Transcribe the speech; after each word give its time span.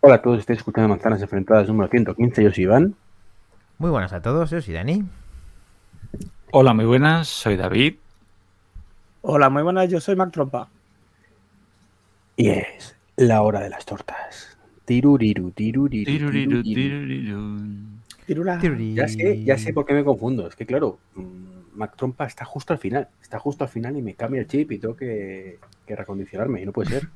Hola 0.00 0.16
a 0.16 0.22
todos, 0.22 0.38
estáis 0.38 0.58
escuchando 0.60 0.88
Manzanas 0.88 1.20
Enfrentadas 1.20 1.68
número 1.68 1.90
115, 1.90 2.42
yo 2.42 2.50
soy 2.50 2.64
Iván. 2.64 2.94
Muy 3.78 3.90
buenas 3.90 4.12
a 4.12 4.22
todos, 4.22 4.50
yo 4.50 4.60
soy 4.60 4.74
Dani. 4.74 5.04
Hola, 6.52 6.72
muy 6.74 6.86
buenas, 6.86 7.28
soy 7.28 7.56
David. 7.56 7.96
Hola, 9.22 9.50
muy 9.50 9.62
buenas, 9.62 9.90
yo 9.90 10.00
soy 10.00 10.16
Mac 10.16 10.32
Trompa. 10.32 10.68
Y 12.36 12.48
es 12.48 12.96
la 13.16 13.42
hora 13.42 13.60
de 13.60 13.68
las 13.68 13.84
tortas. 13.84 14.56
Tiruriru, 14.86 15.50
tiruriru, 15.50 16.04
Tiruriru, 16.10 16.62
tiruriru. 16.62 17.06
tiruriru. 17.06 17.58
Tirula. 18.26 18.58
Ya 18.94 19.08
sé, 19.08 19.44
ya 19.44 19.58
sé 19.58 19.72
por 19.74 19.84
qué 19.84 19.92
me 19.92 20.04
confundo. 20.04 20.46
Es 20.48 20.56
que 20.56 20.64
claro, 20.64 20.98
mm, 21.14 21.76
Mac 21.76 21.94
Trompa 21.96 22.24
está 22.26 22.44
justo 22.46 22.72
al 22.72 22.78
final. 22.78 23.08
Está 23.20 23.38
justo 23.38 23.64
al 23.64 23.70
final 23.70 23.96
y 23.96 24.02
me 24.02 24.14
cambia 24.14 24.40
el 24.40 24.46
chip 24.46 24.72
y 24.72 24.78
tengo 24.78 24.96
que, 24.96 25.58
que 25.86 25.94
recondicionarme. 25.96 26.62
Y 26.62 26.66
no 26.66 26.72
puede 26.72 26.90
ser. 26.90 27.08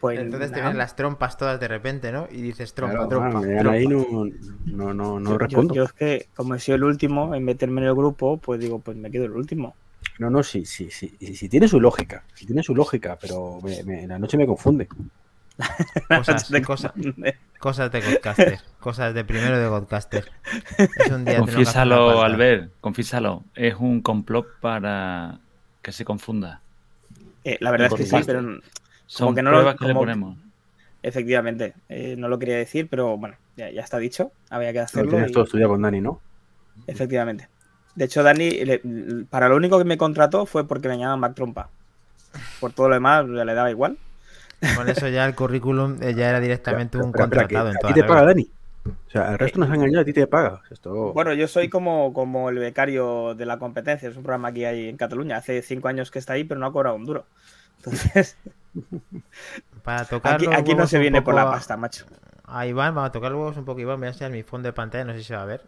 Pues 0.00 0.18
Entonces 0.18 0.50
te 0.50 0.60
vienen 0.60 0.78
las 0.78 0.96
trompas 0.96 1.36
todas 1.36 1.60
de 1.60 1.68
repente, 1.68 2.10
¿no? 2.10 2.26
Y 2.30 2.40
dices 2.40 2.72
trompa, 2.72 3.06
Claro, 3.06 3.08
trompa. 3.08 3.40
man, 3.40 3.66
ahí 3.68 3.86
no, 3.86 4.06
no, 4.64 4.94
no, 4.94 5.20
no 5.20 5.30
yo- 5.32 5.38
respondo. 5.38 5.74
Yo, 5.74 5.84
es 5.84 5.92
que, 5.92 6.28
como 6.34 6.54
he 6.54 6.58
sido 6.60 6.76
el 6.76 6.84
último 6.84 7.34
en 7.34 7.44
meterme 7.44 7.82
en 7.82 7.88
el 7.88 7.94
grupo, 7.94 8.38
pues 8.38 8.58
digo, 8.60 8.78
pues 8.78 8.96
me 8.96 9.10
quedo 9.10 9.26
el 9.26 9.32
último. 9.32 9.74
No, 10.18 10.30
no, 10.30 10.42
sí, 10.42 10.64
sí, 10.64 10.90
sí, 10.90 11.14
sí, 11.20 11.34
sí, 11.36 11.48
tiene 11.50 11.68
su 11.68 11.78
lógica. 11.80 12.24
Sí 12.34 12.46
tiene 12.46 12.62
su 12.62 12.74
lógica, 12.74 13.18
pero 13.20 13.58
me- 13.62 13.82
me- 13.84 14.06
la 14.06 14.18
noche 14.18 14.38
me 14.38 14.46
confunde. 14.46 14.88
Cosas, 16.08 16.48
De- 16.50 16.62
cosa- 16.62 16.94
cosas 17.58 17.92
de 17.92 18.00
Godcaster. 18.00 18.58
Cosas 18.78 19.12
de 19.14 19.24
primero 19.24 19.58
de 19.58 19.66
Godcaster. 19.68 20.30
Es 20.78 21.10
un 21.12 21.24
día 21.26 21.38
Confiésalo. 21.38 22.22
Albert, 22.22 22.72
confiésalo. 22.80 23.44
Es 23.54 23.74
un 23.78 24.00
complot 24.00 24.46
para 24.60 25.40
que 25.82 25.92
se 25.92 26.04
confunda. 26.06 26.62
Eh, 27.44 27.58
la 27.60 27.70
verdad 27.70 27.88
es 27.88 27.94
que 27.94 28.06
sí, 28.06 28.16
pero 28.26 28.58
Son 29.10 29.34
que 29.34 29.42
no 29.42 29.50
lo- 29.50 29.56
pruebas 29.58 29.76
que 29.76 29.84
le 29.86 29.90
como- 29.92 30.00
ponemos. 30.00 30.38
efectivamente, 31.02 31.74
eh, 31.88 32.14
no 32.16 32.28
lo 32.28 32.38
quería 32.38 32.56
decir, 32.56 32.88
pero 32.88 33.16
bueno, 33.16 33.36
ya, 33.56 33.70
ya 33.70 33.82
está 33.82 33.98
dicho. 33.98 34.32
Había 34.50 34.72
que 34.72 34.78
Lo 34.78 34.84
hacerlo. 34.84 35.10
tienes 35.10 35.30
y- 35.30 35.32
todo 35.32 35.44
estudiado 35.44 35.72
con 35.72 35.82
Dani, 35.82 36.00
¿no? 36.00 36.20
Efectivamente. 36.86 37.48
De 37.94 38.04
hecho, 38.04 38.22
Dani, 38.22 38.50
le- 38.64 38.80
para 39.28 39.48
lo 39.48 39.56
único 39.56 39.78
que 39.78 39.84
me 39.84 39.98
contrató 39.98 40.46
fue 40.46 40.66
porque 40.66 40.88
me 40.88 40.96
llamaban 40.96 41.20
Mac 41.20 41.34
Trompa. 41.34 41.68
Por 42.60 42.72
todo 42.72 42.88
lo 42.88 42.94
demás, 42.94 43.26
ya 43.34 43.44
le 43.44 43.54
daba 43.54 43.70
igual. 43.70 43.98
Con 44.76 44.88
eso 44.88 45.08
ya 45.08 45.24
el 45.26 45.34
currículum 45.34 45.96
eh, 46.02 46.14
ya 46.14 46.28
era 46.30 46.38
directamente 46.38 46.98
un 46.98 47.12
que 47.12 47.18
contratado 47.18 47.70
en 47.70 47.76
¿A 47.76 47.80
toda 47.80 47.92
ti 47.94 48.00
te 48.00 48.06
paga. 48.06 48.24
Dani? 48.26 48.48
O 48.86 49.10
sea, 49.10 49.32
el 49.32 49.38
resto 49.38 49.58
nos 49.58 49.70
ha 49.70 49.74
engañado, 49.74 50.02
a 50.02 50.04
ti 50.04 50.12
te 50.12 50.26
paga. 50.26 50.60
Esto... 50.70 51.12
Bueno, 51.12 51.34
yo 51.34 51.48
soy 51.48 51.68
como, 51.68 52.12
como 52.12 52.48
el 52.50 52.58
becario 52.58 53.34
de 53.34 53.44
la 53.46 53.58
competencia. 53.58 54.08
Es 54.08 54.16
un 54.16 54.22
programa 54.22 54.52
que 54.52 54.66
hay 54.66 54.88
en 54.88 54.96
Cataluña. 54.96 55.36
Hace 55.38 55.60
cinco 55.62 55.88
años 55.88 56.10
que 56.10 56.18
está 56.18 56.34
ahí, 56.34 56.44
pero 56.44 56.60
no 56.60 56.66
ha 56.66 56.72
cobrado 56.72 56.94
un 56.96 57.04
duro. 57.04 57.26
Entonces, 57.78 58.36
Para 59.84 60.08
tocar 60.08 60.48
aquí, 60.52 60.74
no 60.74 60.86
se 60.86 60.98
viene 60.98 61.22
por 61.22 61.34
la 61.34 61.42
a- 61.42 61.50
pasta, 61.50 61.76
macho. 61.76 62.06
A 62.44 62.66
Iván, 62.66 62.94
vamos 62.94 63.08
a 63.08 63.12
tocar 63.12 63.30
los 63.32 63.38
huevos 63.40 63.56
un 63.56 63.64
poco, 63.64 63.80
Iván. 63.80 63.98
Voy 63.98 64.06
a 64.06 64.10
enseñar 64.10 64.32
mi 64.32 64.42
fondo 64.42 64.68
de 64.68 64.72
pantalla, 64.72 65.04
no 65.04 65.12
sé 65.12 65.18
si 65.20 65.24
se 65.26 65.36
va 65.36 65.42
a 65.42 65.46
ver. 65.46 65.62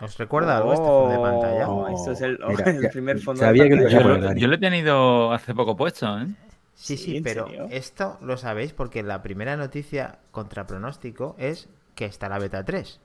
¿Os 0.00 0.16
recuerda 0.18 0.56
algo 0.56 0.72
este 0.72 0.90
fondo 0.90 1.12
de 1.12 1.20
pantalla? 1.20 1.68
Oh, 1.68 1.86
esto 1.88 2.12
es 2.12 2.20
el, 2.20 2.38
Mira, 2.46 2.64
el 2.74 2.80
ya- 2.80 2.90
primer 2.90 3.18
fondo 3.18 3.44
sabía 3.44 3.64
de 3.64 3.68
que 3.68 3.76
lo 3.76 3.82
pantalla. 3.82 3.90
Yo, 3.90 4.02
lo- 4.04 4.34
yo 4.34 4.48
lo 4.48 4.54
he 4.54 4.58
tenido 4.58 5.32
hace 5.32 5.54
poco 5.54 5.76
puesto, 5.76 6.18
¿eh? 6.18 6.26
Sí, 6.74 6.96
Sí, 6.96 6.96
sí, 6.96 7.16
¿en 7.16 7.24
pero 7.24 7.44
serio? 7.44 7.66
esto 7.68 8.18
lo 8.20 8.36
sabéis 8.36 8.72
porque 8.72 9.02
la 9.02 9.22
primera 9.22 9.56
noticia 9.56 10.18
contra 10.30 10.66
pronóstico 10.66 11.34
es 11.38 11.68
que 11.94 12.06
está 12.06 12.28
la 12.28 12.38
beta 12.38 12.64
3. 12.64 13.00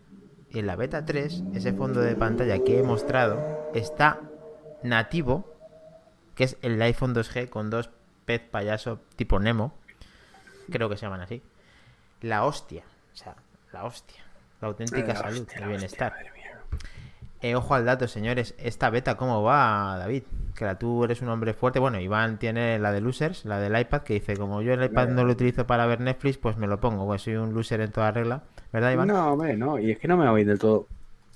Y 0.50 0.60
en 0.60 0.68
la 0.68 0.76
beta 0.76 1.06
3, 1.06 1.44
ese 1.54 1.74
fondo 1.74 2.00
de 2.02 2.16
pantalla 2.16 2.60
que 2.60 2.80
he 2.80 2.84
mostrado 2.84 3.46
está 3.74 4.22
nativo, 4.82 5.46
que 6.36 6.46
es 6.46 6.58
el 6.62 6.82
iPhone 6.82 7.14
2G 7.14 7.50
con 7.50 7.70
dos 7.70 7.90
pez 8.28 8.42
payaso 8.42 9.00
tipo 9.16 9.40
Nemo. 9.40 9.74
Creo 10.70 10.90
que 10.90 10.98
se 10.98 11.06
llaman 11.06 11.22
así. 11.22 11.42
La 12.22 12.44
hostia, 12.46 12.84
o 13.14 13.16
sea, 13.16 13.36
la 13.72 13.86
hostia. 13.86 14.22
La 14.62 14.68
auténtica 14.68 15.08
La 15.08 15.16
salud, 15.16 15.42
hostia, 15.42 15.60
el 15.64 15.70
bienestar. 15.70 16.14
hostia. 16.14 16.34
Eh, 17.42 17.56
ojo 17.56 17.76
al 17.76 17.86
dato, 17.86 18.08
señores. 18.08 18.56
Esta 18.58 18.90
beta, 18.90 19.16
¿cómo 19.16 19.44
va, 19.44 19.96
David? 20.00 20.24
Que 20.56 20.66
la- 20.66 20.78
tú 20.80 21.04
eres 21.04 21.22
un 21.22 21.30
hombre 21.30 21.54
fuerte. 21.54 21.78
Bueno, 21.80 22.00
Iván 22.00 22.40
tiene 22.40 22.80
la 22.80 22.92
de 22.92 23.00
losers, 23.00 23.46
la 23.46 23.60
del 23.60 23.80
iPad, 23.80 24.02
que 24.02 24.16
dice, 24.16 24.36
como 24.36 24.62
yo 24.64 24.74
el 24.74 24.84
iPad 24.84 25.10
no 25.10 25.24
lo 25.24 25.32
utilizo 25.34 25.66
para 25.68 25.86
ver 25.86 26.00
Netflix, 26.02 26.38
pues 26.40 26.58
me 26.58 26.66
lo 26.68 26.80
pongo. 26.80 27.06
Pues 27.06 27.22
soy 27.22 27.36
un 27.36 27.54
loser 27.54 27.82
en 27.82 27.92
toda 27.92 28.12
regla. 28.12 28.42
¿Verdad, 28.74 28.92
Iván? 28.92 29.08
No, 29.08 29.34
hombre, 29.34 29.56
no. 29.56 29.78
Y 29.80 29.92
es 29.92 30.00
que 30.00 30.08
no 30.08 30.18
me 30.18 30.26
va 30.26 30.34
bien 30.34 30.48
del 30.48 30.58
todo 30.60 30.88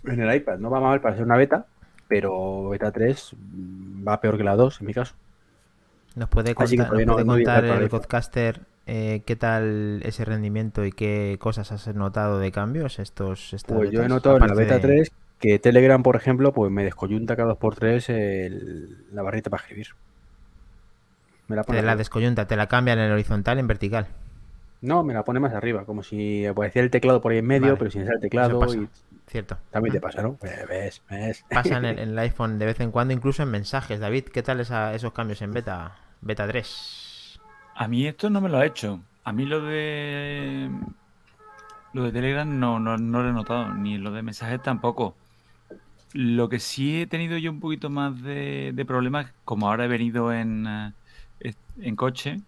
en 0.04 0.20
el 0.20 0.36
iPad. 0.36 0.58
No 0.58 0.70
va 0.72 0.80
mal 0.82 1.00
para 1.00 1.16
ser 1.16 1.24
una 1.24 1.38
beta, 1.38 1.68
pero 2.08 2.70
beta 2.70 2.92
3 2.92 3.34
mm, 3.38 4.06
va 4.08 4.20
peor 4.20 4.36
que 4.38 4.44
la 4.44 4.56
2 4.56 4.82
en 4.82 4.88
mi 4.88 4.94
caso. 4.96 5.14
¿Nos 6.16 6.30
puede 6.30 6.54
contar, 6.56 6.78
nos 6.78 6.88
no- 7.06 7.14
puede 7.14 7.26
no 7.26 7.34
contar 7.34 7.66
el 7.66 7.90
podcaster 7.90 8.62
eh, 8.88 9.22
qué 9.26 9.36
tal 9.36 10.02
ese 10.04 10.26
rendimiento 10.26 10.84
y 10.86 10.92
qué 10.92 11.38
cosas 11.40 11.72
has 11.72 11.88
notado 11.96 12.40
de 12.40 12.52
cambios 12.52 13.00
estos 13.00 13.56
Pues 13.68 13.92
yo 13.92 14.04
he 14.04 14.10
notado 14.10 14.38
en 14.38 14.48
la 14.48 14.54
beta 14.54 14.76
de- 14.76 14.80
3 14.82 15.12
que 15.40 15.58
Telegram, 15.60 16.04
por 16.04 16.16
ejemplo, 16.16 16.52
pues 16.52 16.72
me 16.72 16.84
descoyunta 16.84 17.36
cada 17.36 17.56
2x3 17.56 18.10
el- 18.10 19.06
la 19.14 19.22
barrita 19.22 19.50
para 19.50 19.64
escribir. 19.64 19.88
Me 21.48 21.56
la 21.56 21.64
pone 21.64 21.80
Te 21.80 21.86
la 21.86 21.96
descoyunta, 21.96 22.46
te 22.48 22.56
la 22.56 22.68
cambian 22.68 23.00
en 23.00 23.12
horizontal, 23.12 23.58
en 23.60 23.68
vertical. 23.68 24.08
No, 24.82 25.04
me 25.04 25.14
la 25.14 25.24
pone 25.24 25.40
más 25.40 25.54
arriba, 25.54 25.86
como 25.86 26.02
si 26.04 26.46
apareciera 26.46 26.84
el 26.86 26.92
teclado 26.92 27.22
por 27.22 27.32
ahí 27.32 27.38
en 27.40 27.46
medio, 27.46 27.68
Vale. 27.68 27.78
pero 27.78 27.92
sin 27.92 28.04
ser 28.06 28.16
el 28.16 28.20
teclado. 28.22 28.60
Y 28.74 28.88
cierto. 29.32 29.58
también 29.72 29.94
te 29.94 30.00
pasa, 30.02 30.22
¿no? 30.22 30.34
Pues 30.34 30.68
ves, 30.68 31.02
ves. 31.10 31.44
Pasa 31.50 31.78
en 31.78 31.86
el, 31.86 32.00
en 32.00 32.10
el 32.10 32.20
iPhone 32.20 32.60
de 32.60 32.66
vez 32.68 32.80
en 32.80 32.92
cuando, 32.92 33.14
incluso 33.14 33.44
en 33.44 33.50
mensajes. 33.52 34.00
David, 34.00 34.26
¿qué 34.26 34.44
tal 34.44 34.60
esa- 34.60 34.94
esos 34.94 35.14
cambios 35.14 35.42
en 35.42 35.52
beta? 35.52 35.96
Beta 36.22 36.48
3. 36.48 37.40
A 37.76 37.88
mí 37.88 38.06
esto 38.06 38.30
no 38.30 38.42
me 38.42 38.50
lo 38.50 38.58
ha 38.58 38.66
hecho. 38.66 39.00
A 39.24 39.32
mí 39.34 39.46
lo 39.46 39.62
de 39.62 40.70
lo 41.94 42.04
de 42.04 42.12
Telegram 42.12 42.60
no, 42.60 42.80
no, 42.80 42.98
no 42.98 43.22
lo 43.24 43.30
he 43.30 43.34
notado, 43.34 43.74
ni 43.74 43.98
lo 43.98 44.12
de 44.12 44.22
mensajes 44.22 44.62
tampoco. 44.62 45.16
Lo 46.14 46.50
que 46.50 46.60
sí 46.60 47.02
he 47.02 47.08
tenido 47.08 47.38
yo 47.38 47.52
un 47.52 47.60
poquito 47.60 47.90
más 47.90 48.22
de, 48.22 48.72
de 48.74 48.86
problemas, 48.86 49.28
como 49.46 49.68
ahora 49.70 49.86
he 49.86 49.88
venido 49.88 50.32
en, 50.34 50.66
eh, 51.40 51.54
en 51.80 51.96
coche, 51.96 52.42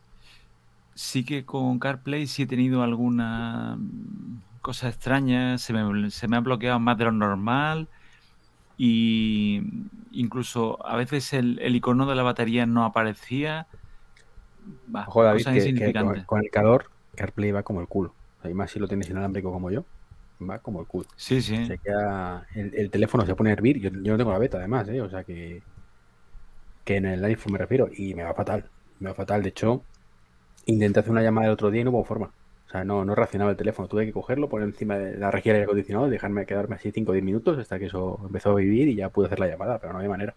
sí 0.95 1.23
que 1.25 1.45
con 1.45 1.79
CarPlay 1.79 2.27
sí 2.27 2.43
he 2.43 2.47
tenido 2.47 2.83
alguna 2.83 3.77
mm, 4.63 4.65
cosa 4.65 4.89
extraña, 4.89 5.57
se 5.57 5.73
me, 5.73 6.09
se 6.11 6.27
me 6.27 6.37
ha 6.37 6.39
bloqueado 6.39 6.79
más 6.79 6.97
de 6.97 7.05
lo 7.05 7.11
normal 7.11 7.87
y 8.77 9.61
incluso 10.11 10.83
a 10.85 10.95
veces 10.95 11.33
el, 11.33 11.59
el 11.59 11.75
icono 11.75 12.05
de 12.05 12.15
la 12.15 12.23
batería 12.23 12.65
no 12.65 12.85
aparecía. 12.85 13.67
Ojo, 15.07 15.23
David, 15.23 15.43
cosas 15.43 15.63
que, 15.63 15.73
que 15.73 15.93
con, 16.25 16.41
el 16.41 16.49
calor, 16.49 16.89
CarPlay 17.15 17.51
va 17.51 17.63
como 17.63 17.81
el 17.81 17.87
culo. 17.87 18.13
O 18.39 18.41
sea, 18.41 18.51
y 18.51 18.53
más 18.53 18.71
si 18.71 18.79
lo 18.79 18.87
tienes 18.87 19.09
inalámbrico 19.09 19.51
como 19.51 19.69
yo, 19.69 19.85
va 20.41 20.59
como 20.59 20.81
el 20.81 20.87
culo. 20.87 21.07
Sí, 21.15 21.41
sí. 21.41 21.65
Se 21.65 21.77
queda, 21.77 22.47
el, 22.55 22.73
el 22.75 22.89
teléfono 22.89 23.25
se 23.25 23.35
pone 23.35 23.51
a 23.51 23.53
hervir. 23.53 23.79
Yo, 23.79 23.89
yo 23.89 24.13
no 24.13 24.17
tengo 24.17 24.31
la 24.31 24.39
beta, 24.39 24.57
además, 24.57 24.87
¿eh? 24.89 25.01
O 25.01 25.09
sea 25.09 25.23
que, 25.23 25.61
que 26.83 26.97
en 26.97 27.05
el 27.05 27.23
iPhone 27.25 27.53
me 27.53 27.59
refiero. 27.59 27.89
Y 27.95 28.15
me 28.15 28.23
va 28.23 28.33
fatal. 28.33 28.69
Me 28.99 29.09
va 29.09 29.15
fatal. 29.15 29.43
De 29.43 29.49
hecho, 29.49 29.83
intenté 30.65 31.01
hacer 31.01 31.11
una 31.11 31.21
llamada 31.21 31.47
el 31.47 31.53
otro 31.53 31.69
día 31.71 31.81
y 31.81 31.83
no 31.83 31.91
hubo 31.91 32.03
forma. 32.03 32.31
O 32.73 32.75
sea, 32.75 32.83
no, 32.83 33.05
no 33.05 33.13
reaccionaba 33.13 33.51
el 33.51 33.57
teléfono. 33.57 33.87
Tuve 33.87 34.07
que 34.07 34.11
cogerlo, 34.11 34.49
poner 34.49 34.67
encima 34.67 34.97
de 34.97 35.15
la 35.15 35.29
rejilla 35.29 35.53
de 35.53 35.57
aire 35.59 35.65
acondicionado 35.65 36.07
y 36.07 36.09
dejarme 36.09 36.47
quedarme 36.47 36.75
así 36.75 36.91
5 36.91 37.11
o 37.11 37.13
10 37.13 37.23
minutos 37.23 37.59
hasta 37.59 37.77
que 37.77 37.85
eso 37.85 38.19
empezó 38.25 38.49
a 38.49 38.55
vivir 38.55 38.87
y 38.87 38.95
ya 38.95 39.09
pude 39.09 39.27
hacer 39.27 39.39
la 39.39 39.47
llamada, 39.47 39.77
pero 39.77 39.93
no 39.93 39.99
había 39.99 40.09
manera. 40.09 40.33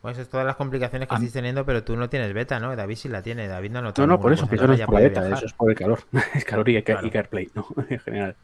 Pues 0.00 0.16
es 0.16 0.28
todas 0.28 0.46
las 0.46 0.54
complicaciones 0.54 1.08
que 1.08 1.14
A- 1.16 1.16
estáis 1.16 1.32
teniendo, 1.32 1.66
pero 1.66 1.82
tú 1.82 1.96
no 1.96 2.08
tienes 2.08 2.32
beta, 2.32 2.60
¿no? 2.60 2.76
David 2.76 2.94
sí 2.94 3.08
la 3.08 3.20
tiene. 3.20 3.48
David 3.48 3.72
no 3.72 3.80
ha 3.80 3.82
notado 3.82 4.06
No, 4.06 4.14
no, 4.14 4.20
por 4.20 4.32
eso, 4.32 4.42
cosa 4.42 4.54
eso 4.54 4.66
no 4.68 4.74
es 4.74 4.80
por 4.82 4.94
la 4.94 5.00
beta, 5.00 5.20
viajar. 5.22 5.38
eso 5.38 5.46
es 5.46 5.52
por 5.54 5.70
el 5.70 5.76
calor. 5.76 5.98
es 6.34 6.44
calor 6.44 6.68
y. 6.68 6.80
CarPlay, 6.82 7.50
¿no? 7.56 7.66
en 7.88 7.98
general. 7.98 8.36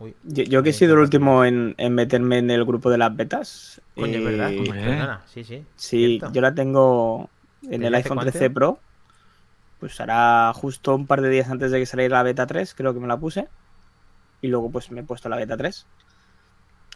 Uy, 0.00 0.14
Yo, 0.24 0.42
yo 0.42 0.62
que 0.64 0.70
he 0.70 0.72
sido 0.72 0.94
el 0.94 1.00
último 1.00 1.44
en, 1.44 1.76
en 1.78 1.94
meterme 1.94 2.38
en 2.38 2.50
el 2.50 2.64
grupo 2.64 2.90
de 2.90 2.98
las 2.98 3.14
betas. 3.16 3.80
Coño, 3.94 4.18
es 4.18 4.24
verdad. 4.24 4.50
eh, 4.50 5.18
sí, 5.32 5.44
sí. 5.44 5.64
Sí, 5.76 6.18
cierto. 6.18 6.34
yo 6.34 6.40
la 6.40 6.52
tengo 6.52 7.28
en 7.62 7.70
¿Desde 7.70 7.86
el 7.86 7.94
iPhone 7.94 8.16
cuánto? 8.16 8.32
13 8.32 8.50
Pro. 8.50 8.80
Pues 9.80 10.00
hará 10.00 10.52
justo 10.54 10.94
un 10.94 11.06
par 11.06 11.20
de 11.20 11.28
días 11.28 11.48
antes 11.50 11.70
de 11.70 11.78
que 11.78 11.86
saliera 11.86 12.16
la 12.18 12.22
beta 12.24 12.46
3, 12.46 12.74
creo 12.74 12.94
que 12.94 13.00
me 13.00 13.06
la 13.06 13.16
puse. 13.16 13.48
Y 14.40 14.48
luego 14.48 14.70
pues 14.70 14.90
me 14.90 15.00
he 15.00 15.04
puesto 15.04 15.28
la 15.28 15.36
beta 15.36 15.56
3. 15.56 15.86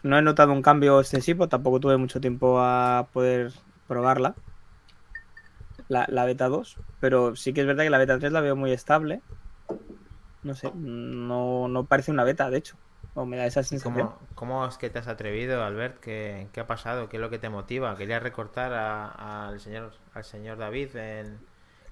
No 0.02 0.18
he 0.18 0.22
notado 0.22 0.52
un 0.52 0.62
cambio 0.62 0.98
excesivo, 1.00 1.48
tampoco 1.48 1.78
tuve 1.80 1.96
mucho 1.96 2.20
tiempo 2.20 2.58
a 2.60 3.06
poder 3.12 3.52
probarla. 3.86 4.34
La, 5.88 6.06
la 6.08 6.24
beta 6.24 6.48
2. 6.48 6.76
Pero 7.00 7.36
sí 7.36 7.52
que 7.52 7.60
es 7.60 7.66
verdad 7.66 7.84
que 7.84 7.90
la 7.90 7.98
beta 7.98 8.18
3 8.18 8.32
la 8.32 8.40
veo 8.40 8.56
muy 8.56 8.72
estable. 8.72 9.20
No 10.42 10.54
sé, 10.56 10.72
no, 10.74 11.68
no 11.68 11.84
parece 11.84 12.10
una 12.10 12.24
beta, 12.24 12.50
de 12.50 12.58
hecho. 12.58 12.76
O 13.14 13.26
me 13.26 13.36
da 13.36 13.46
esa 13.46 13.62
sensación. 13.62 14.08
¿Cómo, 14.08 14.18
¿Cómo 14.34 14.66
es 14.66 14.76
que 14.78 14.90
te 14.90 14.98
has 14.98 15.06
atrevido, 15.06 15.62
Albert? 15.62 16.00
¿Qué, 16.00 16.48
qué 16.52 16.60
ha 16.60 16.66
pasado? 16.66 17.08
¿Qué 17.08 17.18
es 17.18 17.20
lo 17.20 17.30
que 17.30 17.38
te 17.38 17.48
motiva? 17.48 17.96
¿Querías 17.96 18.22
recortar 18.22 18.72
a- 18.72 19.48
al 19.48 19.60
señor 19.60 19.92
al 20.14 20.24
señor 20.24 20.58
David 20.58 20.96
en- 20.96 21.38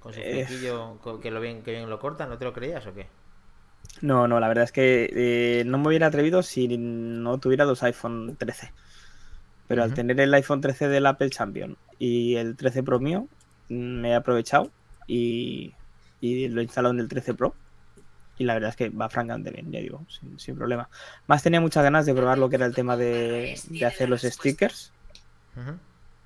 con 0.01 0.13
su 0.13 0.19
Eh. 0.19 0.45
flequillo, 0.45 0.99
que 1.21 1.31
lo 1.31 1.39
bien 1.41 1.63
que 1.63 1.71
bien 1.71 1.89
lo 1.89 1.99
corta? 1.99 2.25
¿No 2.27 2.37
te 2.37 2.45
lo 2.45 2.53
creías 2.53 2.85
o 2.87 2.93
qué? 2.93 3.07
No, 4.01 4.27
no, 4.27 4.39
la 4.39 4.47
verdad 4.47 4.63
es 4.65 4.71
que 4.71 5.09
eh, 5.13 5.63
no 5.65 5.77
me 5.77 5.89
hubiera 5.89 6.07
atrevido 6.07 6.43
si 6.43 6.67
no 6.77 7.39
tuviera 7.39 7.65
dos 7.65 7.83
iPhone 7.83 8.35
13. 8.37 8.73
Pero 9.67 9.83
al 9.83 9.93
tener 9.93 10.19
el 10.19 10.33
iPhone 10.33 10.61
13 10.61 10.87
del 10.89 11.05
Apple 11.05 11.29
Champion 11.29 11.77
y 11.99 12.35
el 12.35 12.55
13 12.57 12.83
Pro 12.83 12.99
mío, 12.99 13.27
me 13.69 14.11
he 14.11 14.15
aprovechado 14.15 14.71
y, 15.07 15.73
y 16.19 16.47
lo 16.49 16.61
he 16.61 16.63
instalado 16.63 16.93
en 16.93 16.99
el 16.99 17.07
13 17.07 17.33
Pro. 17.35 17.55
Y 18.37 18.45
la 18.45 18.55
verdad 18.55 18.71
es 18.71 18.75
que 18.75 18.89
va 18.89 19.09
francamente 19.09 19.51
bien, 19.51 19.71
ya 19.71 19.79
digo, 19.79 20.05
sin, 20.09 20.39
sin 20.39 20.55
problema. 20.55 20.89
Más 21.27 21.43
tenía 21.43 21.61
muchas 21.61 21.83
ganas 21.83 22.05
de 22.05 22.15
probar 22.15 22.37
lo 22.39 22.49
que 22.49 22.55
era 22.57 22.65
el 22.65 22.75
tema 22.75 22.97
de, 22.97 23.61
de 23.69 23.85
hacer 23.85 24.09
los 24.09 24.21
stickers. 24.23 24.93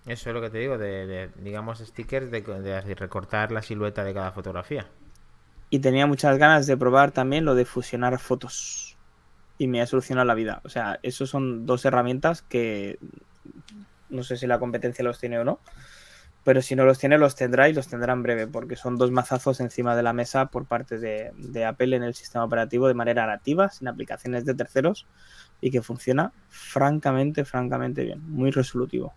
Eso 0.06 0.30
es 0.30 0.34
lo 0.36 0.42
que 0.42 0.50
te 0.50 0.60
digo, 0.60 0.78
de, 0.78 1.08
de, 1.08 1.30
digamos, 1.38 1.80
stickers 1.80 2.30
de, 2.30 2.42
de 2.42 2.96
recortar 2.96 3.52
la 3.52 3.62
silueta 3.62 4.04
de 4.04 4.14
cada 4.14 4.32
fotografía. 4.32 4.88
Y 5.70 5.80
tenía 5.80 6.06
muchas 6.06 6.38
ganas 6.38 6.68
de 6.68 6.78
probar 6.78 7.12
también 7.12 7.44
lo 7.44 7.56
de 7.56 7.66
fusionar 7.66 8.20
fotos. 8.20 8.98
Y 9.58 9.68
me 9.68 9.82
ha 9.82 9.88
solucionado 9.88 10.28
la 10.28 10.36
vida. 10.36 10.62
O 10.64 10.70
sea, 10.70 11.00
esos 11.02 11.30
son 11.30 11.66
dos 11.66 11.86
herramientas 11.86 12.44
que 12.44 13.00
no 14.10 14.24
sé 14.24 14.38
si 14.38 14.46
la 14.48 14.60
competencia 14.60 15.04
los 15.04 15.20
tiene 15.20 15.40
o 15.40 15.44
no. 15.44 15.60
Pero 16.44 16.62
si 16.62 16.76
no 16.76 16.86
los 16.86 17.00
tiene, 17.00 17.18
los 17.18 17.36
tendrá 17.36 17.68
y 17.70 17.74
los 17.74 17.88
tendrá 17.88 18.14
en 18.14 18.22
breve, 18.22 18.46
porque 18.46 18.76
son 18.76 18.98
dos 18.98 19.10
mazazos 19.10 19.60
encima 19.60 19.96
de 19.96 20.04
la 20.04 20.14
mesa 20.14 20.46
por 20.46 20.66
parte 20.66 21.00
de, 21.00 21.32
de 21.36 21.66
Apple 21.66 21.96
en 21.96 22.04
el 22.04 22.14
sistema 22.14 22.46
operativo 22.46 22.88
de 22.88 22.94
manera 22.94 23.26
nativa, 23.26 23.70
sin 23.72 23.88
aplicaciones 23.88 24.46
de 24.46 24.54
terceros, 24.54 25.08
y 25.60 25.72
que 25.72 25.82
funciona 25.82 26.32
francamente, 26.50 27.46
francamente 27.46 28.04
bien. 28.04 28.22
Muy 28.30 28.52
resolutivo. 28.52 29.16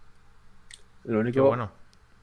Lo 1.08 1.20
único, 1.20 1.42
bueno. 1.46 1.70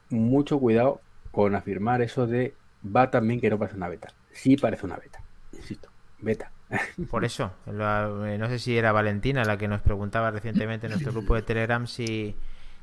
mucho 0.10 0.60
cuidado 0.60 1.02
con 1.32 1.56
afirmar 1.56 2.02
eso 2.02 2.28
de 2.28 2.54
va 2.86 3.10
también 3.12 3.42
que 3.42 3.50
no 3.50 3.58
parece 3.60 3.78
una 3.78 3.90
beta. 3.90 4.08
Sí 4.32 4.58
parece 4.58 4.86
una 4.86 4.96
beta, 4.98 5.22
insisto, 5.54 5.90
beta. 6.20 6.52
Por 7.12 7.26
eso, 7.26 7.52
la- 7.66 8.10
eh, 8.28 8.38
no 8.38 8.48
sé 8.48 8.60
si 8.60 8.78
era 8.78 8.92
Valentina 8.92 9.44
la 9.44 9.58
que 9.58 9.68
nos 9.68 9.82
preguntaba 9.82 10.32
recientemente 10.32 10.88
en 10.88 10.92
nuestro 10.94 11.12
grupo 11.12 11.36
de 11.36 11.42
Telegram 11.42 11.86
si, 11.88 12.36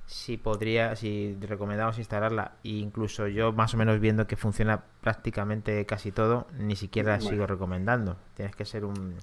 si 0.07 0.37
podría, 0.37 0.95
si 0.97 1.37
recomendamos 1.41 1.99
instalarla. 1.99 2.53
E 2.65 2.71
incluso 2.71 3.27
yo, 3.29 3.53
más 3.53 3.75
o 3.75 3.77
menos 3.77 3.99
viendo 4.01 4.27
que 4.27 4.37
funciona 4.37 4.83
prácticamente 5.01 5.85
casi 5.87 6.13
todo, 6.13 6.47
ni 6.59 6.77
siquiera 6.77 7.17
Bueno. 7.17 7.31
sigo 7.31 7.47
recomendando. 7.47 8.17
Tienes 8.37 8.55
que 8.57 8.65
ser 8.65 8.85
un. 8.85 9.17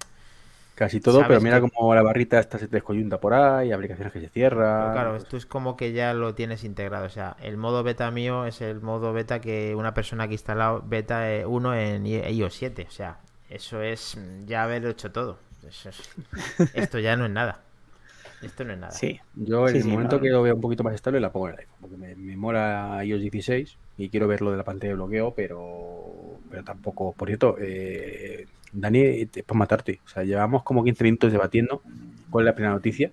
Casi 0.80 0.98
todo, 1.02 1.20
pero 1.28 1.42
mira 1.42 1.60
que- 1.60 1.70
como 1.72 1.94
la 1.94 2.02
barrita 2.02 2.40
esta 2.40 2.58
se 2.58 2.68
te 2.68 2.78
descoyunta 2.78 3.20
por 3.20 3.34
ahí, 3.34 3.72
aplicaciones 3.72 4.14
que 4.14 4.22
se 4.22 4.30
cierran. 4.30 4.68
Pero 4.76 4.92
claro, 4.92 5.16
pues, 5.16 5.24
esto 5.24 5.36
es 5.38 5.46
como 5.46 5.76
que 5.76 5.92
ya 5.94 6.14
lo 6.14 6.36
tienes 6.36 6.64
integrado. 6.64 7.06
O 7.06 7.10
sea, 7.10 7.36
el 7.42 7.58
modo 7.58 7.84
beta 7.84 8.10
mío 8.12 8.46
es 8.46 8.62
el 8.62 8.82
modo 8.82 9.12
beta 9.14 9.42
que 9.42 9.76
una 9.76 9.94
persona 9.94 10.28
que 10.28 10.32
ha 10.34 10.36
instalado 10.36 10.82
beta 10.86 11.26
1 11.48 11.76
en 11.76 12.06
i- 12.06 12.16
iOS 12.20 12.54
7. 12.56 12.86
O 12.88 12.92
sea, 12.92 13.20
eso 13.50 13.82
es 13.82 14.16
mm, 14.18 14.46
ya 14.46 14.64
haber 14.64 14.86
hecho 14.86 15.12
todo. 15.12 15.40
Eso 15.68 15.90
es- 15.90 16.10
Esto 16.74 17.00
ya 17.00 17.16
no 17.18 17.26
es 17.26 17.32
nada. 17.32 17.62
Esto 18.42 18.66
no 18.66 18.74
es 18.74 18.80
nada. 18.80 19.02
Sí, 19.02 19.20
Yo 19.34 19.70
en 19.70 19.76
Sí, 19.76 19.82
el 19.82 19.84
sí, 19.84 19.92
momento 19.92 20.20
que 20.20 20.30
lo 20.30 20.42
vea 20.42 20.56
un 20.56 20.62
poquito 20.62 20.84
más 20.84 20.96
estable 20.96 21.20
la 21.20 21.32
pongo 21.32 21.48
en 21.50 21.54
el 21.54 21.60
iPhone, 21.60 21.78
porque 21.80 21.98
me, 21.98 22.16
me 22.16 22.36
mola 22.36 23.02
iOS 23.06 23.22
16 23.22 23.78
y 23.98 24.10
quiero 24.10 24.28
ver 24.28 24.42
lo 24.42 24.50
de 24.52 24.58
la 24.58 24.64
pantalla 24.64 24.90
de 24.92 24.96
bloqueo, 24.96 25.36
pero, 25.36 26.42
pero 26.50 26.64
tampoco. 26.64 27.14
Por 27.16 27.28
cierto, 27.28 27.56
eh, 27.60 28.48
Dani, 28.72 29.26
te- 29.28 29.44
por 29.44 29.58
matarte. 29.58 30.00
O 30.06 30.10
sea, 30.10 30.24
llevamos 30.24 30.64
como 30.64 30.84
15 30.84 31.04
minutos 31.04 31.32
debatiendo 31.32 31.82
cuál 32.30 32.46
es 32.46 32.52
la 32.52 32.56
primera 32.56 32.74
noticia. 32.74 33.12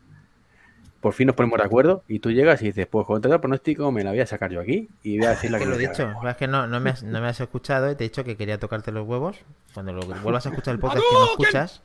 Por 1.00 1.12
fin 1.12 1.26
nos 1.28 1.36
ponemos 1.36 1.58
de 1.58 1.64
acuerdo 1.64 2.02
y 2.08 2.18
tú 2.18 2.32
llegas 2.32 2.62
y 2.62 2.66
dices, 2.66 2.86
pues 2.86 3.06
con 3.06 3.20
todo 3.20 3.32
el 3.34 3.40
pronóstico 3.40 3.92
me 3.92 4.02
la 4.02 4.10
voy 4.10 4.20
a 4.20 4.26
sacar 4.26 4.50
yo 4.50 4.60
aquí 4.60 4.88
y 5.02 5.18
voy 5.18 5.26
a 5.26 5.30
decir 5.30 5.50
la 5.50 5.58
Es 5.58 5.64
que 5.64 5.68
lo 5.70 5.76
he 5.76 5.78
dicho, 5.78 6.10
es 6.28 6.36
que 6.36 6.48
no, 6.48 6.66
no, 6.66 6.80
me 6.80 6.90
has, 6.90 7.02
no 7.04 7.20
me 7.20 7.28
has 7.28 7.38
escuchado 7.40 7.90
y 7.90 7.94
te 7.94 8.04
he 8.04 8.08
dicho 8.08 8.24
que 8.24 8.36
quería 8.36 8.58
tocarte 8.58 8.90
los 8.90 9.06
huevos. 9.06 9.38
Cuando 9.74 9.92
lo 9.92 10.00
vuelvas 10.22 10.46
a 10.46 10.48
escuchar 10.48 10.74
el 10.74 10.80
podcast 10.80 11.04
que 11.06 11.14
no 11.14 11.24
escuchas, 11.26 11.82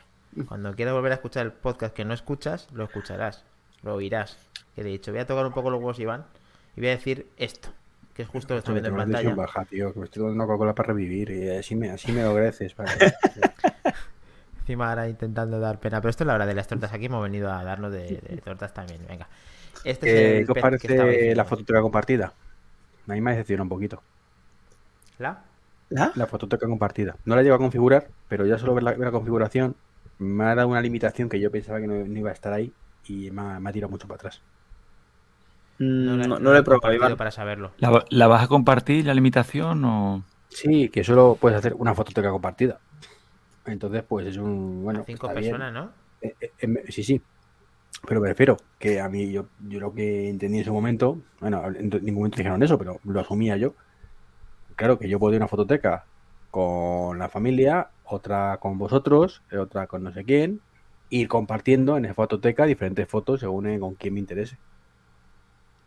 cuando 0.47 0.74
quieras 0.74 0.94
volver 0.95 1.12
a 1.12 1.15
escuchar 1.15 1.45
el 1.45 1.51
podcast 1.51 1.94
que 1.94 2.06
no 2.06 2.13
escuchas, 2.13 2.67
lo 2.74 2.85
escucharás, 2.85 3.44
lo 3.83 3.94
oirás. 3.95 4.38
Que 4.75 4.81
te 4.81 4.88
he 4.89 4.91
dicho, 4.94 5.12
voy 5.12 5.19
a 5.21 5.27
tocar 5.27 5.45
un 5.45 5.53
poco 5.53 5.69
los 5.69 5.79
huevos, 5.79 6.00
Iván, 6.00 6.25
y 6.75 6.79
voy 6.79 6.88
a 6.89 6.91
decir 6.91 7.27
esto, 7.38 7.69
que 8.13 8.23
es 8.23 8.27
justo 8.29 8.53
lo 8.53 8.59
estoy 8.59 8.73
Joder, 8.73 8.81
viendo 8.81 8.89
en 8.89 8.95
pantalla. 8.95 9.35
baja, 9.35 9.65
tío, 9.65 9.93
que 9.93 9.99
me 9.99 10.05
estoy 10.05 10.21
dando 10.23 10.35
una 10.35 10.45
Coca-Cola 10.45 10.75
para 10.75 10.87
revivir 10.89 11.31
y 11.31 11.49
así 11.49 11.75
me, 11.75 11.89
así 11.91 12.11
me 12.11 12.23
lo 12.23 12.31
agradeces. 12.31 12.75
vale. 12.75 13.05
Encima 14.59 14.89
ahora 14.89 15.09
intentando 15.09 15.59
dar 15.59 15.79
pena, 15.79 16.01
pero 16.01 16.09
esto 16.09 16.23
es 16.23 16.27
la 16.27 16.35
hora 16.35 16.45
de 16.45 16.53
las 16.53 16.67
tortas. 16.67 16.93
Aquí 16.93 17.05
hemos 17.05 17.23
venido 17.23 17.51
a 17.51 17.63
darnos 17.63 17.91
de, 17.91 18.21
de 18.21 18.41
tortas 18.41 18.73
también. 18.73 19.05
Venga. 19.07 19.29
Este 19.83 20.07
es 20.07 20.13
Eh, 20.13 20.37
el 20.39 20.45
¿Qué 20.45 20.51
os 20.51 20.57
que 20.57 20.59
parece 20.59 20.87
diciendo. 20.93 21.25
la 21.35 21.45
fototeca 21.45 21.81
compartida? 21.81 22.35
A 23.07 23.13
mí 23.13 23.21
me 23.21 23.31
decepciona 23.31 23.63
un 23.63 23.69
poquito. 23.69 24.03
¿La? 25.17 25.45
¿La? 25.89 26.13
La 26.13 26.27
fototeca 26.27 26.67
compartida. 26.67 27.17
No 27.25 27.35
la 27.35 27.43
llevo 27.43 27.55
a 27.55 27.59
configurar, 27.59 28.13
pero 28.27 28.45
ya 28.45 28.57
solo 28.57 28.73
ver 28.73 28.83
la, 28.83 28.91
ver 28.91 28.99
la 29.07 29.11
configuración 29.11 29.77
me 30.17 30.45
ha 30.45 30.55
dado 30.55 30.67
una 30.69 30.81
limitación 30.81 31.29
que 31.29 31.39
yo 31.39 31.51
pensaba 31.51 31.79
que 31.81 31.87
no, 31.87 31.95
no 32.05 32.19
iba 32.19 32.29
a 32.29 32.33
estar 32.33 32.53
ahí 32.53 32.75
y 33.03 33.31
me 33.31 33.41
ha, 33.41 33.59
me 33.59 33.69
ha 33.69 33.73
tirado 33.73 33.89
mucho 33.91 34.07
para 34.07 34.15
atrás. 34.17 34.43
No, 35.81 36.15
la- 36.15 36.27
no, 36.27 36.39
no 36.39 36.51
lo 36.51 36.57
he 36.57 36.63
probado, 36.63 36.93
Iván. 36.93 37.17
para 37.17 37.31
saberlo. 37.31 37.71
¿La, 37.79 38.05
la 38.09 38.27
vas 38.27 38.43
a 38.43 38.47
compartir 38.47 39.05
la 39.05 39.13
limitación 39.13 39.83
o...? 39.83 40.23
Sí, 40.49 40.89
que 40.89 41.03
solo 41.03 41.37
puedes 41.39 41.57
hacer 41.57 41.73
una 41.73 41.95
fototeca 41.95 42.29
compartida. 42.29 42.79
Entonces, 43.65 44.03
pues 44.07 44.27
es 44.27 44.37
un. 44.37 44.83
Bueno, 44.83 45.01
a 45.01 45.03
cinco 45.05 45.27
está 45.27 45.39
bien. 45.39 45.51
personas, 45.53 45.73
¿no? 45.73 45.91
Eh, 46.21 46.35
eh, 46.39 46.51
em, 46.59 46.75
sí, 46.89 47.03
sí. 47.03 47.21
Pero 48.07 48.21
me 48.21 48.27
refiero 48.29 48.57
que 48.79 48.99
a 48.99 49.09
mí, 49.09 49.31
yo, 49.31 49.45
yo 49.69 49.79
lo 49.79 49.93
que 49.93 50.29
entendí 50.29 50.57
en 50.57 50.61
ese 50.61 50.71
momento, 50.71 51.17
bueno, 51.39 51.63
en 51.67 51.89
ningún 51.89 52.15
momento 52.15 52.37
dijeron 52.37 52.61
eso, 52.63 52.77
pero 52.77 52.99
lo 53.03 53.19
asumía 53.19 53.57
yo. 53.57 53.73
Claro 54.75 54.97
que 54.97 55.07
yo 55.07 55.19
puedo 55.19 55.33
ir 55.33 55.41
a 55.41 55.45
una 55.45 55.47
fototeca 55.47 56.05
con 56.49 57.19
la 57.19 57.29
familia, 57.29 57.89
otra 58.03 58.57
con 58.59 58.77
vosotros, 58.77 59.41
eh, 59.51 59.57
otra 59.57 59.87
con 59.87 60.03
no 60.03 60.11
sé 60.11 60.23
quién, 60.25 60.59
ir 61.09 61.27
compartiendo 61.27 61.97
en 61.97 62.05
esa 62.05 62.13
fototeca 62.13 62.65
diferentes 62.65 63.07
fotos 63.07 63.39
según 63.39 63.79
con 63.79 63.95
quién 63.95 64.15
me 64.15 64.19
interese. 64.19 64.57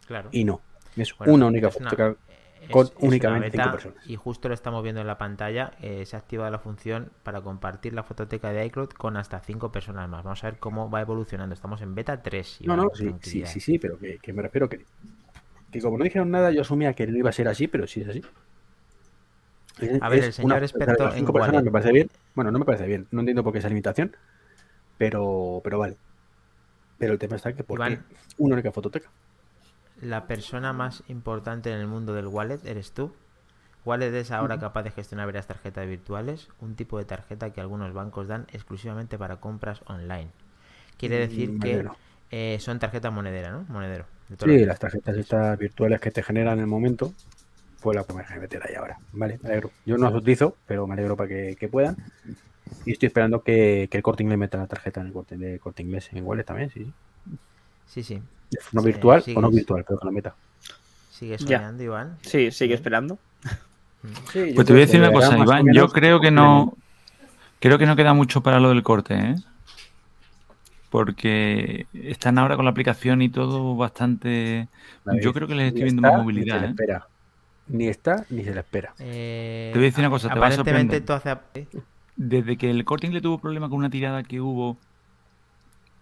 Claro. 0.07 0.31
Y 0.33 0.45
no, 0.45 0.61
es 0.97 1.17
Bueno, 1.19 1.35
una 1.35 1.47
única 1.47 1.69
es 1.69 1.77
una-. 1.77 1.91
Es- 1.91 2.71
con 2.71 2.87
es 2.87 2.95
únicamente 3.01 3.59
cinco 3.59 3.71
personas. 3.71 4.05
Y 4.07 4.17
justo 4.17 4.49
lo 4.49 4.55
estamos 4.55 4.83
viendo 4.83 5.01
en 5.03 5.07
la 5.07 5.19
pantalla. 5.19 5.73
eh, 5.83 6.07
se 6.07 6.17
ha 6.17 6.19
activado 6.19 6.51
la 6.51 6.59
función 6.59 7.11
para 7.23 7.43
compartir 7.43 7.93
la 7.93 8.03
fototeca 8.03 8.53
de 8.53 8.65
iCloud 8.67 8.89
con 8.91 9.17
hasta 9.17 9.41
5 9.41 9.71
personas 9.71 10.09
más. 10.09 10.25
Vamos 10.25 10.43
a 10.45 10.51
ver 10.51 10.59
cómo 10.59 10.91
va 10.91 11.01
evolucionando. 11.03 11.55
Estamos 11.55 11.83
en 11.83 11.95
beta 11.95 12.23
3. 12.23 12.61
No, 12.65 12.75
Iván, 12.75 12.77
no, 12.77 12.91
sí, 12.95 13.15
sí, 13.23 13.45
sí, 13.47 13.61
sí, 13.61 13.79
pero 13.79 13.99
que, 13.99 14.19
que 14.19 14.33
me 14.33 14.43
refiero 14.43 14.69
que, 14.69 14.87
que 15.73 15.81
como 15.81 15.99
no 15.99 16.05
dijeron 16.05 16.31
nada, 16.31 16.53
yo 16.53 16.63
asumía 16.63 16.95
que 16.95 17.07
no 17.07 17.19
iba 17.19 17.31
a 17.31 17.33
ser 17.33 17.49
así, 17.49 17.69
pero 17.69 17.87
sí 17.87 18.03
es 18.03 18.09
así. 18.09 18.23
A 20.01 20.09
ver, 20.09 20.23
el 20.23 20.33
señor 20.33 20.63
experto 20.63 21.11
cinco 21.11 21.33
en 21.33 21.35
personas 21.35 21.65
me 21.65 21.71
parece 21.71 21.93
bien. 21.93 22.11
Bueno, 22.35 22.51
no 22.51 22.59
me 22.59 22.65
parece 22.65 22.87
bien, 22.87 23.07
no 23.11 23.21
entiendo 23.21 23.43
por 23.45 23.53
qué 23.53 23.59
esa 23.61 23.69
limitación, 23.69 24.17
pero, 24.99 25.61
pero 25.65 25.79
vale. 25.79 25.99
Pero 26.99 27.13
el 27.13 27.19
tema 27.19 27.37
está 27.37 27.55
que 27.55 27.65
por 27.65 27.81
qué 27.81 27.99
una 28.39 28.55
única 28.55 28.73
fototeca. 28.73 29.11
La 30.05 30.29
persona 30.29 30.73
más 30.73 31.03
importante 31.09 31.73
en 31.73 31.81
el 31.81 31.89
mundo 31.89 32.15
del 32.15 32.29
wallet 32.29 32.61
eres 32.65 32.93
tú. 32.93 33.13
Wallet 33.85 34.15
es 34.15 34.31
ahora 34.33 34.59
capaz 34.59 34.83
de 34.85 34.91
gestionar 34.93 35.27
varias 35.27 35.47
tarjetas 35.49 35.87
virtuales, 35.89 36.49
un 36.61 36.77
tipo 36.77 36.99
de 36.99 37.05
tarjeta 37.07 37.53
que 37.53 37.61
algunos 37.63 37.93
bancos 37.95 38.29
dan 38.29 38.47
exclusivamente 38.53 39.19
para 39.19 39.41
compras 39.41 39.83
online. 39.87 40.33
Quiere 40.99 41.19
decir 41.19 41.51
Mm, 41.51 41.59
que 41.59 41.83
monedero. 41.83 41.99
eh, 42.31 42.59
son 42.61 42.79
tarjetas 42.81 43.13
monedera, 43.13 43.53
¿no? 43.53 43.65
Monedero. 43.69 44.07
Sí, 44.39 44.65
las 44.65 44.79
tarjetas 44.79 45.17
estas 45.17 45.59
virtuales 45.59 46.01
que 46.01 46.11
te 46.11 46.23
generan 46.23 46.55
en 46.55 46.61
el 46.61 46.67
momento, 46.67 47.17
fue 47.77 47.95
la 47.95 48.05
que 48.05 48.15
me 48.15 48.21
dejé 48.23 48.41
meter 48.41 48.63
ahí 48.67 48.75
ahora. 48.77 49.03
Vale, 49.13 49.39
me 49.43 49.51
alegro. 49.51 49.75
Yo 49.85 49.99
no 49.99 50.07
las 50.07 50.15
utilizo, 50.15 50.61
pero 50.67 50.87
me 50.87 50.95
alegro 50.95 51.17
para 51.17 51.29
que, 51.29 51.57
que 51.59 51.69
puedan. 51.69 51.99
Y 52.85 52.93
estoy 52.93 53.09
esperando 53.09 53.43
que, 53.45 53.89
que 53.91 53.99
el 53.99 54.03
corte 54.05 54.23
inglés 54.25 54.39
meta 54.39 54.59
la 54.59 54.69
tarjeta 54.69 55.01
en 55.03 55.09
el 55.09 55.13
corte, 55.15 55.37
de 55.39 55.61
corte 55.61 55.83
inglés 55.83 56.11
en 56.13 56.25
Wallet 56.27 56.45
también, 56.45 56.71
sí. 56.71 56.85
sí. 56.87 56.95
Sí, 57.87 58.03
sí. 58.03 58.21
De 58.51 58.61
forma 58.61 58.83
Sí, 58.83 58.87
virtual 58.89 59.25
o 59.37 59.41
no 59.41 59.51
virtual, 59.51 59.85
pero 59.87 59.99
que 60.01 60.07
la 60.07 60.13
meta. 60.13 60.35
Sigue 61.11 61.37
Ya. 61.39 61.59
soñando, 61.59 61.83
Iván. 61.83 62.17
Sí, 62.23 62.51
sigue 62.51 62.75
esperando. 62.75 63.19
Pues 64.33 64.67
te 64.67 64.73
voy 64.73 64.83
a 64.83 64.87
decir 64.87 65.01
una 65.01 65.13
cosa, 65.13 65.39
Iván. 65.39 65.67
Yo 65.73 65.89
creo 65.89 66.21
que 66.21 66.31
no. 66.31 66.77
Creo 67.61 67.79
que 67.79 67.87
no 67.87 67.97
queda 67.97 68.13
mucho 68.13 68.43
para 68.43 68.61
lo 68.61 68.69
del 68.69 68.83
corte, 68.83 69.15
¿eh? 69.15 69.37
Porque 70.91 71.87
están 71.93 72.39
ahora 72.39 72.57
con 72.57 72.65
la 72.65 72.71
aplicación 72.71 73.23
y 73.23 73.29
todo 73.29 73.75
bastante. 73.77 74.69
Yo 75.21 75.33
creo 75.33 75.49
que 75.49 75.55
les 75.55 75.69
estoy 75.69 75.85
viendo 75.85 76.03
más 76.03 76.17
movilidad, 76.19 76.57
Ni 76.57 76.61
se 76.61 76.61
le 76.61 76.67
¿eh? 76.67 76.71
espera. 76.71 77.07
Ni 77.67 77.89
está 77.89 78.27
ni 78.31 78.45
se 78.45 78.53
le 78.55 78.61
espera. 78.61 78.95
Eh, 78.99 79.71
Te 79.73 79.79
voy 79.79 79.87
a 79.87 79.91
decir 79.91 80.01
una 80.01 80.11
cosa, 80.11 80.29
te 80.29 80.39
va 80.39 80.47
a 80.47 80.49
Aparentemente 80.51 80.99
sorprender. 80.99 81.35
tú 81.67 81.69
hace... 81.73 81.83
Desde 82.17 82.57
que 82.57 82.71
el 82.71 82.85
corte 82.85 83.07
inglés 83.07 83.23
tuvo 83.23 83.39
problema 83.39 83.69
con 83.69 83.79
una 83.79 83.91
tirada 83.91 84.23
que 84.23 84.41
hubo. 84.41 84.77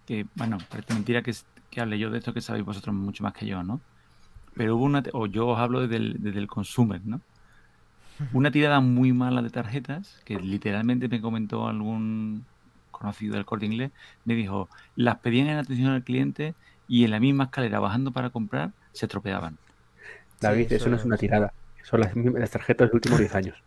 Que, 0.05 0.25
bueno, 0.35 0.57
parece 0.69 0.93
mentira 0.93 1.21
que, 1.23 1.31
es- 1.31 1.45
que 1.73 1.81
hable 1.81 1.97
yo 1.97 2.09
de 2.11 2.19
esto 2.19 2.33
que 2.33 2.41
sabéis 2.41 2.65
vosotros 2.65 2.95
mucho 2.95 3.23
más 3.23 3.33
que 3.33 3.47
yo, 3.47 3.63
¿no? 3.63 3.81
Pero 4.55 4.75
hubo 4.75 4.85
una. 4.85 5.03
O 5.13 5.25
yo 5.25 5.47
os 5.47 5.59
hablo 5.59 5.81
desde 5.81 5.95
el, 5.95 6.21
desde 6.21 6.39
el 6.39 6.47
consumer, 6.47 7.01
¿no? 7.03 7.19
Una 8.31 8.51
tirada 8.51 8.79
muy 8.79 9.11
mala 9.11 9.41
de 9.41 9.49
tarjetas 9.49 10.21
que 10.23 10.39
literalmente 10.39 11.09
me 11.09 11.19
comentó 11.19 11.67
algún 11.67 12.45
conocido 12.91 13.33
del 13.33 13.45
corte 13.45 13.65
inglés. 13.65 13.91
Me 14.23 14.35
dijo, 14.35 14.69
las 14.95 15.17
pedían 15.17 15.47
en 15.47 15.57
atención 15.57 15.89
al 15.89 16.03
cliente 16.03 16.53
y 16.87 17.03
en 17.05 17.11
la 17.11 17.19
misma 17.19 17.45
escalera 17.45 17.79
bajando 17.79 18.11
para 18.11 18.29
comprar 18.29 18.71
se 18.91 19.07
estropeaban. 19.07 19.57
David, 20.39 20.67
Sí, 20.69 20.75
eso 20.75 20.89
no 20.89 20.97
es 20.97 21.05
una 21.05 21.17
tirada. 21.17 21.53
Son 21.81 21.99
las 21.99 22.51
tarjetas 22.51 22.85
de 22.85 22.85
los 22.85 22.93
últimos 22.93 23.19
10 23.19 23.35
años. 23.35 23.63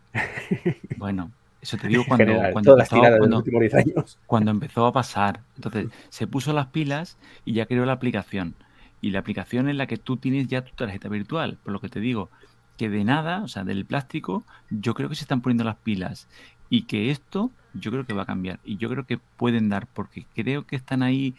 Bueno, 0.97 1.33
eso 1.67 1.77
te 1.77 1.89
digo 1.89 2.03
En 2.07 2.09
cuando, 2.09 2.25
general, 2.27 2.53
cuando, 2.53 2.73
empezó, 2.73 2.95
tiradas 2.97 3.13
de 3.15 3.19
cuando- 3.19 3.37
los 3.37 3.45
últimos 3.45 3.61
10 3.61 3.75
años. 3.75 4.19
cuando 4.27 4.51
empezó 4.51 4.87
a 4.87 4.93
pasar. 4.93 5.41
Entonces, 5.57 5.89
se 6.09 6.27
puso 6.27 6.53
las 6.53 6.67
pilas 6.69 7.19
y 7.45 7.53
ya 7.55 7.67
creó 7.67 7.85
la 7.87 7.93
aplicación. 7.93 8.55
Y 9.01 9.11
la 9.11 9.19
aplicación 9.19 9.69
en 9.69 9.77
la 9.77 9.87
que 9.87 9.99
tú 9.99 10.17
tienes 10.17 10.49
ya 10.49 10.65
tu 10.65 10.75
tarjeta 10.75 11.09
virtual. 11.09 11.59
Por 11.63 11.73
lo 11.73 11.81
que 11.81 11.89
te 11.89 12.01
digo, 12.01 12.31
que 12.77 12.89
de 12.89 13.05
nada, 13.05 13.43
o 13.43 13.49
sea, 13.49 13.65
del 13.65 13.85
plástico, 13.85 14.45
yo 14.71 14.95
creo 14.95 15.09
que 15.09 15.15
se 15.15 15.25
están 15.25 15.41
poniendo 15.43 15.65
las 15.65 15.77
pilas 15.77 16.29
y 16.69 16.83
que 16.83 17.11
esto 17.11 17.51
yo 17.75 17.91
creo 17.91 18.07
que 18.07 18.15
va 18.15 18.23
a 18.23 18.27
cambiar 18.27 18.59
y 18.65 18.77
yo 18.77 18.89
creo 18.89 19.05
que 19.07 19.19
pueden 19.19 19.69
dar 19.69 19.87
porque 19.87 20.27
creo 20.35 20.67
que 20.67 20.77
están 20.77 21.03
ahí 21.03 21.35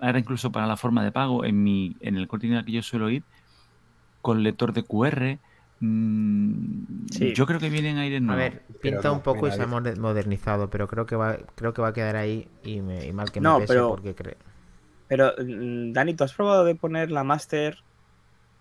ahora 0.00 0.18
incluso 0.18 0.50
para 0.50 0.66
la 0.66 0.76
forma 0.76 1.04
de 1.04 1.12
pago 1.12 1.44
en 1.44 1.62
mi 1.62 1.96
en 2.00 2.16
el 2.16 2.26
corte 2.26 2.48
que 2.64 2.72
yo 2.72 2.82
suelo 2.82 3.08
ir 3.10 3.22
con 4.20 4.42
lector 4.42 4.72
de 4.72 4.82
QR 4.82 5.38
mm, 5.84 7.06
Sí. 7.10 7.32
yo 7.34 7.46
creo 7.46 7.60
que 7.60 7.68
vienen 7.70 7.98
aires 7.98 8.18
A 8.18 8.24
nuevos 8.24 8.42
ver, 8.42 8.62
pinta 8.80 9.08
no, 9.08 9.14
un 9.14 9.20
poco 9.20 9.46
y 9.46 9.52
se 9.52 9.62
ha 9.62 9.66
moder- 9.66 9.98
modernizado, 9.98 10.68
pero 10.70 10.88
creo 10.88 11.06
que 11.06 11.16
va, 11.16 11.36
creo 11.54 11.72
que 11.72 11.82
va 11.82 11.88
a 11.88 11.92
quedar 11.92 12.16
ahí 12.16 12.48
y, 12.64 12.80
me- 12.80 13.06
y 13.06 13.12
mal 13.12 13.30
que 13.30 13.40
me 13.40 13.44
No, 13.44 13.58
pese 13.58 13.68
pero- 13.74 13.88
porque 13.90 14.16
cre- 14.16 14.36
Pero, 15.06 15.32
mm, 15.38 15.92
Dani, 15.92 16.14
¿tú 16.14 16.24
has 16.24 16.32
probado 16.32 16.64
de 16.64 16.74
poner 16.74 17.10
la 17.10 17.22
Master 17.24 17.78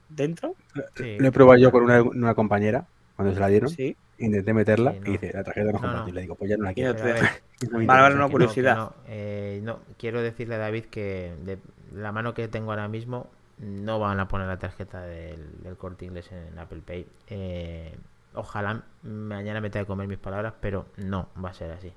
dentro? 0.10 0.56
sí. 0.96 1.18
Lo 1.18 1.28
he 1.28 1.32
probado 1.32 1.58
yo 1.60 1.72
con 1.72 1.84
una, 1.84 2.02
una 2.04 2.36
compañera 2.36 2.86
cuando 3.16 3.34
se 3.34 3.40
la 3.40 3.48
dieron. 3.48 3.70
Sí. 3.70 3.96
Intenté 4.20 4.54
meterla 4.54 4.92
Sí, 4.94 5.00
no. 5.00 5.08
y 5.08 5.12
dice, 5.14 5.32
la 5.34 5.44
tarjeta 5.44 5.72
no 5.72 5.78
es 5.78 5.82
No, 5.82 5.88
no. 5.88 5.94
compatible. 5.94 6.22
Digo, 6.22 6.36
pues 6.36 6.50
ya 6.52 6.58
no 6.58 6.64
la 6.66 6.74
quiero. 6.74 6.92
a 6.92 6.94
Vale, 7.72 8.02
vale, 8.02 8.16
que 8.26 8.32
curiosidad. 8.32 8.76
no, 8.76 8.94
eh, 9.08 9.62
no, 9.64 9.80
quiero 9.98 10.22
decirle 10.22 10.56
a 10.56 10.58
David 10.60 10.86
que 10.86 11.34
de 11.46 11.58
la 11.96 12.12
mano 12.12 12.34
que 12.34 12.48
tengo 12.48 12.72
ahora 12.72 12.88
mismo 12.90 13.28
no 13.60 14.00
van 14.00 14.20
a 14.20 14.28
poner 14.28 14.48
la 14.48 14.58
tarjeta 14.60 15.02
del, 15.02 15.62
del 15.64 15.76
corte 15.78 16.06
inglés 16.06 16.32
en 16.32 16.58
Apple 16.60 16.82
Pay. 16.86 17.06
Eh, 17.28 17.96
ojalá 18.34 18.84
mañana 19.04 19.62
me 19.62 19.70
tenga 19.70 19.84
que 19.86 19.88
comer 19.88 20.08
mis 20.08 20.18
palabras, 20.18 20.54
pero 20.60 20.88
no 20.98 21.30
va 21.44 21.50
a 21.50 21.54
ser 21.54 21.72
así. 21.72 21.92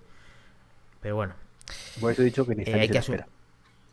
Pero 1.01 1.17
bueno, 1.17 1.35
Por 2.01 2.13
eso 2.13 2.23
he 2.23 2.27
dicho 2.27 2.47
que 2.47 2.55
ni 2.55 2.63
eh, 2.65 2.75
hay, 2.75 2.89
que 2.89 2.99
espera. 2.99 3.27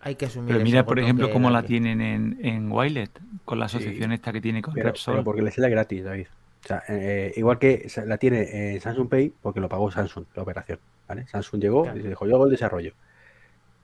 hay 0.01 0.15
que 0.15 0.25
asumir. 0.25 0.53
pero 0.53 0.63
mira 0.63 0.85
por 0.85 0.99
ejemplo 0.99 1.31
cómo 1.31 1.49
la 1.49 1.61
que- 1.61 1.67
tienen 1.69 2.01
en, 2.01 2.37
en 2.45 2.71
Wilet 2.71 3.11
con 3.45 3.59
la 3.59 3.65
asociación 3.65 4.09
Sí. 4.09 4.15
esta 4.15 4.31
que 4.33 4.41
tiene 4.41 4.61
con 4.61 4.73
Pero, 4.73 4.87
Repsol 4.87 5.13
pero 5.15 5.23
porque 5.23 5.41
le 5.41 5.51
sale 5.51 5.69
gratis, 5.69 6.03
David. 6.03 6.27
O 6.63 6.67
sea, 6.67 6.83
eh, 6.87 7.33
igual 7.35 7.59
que 7.59 7.87
la 8.05 8.17
tiene 8.17 8.75
eh, 8.75 8.79
Samsung 8.79 9.09
Pay 9.09 9.33
porque 9.41 9.59
lo 9.59 9.67
pagó 9.69 9.91
Samsung, 9.91 10.25
la 10.35 10.43
operación. 10.43 10.79
¿vale? 11.07 11.27
Samsung 11.27 11.61
llegó 11.61 11.83
Claro. 11.83 11.99
y 11.99 12.01
se 12.03 12.07
dijo, 12.09 12.25
yo 12.25 12.35
hago 12.35 12.45
el 12.45 12.51
desarrollo. 12.51 12.93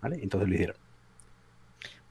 ¿Vale? 0.01 0.19
Entonces 0.23 0.47
lo 0.47 0.55
hicieron. 0.55 0.75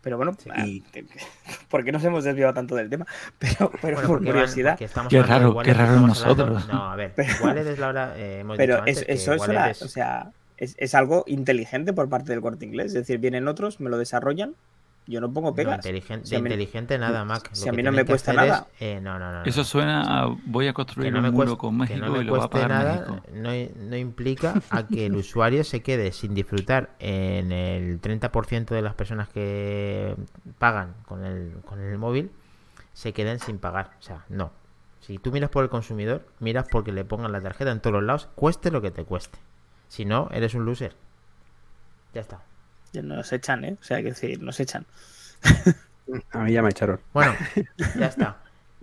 Pero 0.00 0.16
bueno, 0.16 0.34
Sí. 0.38 0.48
ah, 0.52 0.64
¿por 1.68 1.84
qué 1.84 1.92
nos 1.92 2.04
hemos 2.04 2.24
desviado 2.24 2.54
tanto 2.54 2.74
del 2.76 2.88
tema? 2.88 3.06
Pero, 3.38 3.70
pero 3.82 3.94
Bueno, 3.96 4.08
por 4.08 4.20
van- 4.24 4.32
curiosidad. 4.32 4.78
Qué 4.78 5.22
raro, 5.22 5.52
Wallet, 5.52 5.64
qué 5.70 5.74
raro 5.74 5.88
hablando- 5.90 6.06
nosotros. 6.08 6.68
No, 6.68 6.90
a 6.92 6.96
ver, 6.96 7.14
Wallet 7.42 7.66
es 7.66 7.78
la 7.78 7.88
hora. 7.88 8.14
eh, 8.16 8.40
hemos 8.40 8.56
Pero 8.56 8.76
dicho 8.84 8.86
es- 8.86 9.04
eso 9.08 9.32
es, 9.34 9.48
una- 9.48 9.70
es- 9.70 9.82
o 9.82 9.88
sea, 9.88 10.30
es, 10.56 10.74
es 10.78 10.94
algo 10.94 11.24
inteligente 11.26 11.92
por 11.92 12.08
parte 12.08 12.32
del 12.32 12.40
corte 12.40 12.64
inglés. 12.64 12.86
Es 12.86 12.94
decir, 12.94 13.18
vienen 13.18 13.48
otros, 13.48 13.80
me 13.80 13.90
lo 13.90 13.98
desarrollan, 13.98 14.54
yo 15.08 15.20
no 15.20 15.32
pongo 15.32 15.48
No, 15.50 15.54
pegas. 15.56 15.76
inteligente, 15.76 16.26
Si 16.26 16.36
a 16.36 16.38
mí- 16.38 16.46
inteligente 16.48 16.98
nada, 16.98 17.24
Mac. 17.24 17.48
si 17.52 17.64
Lo 17.64 17.72
a 17.72 17.74
mí 17.74 17.82
no 17.82 17.90
me 17.92 18.04
cuesta 18.04 18.30
es- 18.32 18.36
nada. 18.36 18.66
eh, 18.78 19.00
no, 19.02 19.18
no, 19.18 19.32
no, 19.32 19.38
no. 19.40 19.44
eso 19.44 19.64
suena 19.64 20.22
a 20.24 20.36
voy 20.44 20.68
a 20.68 20.72
construir 20.74 21.10
no 21.12 21.18
un 21.18 21.24
me 21.24 21.30
muro 21.30 21.56
cueste, 21.56 21.58
con 21.60 21.70
que 21.74 21.94
México 21.94 22.06
no 22.06 22.12
me 22.12 22.18
y 22.20 22.24
lo 22.24 22.32
va 22.32 22.38
a 22.44 22.48
cueste 22.48 22.52
pagar 22.66 22.70
nada 22.84 22.94
México 23.10 23.26
no, 23.32 23.86
no 23.88 23.96
implica 23.96 24.54
a 24.70 24.86
que 24.86 25.06
el 25.06 25.16
usuario 25.16 25.64
se 25.64 25.82
quede 25.82 26.12
sin 26.12 26.34
disfrutar 26.34 26.90
en 26.98 27.50
el 27.52 28.00
30% 28.00 28.74
de 28.74 28.82
las 28.82 28.94
personas 28.94 29.28
que 29.30 30.14
pagan 30.58 30.94
con 31.06 31.24
el, 31.24 31.54
con 31.64 31.80
el 31.80 31.96
móvil 31.98 32.30
se 32.92 33.12
queden 33.12 33.38
sin 33.40 33.58
pagar. 33.58 33.92
O 33.98 34.02
sea, 34.02 34.24
no. 34.28 34.50
Si 35.00 35.16
tú 35.18 35.32
miras 35.32 35.48
por 35.50 35.62
el 35.64 35.70
consumidor, 35.70 36.26
miras 36.40 36.66
porque 36.70 36.92
le 36.92 37.04
pongan 37.04 37.32
la 37.32 37.40
tarjeta 37.40 37.70
en 37.70 37.80
todos 37.80 37.94
los 37.94 38.02
lados, 38.02 38.28
cueste 38.34 38.70
lo 38.70 38.82
que 38.82 38.90
te 38.90 39.04
cueste. 39.04 39.38
Si 39.88 40.04
no, 40.04 40.28
eres 40.32 40.52
un 40.54 40.66
loser. 40.66 40.94
Ya 42.12 42.20
está. 42.20 42.40
Nos 43.02 43.32
echan, 43.32 43.64
¿eh? 43.64 43.76
O 43.80 43.84
sea, 43.84 43.98
que 43.98 44.04
decir, 44.10 44.42
nos 44.42 44.58
echan. 44.60 44.84
A 46.32 46.38
mí 46.44 46.52
ya 46.52 46.62
me 46.62 46.70
echaron. 46.70 47.00
Bueno, 47.12 47.34
ya 47.98 48.06
está. 48.06 48.38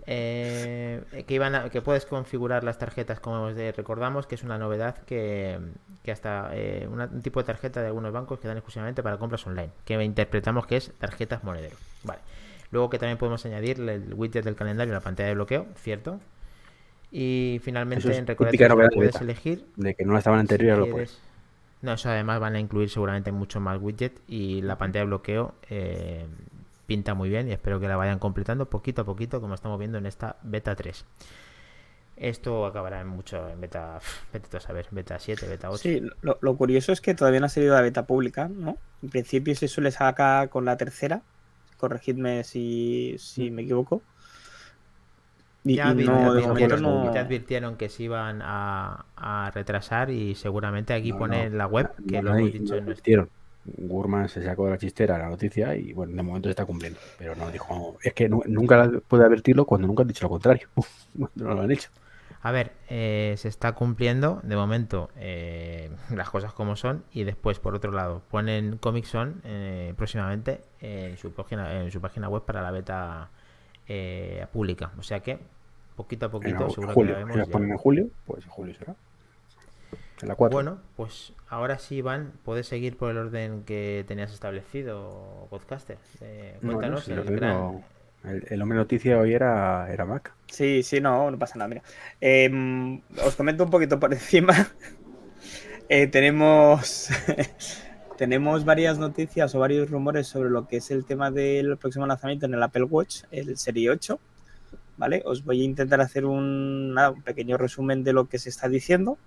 Eh, 0.08 1.02
que, 1.26 1.34
iban 1.34 1.56
a- 1.56 1.70
que 1.70 1.82
puedes 1.82 2.06
configurar 2.06 2.64
las 2.64 2.78
tarjetas 2.78 3.20
como 3.20 3.50
recordamos 3.50 4.28
que 4.28 4.36
es 4.36 4.44
una 4.44 4.58
novedad 4.60 4.98
que, 5.08 5.58
que 6.04 6.12
hasta 6.12 6.52
eh, 6.54 6.88
una- 6.92 7.06
un 7.06 7.22
tipo 7.24 7.40
de 7.40 7.46
tarjeta 7.48 7.82
de 7.82 7.88
algunos 7.88 8.14
bancos 8.14 8.40
que 8.40 8.48
dan 8.48 8.58
exclusivamente 8.58 9.02
para 9.02 9.18
compras 9.18 9.48
online 9.48 9.72
que 9.84 10.02
interpretamos 10.04 10.68
que 10.68 10.78
es 10.78 10.92
tarjetas 11.00 11.44
monedero 11.44 11.76
vale 12.04 12.20
luego 12.72 12.90
que 12.92 13.00
también 13.00 13.18
podemos 13.18 13.44
añadir 13.48 13.80
el 13.80 14.14
widget 14.14 14.44
del 14.46 14.56
calendario 14.56 14.92
en 14.92 14.96
la 14.96 15.02
pantalla 15.02 15.30
de 15.30 15.36
bloqueo 15.36 15.66
cierto 15.76 16.20
y 17.12 17.60
finalmente 17.64 18.08
es 18.12 18.18
en 18.18 18.26
puedes 18.98 19.14
beta. 19.14 19.24
elegir 19.24 19.66
De 19.76 19.96
que 19.96 20.06
no 20.06 20.18
estaban 20.18 20.40
anteriores, 20.42 20.86
si 20.86 20.92
lo. 20.92 21.25
No, 21.86 21.94
eso 21.94 22.10
además 22.10 22.40
van 22.40 22.56
a 22.56 22.60
incluir 22.60 22.90
seguramente 22.90 23.32
mucho 23.32 23.60
más 23.60 23.80
widget 23.80 24.20
y 24.28 24.64
la 24.64 24.76
pantalla 24.80 25.02
de 25.02 25.06
bloqueo 25.06 25.54
eh, 25.70 26.26
pinta 26.88 27.14
muy 27.14 27.30
bien 27.30 27.48
y 27.48 27.52
espero 27.52 27.80
que 27.80 27.88
la 27.88 27.96
vayan 27.96 28.18
completando 28.18 28.68
poquito 28.68 29.04
a 29.04 29.06
poquito 29.06 29.40
como 29.40 29.54
estamos 29.54 29.78
viendo 29.78 30.00
en 30.00 30.08
esta 30.08 30.38
beta 30.42 30.76
3. 30.76 31.06
Esto 32.18 32.66
acabará 32.66 33.02
en 33.02 33.08
mucho 33.08 33.48
en 33.50 33.62
beta, 33.62 34.00
tú 34.50 34.58
a 34.58 34.60
saber, 34.60 34.88
beta 34.90 35.20
7, 35.20 35.48
beta 35.48 35.70
8. 35.70 35.78
Sí, 35.78 36.02
lo, 36.24 36.40
lo 36.42 36.58
curioso 36.58 36.92
es 36.92 37.02
que 37.02 37.14
todavía 37.14 37.40
no 37.40 37.46
ha 37.46 37.50
salido 37.50 37.76
la 37.76 37.82
beta 37.82 38.08
pública, 38.08 38.48
¿no? 38.48 38.78
En 39.04 39.10
principio 39.10 39.54
se 39.56 39.68
suele 39.68 39.92
sacar 39.92 40.50
con 40.50 40.66
la 40.66 40.78
tercera. 40.78 41.22
Corregidme 41.78 42.44
si, 42.44 43.16
si 43.20 43.52
me 43.52 43.62
equivoco. 43.62 44.02
Y, 45.66 45.76
Ya 45.76 45.92
y 45.92 45.96
vi- 45.96 46.06
no, 46.06 46.34
vi- 46.34 46.42
vi- 46.54 46.68
no. 46.82 47.12
te 47.12 47.20
advirtieron 47.20 47.76
que 47.78 47.90
se 47.90 48.04
iban 48.04 48.42
a, 48.44 49.06
a 49.16 49.52
retrasar 49.52 50.10
y 50.12 50.36
seguramente 50.36 50.94
aquí 50.94 51.12
No, 51.12 51.18
pone 51.20 51.38
no. 51.38 51.44
en 51.46 51.58
la 51.58 51.68
web 51.68 51.92
que 52.08 52.18
No, 52.18 52.22
lo 52.22 52.32
hemos 52.32 52.52
dicho 52.54 52.74
no 52.74 52.80
en 52.80 52.86
nuestro... 52.86 52.92
advirtieron. 52.94 53.30
Gurman 53.66 54.30
se 54.30 54.44
sacó 54.44 54.66
de 54.66 54.72
la 54.72 54.78
chistera 54.78 55.18
la 55.18 55.30
noticia 55.30 55.76
y 55.76 55.92
bueno, 55.94 56.16
de 56.16 56.22
momento 56.24 56.48
se 56.50 56.52
está 56.52 56.66
cumpliendo. 56.66 57.00
Pero 57.18 57.36
no 57.36 57.50
dijo, 57.52 57.98
es 58.04 58.14
que 58.14 58.30
nu- 58.30 58.44
nunca 58.48 58.90
puede 59.08 59.24
advertirlo 59.26 59.66
cuando 59.66 59.88
nunca 59.88 60.04
han 60.04 60.08
dicho 60.08 60.26
lo 60.26 60.30
contrario. 60.30 60.70
no 61.16 61.30
lo 61.56 61.62
han 61.62 61.72
hecho. 61.72 61.90
A 62.42 62.52
ver, 62.52 62.74
eh, 62.90 63.34
se 63.38 63.48
está 63.48 63.72
cumpliendo 63.74 64.40
de 64.44 64.56
momento 64.56 65.10
eh, 65.16 65.90
las 66.12 66.30
cosas 66.30 66.54
como 66.54 66.76
son 66.76 67.04
y 67.12 67.24
después 67.24 67.60
por 67.60 67.74
otro 67.76 67.92
lado 67.92 68.22
ponen 68.30 68.78
Comic 68.78 69.06
Son 69.06 69.42
eh, 69.44 69.94
próximamente 69.98 70.62
en 70.80 71.18
su 71.18 71.34
página 71.34 71.82
en 71.82 71.92
su 71.92 72.00
página 72.02 72.30
web 72.30 72.44
para 72.46 72.62
la 72.62 72.72
beta 72.72 73.32
eh, 73.88 74.46
pública. 74.52 74.92
O 74.98 75.04
sea 75.04 75.20
que 75.22 75.40
poquito 75.96 76.26
a 76.26 76.28
En 76.28 76.32
poquito 76.32 76.68
agu- 76.68 76.74
seguro 76.74 76.94
julio. 76.94 77.14
que 77.16 77.22
la 77.22 77.26
vemos 77.28 77.50
ponen 77.50 77.72
en 77.72 77.78
julio, 77.78 78.08
pues 78.26 78.44
en 78.44 78.50
julio 78.52 78.74
será. 78.76 78.96
En 80.22 80.30
la 80.30 80.36
4. 80.36 80.56
Bueno, 80.56 80.78
pues 80.96 81.34
ahora 81.50 81.78
sí, 81.78 81.96
Iván, 81.98 82.32
puedes 82.46 82.68
seguir 82.68 82.96
por 82.98 83.12
el 83.12 83.18
orden 83.18 83.64
que 83.64 84.06
tenías 84.08 84.32
establecido, 84.34 85.48
podcaster. 85.50 85.98
Eh, 86.22 86.58
cuéntanos 86.62 87.08
el, 87.10 87.20
el 87.20 87.36
gran- 87.36 87.54
no- 87.54 87.84
el 88.24 88.62
hombre 88.62 88.78
noticia 88.78 89.20
hoy 89.20 89.34
era, 89.34 89.92
era 89.92 90.04
Mac. 90.06 90.34
Sí, 90.48 90.82
sí, 90.84 91.00
no, 91.02 91.30
no 91.30 91.38
pasa 91.38 91.58
nada. 91.60 91.68
Mira, 91.68 91.84
Em, 92.22 93.02
os 93.24 93.36
comento 93.36 93.64
un 93.66 93.70
poquito 93.70 94.00
por 94.00 94.12
encima. 94.14 94.54
Eh, 95.90 96.08
tenemos 96.08 97.10
tenemos 98.18 98.66
varias 98.66 98.98
noticias 98.98 99.54
o 99.56 99.60
varios 99.60 99.90
rumores 99.90 100.28
sobre 100.28 100.50
lo 100.50 100.68
que 100.68 100.78
es 100.78 100.92
el 100.92 101.06
tema 101.06 101.32
del 101.32 101.78
próximo 101.78 102.08
lanzamiento 102.08 102.46
en 102.46 102.54
el 102.54 102.64
Apple 102.64 102.84
Watch, 102.84 103.24
el 103.32 103.58
Serie 103.58 103.90
8. 103.90 104.20
¿Vale? 104.98 105.22
Os 105.26 105.44
voy 105.44 105.62
a 105.62 105.66
intentar 105.66 106.00
hacer 106.00 106.26
un, 106.26 106.94
nada, 106.94 107.12
un 107.12 107.22
pequeño 107.22 107.58
resumen 107.58 108.06
de 108.06 108.14
lo 108.14 108.30
que 108.30 108.40
se 108.40 108.48
está 108.48 108.70
diciendo, 108.70 109.18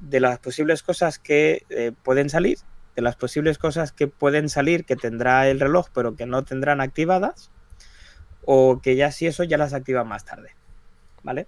de 0.00 0.20
las 0.20 0.38
posibles 0.38 0.82
cosas 0.82 1.18
que 1.18 1.64
eh, 1.70 1.92
pueden 2.02 2.28
salir, 2.28 2.58
de 2.94 3.00
las 3.00 3.16
posibles 3.16 3.56
cosas 3.56 3.92
que 3.92 4.08
pueden 4.08 4.50
salir 4.50 4.84
que 4.84 4.94
tendrá 4.94 5.48
el 5.48 5.58
reloj 5.58 5.88
pero 5.94 6.16
que 6.16 6.26
no 6.26 6.44
tendrán 6.44 6.82
activadas 6.82 7.50
o 8.44 8.80
que 8.82 8.94
ya 8.94 9.10
si 9.10 9.26
eso 9.26 9.42
ya 9.42 9.56
las 9.56 9.72
activan 9.72 10.06
más 10.06 10.26
tarde. 10.26 10.50
¿Vale? 11.22 11.46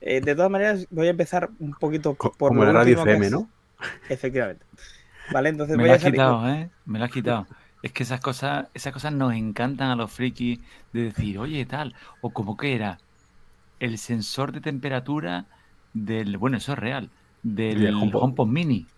Eh, 0.00 0.20
de 0.20 0.34
todas 0.36 0.50
maneras, 0.50 0.86
voy 0.90 1.08
a 1.08 1.10
empezar 1.10 1.50
un 1.58 1.72
poquito 1.72 2.14
por 2.14 2.32
como 2.32 2.64
lo 2.64 2.72
la 2.72 2.80
radio 2.80 3.02
FM, 3.02 3.30
¿no? 3.30 3.50
Efectivamente. 4.08 4.64
Vale, 5.28 5.48
entonces 5.50 5.78
Me 5.78 5.84
voy 5.84 5.92
a 5.92 5.98
has 5.98 6.00
salir- 6.00 6.22
quitado, 6.22 6.48
¿eh? 6.48 6.72
Me 6.84 6.98
la 6.98 7.06
has 7.06 7.10
quitado. 7.12 7.48
Es 7.82 7.92
que 7.92 8.02
esas 8.04 8.20
cosas, 8.20 8.68
esas 8.74 8.92
cosas 8.92 9.12
nos 9.12 9.32
encantan 9.34 9.90
a 9.90 9.96
los 9.96 10.12
frikis 10.12 10.60
de 10.92 11.02
decir, 11.04 11.38
oye, 11.38 11.64
tal, 11.66 11.94
o 12.20 12.32
como 12.32 12.56
que 12.56 12.74
era 12.74 13.02
el 13.80 13.98
sensor 13.98 14.52
de 14.52 14.60
temperatura 14.62 15.48
del, 15.92 16.38
bueno, 16.38 16.58
eso 16.58 16.74
es 16.74 16.78
real, 16.80 17.12
del 17.42 17.80
Del 17.80 17.94
HomePod. 18.00 18.22
HomePod 18.22 18.48
Mini. 18.48 18.92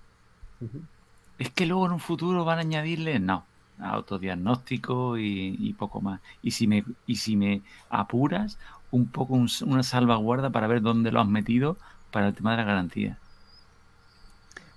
Es 1.39 1.51
que 1.53 1.65
luego 1.67 1.87
en 1.87 1.93
un 1.93 2.01
futuro 2.01 2.45
van 2.45 2.59
a 2.59 2.63
añadirle, 2.63 3.19
no, 3.21 3.51
autodiagnóstico 3.79 5.17
y, 5.19 5.57
y 5.59 5.73
poco 5.75 6.01
más. 6.03 6.21
Y 6.43 6.51
si 6.53 6.67
me, 6.67 6.85
y 7.07 7.17
si 7.17 7.37
me 7.37 7.63
apuras, 7.89 8.59
un 8.91 9.11
poco 9.11 9.35
un- 9.35 9.49
una 9.67 9.83
salvaguarda 9.83 10.51
para 10.53 10.67
ver 10.67 10.83
dónde 10.83 11.13
lo 11.13 11.21
has 11.21 11.29
metido 11.29 11.79
para 12.11 12.29
el 12.29 12.35
tema 12.35 12.51
de 12.53 12.57
la 12.59 12.65
garantía. 12.65 13.23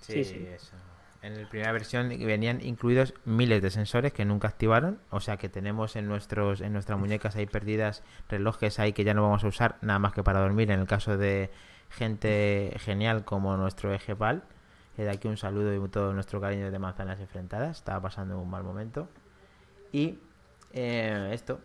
Sí, 0.01 0.23
Sí, 0.23 0.23
sí. 0.23 0.47
eso. 0.47 0.80
En 1.21 1.39
la 1.39 1.47
primera 1.47 1.71
versión 1.71 2.09
venían 2.09 2.61
incluidos 2.61 3.13
miles 3.25 3.61
de 3.61 3.69
sensores 3.69 4.11
que 4.11 4.25
nunca 4.25 4.47
activaron, 4.47 4.99
o 5.11 5.19
sea 5.19 5.37
que 5.37 5.49
tenemos 5.49 5.95
en 5.95 6.07
nuestros 6.07 6.61
en 6.61 6.73
nuestras 6.73 6.97
muñecas 6.97 7.35
ahí 7.35 7.45
perdidas 7.45 8.01
relojes 8.27 8.79
ahí 8.79 8.91
que 8.93 9.03
ya 9.03 9.13
no 9.13 9.21
vamos 9.21 9.43
a 9.43 9.47
usar 9.47 9.77
nada 9.81 9.99
más 9.99 10.13
que 10.13 10.23
para 10.23 10.39
dormir 10.39 10.71
en 10.71 10.79
el 10.79 10.87
caso 10.87 11.17
de 11.17 11.51
gente 11.91 12.73
genial 12.79 13.23
como 13.23 13.55
nuestro 13.57 13.93
eje 13.93 14.15
PAL. 14.15 14.43
Que 14.95 15.03
de 15.03 15.11
aquí 15.11 15.27
un 15.27 15.37
saludo 15.37 15.73
y 15.73 15.89
todo 15.89 16.13
nuestro 16.13 16.41
cariño 16.41 16.71
de 16.71 16.79
manzanas 16.79 17.19
enfrentadas. 17.19 17.77
Estaba 17.77 18.01
pasando 18.01 18.39
un 18.39 18.49
mal 18.49 18.63
momento. 18.63 19.07
Y 19.91 20.19
eh, 20.73 21.29
esto, 21.33 21.59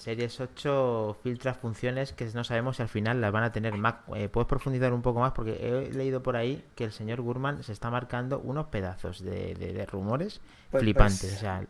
Series 0.00 0.40
8 0.40 1.18
filtra 1.22 1.52
funciones 1.54 2.12
que 2.12 2.24
no 2.34 2.42
sabemos 2.42 2.76
si 2.76 2.82
al 2.82 2.88
final 2.88 3.20
las 3.20 3.32
van 3.32 3.44
a 3.44 3.52
tener 3.52 3.74
Mac. 3.76 4.00
Eh, 4.16 4.28
¿Puedes 4.28 4.48
profundizar 4.48 4.92
un 4.94 5.02
poco 5.02 5.20
más? 5.20 5.32
Porque 5.32 5.52
he 5.60 5.92
leído 5.92 6.22
por 6.22 6.36
ahí 6.36 6.64
que 6.74 6.84
el 6.84 6.92
señor 6.92 7.20
Gurman 7.20 7.62
se 7.62 7.72
está 7.72 7.90
marcando 7.90 8.38
unos 8.40 8.66
pedazos 8.68 9.22
de, 9.22 9.54
de- 9.54 9.72
de 9.74 9.86
rumores 9.86 10.40
Pues- 10.70 10.82
flipantes. 10.82 11.20
pues, 11.20 11.36
o 11.36 11.38
sea, 11.38 11.64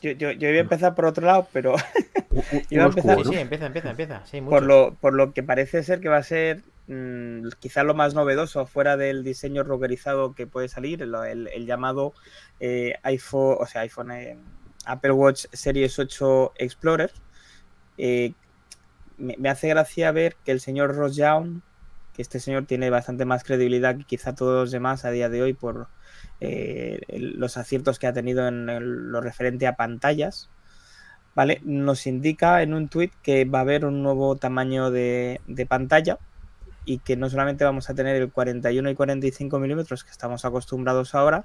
Yo, 0.00 0.12
yo, 0.12 0.30
yo 0.32 0.48
iba 0.48 0.58
a 0.58 0.62
empezar 0.62 0.94
por 0.94 1.04
otro 1.04 1.26
lado, 1.26 1.46
pero 1.52 1.74
Iba 2.70 2.84
a 2.84 2.86
empezar- 2.86 3.24
sí, 3.24 3.34
empieza, 3.34 3.66
empieza, 3.66 3.90
empieza. 3.90 4.26
Sí, 4.26 4.40
por 4.40 4.62
lo, 4.62 4.94
por 4.94 5.12
lo 5.12 5.32
que 5.34 5.42
parece 5.42 5.82
ser 5.82 6.00
que 6.00 6.08
va 6.08 6.16
a 6.16 6.22
ser 6.22 6.62
mm, 6.86 7.48
quizás 7.58 7.84
lo 7.84 7.94
más 7.94 8.14
novedoso 8.14 8.64
fuera 8.66 8.96
del 8.96 9.22
diseño 9.22 9.64
rockerizado 9.64 10.34
que 10.34 10.46
puede 10.46 10.68
salir, 10.68 11.02
lo- 11.02 11.24
el, 11.24 11.48
el 11.48 11.66
llamado 11.66 12.14
eh, 12.58 12.94
iPhone, 13.02 13.56
o 13.60 13.66
sea, 13.66 13.82
iPhone, 13.82 14.12
eh, 14.12 14.38
Apple 14.86 15.12
Watch 15.12 15.44
Series 15.52 15.98
8 15.98 16.52
Explorer. 16.56 17.12
Eh, 18.02 18.32
me, 19.18 19.50
hace 19.50 19.68
gracia 19.68 20.10
ver 20.10 20.36
que 20.42 20.52
el 20.52 20.60
señor 20.60 20.96
Ross 20.96 21.20
que 22.14 22.22
este 22.22 22.40
señor 22.40 22.64
tiene 22.64 22.88
bastante 22.88 23.26
más 23.26 23.44
credibilidad 23.44 23.94
que 23.94 24.04
quizá 24.04 24.34
todos 24.34 24.54
los 24.54 24.70
demás 24.70 25.04
a 25.04 25.10
día 25.10 25.28
de 25.28 25.42
hoy 25.42 25.52
por 25.52 25.88
eh, 26.40 27.00
los 27.10 27.58
aciertos 27.58 27.98
que 27.98 28.06
ha 28.06 28.14
tenido 28.14 28.48
en 28.48 29.12
lo 29.12 29.20
referente 29.20 29.66
a 29.66 29.76
pantallas, 29.76 30.48
¿vale? 31.34 31.60
Nos 31.62 32.06
indica 32.06 32.62
en 32.62 32.72
un 32.72 32.88
tweet 32.88 33.10
que 33.22 33.44
va 33.44 33.58
a 33.58 33.62
haber 33.62 33.84
un 33.84 34.02
nuevo 34.02 34.34
tamaño 34.36 34.90
de, 34.90 35.42
de 35.46 35.66
pantalla 35.66 36.18
y 36.86 37.00
que 37.00 37.16
no 37.16 37.28
solamente 37.28 37.64
vamos 37.64 37.90
a 37.90 37.94
tener 37.94 38.16
el 38.16 38.32
41 38.32 38.88
y 38.88 38.94
45 38.94 39.58
milímetros 39.58 40.04
que 40.04 40.10
estamos 40.10 40.46
acostumbrados 40.46 41.14
ahora, 41.14 41.44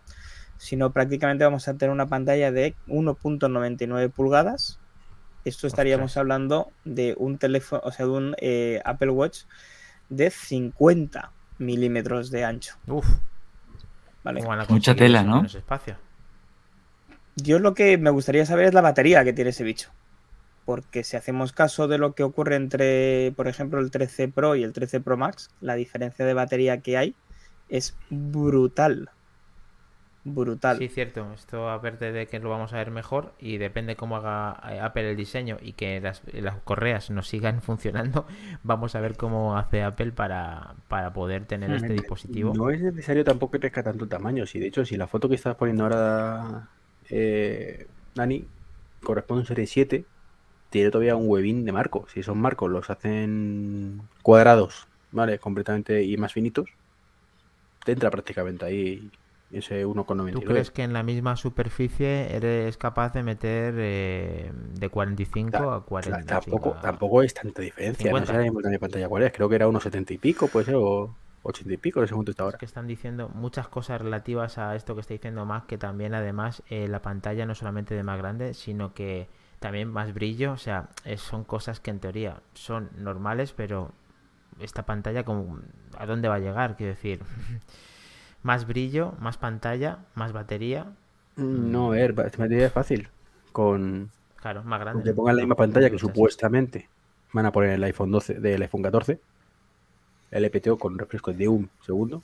sino 0.57 0.93
prácticamente 0.93 1.43
vamos 1.43 1.67
a 1.67 1.73
tener 1.73 1.91
una 1.91 2.07
pantalla 2.07 2.53
de 2.53 2.75
1.99 2.87 4.09
pulgadas. 4.09 4.79
Esto 5.45 5.67
estaríamos 5.67 6.05
Ostras. 6.11 6.21
hablando 6.21 6.71
de 6.83 7.15
un 7.17 7.37
teléfono, 7.37 7.81
o 7.85 7.91
sea, 7.91 8.05
de 8.05 8.11
un 8.11 8.35
eh, 8.39 8.81
Apple 8.83 9.11
Watch 9.11 9.43
de 10.09 10.29
50 10.31 11.31
milímetros 11.59 12.31
de 12.31 12.43
ancho. 12.43 12.75
Uf, 12.87 13.07
¿vale? 14.23 14.39
¿cómo 14.39 14.49
van 14.49 14.61
a 14.61 14.65
Mucha 14.67 14.95
tela, 14.95 15.23
¿no? 15.23 15.45
espacio? 15.45 15.97
Yo 17.35 17.59
lo 17.59 17.73
que 17.73 17.97
me 17.97 18.09
gustaría 18.09 18.45
saber 18.45 18.65
es 18.65 18.73
la 18.73 18.81
batería 18.81 19.23
que 19.23 19.33
tiene 19.33 19.51
ese 19.51 19.63
bicho. 19.63 19.91
Porque 20.65 21.03
si 21.03 21.15
hacemos 21.15 21.53
caso 21.53 21.87
de 21.87 21.99
lo 21.99 22.15
que 22.15 22.23
ocurre 22.23 22.55
entre, 22.55 23.31
por 23.35 23.47
ejemplo, 23.47 23.79
el 23.79 23.91
13 23.91 24.29
Pro 24.29 24.55
y 24.55 24.63
el 24.63 24.73
13 24.73 24.99
Pro 24.99 25.15
Max, 25.15 25.51
la 25.61 25.75
diferencia 25.75 26.25
de 26.25 26.33
batería 26.33 26.81
que 26.81 26.97
hay 26.97 27.15
es 27.69 27.95
brutal. 28.09 29.11
Brutal. 30.27 30.79
Sí, 30.79 30.87
cierto. 30.87 31.31
Esto 31.33 31.69
aparte 31.69 32.11
de 32.11 32.25
que 32.25 32.39
lo 32.39 32.49
vamos 32.49 32.73
a 32.73 32.77
ver 32.77 32.89
mejor 32.89 33.33
y 33.39 33.57
depende 33.57 33.95
cómo 33.95 34.17
haga 34.17 34.59
eh, 34.71 34.79
Apple 34.79 35.11
el 35.11 35.15
diseño 35.15 35.57
y 35.61 35.73
que 35.73 36.01
las, 36.01 36.23
las 36.33 36.57
correas 36.63 37.11
nos 37.11 37.27
sigan 37.27 37.61
funcionando, 37.61 38.25
vamos 38.63 38.95
a 38.95 39.01
ver 39.01 39.15
cómo 39.17 39.55
hace 39.55 39.83
Apple 39.83 40.11
para, 40.13 40.73
para 40.87 41.13
poder 41.13 41.45
tener 41.45 41.71
este 41.71 41.93
dispositivo. 41.93 42.55
No 42.55 42.71
es 42.71 42.81
necesario 42.81 43.23
tampoco 43.23 43.51
que 43.51 43.59
crezca 43.59 43.83
tanto 43.83 44.07
tamaño. 44.07 44.47
Si 44.47 44.59
de 44.59 44.65
hecho, 44.65 44.83
si 44.83 44.97
la 44.97 45.05
foto 45.05 45.29
que 45.29 45.35
estás 45.35 45.55
poniendo 45.55 45.83
ahora, 45.83 46.69
eh, 47.11 47.85
Dani, 48.15 48.47
corresponde 49.03 49.41
a 49.41 49.43
un 49.43 49.47
Serie 49.47 49.67
7, 49.67 50.05
tiene 50.71 50.89
todavía 50.89 51.15
un 51.15 51.29
huevín 51.29 51.65
de 51.65 51.71
marco. 51.71 52.07
Si 52.11 52.21
esos 52.21 52.35
marcos 52.35 52.71
los 52.71 52.89
hacen 52.89 54.01
cuadrados, 54.23 54.87
¿vale? 55.11 55.37
Completamente 55.37 56.01
y 56.01 56.17
más 56.17 56.33
finitos, 56.33 56.67
te 57.85 57.91
entra 57.91 58.09
prácticamente 58.09 58.65
ahí 58.65 59.11
ese 59.57 59.85
1,99. 59.85 60.31
¿Tú 60.33 60.41
crees 60.41 60.71
que 60.71 60.83
en 60.83 60.93
la 60.93 61.03
misma 61.03 61.35
superficie 61.35 62.35
eres 62.35 62.77
capaz 62.77 63.13
de 63.13 63.23
meter 63.23 63.73
eh, 63.77 64.51
de 64.73 64.89
45 64.89 65.51
Ta- 65.51 65.75
a 65.75 65.81
40? 65.81 66.19
Ta- 66.25 66.39
Tampoco, 66.41 66.73
tampoco 66.81 67.23
es 67.23 67.33
tanta 67.33 67.61
diferencia. 67.61 68.03
50. 68.03 68.31
No 68.33 68.37
sé 68.39 68.43
mismo 68.43 68.61
de 68.61 68.79
pantalla 68.79 69.07
cuál 69.09 69.23
es. 69.23 69.31
Creo 69.33 69.49
que 69.49 69.55
era 69.55 69.67
unos 69.67 69.83
70 69.83 70.13
y 70.13 70.17
pico, 70.17 70.47
puede 70.47 70.65
ser, 70.65 70.75
o 70.75 71.15
80 71.43 71.73
y 71.73 71.77
pico, 71.77 72.01
no 72.01 72.07
sé 72.07 72.13
cuánto 72.13 72.31
está 72.31 72.43
Es 72.43 72.45
ahora. 72.45 72.57
que 72.57 72.65
están 72.65 72.87
diciendo 72.87 73.29
muchas 73.29 73.67
cosas 73.67 74.01
relativas 74.01 74.57
a 74.57 74.75
esto 74.75 74.95
que 74.95 75.01
está 75.01 75.13
diciendo 75.13 75.45
Mac, 75.45 75.65
que 75.67 75.77
también 75.77 76.13
además 76.13 76.63
eh, 76.69 76.87
la 76.87 77.01
pantalla 77.01 77.45
no 77.45 77.53
solamente 77.55 77.93
de 77.95 78.03
más 78.03 78.17
grande, 78.17 78.53
sino 78.53 78.93
que 78.93 79.27
también 79.59 79.89
más 79.89 80.13
brillo, 80.13 80.51
o 80.53 80.57
sea, 80.57 80.89
es- 81.05 81.21
son 81.21 81.43
cosas 81.43 81.79
que 81.79 81.91
en 81.91 81.99
teoría 81.99 82.41
son 82.55 82.89
normales, 82.97 83.53
pero 83.53 83.91
esta 84.59 84.85
pantalla 84.85 85.23
como 85.23 85.59
a 85.97 86.05
dónde 86.05 86.27
va 86.29 86.35
a 86.35 86.39
llegar, 86.39 86.75
quiero 86.77 86.91
decir, 86.93 87.21
más 88.45 88.65
brillo, 88.65 89.13
más 89.19 89.37
pantalla, 89.37 89.99
más 90.15 90.31
batería, 90.31 90.85
No, 91.37 91.87
a 91.87 91.95
ver, 91.95 92.13
materia 92.15 92.67
es 92.67 92.73
fácil. 92.73 93.09
Con 93.51 94.09
claro, 94.37 94.63
más 94.63 94.79
grande. 94.79 95.03
que 95.03 95.13
pongan 95.13 95.35
la 95.37 95.41
misma 95.43 95.55
pantalla 95.55 95.89
que 95.89 95.99
supuestamente 95.99 96.87
van 97.33 97.45
a 97.45 97.51
poner 97.51 97.71
el 97.71 97.83
iPhone 97.83 98.11
12 98.11 98.35
del 98.35 98.61
iPhone 98.61 98.83
14, 98.83 99.19
LPTO 100.31 100.77
con 100.77 100.97
refresco 100.97 101.33
de 101.33 101.47
un 101.47 101.69
segundo. 101.85 102.21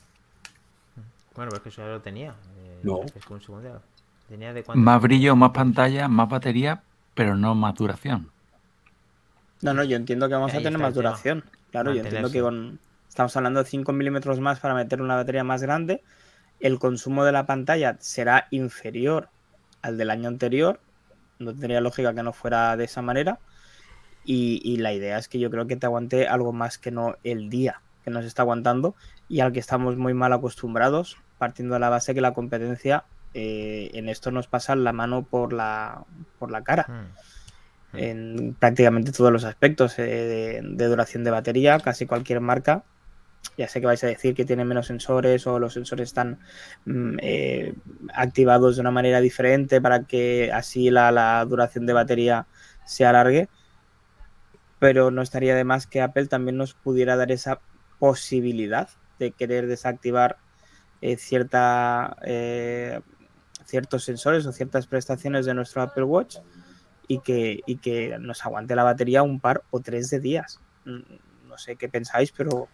Bueno, 1.34 1.50
pero 1.50 1.56
es 1.56 1.60
que 1.62 1.68
eso 1.70 1.82
ya 1.82 1.88
lo 1.88 2.00
tenía. 2.00 2.30
eh, 2.30 2.80
No. 2.82 2.98
un 3.30 3.40
segundo. 3.40 3.82
Tenía 4.28 4.52
de 4.52 4.62
cuánto? 4.62 4.80
Más 4.80 5.00
brillo, 5.02 5.36
más 5.36 5.50
pantalla, 5.50 6.08
más 6.08 6.28
batería, 6.28 6.82
pero 7.14 7.36
no 7.36 7.54
más 7.54 7.74
duración. 7.74 8.30
No, 9.62 9.72
no, 9.74 9.84
yo 9.84 9.96
entiendo 9.96 10.28
que 10.28 10.34
vamos 10.34 10.52
Ahí 10.52 10.60
a 10.60 10.62
tener 10.62 10.78
más 10.78 10.88
el 10.88 10.94
duración. 10.94 11.44
Claro, 11.70 11.92
yo 11.94 12.00
entiendo 12.02 12.30
que 12.30 12.40
con. 12.40 12.78
Estamos 13.12 13.36
hablando 13.36 13.62
de 13.62 13.68
5 13.68 13.92
milímetros 13.92 14.40
más 14.40 14.58
para 14.58 14.72
meter 14.72 15.02
una 15.02 15.16
batería 15.16 15.44
más 15.44 15.60
grande. 15.60 16.02
El 16.60 16.78
consumo 16.78 17.26
de 17.26 17.32
la 17.32 17.44
pantalla 17.44 17.98
será 18.00 18.48
inferior 18.50 19.28
al 19.82 19.98
del 19.98 20.08
año 20.08 20.28
anterior. 20.28 20.80
No 21.38 21.50
tendría 21.50 21.82
lógica 21.82 22.14
que 22.14 22.22
no 22.22 22.32
fuera 22.32 22.74
de 22.78 22.84
esa 22.84 23.02
manera. 23.02 23.38
Y, 24.24 24.62
y 24.64 24.78
la 24.78 24.94
idea 24.94 25.18
es 25.18 25.28
que 25.28 25.38
yo 25.38 25.50
creo 25.50 25.66
que 25.66 25.76
te 25.76 25.84
aguante 25.84 26.26
algo 26.26 26.54
más 26.54 26.78
que 26.78 26.90
no 26.90 27.16
el 27.22 27.50
día 27.50 27.82
que 28.02 28.10
nos 28.10 28.24
está 28.24 28.40
aguantando 28.42 28.94
y 29.28 29.40
al 29.40 29.52
que 29.52 29.60
estamos 29.60 29.98
muy 29.98 30.14
mal 30.14 30.32
acostumbrados, 30.32 31.18
partiendo 31.36 31.74
de 31.74 31.80
la 31.80 31.90
base 31.90 32.14
que 32.14 32.22
la 32.22 32.32
competencia 32.32 33.04
eh, 33.34 33.90
en 33.92 34.08
esto 34.08 34.30
nos 34.30 34.46
pasa 34.46 34.74
la 34.74 34.94
mano 34.94 35.22
por 35.22 35.52
la, 35.52 36.06
por 36.38 36.50
la 36.50 36.64
cara 36.64 37.10
Mm. 37.92 37.98
en 37.98 38.56
prácticamente 38.58 39.12
todos 39.12 39.30
los 39.30 39.44
aspectos 39.44 39.98
eh, 39.98 40.02
de, 40.02 40.60
de 40.62 40.86
duración 40.86 41.24
de 41.24 41.30
batería, 41.30 41.78
casi 41.78 42.06
cualquier 42.06 42.40
marca. 42.40 42.84
Ya 43.58 43.68
sé 43.68 43.80
que 43.80 43.86
vais 43.86 44.02
a 44.02 44.06
decir 44.06 44.34
que 44.34 44.44
tiene 44.44 44.64
menos 44.64 44.86
sensores 44.86 45.46
o 45.46 45.58
los 45.58 45.74
sensores 45.74 46.08
están 46.08 46.38
mm, 46.86 47.18
eh, 47.20 47.74
activados 48.14 48.76
de 48.76 48.80
una 48.80 48.90
manera 48.90 49.20
diferente 49.20 49.80
para 49.80 50.04
que 50.04 50.50
así 50.52 50.90
la, 50.90 51.12
la 51.12 51.44
duración 51.44 51.86
de 51.86 51.92
batería 51.92 52.46
se 52.86 53.04
alargue. 53.04 53.48
Pero 54.78 55.10
no 55.10 55.22
estaría 55.22 55.54
de 55.54 55.64
más 55.64 55.86
que 55.86 56.00
Apple 56.00 56.26
también 56.26 56.56
nos 56.56 56.74
pudiera 56.74 57.16
dar 57.16 57.30
esa 57.30 57.60
posibilidad 57.98 58.88
de 59.18 59.30
querer 59.32 59.66
desactivar 59.66 60.38
eh, 61.00 61.16
cierta, 61.16 62.16
eh, 62.24 63.00
ciertos 63.64 64.04
sensores 64.04 64.46
o 64.46 64.52
ciertas 64.52 64.86
prestaciones 64.86 65.46
de 65.46 65.54
nuestro 65.54 65.82
Apple 65.82 66.04
Watch 66.04 66.38
y 67.08 67.20
que, 67.20 67.60
y 67.66 67.76
que 67.78 68.18
nos 68.18 68.44
aguante 68.44 68.76
la 68.76 68.84
batería 68.84 69.22
un 69.22 69.40
par 69.40 69.62
o 69.70 69.80
tres 69.80 70.10
de 70.10 70.20
días. 70.20 70.60
Mm, 70.84 71.00
No 71.48 71.58
sé 71.58 71.76
qué 71.76 71.88
pensáis, 71.88 72.32
pero 72.32 72.68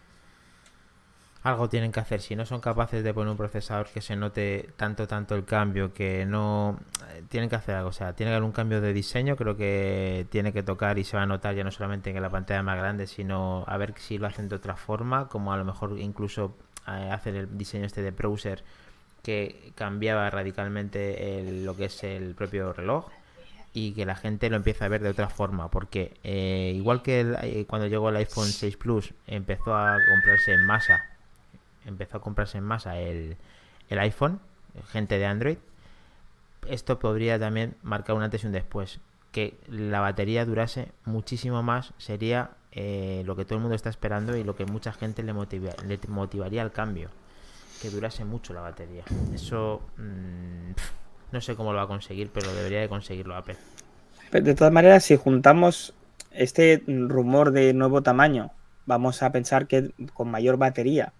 Algo 1.41 1.69
tienen 1.69 1.93
que 1.93 2.01
hacer. 2.01 2.19
Si 2.19 2.35
no 2.35 2.45
son 2.45 2.59
capaces 2.59 3.01
de 3.01 3.13
poner 3.13 3.31
un 3.31 3.37
procesador 3.37 3.87
que 3.87 4.01
se 4.01 4.15
note 4.17 4.69
tanto, 4.75 5.07
tanto 5.07 5.35
el 5.35 5.45
cambio, 5.45 5.93
que 5.93 6.25
no. 6.25 6.77
eh, 7.13 7.23
Tienen 7.29 7.49
que 7.49 7.55
hacer 7.55 7.75
algo. 7.75 7.89
O 7.89 7.93
sea, 7.93 8.13
tiene 8.13 8.31
que 8.31 8.35
haber 8.35 8.43
un 8.45 8.51
cambio 8.51 8.81
de 8.81 8.91
diseño. 8.91 9.37
Creo 9.37 9.55
que 9.55 10.27
tiene 10.29 10.51
que 10.51 10.63
tocar 10.63 10.99
y 10.99 11.05
se 11.05 11.15
va 11.15 11.23
a 11.23 11.25
notar 11.25 11.55
ya 11.55 11.63
no 11.63 11.71
solamente 11.71 12.09
en 12.09 12.21
la 12.21 12.29
pantalla 12.29 12.61
más 12.61 12.77
grande, 12.77 13.07
sino 13.07 13.63
a 13.67 13.77
ver 13.77 13.93
si 13.97 14.17
lo 14.17 14.27
hacen 14.27 14.49
de 14.49 14.55
otra 14.57 14.75
forma. 14.75 15.29
Como 15.29 15.53
a 15.53 15.57
lo 15.57 15.63
mejor 15.63 15.97
incluso 15.97 16.55
eh, 16.89 17.09
hacer 17.11 17.35
el 17.35 17.57
diseño 17.57 17.85
este 17.85 18.01
de 18.01 18.11
browser 18.11 18.63
que 19.23 19.71
cambiaba 19.75 20.29
radicalmente 20.29 21.39
el- 21.39 21.65
lo 21.65 21.75
que 21.75 21.85
es 21.85 22.03
el 22.03 22.35
propio 22.35 22.73
reloj 22.73 23.07
y 23.73 23.93
que 23.93 24.05
la 24.05 24.15
gente 24.15 24.49
lo 24.49 24.55
empiece 24.57 24.83
a 24.83 24.87
ver 24.87 25.01
de 25.01 25.09
otra 25.09 25.29
forma 25.29 25.69
porque 25.69 26.13
eh, 26.23 26.71
igual 26.75 27.01
que 27.01 27.19
el- 27.21 27.37
eh, 27.43 27.65
cuando 27.67 27.87
llegó 27.87 28.09
el 28.09 28.15
iPhone 28.15 28.47
6 28.47 28.77
Plus 28.77 29.13
empezó 29.27 29.75
a 29.75 29.97
comprarse 30.09 30.53
en 30.53 30.65
masa 30.65 31.05
empezó 31.89 32.17
a 32.17 32.21
comprarse 32.21 32.57
en 32.57 32.63
masa 32.63 32.97
el, 32.97 33.35
el 33.89 33.99
iPhone 33.99 34.39
gente 34.91 35.17
de 35.17 35.25
Android 35.25 35.57
esto 36.67 36.99
podría 36.99 37.39
también 37.39 37.75
marcar 37.83 38.15
un 38.15 38.23
antes 38.23 38.43
y 38.43 38.47
un 38.47 38.53
después 38.53 38.99
que 39.31 39.55
la 39.67 39.99
batería 39.99 40.45
durase 40.45 40.91
muchísimo 41.05 41.63
más 41.63 41.93
sería 41.97 42.51
eh, 42.71 43.23
lo 43.25 43.35
que 43.35 43.45
todo 43.45 43.55
el 43.55 43.61
mundo 43.61 43.75
está 43.75 43.89
esperando 43.89 44.35
y 44.35 44.43
lo 44.43 44.55
que 44.55 44.65
mucha 44.65 44.91
gente 44.91 45.23
le, 45.23 45.33
motiva- 45.33 45.75
le 45.87 45.99
motivaría 46.07 46.61
al 46.61 46.71
cambio 46.71 47.09
que 47.81 47.89
durase 47.89 48.25
mucho 48.25 48.53
la 48.53 48.61
batería. 48.61 49.03
Eso 49.33 49.81
mm, 49.97 50.71
no 51.31 51.41
sé 51.41 51.55
cómo 51.55 51.71
lo 51.71 51.77
va 51.77 51.83
a 51.83 51.87
conseguir 51.87 52.29
pero 52.33 52.51
debería 52.53 52.81
de 52.81 52.89
conseguirlo 52.89 53.35
Apple. 53.35 53.55
Pero 54.31 54.45
de 54.45 54.53
todas 54.55 54.73
maneras, 54.73 55.05
si 55.05 55.15
juntamos 55.15 55.93
este 56.31 56.83
rumor 56.87 57.51
de 57.51 57.73
nuevo 57.73 58.03
tamaño, 58.03 58.51
vamos 58.85 59.23
a 59.23 59.31
pensar 59.31 59.67
que 59.67 59.91
con 60.13 60.29
mayor 60.29 60.57
batería, 60.57 61.13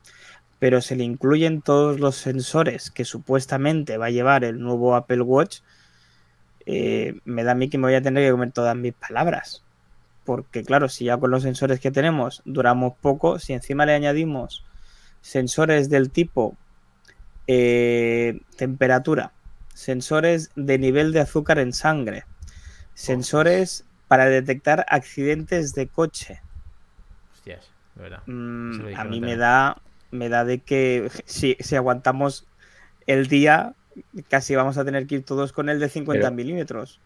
pero 0.60 0.82
se 0.82 0.96
le 0.96 1.04
incluyen 1.04 1.62
todos 1.62 2.00
los 2.00 2.16
sensores 2.16 2.92
que 2.92 3.06
supuestamente 3.06 3.98
va 3.98 4.08
a 4.08 4.12
llevar 4.12 4.44
el 4.44 4.60
nuevo 4.60 4.96
Apple 4.96 5.22
Watch, 5.22 5.60
eh, 6.66 7.20
me 7.26 7.44
da 7.44 7.54
a 7.54 7.56
mí 7.56 7.70
que 7.70 7.78
me 7.78 7.88
voy 7.88 7.96
a 7.96 8.02
tener 8.02 8.26
que 8.26 8.32
comer 8.32 8.52
todas 8.52 8.76
mis 8.76 8.94
palabras. 8.94 9.64
porque 10.26 10.64
claro, 10.64 10.90
si 10.90 11.06
ya 11.06 11.18
con 11.18 11.32
los 11.32 11.42
sensores 11.42 11.80
que 11.80 11.90
tenemos 11.90 12.44
duramos 12.46 12.94
poco, 13.02 13.40
si 13.40 13.54
encima 13.54 13.88
le 13.88 13.94
añadimos 13.96 14.64
sensores 15.22 15.90
del 15.90 16.12
tipo 16.12 16.56
eh, 17.48 18.40
temperatura, 18.58 19.32
sensores 19.74 20.52
de 20.56 20.78
nivel 20.78 21.14
de 21.14 21.22
azúcar 21.22 21.58
en 21.58 21.74
sangre, 21.74 22.26
sensores 22.94 23.86
para 24.08 24.26
detectar 24.26 24.86
accidentes 24.90 25.74
de 25.74 25.88
coche. 25.88 26.42
Hostias, 27.34 27.72
de 27.96 28.04
verdad. 28.04 28.24
Mm, 28.28 28.96
a 28.96 29.04
mí 29.06 29.22
me 29.22 29.36
da, 29.36 29.82
me 30.12 30.30
da 30.30 30.46
de 30.46 30.60
que 30.60 31.10
si, 31.26 31.56
si 31.60 31.76
aguantamos 31.76 32.46
el 33.08 33.28
día, 33.28 33.74
casi 34.30 34.56
vamos 34.56 34.78
a 34.78 34.86
tener 34.86 35.08
que 35.08 35.16
ir 35.16 35.24
todos 35.26 35.52
con 35.54 35.70
el 35.70 35.80
de 35.80 35.90
50 35.90 36.22
Pero- 36.22 36.36
milímetros. 36.36 37.00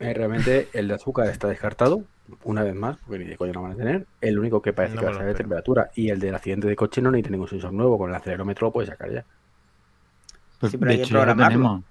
Eh, 0.00 0.14
realmente 0.14 0.68
el 0.74 0.86
de 0.86 0.94
azúcar 0.94 1.26
está 1.26 1.48
descartado, 1.48 2.04
una 2.44 2.62
vez 2.62 2.74
más, 2.76 2.98
porque 2.98 3.18
ni 3.18 3.24
de 3.30 3.36
coño 3.36 3.52
lo 3.52 3.62
van 3.62 3.72
a 3.72 3.76
tener. 3.76 4.06
El 4.20 4.38
único 4.38 4.62
que 4.62 4.72
parece 4.72 4.94
No 4.94 5.00
que 5.00 5.06
va 5.08 5.12
a 5.12 5.16
ser 5.16 5.26
de 5.26 5.34
temperatura. 5.34 5.90
Y 5.96 6.10
el 6.10 6.20
del 6.20 6.36
accidente 6.36 6.68
de 6.68 6.76
coche 6.76 7.02
no 7.02 7.10
necesita 7.10 7.30
ningún 7.30 7.48
sensor 7.48 7.72
nuevo, 7.72 7.98
con 7.98 8.10
el 8.10 8.14
acelerómetro 8.14 8.68
lo 8.68 8.72
puedes 8.72 8.90
sacar 8.90 9.10
ya. 9.12 9.24
Pues, 10.60 10.70
Sí, 10.70 10.78
pero 10.78 10.88
de 10.90 10.92
hay 10.92 10.98
que 10.98 11.04
hecho, 11.04 11.14
ya 11.14 11.18
lo 11.18 11.24
programarlo. 11.24 11.58
tenemos. 11.58 11.84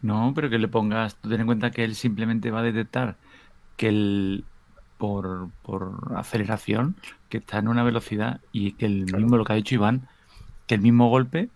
No, 0.00 0.32
pero 0.34 0.48
que 0.50 0.58
le 0.58 0.68
pongas, 0.68 1.14
tú 1.16 1.28
ten 1.28 1.40
en 1.40 1.46
cuenta 1.46 1.70
que 1.70 1.84
él 1.84 1.94
simplemente 1.94 2.50
va 2.50 2.60
a 2.60 2.62
detectar 2.62 3.16
que 3.76 3.88
el 3.88 4.44
por, 4.98 5.48
por 5.62 5.92
aceleración, 6.16 6.96
que 7.32 7.38
está 7.38 7.58
en 7.60 7.68
una 7.68 7.82
velocidad 7.82 8.40
y 8.52 8.72
que 8.72 8.84
el 8.84 9.06
Claro. 9.06 9.22
mismo, 9.22 9.38
lo 9.38 9.44
que 9.46 9.54
ha 9.54 9.56
dicho 9.56 9.74
Iván, 9.74 10.06
que 10.66 10.74
el 10.74 10.82
mismo 10.82 11.08
golpe, 11.08 11.48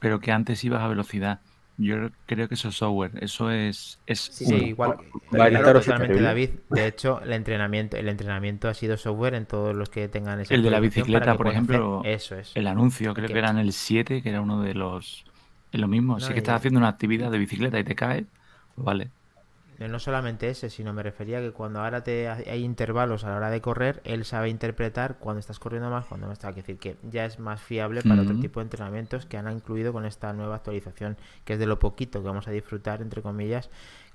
pero 0.00 0.20
que 0.20 0.32
antes 0.32 0.62
ibas 0.64 0.82
a 0.82 0.88
velocidad. 0.88 1.40
Yo 1.78 2.10
creo 2.26 2.46
que 2.46 2.54
eso 2.56 2.68
es 2.68 2.74
software, 2.76 3.12
eso 3.22 3.50
es, 3.50 3.98
es 4.06 4.20
Sí, 4.20 4.44
Sí, 4.44 4.54
igual. 4.54 4.96
Claro, 5.30 5.80
totalmente. 5.80 6.20
David. 6.20 6.50
De 6.68 6.86
hecho, 6.86 7.22
el 7.22 7.32
entrenamiento, 7.32 7.96
el 7.96 8.08
entrenamiento 8.10 8.68
ha 8.68 8.74
sido 8.74 8.98
software 8.98 9.32
en 9.34 9.46
todos 9.46 9.74
los 9.74 9.88
que 9.88 10.08
tengan 10.08 10.40
esa 10.40 10.54
El 10.54 10.62
de 10.62 10.70
la 10.70 10.78
bicicleta, 10.80 11.36
por 11.38 11.48
ejemplo, 11.48 12.00
hacer- 12.00 12.12
Eso 12.12 12.36
es. 12.36 12.52
El 12.54 12.66
anuncio, 12.66 13.14
creo 13.14 13.28
que- 13.28 13.38
era 13.38 13.50
en 13.50 13.56
el 13.58 13.72
7, 13.72 14.20
que 14.20 14.28
era 14.28 14.42
uno 14.42 14.60
de 14.60 14.74
los... 14.74 15.24
Es 15.72 15.80
lo 15.80 15.88
mismo, 15.88 16.14
No, 16.14 16.20
si 16.20 16.32
que 16.34 16.38
estás 16.40 16.56
haciendo 16.56 16.78
una 16.80 16.88
actividad 16.88 17.30
de 17.30 17.38
bicicleta 17.38 17.78
y 17.80 17.84
te 17.84 17.94
caes, 17.94 18.24
pues 18.74 18.84
vale. 18.84 19.08
No 19.78 19.98
solamente 19.98 20.48
ese, 20.48 20.70
sino 20.70 20.92
me 20.92 21.02
refería 21.02 21.40
que 21.40 21.50
cuando 21.50 21.80
ahora 21.80 22.02
te 22.04 22.28
ha- 22.28 22.34
hay 22.46 22.64
intervalos 22.64 23.24
a 23.24 23.30
la 23.30 23.36
hora 23.36 23.50
de 23.50 23.60
correr, 23.60 24.00
él 24.04 24.24
sabe 24.24 24.48
interpretar 24.48 25.16
cuando 25.18 25.40
estás 25.40 25.58
corriendo 25.58 25.90
más, 25.90 26.04
cuando 26.06 26.26
no 26.26 26.32
está. 26.32 26.50
Es 26.50 26.56
decir, 26.56 26.78
que 26.78 26.96
ya 27.10 27.24
es 27.24 27.38
más 27.40 27.60
fiable 27.60 28.02
para 28.02 28.22
otro 28.22 28.36
tipo 28.36 28.60
de 28.60 28.64
entrenamientos 28.64 29.26
que 29.26 29.36
han 29.36 29.50
incluido 29.50 29.92
con 29.92 30.04
esta 30.06 30.32
nueva 30.32 30.56
actualización, 30.56 31.16
que 31.44 31.54
es 31.54 31.58
de 31.58 31.66
lo 31.66 31.78
poquito 31.78 32.20
que 32.22 32.28
vamos 32.28 32.46
a 32.48 32.52
disfrutar, 32.52 33.02
entre 33.02 33.20
comillas, 33.22 33.68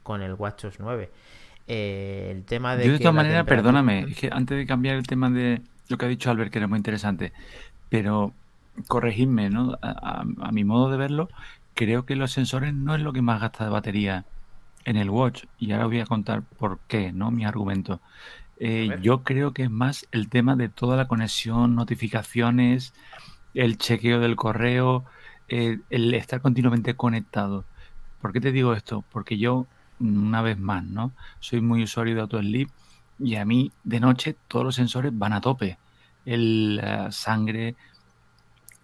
con 0.03 0.21
el 0.21 0.33
WatchOS 0.33 0.79
9. 0.79 1.09
Eh, 1.67 2.29
el 2.35 2.43
tema 2.45 2.75
de 2.75 2.85
Yo 2.85 2.91
de 2.93 2.97
que 2.97 3.03
todas 3.03 3.15
maneras, 3.15 3.45
temperatura- 3.45 3.71
perdóname, 3.83 4.11
es 4.11 4.17
que 4.17 4.29
antes 4.31 4.57
de 4.57 4.65
cambiar 4.65 4.95
el 4.95 5.05
tema 5.05 5.29
de 5.29 5.61
lo 5.89 5.97
que 5.97 6.05
ha 6.05 6.09
dicho 6.09 6.31
Albert, 6.31 6.51
que 6.51 6.57
era 6.59 6.67
muy 6.67 6.77
interesante, 6.77 7.31
pero 7.89 8.33
corregidme, 8.87 9.49
¿no? 9.49 9.77
A, 9.81 10.21
a- 10.21 10.47
a 10.47 10.51
mi 10.51 10.63
modo 10.63 10.89
de 10.89 10.97
verlo, 10.97 11.29
creo 11.75 12.05
que 12.05 12.15
los 12.15 12.31
sensores 12.31 12.73
no 12.73 12.95
es 12.95 13.01
lo 13.01 13.13
que 13.13 13.21
más 13.21 13.41
gasta 13.41 13.65
de 13.65 13.69
batería 13.71 14.25
en 14.85 14.97
el 14.97 15.09
watch. 15.09 15.45
Y 15.59 15.71
ahora 15.71 15.87
voy 15.87 15.99
a 15.99 16.05
contar 16.05 16.43
por 16.43 16.79
qué, 16.87 17.11
¿no? 17.11 17.31
Mi 17.31 17.45
argumento. 17.45 18.01
Eh, 18.59 18.97
yo 19.01 19.23
creo 19.23 19.53
que 19.53 19.63
es 19.63 19.69
más 19.69 20.05
el 20.11 20.29
tema 20.29 20.55
de 20.55 20.67
toda 20.69 20.97
la 20.97 21.07
conexión, 21.07 21.75
notificaciones, 21.75 22.93
el 23.53 23.77
chequeo 23.77 24.19
del 24.19 24.35
correo, 24.35 25.05
eh, 25.47 25.79
el 25.89 26.13
estar 26.13 26.41
continuamente 26.41 26.95
conectado. 26.95 27.65
¿Por 28.21 28.33
qué 28.33 28.41
te 28.41 28.51
digo 28.51 28.73
esto? 28.73 29.03
Porque 29.11 29.37
yo, 29.37 29.65
una 29.99 30.41
vez 30.41 30.59
más, 30.59 30.83
¿no? 30.83 31.13
Soy 31.39 31.61
muy 31.61 31.83
usuario 31.83 32.15
de 32.15 32.21
AutoSleep 32.21 32.69
y 33.17 33.35
a 33.35 33.45
mí 33.45 33.71
de 33.83 33.99
noche 33.99 34.35
todos 34.47 34.65
los 34.65 34.75
sensores 34.75 35.17
van 35.17 35.33
a 35.33 35.41
tope. 35.41 35.77
El 36.25 36.75
la 36.75 37.11
sangre, 37.11 37.75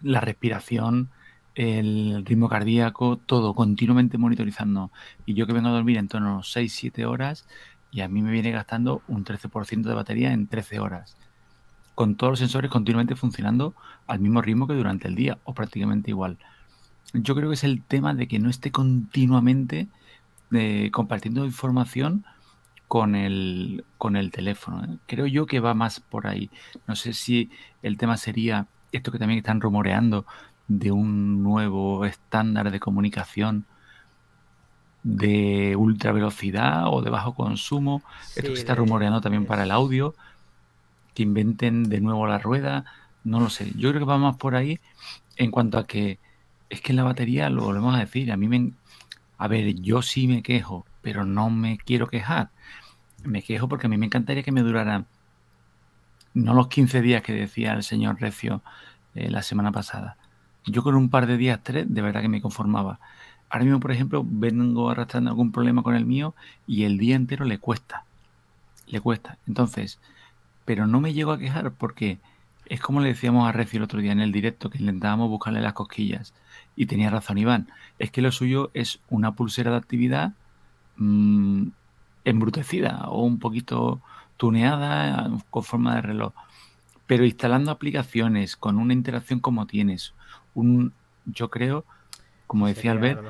la 0.02 0.22
respiración, 0.22 1.10
el 1.56 2.26
ritmo 2.26 2.50
cardíaco, 2.50 3.18
todo 3.18 3.54
continuamente 3.56 4.18
monitorizando. 4.18 4.92
Y 5.26 5.34
yo 5.34 5.48
que 5.48 5.54
vengo 5.54 5.70
a 5.70 5.72
dormir 5.72 5.98
en 5.98 6.08
torno 6.08 6.40
a 6.40 6.42
6-7 6.42 7.06
horas 7.06 7.48
y 7.92 8.02
a 8.02 8.10
mí 8.10 8.22
me 8.22 8.32
viene 8.32 8.52
gastando 8.52 9.02
un 9.08 9.24
13% 9.24 9.84
de 9.84 9.94
batería 9.94 10.34
en 10.34 10.48
13 10.48 10.80
horas. 10.80 11.18
Con 11.96 12.16
todos 12.16 12.32
los 12.32 12.40
sensores 12.40 12.70
continuamente 12.70 13.16
funcionando 13.16 13.74
al 14.06 14.20
mismo 14.20 14.42
ritmo 14.42 14.68
que 14.68 14.74
durante 14.74 15.08
el 15.08 15.16
día 15.16 15.38
o 15.46 15.54
prácticamente 15.54 16.12
igual. 16.12 16.38
Yo 17.14 17.36
creo 17.36 17.50
que 17.50 17.56
es 17.56 17.64
el 17.64 17.82
tema 17.82 18.14
de 18.14 18.28
que 18.28 18.40
no 18.40 18.50
esté 18.50 18.72
continuamente 18.72 19.88
eh, 20.52 20.90
compartiendo 20.92 21.46
información 21.46 22.26
con 22.90 23.16
el, 23.16 23.86
con 23.98 24.18
el 24.18 24.32
teléfono. 24.32 24.84
¿eh? 24.84 24.98
Creo 25.08 25.26
yo 25.26 25.46
que 25.46 25.62
va 25.62 25.74
más 25.74 26.02
por 26.02 26.28
ahí. 26.28 26.50
No 26.88 26.98
sé 26.98 27.14
si 27.14 27.50
el 27.82 27.98
tema 27.98 28.18
sería 28.18 28.68
esto 28.92 29.12
que 29.12 29.20
también 29.20 29.38
están 29.38 29.62
rumoreando 29.62 30.26
de 30.68 30.92
un 30.92 31.44
nuevo 31.44 32.06
estándar 32.06 32.72
de 32.72 32.80
comunicación 32.80 33.66
de 35.04 35.76
ultra 35.76 36.12
velocidad 36.12 36.88
o 36.88 37.02
de 37.02 37.12
bajo 37.12 37.36
consumo. 37.36 38.02
esto 38.36 38.50
que 38.50 38.56
se 38.56 38.62
está 38.62 38.76
rumoreando 38.76 39.22
también 39.22 39.46
para 39.46 39.64
el 39.64 39.72
audio. 39.72 40.16
Que 41.14 41.24
inventen 41.24 41.84
de 41.90 42.02
nuevo 42.02 42.28
la 42.28 42.40
rueda. 42.40 42.86
No 43.24 43.40
lo 43.40 43.50
sé. 43.50 43.72
Yo 43.76 43.90
creo 43.90 44.02
que 44.02 44.10
va 44.10 44.18
más 44.18 44.38
por 44.38 44.56
ahí 44.56 44.80
en 45.38 45.52
cuanto 45.52 45.78
a 45.78 45.86
que 45.86 46.20
es 46.70 46.82
que 46.82 46.94
la 46.94 47.04
batería, 47.04 47.50
lo 47.50 47.64
volvemos 47.64 47.96
a 47.96 48.00
decir, 48.00 48.32
a 48.32 48.38
mí 48.38 48.48
me... 48.48 48.72
A 49.38 49.48
ver, 49.48 49.76
yo 49.76 50.02
sí 50.02 50.28
me 50.28 50.42
quejo, 50.42 50.86
pero 51.02 51.26
no 51.26 51.50
me 51.50 51.78
quiero 51.78 52.08
quejar. 52.08 52.50
Me 53.24 53.44
quejo 53.44 53.68
porque 53.68 53.88
a 53.88 53.90
mí 53.90 53.98
me 53.98 54.06
encantaría 54.08 54.44
que 54.44 54.52
me 54.52 54.62
durara 54.62 55.06
no 56.34 56.54
los 56.54 56.68
15 56.68 57.02
días 57.02 57.22
que 57.22 57.34
decía 57.34 57.74
el 57.74 57.84
señor 57.84 58.20
Recio 58.20 58.62
eh, 59.14 59.30
la 59.30 59.42
semana 59.42 59.72
pasada. 59.72 60.18
Yo 60.66 60.84
con 60.84 60.96
un 60.96 61.10
par 61.10 61.28
de 61.28 61.38
días, 61.38 61.60
tres, 61.64 61.86
de 61.88 62.02
verdad 62.02 62.22
que 62.22 62.30
me 62.30 62.42
conformaba. 62.42 63.00
Ahora 63.50 63.66
mismo, 63.66 63.80
por 63.80 63.92
ejemplo, 63.92 64.26
vengo 64.28 64.90
arrastrando 64.90 65.30
algún 65.30 65.52
problema 65.52 65.84
con 65.84 65.96
el 65.96 66.06
mío 66.06 66.34
y 66.66 66.84
el 66.84 66.98
día 66.98 67.16
entero 67.16 67.46
le 67.46 67.60
cuesta. 67.60 68.04
Le 68.88 69.00
cuesta. 69.00 69.38
Entonces, 69.48 70.00
pero 70.66 70.88
no 70.88 71.00
me 71.00 71.14
llego 71.14 71.32
a 71.32 71.38
quejar 71.38 71.72
porque 71.72 72.20
es 72.66 72.82
como 72.82 73.00
le 73.00 73.10
decíamos 73.10 73.48
a 73.48 73.52
Recio 73.52 73.78
el 73.78 73.84
otro 73.84 74.02
día 74.02 74.12
en 74.12 74.20
el 74.20 74.32
directo, 74.32 74.70
que 74.70 74.80
intentábamos 74.80 75.30
buscarle 75.30 75.62
las 75.62 75.74
cosquillas. 75.74 76.34
Y 76.76 76.88
tenía 76.88 77.12
razón 77.12 77.38
Iván. 77.38 77.70
Es 78.00 78.12
que 78.12 78.22
lo 78.22 78.32
suyo 78.32 78.72
es 78.74 79.00
una 79.10 79.36
pulsera 79.36 79.72
de 79.72 79.78
actividad 79.78 80.34
mm, 80.98 81.68
embrutecida 82.26 83.06
o 83.10 83.24
un 83.24 83.38
poquito 83.38 84.02
tuneada 84.38 85.32
con 85.52 85.64
forma 85.64 85.96
de 85.96 86.02
reloj. 86.02 86.34
Pero 87.06 87.24
instalando 87.24 87.70
aplicaciones 87.70 88.56
con 88.56 88.80
una 88.80 88.94
interacción 88.94 89.40
como 89.40 89.68
tienes, 89.68 90.15
un, 90.56 90.94
yo 91.26 91.50
creo, 91.50 91.86
como 92.48 92.68
decía 92.68 92.92
Albert, 92.92 93.22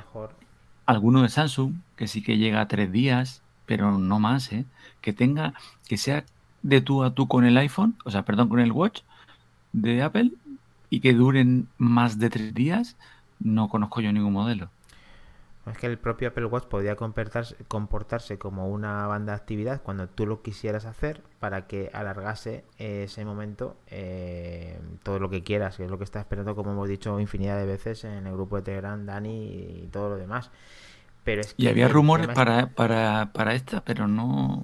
alguno 0.86 1.24
de 1.24 1.30
Samsung, 1.30 1.74
que 1.98 2.08
sí 2.08 2.22
que 2.22 2.38
llega 2.38 2.62
a 2.62 2.68
tres 2.68 2.92
días, 2.92 3.42
pero 3.66 3.98
no 3.98 4.20
más, 4.20 4.52
¿eh? 4.54 4.66
que 5.02 5.12
tenga, 5.14 5.54
que 5.88 5.98
sea 5.98 6.24
de 6.62 6.82
tú 6.82 7.04
a 7.04 7.14
tú 7.14 7.28
con 7.28 7.46
el 7.46 7.58
iPhone, 7.58 7.96
o 8.06 8.12
sea, 8.12 8.24
perdón, 8.24 8.50
con 8.50 8.60
el 8.60 8.72
Watch 8.72 9.02
de 9.74 10.02
Apple, 10.02 10.32
y 10.90 11.00
que 11.00 11.14
duren 11.14 11.68
más 11.78 12.20
de 12.20 12.30
tres 12.30 12.54
días, 12.54 12.96
no 13.40 13.68
conozco 13.68 14.02
yo 14.02 14.14
ningún 14.14 14.34
modelo. 14.34 14.70
Es 15.65 15.80
que 15.80 15.88
el 15.88 15.97
propio 15.97 16.28
Apple 16.28 16.45
Watch 16.45 16.65
podría 16.65 16.95
comportarse, 16.95 17.56
comportarse 17.67 18.38
como 18.38 18.69
una 18.69 19.08
banda 19.08 19.34
de 19.34 19.38
actividad 19.38 19.82
cuando 19.82 20.08
tú 20.08 20.28
lo 20.28 20.43
quisieras 20.43 20.86
hacer 20.86 21.21
para 21.39 21.65
que 21.65 21.89
alargase 21.91 22.63
ese 22.78 23.25
momento 23.25 23.75
eh, 23.88 24.80
todo 25.01 25.17
lo 25.17 25.30
que 25.32 25.41
quieras, 25.41 25.78
que 25.78 25.86
es 25.86 25.89
lo 25.89 25.97
que 25.97 26.04
está 26.04 26.19
esperando, 26.19 26.56
como 26.56 26.71
hemos 26.71 26.88
dicho 26.88 27.19
infinidad 27.19 27.58
de 27.58 27.65
veces 27.65 28.04
en 28.04 28.28
el 28.28 28.34
grupo 28.34 28.58
de 28.58 28.62
Telegram, 28.62 29.04
Dani 29.06 29.84
y 29.86 29.89
todo 29.91 30.10
lo 30.10 30.17
demás. 30.17 30.51
Pero 31.23 31.41
es 31.41 31.56
Y 31.58 31.67
había 31.67 31.88
rumores 31.88 32.28
para, 32.28 32.67
para, 32.67 33.32
para 33.34 33.56
esta, 33.56 33.84
pero 33.84 34.08
no... 34.08 34.63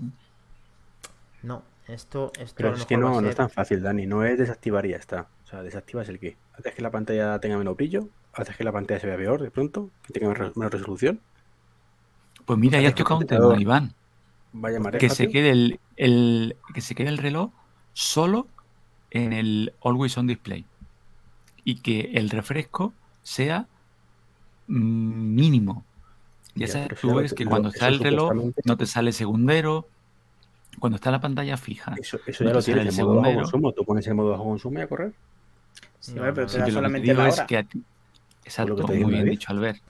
No, 1.42 1.64
esto, 1.88 2.32
esto 2.40 2.54
a 2.54 2.58
Pero 2.58 2.70
lo 2.70 2.76
es 2.78 2.86
que 2.86 2.98
no, 2.98 3.20
no 3.20 3.28
es 3.28 3.36
tan 3.36 3.50
fácil, 3.50 3.82
Dani. 3.82 4.06
No 4.06 4.24
es 4.24 4.38
desactivar 4.38 4.86
y 4.86 4.90
ya 4.90 4.98
está. 4.98 5.28
O 5.44 5.48
sea, 5.48 5.64
desactivas 5.64 6.08
el 6.10 6.20
qué. 6.20 6.38
Haces 6.54 6.76
que 6.76 6.84
la 6.84 6.92
pantalla 6.92 7.40
tenga 7.40 7.58
menos 7.58 7.76
brillo, 7.76 8.08
haces 8.34 8.56
que 8.56 8.64
la 8.64 8.72
pantalla 8.72 9.00
se 9.00 9.08
vea 9.08 9.18
peor 9.18 9.42
de 9.42 9.52
pronto, 9.52 9.90
que 10.06 10.14
tenga 10.14 10.34
menos 10.56 10.72
resolución. 10.72 11.20
Pues 12.46 12.58
mira, 12.60 12.74
sea, 12.78 12.82
ya 12.84 12.90
has 12.90 12.96
tocado 12.96 13.20
un 13.20 13.28
tema, 13.28 13.60
Iván. 13.60 13.94
Vaya 14.54 14.80
más 14.80 14.96
Que 14.96 15.10
se 15.10 15.30
quede 15.30 15.52
el, 15.52 15.80
el- 15.96 16.56
que 16.74 16.82
se 16.82 16.96
quede 16.96 17.10
el 17.10 17.18
reloj 17.18 17.52
solo 17.94 18.48
en 19.12 19.34
el 19.34 19.74
Always 19.84 20.18
On 20.18 20.28
Display. 20.28 20.66
Y 21.64 21.76
que 21.82 22.12
el 22.16 22.30
refresco 22.30 22.94
sea 23.24 23.68
mm, 24.68 25.36
mínimo. 25.36 25.86
Ya, 26.56 26.66
Ya, 26.66 26.74
sabes, 26.74 27.00
tú 27.00 27.16
ves 27.16 27.34
que 27.34 27.46
cuando 27.46 27.70
está 27.70 27.88
el 27.88 28.00
reloj 28.00 28.34
no 28.66 28.78
te 28.78 28.86
sale 28.86 29.12
segundero. 29.14 29.88
Cuando 30.80 30.96
está 30.96 31.12
la 31.12 31.20
pantalla 31.20 31.58
fija. 31.58 31.96
Eso, 32.02 32.18
ya 32.28 32.52
lo 32.54 32.62
tienes 32.62 32.94
el 32.94 33.00
en 33.00 33.06
modo 33.06 33.22
bajo 33.22 33.34
consumo. 33.36 33.72
Tú 33.74 33.84
pones 33.86 34.08
el 34.08 34.16
modo 34.16 34.32
bajo 34.32 34.44
consumo 34.46 34.80
y 34.80 34.82
a 34.82 34.88
correr. 34.88 35.14
Sí, 36.00 36.14
No, 36.14 36.22
pero 36.34 36.48
te 36.48 36.58
da 36.58 36.70
solamente 36.72 37.14
la 37.14 37.28
es 37.28 37.36
hora. 37.38 37.46
que 37.46 37.58
a 37.58 37.64
ti- 37.64 37.84
Exacto, 38.44 38.84
te 38.84 38.94
muy 38.94 39.14
bien 39.14 39.30
dicho, 39.30 39.52
Albert. 39.52 39.82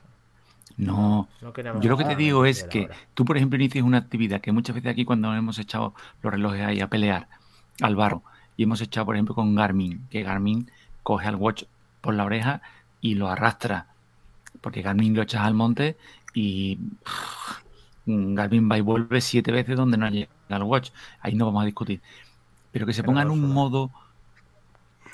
No, 0.77 1.29
No 1.41 1.53
yo 1.73 1.89
lo 1.89 1.97
que 1.97 2.05
te 2.05 2.15
digo 2.15 2.45
es 2.45 2.63
que 2.63 2.85
hora. 2.85 2.95
tú, 3.13 3.25
por 3.25 3.37
ejemplo, 3.37 3.57
inicias 3.57 3.83
una 3.83 3.97
actividad 3.99 4.41
que 4.41 4.51
muchas 4.51 4.75
veces 4.75 4.91
aquí 4.91 5.05
cuando 5.05 5.33
hemos 5.35 5.59
echado 5.59 5.93
los 6.21 6.33
relojes 6.33 6.61
ahí 6.61 6.79
a 6.81 6.89
pelear 6.89 7.27
al 7.81 7.95
barro 7.95 8.23
y 8.57 8.63
hemos 8.63 8.81
echado, 8.81 9.05
por 9.07 9.15
ejemplo, 9.15 9.35
con 9.35 9.55
Garmin, 9.55 10.07
que 10.09 10.23
Garmin 10.23 10.71
coge 11.03 11.27
al 11.27 11.35
watch 11.35 11.63
por 12.01 12.13
la 12.15 12.25
oreja 12.25 12.61
y 13.01 13.15
lo 13.15 13.29
arrastra, 13.29 13.87
porque 14.61 14.81
Garmin 14.81 15.15
lo 15.15 15.21
echas 15.23 15.41
al 15.43 15.53
monte 15.55 15.97
y 16.33 16.79
mm, 18.05 18.33
Garmin 18.35 18.69
va 18.71 18.77
y 18.77 18.81
vuelve 18.81 19.21
siete 19.21 19.51
veces 19.51 19.75
donde 19.77 19.97
no 19.97 20.09
llega 20.09 20.29
el 20.49 20.63
watch. 20.63 20.91
Ahí 21.21 21.35
no 21.35 21.45
vamos 21.45 21.63
a 21.63 21.65
discutir. 21.65 22.01
Pero 22.71 22.85
que 22.85 22.93
se 22.93 23.03
ponga 23.03 23.21
en 23.23 23.31
un 23.31 23.41
solar. 23.41 23.53
modo, 23.53 23.91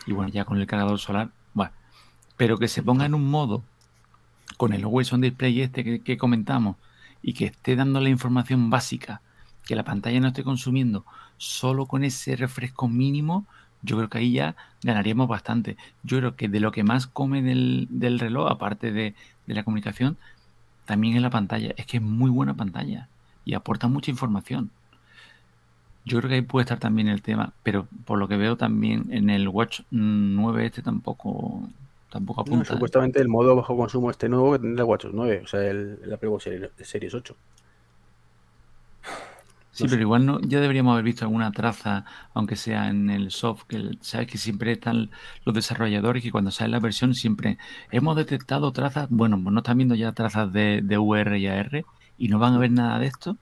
y 0.05 0.13
bueno, 0.13 0.29
ya 0.31 0.45
con 0.45 0.57
el 0.59 0.67
cargador 0.67 0.99
solar, 0.99 1.31
pero 2.37 2.57
que 2.57 2.67
se 2.67 2.83
ponga 2.83 3.05
en 3.05 3.15
un 3.15 3.29
modo 3.29 3.63
con 4.57 4.73
el 4.73 4.83
Always 4.83 5.11
on 5.11 5.21
Display 5.21 5.61
este 5.61 5.83
que, 5.83 5.99
que 6.01 6.17
comentamos 6.17 6.77
y 7.21 7.33
que 7.33 7.45
esté 7.45 7.75
dando 7.75 7.99
la 7.99 8.09
información 8.09 8.69
básica, 8.69 9.21
que 9.65 9.75
la 9.75 9.83
pantalla 9.83 10.19
no 10.19 10.29
esté 10.29 10.43
consumiendo 10.43 11.05
solo 11.37 11.85
con 11.85 12.03
ese 12.03 12.35
refresco 12.35 12.87
mínimo, 12.87 13.45
yo 13.81 13.97
creo 13.97 14.09
que 14.09 14.17
ahí 14.17 14.31
ya 14.33 14.55
ganaríamos 14.83 15.27
bastante. 15.27 15.77
Yo 16.03 16.17
creo 16.17 16.35
que 16.35 16.49
de 16.49 16.59
lo 16.59 16.71
que 16.71 16.83
más 16.83 17.07
come 17.07 17.41
del, 17.41 17.87
del 17.89 18.19
reloj, 18.19 18.51
aparte 18.51 18.91
de, 18.91 19.13
de 19.45 19.53
la 19.53 19.63
comunicación, 19.63 20.17
también 20.85 21.15
es 21.15 21.21
la 21.21 21.29
pantalla. 21.29 21.73
Es 21.77 21.85
que 21.85 21.97
es 21.97 22.03
muy 22.03 22.29
buena 22.29 22.55
pantalla 22.55 23.07
y 23.45 23.53
aporta 23.53 23.87
mucha 23.87 24.11
información. 24.11 24.71
Yo 26.05 26.19
creo 26.19 26.29
que 26.29 26.35
ahí 26.35 26.41
puede 26.41 26.63
estar 26.63 26.79
también 26.79 27.07
el 27.09 27.21
tema, 27.21 27.53
pero 27.63 27.87
por 28.05 28.17
lo 28.17 28.27
que 28.27 28.37
veo 28.37 28.55
también 28.57 29.07
en 29.11 29.29
el 29.29 29.47
Watch 29.47 29.81
9 29.91 30.65
este 30.65 30.81
tampoco 30.81 31.69
tampoco 32.09 32.41
No, 32.45 32.63
apunta. 32.63 32.79
¿eh? 32.81 32.83
supuestamente 32.83 33.19
el 33.21 33.27
modo 33.27 33.55
bajo 33.55 33.77
consumo 33.77 34.09
este 34.09 34.27
nuevo 34.29 34.53
que 34.53 34.59
tendrá 34.59 34.83
el 34.83 34.89
WatchOS 34.89 35.13
9, 35.13 35.41
o 35.43 35.47
sea, 35.47 35.61
el, 35.69 35.99
el 36.01 36.13
Apple 36.13 36.29
Watch 36.29 36.45
Series, 36.45 36.71
Series 36.81 37.13
8. 37.13 37.37
Sí, 39.71 39.83
No 39.83 39.87
sé. 39.87 39.97
pero 39.97 40.01
igual 40.01 40.25
no, 40.25 40.39
ya 40.41 40.59
deberíamos 40.59 40.93
haber 40.93 41.03
visto 41.05 41.23
alguna 41.25 41.51
traza, 41.51 42.03
aunque 42.33 42.55
sea 42.55 42.89
en 42.89 43.09
el 43.11 43.29
soft, 43.31 43.63
que 43.67 43.75
el- 43.75 43.99
sabes 44.01 44.27
que 44.27 44.37
siempre 44.39 44.71
están 44.71 45.11
los 45.45 45.53
desarrolladores 45.55 46.23
que 46.23 46.31
cuando 46.31 46.49
sale 46.51 46.71
la 46.71 46.79
versión 46.79 47.13
siempre 47.13 47.57
hemos 47.91 48.15
detectado 48.15 48.71
trazas, 48.73 49.07
bueno, 49.11 49.39
pues 49.41 49.53
no 49.53 49.59
están 49.59 49.77
viendo 49.77 49.93
ya 49.95 50.13
trazas 50.13 50.51
de, 50.51 50.81
de 50.83 50.97
UR 50.97 51.37
y 51.37 51.47
AR 51.47 51.85
y 52.17 52.27
no 52.29 52.39
van 52.39 52.55
a 52.55 52.57
ver 52.57 52.71
nada 52.71 52.97
de 52.99 53.05
esto. 53.07 53.37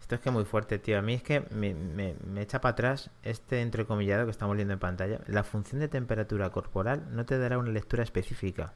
Esto 0.00 0.14
es 0.14 0.20
que 0.20 0.30
muy 0.30 0.44
fuerte, 0.44 0.78
tío. 0.78 0.98
A 0.98 1.02
mí 1.02 1.14
es 1.14 1.22
que 1.22 1.40
me, 1.50 1.74
me- 1.74 2.14
me 2.26 2.42
echa 2.42 2.60
para 2.60 2.72
atrás 2.72 3.10
este 3.22 3.60
entrecomillado 3.62 4.24
que 4.24 4.30
estamos 4.30 4.56
viendo 4.56 4.74
en 4.74 4.80
pantalla. 4.80 5.20
La 5.26 5.44
función 5.44 5.80
de 5.80 5.88
temperatura 5.88 6.50
corporal 6.50 7.04
no 7.10 7.24
te 7.26 7.38
dará 7.38 7.58
una 7.58 7.70
lectura 7.70 8.02
específica, 8.02 8.72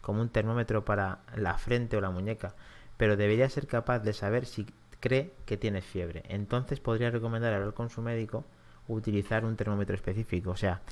como 0.00 0.20
un 0.20 0.28
termómetro 0.28 0.84
para 0.84 1.20
la 1.36 1.56
frente 1.58 1.96
o 1.96 2.00
la 2.00 2.10
muñeca, 2.10 2.54
pero 2.96 3.16
debería 3.16 3.48
ser 3.48 3.66
capaz 3.66 4.00
de 4.00 4.12
saber 4.12 4.46
si 4.46 4.66
cree 5.00 5.32
que 5.46 5.56
tienes 5.56 5.84
fiebre. 5.84 6.22
Entonces 6.28 6.80
podría 6.80 7.10
recomendar 7.10 7.52
hablar 7.54 7.74
con 7.74 7.90
su 7.90 8.02
médico 8.02 8.44
utilizar 8.86 9.44
un 9.44 9.56
termómetro 9.56 9.94
específico. 9.94 10.50
O 10.50 10.56
sea, 10.56 10.82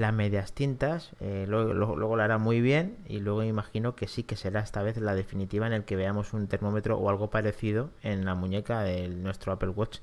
las 0.00 0.14
medias 0.14 0.54
tintas, 0.54 1.10
eh, 1.20 1.44
luego, 1.46 1.74
luego, 1.74 1.94
luego 1.94 2.16
lo 2.16 2.22
hará 2.22 2.38
muy 2.38 2.62
bien 2.62 2.96
y 3.06 3.20
luego 3.20 3.44
imagino 3.44 3.94
que 3.94 4.08
sí 4.08 4.22
que 4.22 4.34
será 4.34 4.60
esta 4.60 4.82
vez 4.82 4.96
la 4.96 5.14
definitiva 5.14 5.66
en 5.66 5.74
el 5.74 5.84
que 5.84 5.94
veamos 5.94 6.32
un 6.32 6.46
termómetro 6.46 6.96
o 6.96 7.10
algo 7.10 7.28
parecido 7.28 7.90
en 8.02 8.24
la 8.24 8.34
muñeca 8.34 8.80
de 8.80 9.08
nuestro 9.08 9.52
Apple 9.52 9.68
Watch. 9.68 9.98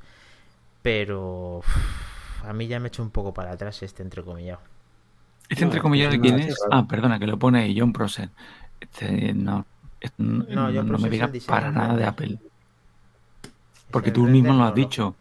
Pero 0.84 1.62
a 2.46 2.54
mí 2.54 2.68
ya 2.68 2.80
me 2.80 2.90
echo 2.90 3.02
un 3.02 3.10
poco 3.10 3.34
para 3.34 3.52
atrás 3.52 3.82
este 3.82 4.04
entrecomillado. 4.04 4.60
Este 5.50 5.64
entrecomillado 5.64 6.12
de 6.12 6.18
no, 6.18 6.24
quién 6.24 6.40
es. 6.42 6.56
Ah, 6.70 6.88
perdona, 6.88 7.18
que 7.18 7.26
lo 7.26 7.40
pone 7.40 7.62
ahí, 7.62 7.80
John 7.80 7.92
Prosser. 7.92 8.30
Este, 8.80 9.34
no, 9.34 9.66
este, 10.00 10.22
no, 10.22 10.46
No, 10.48 10.72
John 10.72 10.92
no 10.92 11.00
me 11.00 11.10
digas 11.10 11.32
para 11.48 11.72
nada 11.72 11.96
de. 11.96 12.06
Apple. 12.06 12.38
Porque 13.90 14.12
tú 14.12 14.26
mismo 14.26 14.54
lo 14.54 14.64
has 14.64 14.76
dicho. 14.76 15.16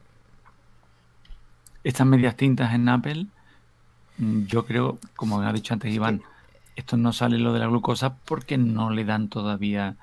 Estas 1.82 2.06
medias 2.06 2.36
tintas 2.36 2.74
en 2.74 2.88
Apple, 2.90 3.26
yo 4.18 4.66
creo, 4.66 4.98
como 5.14 5.40
ha 5.40 5.52
dicho 5.52 5.74
antes 5.74 5.92
Iván, 5.92 6.22
esto 6.76 6.96
no 6.96 7.12
sale 7.12 7.38
lo 7.38 7.52
de 7.52 7.60
la 7.60 7.66
glucosa 7.66 8.16
porque 8.16 8.58
no 8.58 8.90
le 8.90 9.04
dan 9.04 9.28
todavía 9.28 9.96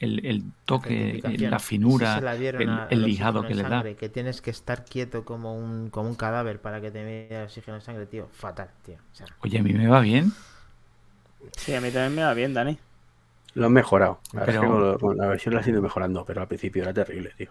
el, 0.00 0.24
el 0.26 0.44
toque, 0.64 1.20
la 1.38 1.58
finura, 1.58 2.20
la 2.20 2.34
el, 2.34 2.68
a- 2.68 2.86
el 2.90 2.98
al 2.98 3.04
lijado 3.04 3.42
que 3.46 3.54
le 3.54 3.62
da. 3.62 3.82
Que 3.96 4.08
tienes 4.08 4.40
que 4.40 4.50
estar 4.50 4.84
quieto 4.84 5.24
como 5.24 5.56
un, 5.56 5.90
como 5.90 6.08
un 6.08 6.16
cadáver 6.16 6.60
para 6.60 6.80
que 6.80 6.90
te 6.90 7.04
mida 7.04 7.40
el 7.40 7.44
oxígeno 7.46 7.76
en 7.76 7.80
sangre, 7.82 8.06
tío. 8.06 8.28
Fatal, 8.32 8.70
tío. 8.84 8.96
O 9.12 9.14
sea, 9.14 9.26
Oye, 9.42 9.58
a 9.58 9.62
mí 9.62 9.72
me 9.72 9.88
va 9.88 10.00
bien. 10.00 10.32
Sí, 11.56 11.74
a 11.74 11.80
mí 11.80 11.90
también 11.90 12.14
me 12.14 12.22
va 12.22 12.34
bien, 12.34 12.54
Dani. 12.54 12.78
Lo 13.54 13.66
han 13.66 13.72
mejorado. 13.72 14.20
La, 14.32 14.44
Pero- 14.44 14.62
lo- 14.92 14.98
con 15.00 15.16
la 15.16 15.26
versión 15.26 15.52
la 15.54 15.60
han 15.60 15.68
ido 15.68 15.82
mejorando, 15.82 16.24
pero 16.24 16.42
al 16.42 16.46
principio 16.48 16.82
era 16.84 16.94
terrible, 16.94 17.32
tío. 17.36 17.50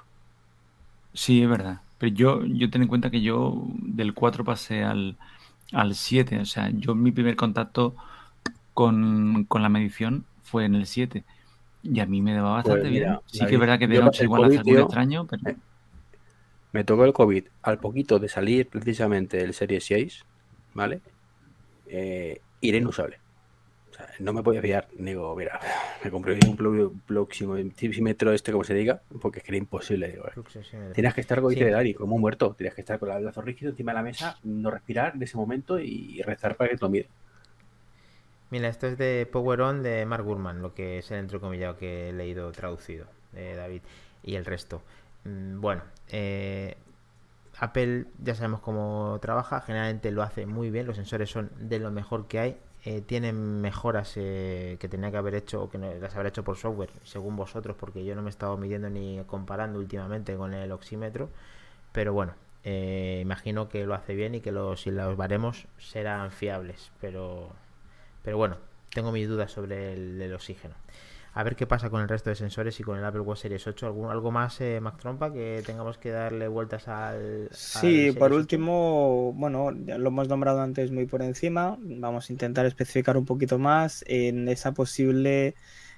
Sí, 1.14 1.42
es 1.42 1.50
verdad. 1.50 1.82
Pero 1.98 2.14
yo, 2.14 2.46
yo 2.46 2.70
ten 2.70 2.82
en 2.84 2.88
cuenta 2.88 3.10
que 3.10 3.22
yo 3.22 3.64
del 3.80 4.14
4 4.14 4.44
pasé 4.44 4.84
al, 4.84 5.18
al 5.72 5.96
7. 5.96 6.40
O 6.40 6.46
sea, 6.46 6.70
yo 6.72 6.96
mi 6.96 7.12
primer 7.12 7.36
contacto 7.36 7.96
con, 8.74 9.46
con 9.46 9.62
la 9.62 9.70
medición 9.70 10.26
fue 10.44 10.66
en 10.66 10.76
el 10.76 10.86
7. 10.86 11.24
Y 11.84 12.00
a 12.00 12.06
mí 12.06 12.22
me 12.22 12.34
daba 12.34 12.54
bastante 12.54 12.82
Pues 12.82 12.92
mira, 12.92 13.08
bien. 13.08 13.20
Sí 13.26 13.40
David, 13.40 13.50
que 13.50 13.56
es 13.56 13.60
verdad 13.60 13.80
que 13.80 13.88
de 13.88 14.00
noche 14.00 14.24
igual 14.24 14.44
hace 14.46 14.58
COVID, 14.58 14.60
algún 14.60 14.74
tío, 14.74 14.84
extraño, 14.84 15.28
pero 15.28 15.50
eh, 15.50 15.56
Me 16.72 16.84
tocó 16.84 17.06
el 17.06 17.14
COVID 17.14 17.46
al 17.62 17.80
poquito 17.80 18.20
de 18.20 18.28
salir 18.28 18.68
precisamente 18.68 19.42
el 19.42 19.54
Serie 19.54 19.80
6, 19.80 20.26
¿vale? 20.74 21.02
Eh, 21.88 22.42
era 22.62 22.78
inusable. 22.78 23.20
O 23.96 23.98
sea, 23.98 24.10
no 24.20 24.34
me 24.34 24.44
podía 24.44 24.62
fiar. 24.62 24.88
Digo, 24.98 25.34
mira, 25.38 25.58
me 26.04 26.12
compré 26.12 26.38
un 26.46 27.00
proxímetro 27.06 28.34
este, 28.34 28.52
como 28.52 28.66
se 28.66 28.74
diga, 28.74 29.02
porque 29.22 29.40
es 29.40 29.46
que 29.46 29.52
era 29.52 29.58
imposible. 29.58 30.10
Digo. 30.10 30.26
Tienes 30.94 31.14
que 31.14 31.22
estar, 31.22 31.40
como 31.40 31.52
Sí. 31.52 31.64
Dani, 31.64 31.94
como 31.94 32.16
un 32.16 32.22
muerto. 32.22 32.54
Tienes 32.58 32.74
que 32.76 32.82
estar 32.82 33.00
con 33.00 33.10
el 33.10 33.24
brazo 33.24 33.42
rígido 33.42 33.72
encima 33.72 33.94
de 33.94 33.96
la 33.96 34.04
mesa, 34.04 34.38
no 34.44 34.70
respirar 34.70 35.16
en 35.16 35.24
ese 35.24 35.38
momento 35.38 35.80
y 35.80 36.22
rezar 36.24 36.58
para 36.58 36.70
que 36.72 36.76
te 36.76 36.82
lo 36.86 36.90
mire. 36.90 37.08
Mira, 38.52 38.68
esto 38.68 38.88
es 38.88 38.98
de 38.98 39.28
Power 39.32 39.62
On 39.62 39.82
de 39.82 40.06
Mark 40.06 40.24
Gurman, 40.26 40.62
lo 40.62 40.74
que 40.74 40.98
es 41.00 41.10
el 41.12 41.20
entrecomillado 41.20 41.78
que 41.78 42.10
he 42.10 42.14
leído 42.14 42.52
traducido, 42.52 43.08
de 43.32 43.56
David, 43.56 43.82
y 44.24 44.36
el 44.36 44.46
resto. 44.46 44.82
Mm, 45.24 45.62
Bueno, 45.62 45.84
eh, 46.10 46.76
Apple 47.60 48.06
ya 48.22 48.36
sabemos 48.36 48.60
cómo 48.60 49.18
trabaja, 49.22 49.62
generalmente 49.62 50.12
lo 50.12 50.22
hace 50.22 50.46
muy 50.46 50.70
bien, 50.70 50.86
los 50.86 50.98
sensores 50.98 51.30
son 51.30 51.50
de 51.60 51.80
lo 51.80 51.90
mejor 51.92 52.28
que 52.28 52.40
hay, 52.40 52.58
eh, 52.86 53.02
tienen 53.02 53.62
mejoras 53.62 54.14
eh, 54.16 54.78
que 54.80 54.88
tenía 54.88 55.10
que 55.10 55.18
haber 55.18 55.34
hecho 55.34 55.64
o 55.64 55.70
que 55.72 55.80
las 55.80 56.16
habrá 56.16 56.30
hecho 56.30 56.44
por 56.44 56.56
software, 56.58 56.92
según 57.04 57.36
vosotros, 57.36 57.76
porque 57.80 58.06
yo 58.06 58.16
no 58.16 58.22
me 58.22 58.30
he 58.30 58.32
estado 58.32 58.58
midiendo 58.58 58.92
ni 58.92 59.20
comparando 59.26 59.80
últimamente 59.80 60.36
con 60.36 60.54
el 60.54 60.72
oxímetro, 60.72 61.30
pero 61.92 62.14
bueno, 62.14 62.34
eh, 62.64 63.20
imagino 63.24 63.70
que 63.70 63.86
lo 63.86 63.96
hace 63.96 64.14
bien 64.14 64.36
y 64.36 64.42
que 64.42 64.52
los, 64.52 64.82
si 64.82 64.92
los 64.92 65.18
baremos 65.18 65.66
serán 65.80 66.32
fiables, 66.32 66.92
pero 67.02 67.50
pero 68.24 68.38
bueno, 68.38 68.58
tengo 68.94 69.12
mis 69.12 69.28
dudas 69.28 69.52
sobre 69.52 69.94
el 69.94 70.34
oxígeno. 70.34 70.76
A 71.38 71.44
ver 71.44 71.58
qué 71.58 71.68
pasa 71.68 71.90
con 71.90 72.02
el 72.02 72.08
resto 72.08 72.30
de 72.30 72.38
sensores 72.38 72.80
y 72.80 72.84
con 72.84 72.98
el 72.98 73.04
Apple 73.04 73.20
Watch 73.20 73.42
Series 73.42 73.68
8. 73.68 73.88
¿Algún, 73.88 74.10
¿Algo 74.10 74.32
más, 74.32 74.62
eh, 74.62 74.80
Mac 74.80 74.98
Trompa, 74.98 75.34
que 75.34 75.62
tengamos 75.66 75.98
que 75.98 76.10
darle 76.10 76.48
vueltas 76.48 76.88
al. 76.88 77.50
Sí, 77.52 78.14
por 78.14 78.32
8? 78.32 78.38
último, 78.38 79.34
bueno, 79.34 79.74
ya 79.86 79.98
lo 79.98 80.08
hemos 80.08 80.30
nombrado 80.30 80.62
antes 80.62 80.92
muy 80.92 81.08
por 81.08 81.22
encima. 81.22 81.76
Vamos 81.82 82.30
a 82.30 82.34
intentar 82.34 82.66
especificar 82.66 83.18
un 83.18 83.26
poquito 83.26 83.60
más 83.60 84.06
en 84.08 84.48
esa 84.48 84.72
posible 84.72 85.56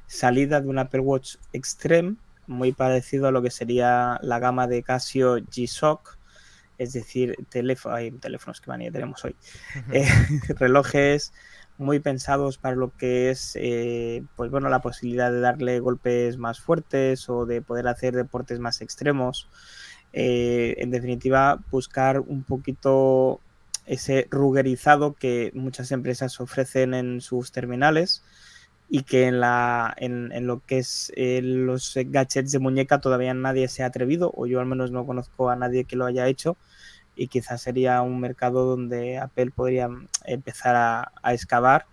salida 0.08 0.60
de 0.60 0.69
un 0.69 0.80
Apple 0.80 1.02
Watch 1.02 1.36
Extreme, 1.54 2.15
muy 2.47 2.71
parecido 2.71 3.28
a 3.28 3.32
lo 3.32 3.43
que 3.43 3.52
sería 3.52 4.17
la 4.23 4.39
gama 4.39 4.65
de 4.65 4.82
Casio 4.82 5.38
G-Shock, 5.38 6.17
es 6.80 6.93
decir, 6.93 7.36
teléfono, 7.50 7.93
hay 7.93 8.10
teléfonos 8.10 8.60
que 8.60 8.71
manía 8.71 8.91
tenemos 8.91 9.23
hoy, 9.23 9.36
eh, 9.91 10.10
relojes 10.58 11.32
muy 11.78 12.00
pensados 12.00 12.58
para 12.58 12.76
lo 12.76 12.92
que 12.98 13.30
es 13.30 13.56
eh, 13.56 14.24
pues 14.36 14.50
bueno 14.52 14.70
la 14.70 14.82
posibilidad 14.82 15.32
de 15.32 15.40
darle 15.40 15.80
golpes 15.80 16.38
más 16.38 16.60
fuertes 16.60 17.30
o 17.30 17.46
de 17.46 17.62
poder 17.62 17.88
hacer 17.88 18.16
deportes 18.16 18.60
más 18.60 18.82
extremos. 18.82 19.48
Eh, 20.13 20.76
en 20.80 20.90
definitiva 20.92 21.60
buscar 21.70 22.20
un 22.20 22.44
poquito 22.44 23.42
ese 23.86 24.28
rugerizado 24.32 25.13
que 25.13 25.52
muchas 25.54 25.92
empresas 25.92 26.40
ofrecen 26.40 26.94
en 26.94 27.22
sus 27.22 27.52
terminales 27.52 28.24
y 28.90 29.04
que 29.04 29.28
en, 29.28 29.40
la, 29.40 29.94
en, 29.98 30.32
en 30.32 30.48
lo 30.48 30.62
que 30.66 30.80
es 30.80 31.12
eh, 31.16 31.42
los 31.44 31.94
gadgets 31.96 32.52
de 32.52 32.60
muñeca 32.60 33.00
todavía 33.02 33.34
nadie 33.34 33.68
se 33.68 33.84
ha 33.84 33.88
atrevido 33.88 34.32
o 34.36 34.48
yo 34.48 34.60
al 34.60 34.66
menos 34.66 34.92
no 34.92 35.06
conozco 35.06 35.50
a 35.50 35.56
nadie 35.56 35.84
que 35.84 35.98
lo 35.98 36.06
haya 36.06 36.28
hecho 36.28 36.58
y 37.17 37.27
quizás 37.27 37.62
sería 37.62 38.01
un 38.01 38.19
mercado 38.19 38.65
donde 38.65 39.17
Apple 39.17 39.51
podría 39.51 39.89
empezar 40.25 40.75
a, 40.75 41.12
a 41.21 41.34
excavar 41.34 41.86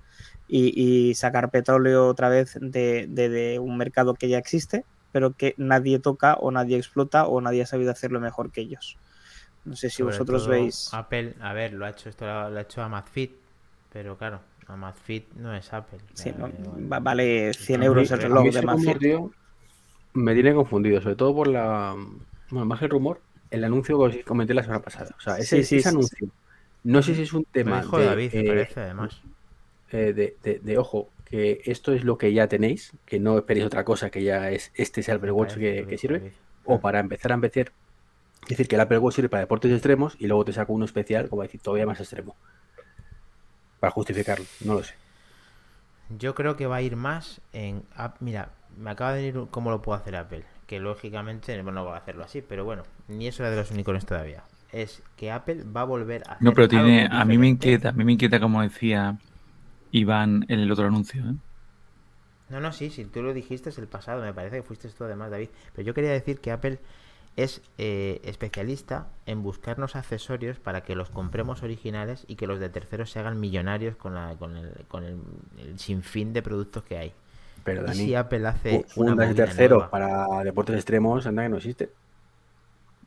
y, 0.47 0.73
y, 1.11 1.15
sacar 1.15 1.51
petróleo 1.51 2.07
otra 2.07 2.29
vez 2.29 2.59
de, 2.61 3.07
de, 3.09 3.29
de, 3.31 3.59
un 3.59 3.77
mercado 3.79 4.15
que 4.15 4.29
ya 4.29 4.39
existe, 4.39 4.85
pero 5.11 5.33
que 5.33 5.55
nadie 5.57 5.99
toca 5.99 6.35
o 6.35 6.51
nadie 6.51 6.77
explota 6.77 7.27
o 7.27 7.41
nadie 7.41 7.63
ha 7.63 7.67
sabido 7.67 7.91
hacerlo 7.91 8.21
mejor 8.21 8.53
que 8.53 8.61
ellos. 8.61 8.99
No 9.65 9.75
sé 9.75 9.89
si 9.89 9.97
Sobre 9.97 10.13
vosotros 10.13 10.47
veis. 10.47 10.91
Apple, 10.93 11.35
a 11.41 11.55
ver, 11.55 11.73
lo 11.73 11.87
ha 11.87 11.91
hecho 11.91 12.11
esto 12.11 12.27
lo 12.27 12.57
ha 12.57 12.61
hecho 12.61 12.83
Amazfit, 12.83 13.33
pero 13.91 14.19
claro, 14.19 14.41
Amazfit 14.67 15.33
no 15.37 15.55
es 15.55 15.73
Apple. 15.73 15.99
Sí, 16.13 16.29
Eh, 16.29 16.35
vale 17.01 17.55
100 17.55 17.77
A 17.77 17.81
mí- 17.81 17.87
euros 17.87 18.11
el 18.11 18.21
reloj 18.21 18.53
de 18.53 18.59
Amazfit. 18.59 19.03
me 20.13 20.35
tiene 20.35 20.55
confundido, 20.55 21.01
sobre 21.01 21.17
todo 21.17 21.35
por 21.35 21.49
la. 21.49 21.97
Bueno, 22.51 22.67
más 22.67 22.83
el 22.83 22.91
rumor, 22.91 23.21
el 23.55 23.65
anuncio 23.65 23.99
que 23.99 24.19
os 24.21 24.25
comenté 24.25 24.55
la 24.55 24.63
semana 24.63 24.83
pasada. 24.83 25.15
O 25.19 25.21
sea, 25.21 25.39
ese, 25.39 25.61
Sí, 25.61 25.65
sí, 25.65 25.77
ese 25.77 25.89
sí, 25.89 25.91
anuncio. 25.91 26.29
No 26.85 27.03
sé 27.03 27.15
si 27.15 27.23
es 27.23 27.33
un 27.35 27.45
tema 27.47 27.87
dijo 27.87 27.99
de, 27.99 28.05
David, 28.05 28.33
me 28.37 28.43
eh, 28.43 28.45
parece, 28.45 28.81
además. 28.81 29.21
eh, 29.89 30.13
de, 30.13 30.37
de- 30.43 30.59
de, 30.61 30.79
ojo, 30.79 31.13
que 31.25 31.61
esto 31.65 31.93
es 31.93 32.05
lo 32.05 32.19
que 32.19 32.33
ya 32.33 32.49
tenéis, 32.49 32.93
que 33.05 33.21
no 33.21 33.39
esperéis 33.39 33.67
otra 33.67 33.85
cosa, 33.85 34.11
que 34.11 34.23
ya 34.23 34.51
es 34.51 34.73
este 34.75 35.01
es 35.01 35.09
el 35.09 35.17
Apple 35.17 35.33
Me 35.33 35.33
Watch 35.33 35.55
parece 35.55 35.59
que, 35.59 35.87
que 35.89 35.99
sirve, 35.99 36.25
David. 36.25 36.33
o 36.65 36.81
para 36.81 37.01
empezar 37.01 37.33
a 37.33 37.35
empezar, 37.37 37.73
es 38.45 38.51
decir, 38.51 38.69
que 38.69 38.77
el 38.77 38.83
Apple 38.83 38.99
Watch 38.99 39.17
sirve 39.17 39.31
para 39.31 39.43
deportes 39.43 39.73
extremos 39.73 40.17
y 40.19 40.27
luego 40.29 40.45
te 40.47 40.53
saco 40.55 40.73
uno 40.75 40.85
especial, 40.87 41.29
como 41.31 41.43
decir, 41.43 41.63
todavía 41.63 41.87
más 41.87 42.01
extremo. 42.01 42.37
Para 43.79 43.93
justificarlo, 43.93 44.49
no 44.59 44.75
lo 44.75 44.83
sé. 44.83 44.95
Yo 46.09 46.35
creo 46.35 46.57
que 46.57 46.67
va 46.67 46.77
a 46.77 46.83
ir 46.83 46.97
más 46.97 47.41
en... 47.53 47.87
Ap- 47.95 48.17
Mira, 48.21 48.53
me 48.77 48.91
acaba 48.91 49.13
de 49.13 49.23
venir 49.31 49.49
cómo 49.51 49.71
lo 49.71 49.83
puede 49.83 50.01
hacer 50.01 50.17
Apple. 50.17 50.45
Que 50.67 50.81
lógicamente 50.81 51.55
bueno, 51.63 51.83
no 51.83 51.87
va 51.87 51.97
a 51.97 51.99
hacerlo 51.99 52.25
así, 52.25 52.43
pero 52.43 52.65
bueno, 52.65 52.85
ni 53.09 53.27
eso 53.29 53.43
era 53.43 53.51
de 53.51 53.57
los 53.57 53.71
unicornios 53.71 54.07
todavía. 54.07 54.45
Es 54.73 55.03
que 55.17 55.31
Apple 55.31 55.65
va 55.65 55.83
a 55.83 55.85
volver 55.85 56.23
a 56.27 56.33
hacer 56.33 56.43
No, 56.43 56.53
pero 56.53 56.69
tiene. 56.69 57.03
algo 57.03 57.17
A 57.17 57.25
mí 57.25 57.39
me 57.39 57.49
inquieta, 57.49 57.91
a 57.91 57.93
mí 57.93 58.05
me 58.05 58.13
inquieta 58.13 58.41
como 58.41 58.63
decía 58.63 59.19
Iván 59.93 60.45
en 60.49 60.61
el 60.61 60.73
otro 60.73 60.87
anuncio. 60.87 61.23
¿eh? 61.23 61.35
No, 62.49 62.61
no, 62.61 62.73
sí, 62.73 62.91
sí, 62.91 63.05
tú 63.05 63.23
lo 63.23 63.33
dijiste 63.33 63.71
es 63.71 63.79
el 63.79 63.87
pasado, 63.87 64.23
me 64.23 64.33
parece 64.35 64.57
que 64.57 64.63
fuiste 64.63 64.89
tú 64.89 65.05
además, 65.05 65.31
David. 65.31 65.49
Pero 65.75 65.87
yo 65.87 65.95
quería 65.95 66.11
decir 66.11 66.41
que 66.41 66.51
Apple 66.51 66.79
es 67.37 67.63
eh, 67.79 68.21
especialista 68.25 69.09
en 69.27 69.43
buscarnos 69.43 69.97
accesorios 69.97 70.59
para 70.59 70.83
que 70.83 70.95
los 70.95 71.11
compremos 71.11 71.63
originales 71.63 72.25
y 72.29 72.37
que 72.37 72.47
los 72.47 72.61
de 72.61 72.69
terceros 72.69 73.11
se 73.11 73.19
hagan 73.19 73.41
millonarios 73.41 73.97
con, 73.97 74.15
la, 74.15 74.37
con, 74.37 74.57
el, 74.57 74.73
con 74.89 75.05
el, 75.05 75.19
el 75.59 75.79
sinfín 75.79 76.33
de 76.33 76.43
productos 76.43 76.85
que 76.85 76.99
hay. 76.99 77.13
Pero 77.65 77.83
Dani, 77.83 77.95
si 77.95 78.15
Apple 78.15 78.47
hace 78.47 78.87
terceros 79.35 79.79
nueva- 79.79 79.91
para 79.91 80.45
deportes 80.45 80.77
extremos, 80.77 81.27
anda 81.27 81.43
que 81.43 81.49
no 81.49 81.57
existe. 81.57 81.91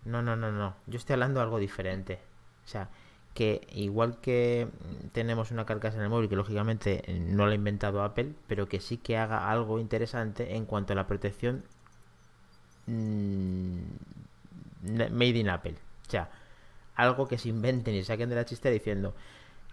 No, 0.06 0.22
no, 0.22 0.36
no, 0.36 0.52
no. 0.52 0.76
Yo 0.88 0.98
estoy 0.98 1.14
hablando 1.14 1.40
de 1.40 1.44
algo 1.46 1.60
diferente. 1.60 2.20
O 2.66 2.68
sea, 2.68 2.90
que 3.34 3.68
igual 3.72 4.20
que 4.22 4.68
tenemos 5.14 5.52
una 5.52 5.66
carcasa 5.66 5.98
en 5.98 6.04
el 6.04 6.10
móvil 6.10 6.30
que 6.30 6.36
lógicamente 6.36 7.04
no 7.30 7.46
la 7.46 7.52
ha 7.52 7.56
inventado 7.56 8.04
Apple, 8.04 8.34
pero 8.48 8.68
que 8.68 8.80
sí 8.80 8.98
que 8.98 9.18
haga 9.18 9.52
algo 9.52 9.80
interesante 9.80 10.56
en 10.56 10.66
cuanto 10.66 10.94
a 10.94 10.96
la 10.96 11.08
protección 11.08 11.64
mm, 12.88 13.82
made 15.12 15.38
in 15.40 15.50
Apple. 15.50 15.76
O 16.08 16.12
sea, 16.12 16.30
algo 16.96 17.28
que 17.28 17.38
se 17.38 17.50
inventen 17.50 17.96
y 17.96 18.04
saquen 18.04 18.30
de 18.30 18.36
la 18.36 18.46
chistera 18.46 18.74
diciendo 18.74 19.14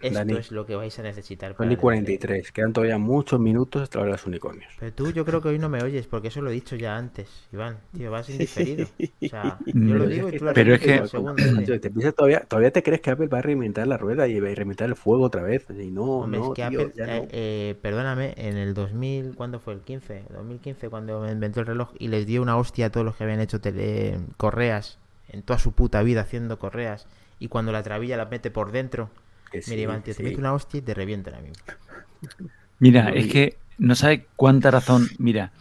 esto 0.09 0.19
Dani, 0.19 0.35
es 0.37 0.51
lo 0.53 0.67
que 0.67 0.77
vais 0.77 0.99
a 0.99 1.03
necesitar 1.03 1.55
Son 1.57 1.57
para 1.57 1.71
y 1.71 1.73
el 1.75 1.79
43, 1.81 2.53
quedan 2.53 2.73
todavía 2.73 2.99
muchos 2.99 3.40
minutos 3.40 3.83
hasta 3.83 3.99
la 3.99 4.03
hora 4.03 4.11
de 4.12 4.19
los 4.19 4.27
unicornios. 4.27 4.73
Pero 4.79 4.93
tú 4.93 5.11
yo 5.12 5.25
creo 5.25 5.40
que 5.40 5.49
hoy 5.49 5.59
no 5.59 5.69
me 5.69 5.83
oyes, 5.83 6.07
porque 6.07 6.29
eso 6.29 6.40
lo 6.43 6.51
he 6.51 6.53
dicho 6.53 6.77
ya 6.77 6.97
antes, 6.97 7.29
Iván. 7.53 7.79
Tío, 7.93 8.11
vas 8.11 8.29
indiferido. 8.31 8.87
O 9.25 9.27
sea, 9.27 9.62
yo 9.85 9.95
Mm, 9.95 9.99
lo 9.99 10.07
digo 10.07 10.29
y 10.29 10.33
tú 10.35 10.45
lo 10.45 10.53
pero 10.55 10.75
es 10.75 10.81
que- 10.81 11.07
segundo, 11.07 11.53
tío. 11.53 11.81
Te 11.81 11.90
piensas 11.90 12.14
todavía, 12.14 12.40
todavía 12.40 12.71
te 12.73 12.83
crees 12.83 13.01
que 13.01 13.11
Apple 13.11 13.29
va 13.29 13.38
a 13.38 13.43
reinventar 13.43 13.87
la 13.87 13.97
rueda 13.97 14.27
y 14.29 14.38
va 14.40 14.49
a 14.51 14.55
reinventar 14.55 14.88
el 14.88 14.97
fuego 14.97 15.25
otra 15.25 15.43
vez. 15.43 15.67
Y 15.71 15.90
no, 15.90 16.05
Hombre, 16.05 16.40
no, 16.40 16.51
es 16.51 16.55
que 16.55 16.62
tío, 16.69 16.81
Apple, 16.81 16.93
ya 16.97 17.07
eh, 17.07 17.23
no. 17.23 17.29
eh, 17.33 17.79
perdóname, 17.83 18.35
en 18.37 18.57
el 18.57 18.75
2000, 18.75 19.35
¿cuándo 19.35 19.59
fue? 19.61 19.75
El 19.75 19.81
15, 19.81 20.25
2015, 20.31 20.88
cuando 20.88 21.21
me 21.21 21.33
inventó 21.33 21.61
el 21.61 21.67
reloj 21.67 21.90
y 21.99 22.09
les 22.09 22.27
dio 22.27 22.43
una 22.43 22.57
hostia 22.57 22.87
a 22.87 22.90
todos 22.90 23.05
los 23.05 23.17
que 23.17 23.25
habían 23.25 23.40
hecho 23.40 23.61
tele, 23.61 24.19
correas 24.37 24.99
en 25.29 25.43
toda 25.43 25.59
su 25.59 25.73
puta 25.73 26.03
vida 26.03 26.21
haciendo 26.23 26.59
correas 26.59 27.07
y 27.40 27.49
cuando 27.49 27.73
la 27.73 27.83
trabilla 27.83 28.17
la 28.17 28.27
mete 28.27 28.51
por 28.51 28.71
dentro, 28.73 29.11
Que 29.55 29.62
sí, 29.62 29.71
mira 29.71 29.83
Iván, 29.83 30.03
tío, 30.03 30.14
te 30.14 30.19
sí. 30.19 30.23
mete 30.25 30.38
una 30.38 30.53
hostia 30.53 30.79
y 30.79 30.83
te 30.83 30.95
revienta 30.95 31.31
ahora 31.31 31.43
mismo. 31.43 31.64
Mira, 32.81 33.05
No, 33.05 33.14
es 33.14 33.29
que 33.29 33.57
no 33.79 33.95
sabes 33.95 34.23
cuánta 34.37 34.71
razón. 34.71 35.09
Mira, 35.19 35.53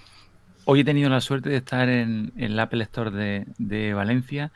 hoy 0.66 0.80
he 0.80 0.84
tenido 0.84 1.10
la 1.10 1.22
suerte 1.22 1.50
de 1.50 1.58
estar 1.58 1.88
en, 1.90 2.32
en 2.36 2.52
el 2.54 2.60
Apple 2.60 2.84
Store 2.84 3.12
de, 3.12 3.46
de 3.60 3.94
Valencia. 3.94 4.52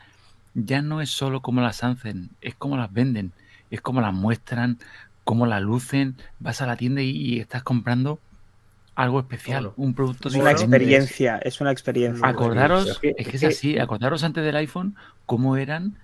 Ya 0.54 0.82
no 0.82 1.00
es 1.00 1.10
solo 1.10 1.40
cómo 1.40 1.60
las 1.60 1.84
hacen, 1.84 2.30
es 2.40 2.56
cómo 2.56 2.76
las 2.76 2.92
venden, 2.92 3.32
es 3.70 3.80
cómo 3.80 4.00
las 4.00 4.12
muestran, 4.12 4.78
cómo 5.22 5.46
las 5.46 5.62
lucen. 5.62 6.16
Vas 6.40 6.60
a 6.60 6.66
la 6.66 6.76
tienda 6.76 7.00
y, 7.00 7.10
y 7.10 7.38
estás 7.38 7.62
comprando 7.62 8.18
algo 8.96 9.20
especial, 9.20 9.70
un 9.76 9.94
producto 9.94 10.28
Es 10.28 10.34
una 10.34 10.50
experiencia, 10.50 11.38
es 11.38 11.60
una 11.60 11.70
experiencia. 11.70 12.26
Acordaros, 12.26 12.88
Es 12.88 12.98
que- 12.98 13.14
es 13.36 13.44
así, 13.44 13.78
acordaros 13.78 14.24
antes 14.24 14.44
del 14.44 14.56
iPhone 14.56 14.96
cómo 15.26 15.56
eran, 15.56 15.96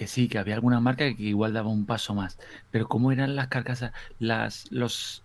que 0.00 0.06
sí, 0.06 0.28
que 0.28 0.38
había 0.38 0.54
alguna 0.54 0.80
marca 0.80 1.04
que 1.14 1.22
igual 1.24 1.52
daba 1.52 1.68
un 1.68 1.84
paso 1.84 2.14
más, 2.14 2.38
pero 2.70 2.88
cómo 2.88 3.12
eran 3.12 3.36
las 3.36 3.48
carcasas, 3.48 3.92
las, 4.18 4.64
los, 4.72 5.22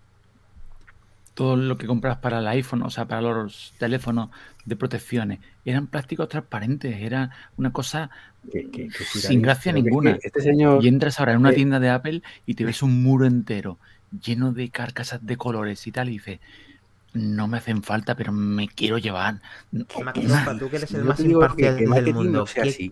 todo 1.33 1.55
lo 1.55 1.77
que 1.77 1.87
compras 1.87 2.17
para 2.17 2.39
el 2.39 2.47
iPhone, 2.47 2.83
o 2.83 2.89
sea, 2.89 3.05
para 3.05 3.21
los 3.21 3.73
teléfonos 3.79 4.31
de 4.65 4.75
protecciones, 4.75 5.39
eran 5.63 5.87
plásticos 5.87 6.27
transparentes, 6.27 6.93
era 7.01 7.29
una 7.55 7.71
cosa 7.71 8.09
Que- 8.51 8.69
que- 8.69 8.89
que 8.89 9.03
sí, 9.05 9.21
sin 9.21 9.41
gracia 9.41 9.71
pero 9.71 9.83
que 9.85 9.89
es 9.89 9.95
que 9.95 10.01
ninguna. 10.01 10.19
Este 10.21 10.41
señor, 10.41 10.83
Y 10.83 10.89
entras 10.89 11.21
ahora 11.21 11.31
en 11.31 11.39
una 11.39 11.51
eh, 11.51 11.55
tienda 11.55 11.79
de 11.79 11.89
Apple 11.89 12.21
y 12.45 12.55
te 12.55 12.65
ves 12.65 12.83
un 12.83 13.01
muro 13.01 13.25
entero 13.25 13.79
lleno 14.21 14.51
de 14.51 14.69
carcasas 14.71 15.25
de 15.25 15.37
colores 15.37 15.87
y 15.87 15.93
tal, 15.93 16.09
y 16.09 16.13
dices, 16.19 16.39
no 17.13 17.47
me 17.47 17.59
hacen 17.59 17.81
falta, 17.81 18.15
pero 18.15 18.33
me 18.33 18.67
quiero 18.67 18.97
llevar. 18.97 19.41
Max 19.71 20.19
Ropa, 20.29 20.59
tú 20.59 20.69
que 20.69 20.75
eres 20.75 20.93
el 20.93 21.05
más 21.05 21.21
imparcial 21.21 21.77
que 21.77 21.85
del 21.85 22.13
mundo. 22.13 22.39
no 22.39 22.45
sea 22.45 22.63
¿qué- 22.63 22.69
así. 22.69 22.91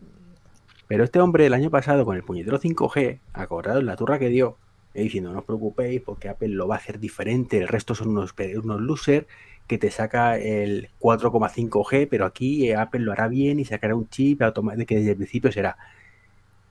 Pero 0.94 1.06
este 1.06 1.20
hombre 1.20 1.48
el 1.48 1.56
año 1.56 1.72
pasado 1.72 2.06
con 2.06 2.16
el 2.16 2.22
puñetero 2.24 2.60
5G, 2.60 3.18
acordados 3.34 3.84
la 3.84 3.96
turra 3.96 4.20
que 4.20 4.30
dio, 4.30 4.58
eh, 4.94 5.02
diciendo 5.02 5.34
no 5.34 5.40
os 5.40 5.46
preocupéis 5.46 6.00
porque 6.02 6.30
Apple 6.30 6.50
lo 6.50 6.68
va 6.68 6.76
a 6.76 6.78
hacer 6.78 7.00
diferente, 7.00 7.58
el 7.58 7.68
resto 7.68 7.96
son 7.96 8.10
unos, 8.10 8.36
unos 8.64 8.80
losers 8.80 9.26
que 9.66 9.80
te 9.80 9.90
saca 9.90 10.38
el 10.38 10.90
4,5G, 11.00 12.08
pero 12.08 12.26
aquí 12.28 12.70
eh, 12.70 12.76
Apple 12.76 13.00
lo 13.00 13.12
hará 13.12 13.28
bien 13.28 13.60
y 13.60 13.66
sacará 13.66 13.96
un 13.96 14.08
chip 14.08 14.42
que 14.86 14.96
desde 14.98 15.10
el 15.10 15.18
principio 15.18 15.52
será. 15.52 15.78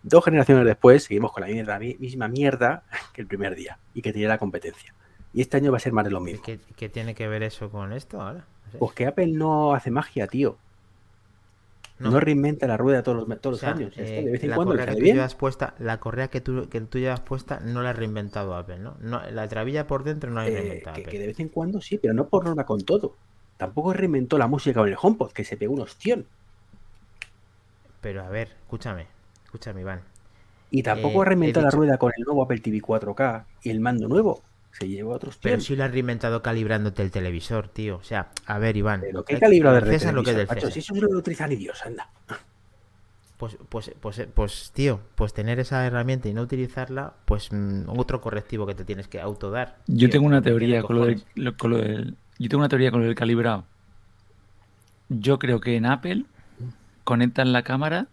Dos 0.04 0.24
generaciones 0.24 0.64
después 0.66 1.02
seguimos 1.02 1.32
con 1.32 1.40
la 1.40 1.48
mierda- 1.48 1.80
misma 1.80 2.28
mierda 2.28 2.84
que 3.12 3.22
el 3.22 3.26
primer 3.26 3.56
día 3.56 3.78
y 3.92 4.02
que 4.02 4.12
tenía 4.12 4.28
la 4.28 4.38
competencia. 4.38 4.94
Y 5.34 5.40
este 5.40 5.56
año 5.56 5.72
va 5.72 5.78
a 5.78 5.80
ser 5.80 5.92
más 5.92 6.04
de 6.04 6.12
lo 6.12 6.20
mismo. 6.20 6.42
¿Qué, 6.44 6.60
qué 6.76 6.88
tiene 6.88 7.16
que 7.16 7.26
ver 7.26 7.42
eso 7.42 7.70
con 7.70 7.92
esto 7.92 8.20
ahora? 8.20 8.44
No 8.66 8.70
sé. 8.72 8.78
Pues 8.78 8.92
que 8.92 9.06
Apple 9.06 9.32
no 9.32 9.74
hace 9.74 9.90
magia, 9.90 10.28
tío. 10.28 10.58
No, 12.02 12.10
No. 12.10 12.20
reinventa 12.20 12.66
la 12.66 12.76
rueda 12.76 13.02
todos 13.02 13.26
los, 13.28 13.40
todos 13.40 13.56
O 13.56 13.60
sea, 13.60 13.70
los 13.70 13.78
años. 13.78 13.98
Es 13.98 14.10
que 14.10 14.18
eh, 14.18 14.24
de 14.24 14.30
vez 14.32 14.42
en 14.44 14.50
la 14.50 14.56
cuando 14.56 14.72
correa 14.72 14.86
que 14.86 14.94
tú 14.96 15.00
bien. 15.02 15.16
llevas 15.16 15.34
puesta, 15.34 15.74
la 15.78 16.00
correa 16.00 16.28
que 16.28 16.40
tú, 16.40 16.68
que 16.68 16.80
tú 16.80 16.98
llevas 16.98 17.20
puesta 17.20 17.60
no 17.60 17.82
la 17.82 17.90
ha 17.90 17.92
reinventado 17.92 18.54
Apple, 18.56 18.78
¿no? 18.78 18.96
no 19.00 19.22
la 19.30 19.46
trabilla 19.48 19.86
por 19.86 20.02
dentro 20.04 20.30
no 20.30 20.36
la 20.36 20.42
ha 20.42 20.48
Eh, 20.48 20.50
reinventado 20.54 20.94
que, 20.96 21.00
Apple. 21.02 21.12
que 21.12 21.18
de 21.18 21.26
vez 21.28 21.40
en 21.40 21.48
cuando 21.48 21.80
sí, 21.80 21.98
pero 21.98 22.12
no 22.14 22.26
por 22.28 22.44
norma 22.44 22.66
con 22.66 22.80
todo. 22.80 23.16
Tampoco 23.56 23.92
reinventó 23.92 24.36
la 24.38 24.48
música 24.48 24.80
con 24.80 24.88
el 24.88 24.96
HomePod, 25.00 25.32
que 25.32 25.44
se 25.44 25.56
pegó 25.56 25.74
un 25.74 25.82
ostión. 25.82 26.26
Pero 28.00 28.24
a 28.24 28.28
ver, 28.28 28.48
escúchame, 28.64 29.06
escúchame, 29.44 29.82
Iván. 29.82 30.00
Y 30.70 30.82
tampoco 30.82 31.22
Eh, 31.22 31.26
reinventó 31.26 31.60
la 31.60 31.66
dicho- 31.68 31.76
rueda 31.76 31.98
con 31.98 32.10
el 32.16 32.24
nuevo 32.24 32.42
Apple 32.42 32.58
TV 32.60 32.80
4K 32.80 33.44
y 33.62 33.70
el 33.70 33.80
mando 33.80 34.08
nuevo. 34.08 34.42
Se 34.78 34.88
llevó 34.88 35.12
otros 35.12 35.38
Pero 35.40 35.60
sí 35.60 35.76
lo 35.76 35.84
has 35.84 35.90
reinventado 35.92 36.42
calibrándote 36.42 37.02
el 37.02 37.10
televisor, 37.10 37.68
tío. 37.68 37.96
O 37.96 38.02
sea, 38.02 38.30
a 38.46 38.58
ver, 38.58 38.76
Iván. 38.76 39.00
Pero 39.02 39.24
qué 39.24 39.38
calibrado 39.38 39.76
de 39.76 39.82
del 39.82 39.90
César 40.00 40.14
lo 40.14 40.22
que 40.22 40.30
es 40.30 40.36
del 40.36 40.48
César. 40.48 40.72
Si 40.72 40.78
eso 40.80 40.94
no 40.94 41.02
lo 41.08 41.18
utiliza 41.18 41.46
ni 41.46 41.56
Dios, 41.56 41.84
anda. 41.84 42.08
Pues, 43.36 43.56
pues, 43.68 43.90
pues, 44.00 44.26
pues, 44.34 44.70
tío, 44.72 45.00
pues 45.16 45.34
tener 45.34 45.58
esa 45.58 45.84
herramienta 45.84 46.28
y 46.28 46.34
no 46.34 46.42
utilizarla, 46.42 47.12
pues 47.24 47.48
mm, 47.52 47.88
otro 47.88 48.20
correctivo 48.20 48.66
que 48.66 48.74
te 48.74 48.84
tienes 48.84 49.08
que 49.08 49.20
autodar. 49.20 49.78
Yo 49.88 50.06
tío, 50.08 50.10
tengo 50.10 50.26
una 50.26 50.42
teoría 50.42 50.82
con 50.82 50.96
lo, 50.96 51.06
del, 51.06 51.22
lo- 51.34 51.56
con 51.56 51.70
lo 51.72 51.78
del- 51.78 52.16
yo 52.38 52.48
tengo 52.48 52.60
una 52.60 52.68
teoría 52.68 52.90
con 52.92 53.00
lo 53.00 53.06
del 53.06 53.14
calibrado. 53.16 53.64
Yo 55.08 55.38
creo 55.38 55.60
que 55.60 55.76
en 55.76 55.86
Apple 55.86 56.24
conectan 57.04 57.52
la 57.52 57.62
cámara 57.62 58.06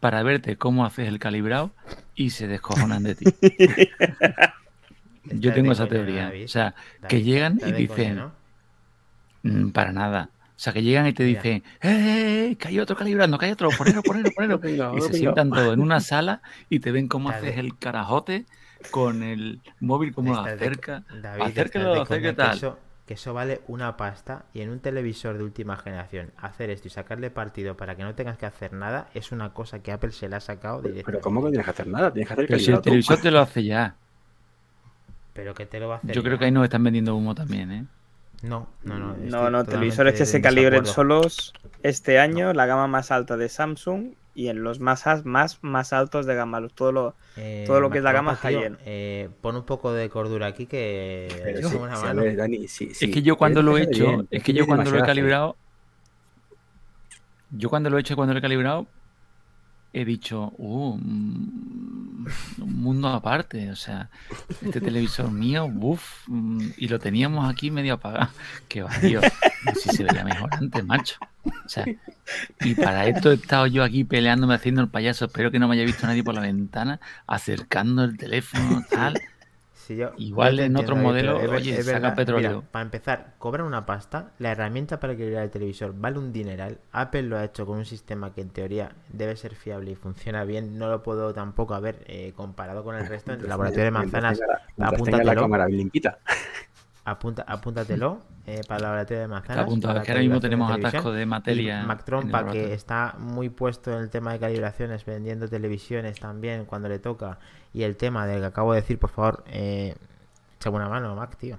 para 0.00 0.22
verte 0.22 0.56
cómo 0.56 0.84
haces 0.86 1.08
el 1.08 1.18
calibrado 1.18 1.70
y 2.14 2.30
se 2.30 2.48
descojonan 2.48 3.02
de 3.04 3.14
ti. 3.14 3.24
Yo 5.24 5.52
tengo 5.52 5.72
esa 5.72 5.86
coña, 5.86 5.88
teoría. 5.88 6.24
David. 6.24 6.44
O 6.44 6.48
sea, 6.48 6.74
que 7.08 7.22
llegan 7.22 7.60
y 7.64 7.72
coña, 7.72 7.76
dicen, 7.76 8.16
¿no? 8.16 8.32
"Mm, 9.42 9.70
para 9.70 9.92
nada. 9.92 10.30
O 10.56 10.62
sea, 10.62 10.72
que 10.74 10.82
llegan 10.82 11.06
y 11.06 11.14
te 11.14 11.24
dicen, 11.24 11.62
¡eh, 11.80 12.50
eh, 12.50 12.56
que 12.58 12.68
hay 12.68 12.78
otro 12.80 12.94
calibrando, 12.94 13.38
que 13.38 13.46
hay 13.46 13.52
otro, 13.52 13.70
ponelo, 13.70 14.02
ponelo, 14.02 14.30
ponelo! 14.32 14.60
Y 14.96 15.00
se 15.00 15.14
sientan 15.14 15.50
todos 15.50 15.72
en 15.72 15.80
una 15.80 16.00
sala 16.00 16.42
y 16.68 16.80
te 16.80 16.92
ven 16.92 17.08
cómo 17.08 17.30
haces 17.30 17.56
el 17.56 17.78
carajote 17.78 18.44
con 18.90 19.22
el 19.22 19.60
móvil, 19.80 20.12
cómo 20.12 20.34
lo 20.34 20.40
acerca. 20.40 21.04
David, 21.22 21.42
acérquelo, 21.42 22.04
coña, 22.06 22.20
que 22.20 22.32
tal. 22.34 22.56
eso, 22.56 22.78
que 23.06 23.14
eso 23.14 23.32
vale 23.34 23.62
una 23.68 23.96
pasta 23.96 24.44
y 24.52 24.60
en 24.60 24.70
un 24.70 24.80
televisor 24.80 25.38
de 25.38 25.44
última 25.44 25.76
generación 25.76 26.30
hacer 26.36 26.68
esto 26.70 26.88
y 26.88 26.90
sacarle 26.90 27.30
partido 27.30 27.76
para 27.76 27.96
que 27.96 28.02
no 28.04 28.14
tengas 28.14 28.36
que 28.38 28.46
hacer 28.46 28.72
nada 28.74 29.08
es 29.14 29.32
una 29.32 29.52
cosa 29.54 29.82
que 29.82 29.92
Apple 29.92 30.12
se 30.12 30.28
le 30.28 30.36
ha 30.36 30.40
sacado 30.40 30.82
Pero 30.82 30.94
directamente. 30.94 31.22
¿cómo 31.22 31.42
que 31.42 31.48
tienes 31.50 31.64
que 31.64 31.70
hacer 31.70 31.86
nada? 31.86 32.12
Tienes 32.12 32.28
que 32.28 32.32
hacer 32.34 32.46
Pero 32.46 32.58
si 32.58 32.70
el 32.70 32.80
televisor 32.82 33.18
te 33.20 33.30
lo 33.30 33.40
hace 33.40 33.64
ya. 33.64 33.96
Pero 35.32 35.54
que 35.54 35.66
te 35.66 35.78
lo 35.80 35.88
va 35.88 35.96
a 35.96 35.98
hacer. 35.98 36.14
Yo 36.14 36.22
creo 36.22 36.38
que 36.38 36.46
ahí 36.46 36.50
nos 36.50 36.64
están 36.64 36.82
vendiendo 36.84 37.14
humo 37.16 37.34
también, 37.34 37.70
¿eh? 37.72 37.84
No, 38.42 38.68
no, 38.84 38.98
no. 38.98 39.16
No, 39.16 39.50
no, 39.50 39.64
televisores 39.64 40.14
que 40.14 40.24
se 40.26 40.38
en 40.38 40.42
calibren 40.42 40.86
solos 40.86 41.52
este 41.82 42.18
año, 42.18 42.52
la 42.54 42.66
gama 42.66 42.86
más 42.86 43.10
alta 43.10 43.36
de 43.36 43.48
Samsung 43.48 44.14
y 44.34 44.48
en 44.48 44.62
los 44.62 44.80
más 44.80 45.04
más 45.26 45.58
más 45.62 45.92
altos 45.92 46.24
de 46.26 46.34
gama. 46.34 46.66
Todo 46.68 46.92
lo 46.92 47.14
Eh, 47.36 47.64
Todo 47.66 47.80
lo 47.80 47.90
que 47.90 47.98
es 47.98 48.04
la 48.04 48.12
gama 48.12 48.32
está 48.32 48.50
lleno. 48.50 48.78
eh, 48.84 49.28
pon 49.42 49.56
un 49.56 49.64
poco 49.64 49.92
de 49.92 50.08
cordura 50.08 50.46
aquí 50.46 50.66
que 50.66 51.28
Pero 51.44 51.58
es 51.58 51.66
sí, 51.68 51.76
una 51.76 51.96
sí, 51.96 52.06
a 52.06 52.14
mano. 52.14 52.22
ver, 52.22 52.36
Dani, 52.36 52.66
sí, 52.68 52.94
sí. 52.94 53.04
es 53.06 53.10
que 53.10 53.22
yo 53.22 53.36
cuando 53.36 53.62
lo 53.62 53.76
he 53.76 53.82
hecho, 53.82 54.06
bien, 54.06 54.28
es 54.30 54.42
que 54.42 54.52
yo 54.54 54.66
cuando 54.66 54.90
lo 54.90 54.98
he 54.98 55.02
calibrado, 55.02 55.56
yo 57.50 57.68
cuando 57.68 57.90
lo 57.90 57.98
he 57.98 58.00
hecho, 58.00 58.16
cuando 58.16 58.32
lo 58.34 58.38
he 58.38 58.42
calibrado, 58.42 58.86
he 59.92 60.04
dicho, 60.04 60.52
uh, 60.56 60.96
mm, 60.96 62.26
un 62.60 62.82
mundo 62.82 63.08
aparte, 63.08 63.70
o 63.70 63.76
sea, 63.76 64.08
este 64.62 64.80
televisor 64.80 65.30
mío, 65.30 65.66
uff, 65.66 66.28
y 66.76 66.88
lo 66.88 66.98
teníamos 66.98 67.48
aquí 67.50 67.70
medio 67.70 67.94
apagado. 67.94 68.30
Que 68.68 68.82
va, 68.82 68.90
tío, 69.00 69.20
si 69.74 69.90
se 69.90 70.04
veía 70.04 70.24
mejor 70.24 70.48
antes, 70.54 70.84
macho. 70.84 71.16
O 71.44 71.68
sea, 71.68 71.84
y 72.60 72.74
para 72.74 73.06
esto 73.06 73.32
he 73.32 73.34
estado 73.34 73.66
yo 73.66 73.82
aquí 73.82 74.04
peleándome, 74.04 74.54
haciendo 74.54 74.80
el 74.80 74.88
payaso, 74.88 75.24
espero 75.24 75.50
que 75.50 75.58
no 75.58 75.66
me 75.66 75.74
haya 75.74 75.84
visto 75.84 76.06
nadie 76.06 76.22
por 76.22 76.34
la 76.34 76.42
ventana, 76.42 77.00
acercando 77.26 78.04
el 78.04 78.16
teléfono, 78.16 78.84
tal. 78.90 79.20
Yo- 79.96 80.12
Igual 80.16 80.56
yo 80.56 80.62
en 80.64 80.76
entiendo, 80.76 80.94
oye, 81.56 81.78
es 81.78 81.86
saca 81.86 81.98
verdad. 82.00 82.16
petróleo. 82.16 82.50
Mira, 82.58 82.70
para 82.70 82.82
empezar, 82.84 83.34
cobran 83.38 83.66
una 83.66 83.86
pasta. 83.86 84.32
La 84.38 84.52
herramienta 84.52 85.00
para 85.00 85.12
equilibrar 85.14 85.44
el 85.44 85.50
televisor 85.50 85.94
vale 85.96 86.18
un 86.18 86.32
dineral. 86.32 86.78
Apple 86.92 87.22
lo 87.22 87.36
ha 87.38 87.44
hecho 87.44 87.66
con 87.66 87.78
un 87.78 87.84
sistema 87.84 88.32
que 88.32 88.40
en 88.40 88.50
teoría 88.50 88.92
debe 89.12 89.36
ser 89.36 89.54
fiable 89.54 89.90
y 89.92 89.94
funciona 89.94 90.44
bien. 90.44 90.78
No 90.78 90.88
lo 90.88 91.02
puedo 91.02 91.32
tampoco 91.34 91.74
haber 91.74 92.04
eh, 92.06 92.32
comparado 92.36 92.82
con 92.84 92.96
el 92.96 93.06
resto. 93.08 93.32
En 93.32 93.40
el 93.40 93.48
laboratorio 93.48 93.84
de 93.84 93.90
manzanas, 93.90 94.38
Mientras 94.38 94.48
tenga 94.48 94.52
la- 94.52 94.62
mientras 94.76 95.02
tenga 95.02 95.16
la 95.18 95.22
apúntatelo. 95.22 95.40
cámara 95.42 95.66
bien 95.66 95.78
limpita. 95.78 96.18
apunta, 97.04 97.42
apúntatelo 97.46 98.22
eh, 98.46 98.62
para 98.66 98.76
el 98.78 98.82
laboratorio 98.82 99.20
de 99.22 99.28
manzanas. 99.28 99.64
apuntado, 99.64 99.94
para 99.94 100.00
es 100.02 100.06
que 100.06 100.12
ahora 100.12 100.20
mismo 100.22 100.34
de 100.36 100.40
tenemos 100.40 100.68
televisión. 100.68 100.88
atasco 101.00 101.12
de 101.12 101.26
materia 101.26 101.82
Y 101.82 101.86
Mac 101.86 101.98
en 102.00 102.04
Trompa, 102.04 102.40
el 102.40 102.46
que 102.52 102.74
está 102.74 103.14
muy 103.18 103.48
puesto 103.48 103.92
en 103.92 103.98
el 104.00 104.10
tema 104.10 104.32
de 104.32 104.38
calibraciones, 104.40 105.04
vendiendo 105.04 105.48
televisiones 105.48 106.18
también 106.20 106.64
cuando 106.64 106.88
le 106.88 106.98
toca. 106.98 107.38
Y 107.72 107.82
el 107.84 107.96
tema 107.96 108.26
del 108.26 108.40
que 108.40 108.46
acabo 108.46 108.72
de 108.72 108.80
decir, 108.80 108.98
por 108.98 109.10
favor, 109.10 109.44
eh, 109.48 109.94
una 110.66 110.88
mano, 110.88 111.14
Mac, 111.16 111.36
tío. 111.36 111.58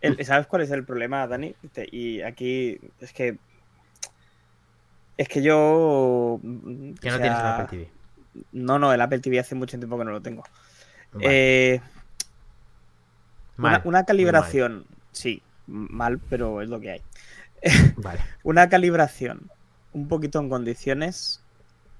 El- 0.00 0.24
¿Sabes 0.24 0.46
cuál 0.46 0.62
es 0.62 0.70
el 0.70 0.84
problema, 0.84 1.26
Dani? 1.26 1.54
Te- 1.72 1.88
Y 1.90 2.22
aquí 2.22 2.78
es 3.00 3.12
que. 3.12 3.38
Es 5.16 5.28
que 5.28 5.42
yo. 5.42 6.38
Que 6.42 6.48
no 6.48 6.96
tienes 7.00 7.14
el 7.14 7.36
sea, 7.36 7.54
Apple 7.56 7.66
TV. 7.78 7.90
No, 8.52 8.78
no, 8.78 8.92
el 8.92 9.00
Apple 9.00 9.18
TV 9.18 9.38
hace 9.40 9.54
mucho 9.54 9.76
tiempo 9.78 9.98
que 9.98 10.04
no 10.04 10.12
lo 10.12 10.22
tengo. 10.22 10.42
Vale, 11.12 11.74
Eh, 11.74 11.80
mal, 13.56 13.82
una 13.84 14.04
calibración, 14.04 14.84
sí, 15.12 15.42
mal, 15.66 16.18
pero 16.28 16.62
es 16.62 16.68
lo 16.68 16.80
que 16.80 16.90
hay. 16.92 17.02
Vale. 17.96 18.20
Una 18.42 18.68
calibración 18.68 19.50
un 19.92 20.08
poquito 20.08 20.40
en 20.40 20.48
condiciones 20.48 21.42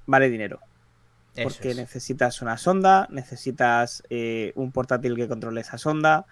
vale 0.07 0.29
dinero. 0.29 0.61
Eso 1.35 1.49
Porque 1.49 1.71
es. 1.71 1.77
necesitas 1.77 2.43
una 2.43 2.57
sonda, 2.57 3.07
necesitas 3.11 4.03
eh, 4.11 4.53
un 4.57 4.73
portátil 4.73 5.15
que 5.17 5.29
controle 5.29 5.61
esa 5.61 5.79
sonda. 5.79 6.27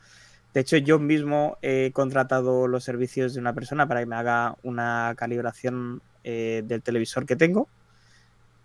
De 0.55 0.61
hecho, 0.61 0.77
yo 0.77 0.99
mismo 0.99 1.57
he 1.63 1.93
contratado 1.93 2.67
los 2.67 2.85
servicios 2.85 3.35
de 3.35 3.41
una 3.41 3.53
persona 3.53 3.87
para 3.87 4.01
que 4.01 4.07
me 4.07 4.17
haga 4.17 4.57
una 4.63 5.15
calibración 5.17 6.03
eh, 6.25 6.63
del 6.67 6.83
televisor 6.83 7.27
que 7.27 7.37
tengo. 7.37 7.69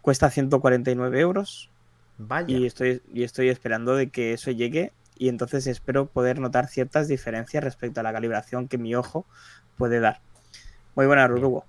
Cuesta 0.02 0.30
149 0.30 1.20
euros 1.20 1.70
Vaya. 2.18 2.48
y 2.48 2.66
estoy, 2.66 3.02
y 3.14 3.24
estoy 3.24 3.50
esperando 3.50 3.96
de 3.96 4.10
que 4.10 4.34
eso 4.34 4.50
llegue 4.52 4.92
y 5.18 5.30
entonces 5.30 5.68
espero 5.68 6.06
poder 6.08 6.40
notar 6.40 6.68
ciertas 6.68 7.08
diferencias 7.08 7.64
respecto 7.64 8.00
a 8.00 8.04
la 8.04 8.14
calibración 8.14 8.68
que 8.68 8.78
mi 8.78 8.96
ojo 8.96 9.26
puede 9.78 10.00
dar. 10.00 10.22
Muy 10.96 11.06
buena, 11.08 11.28
Rurugo. 11.28 11.66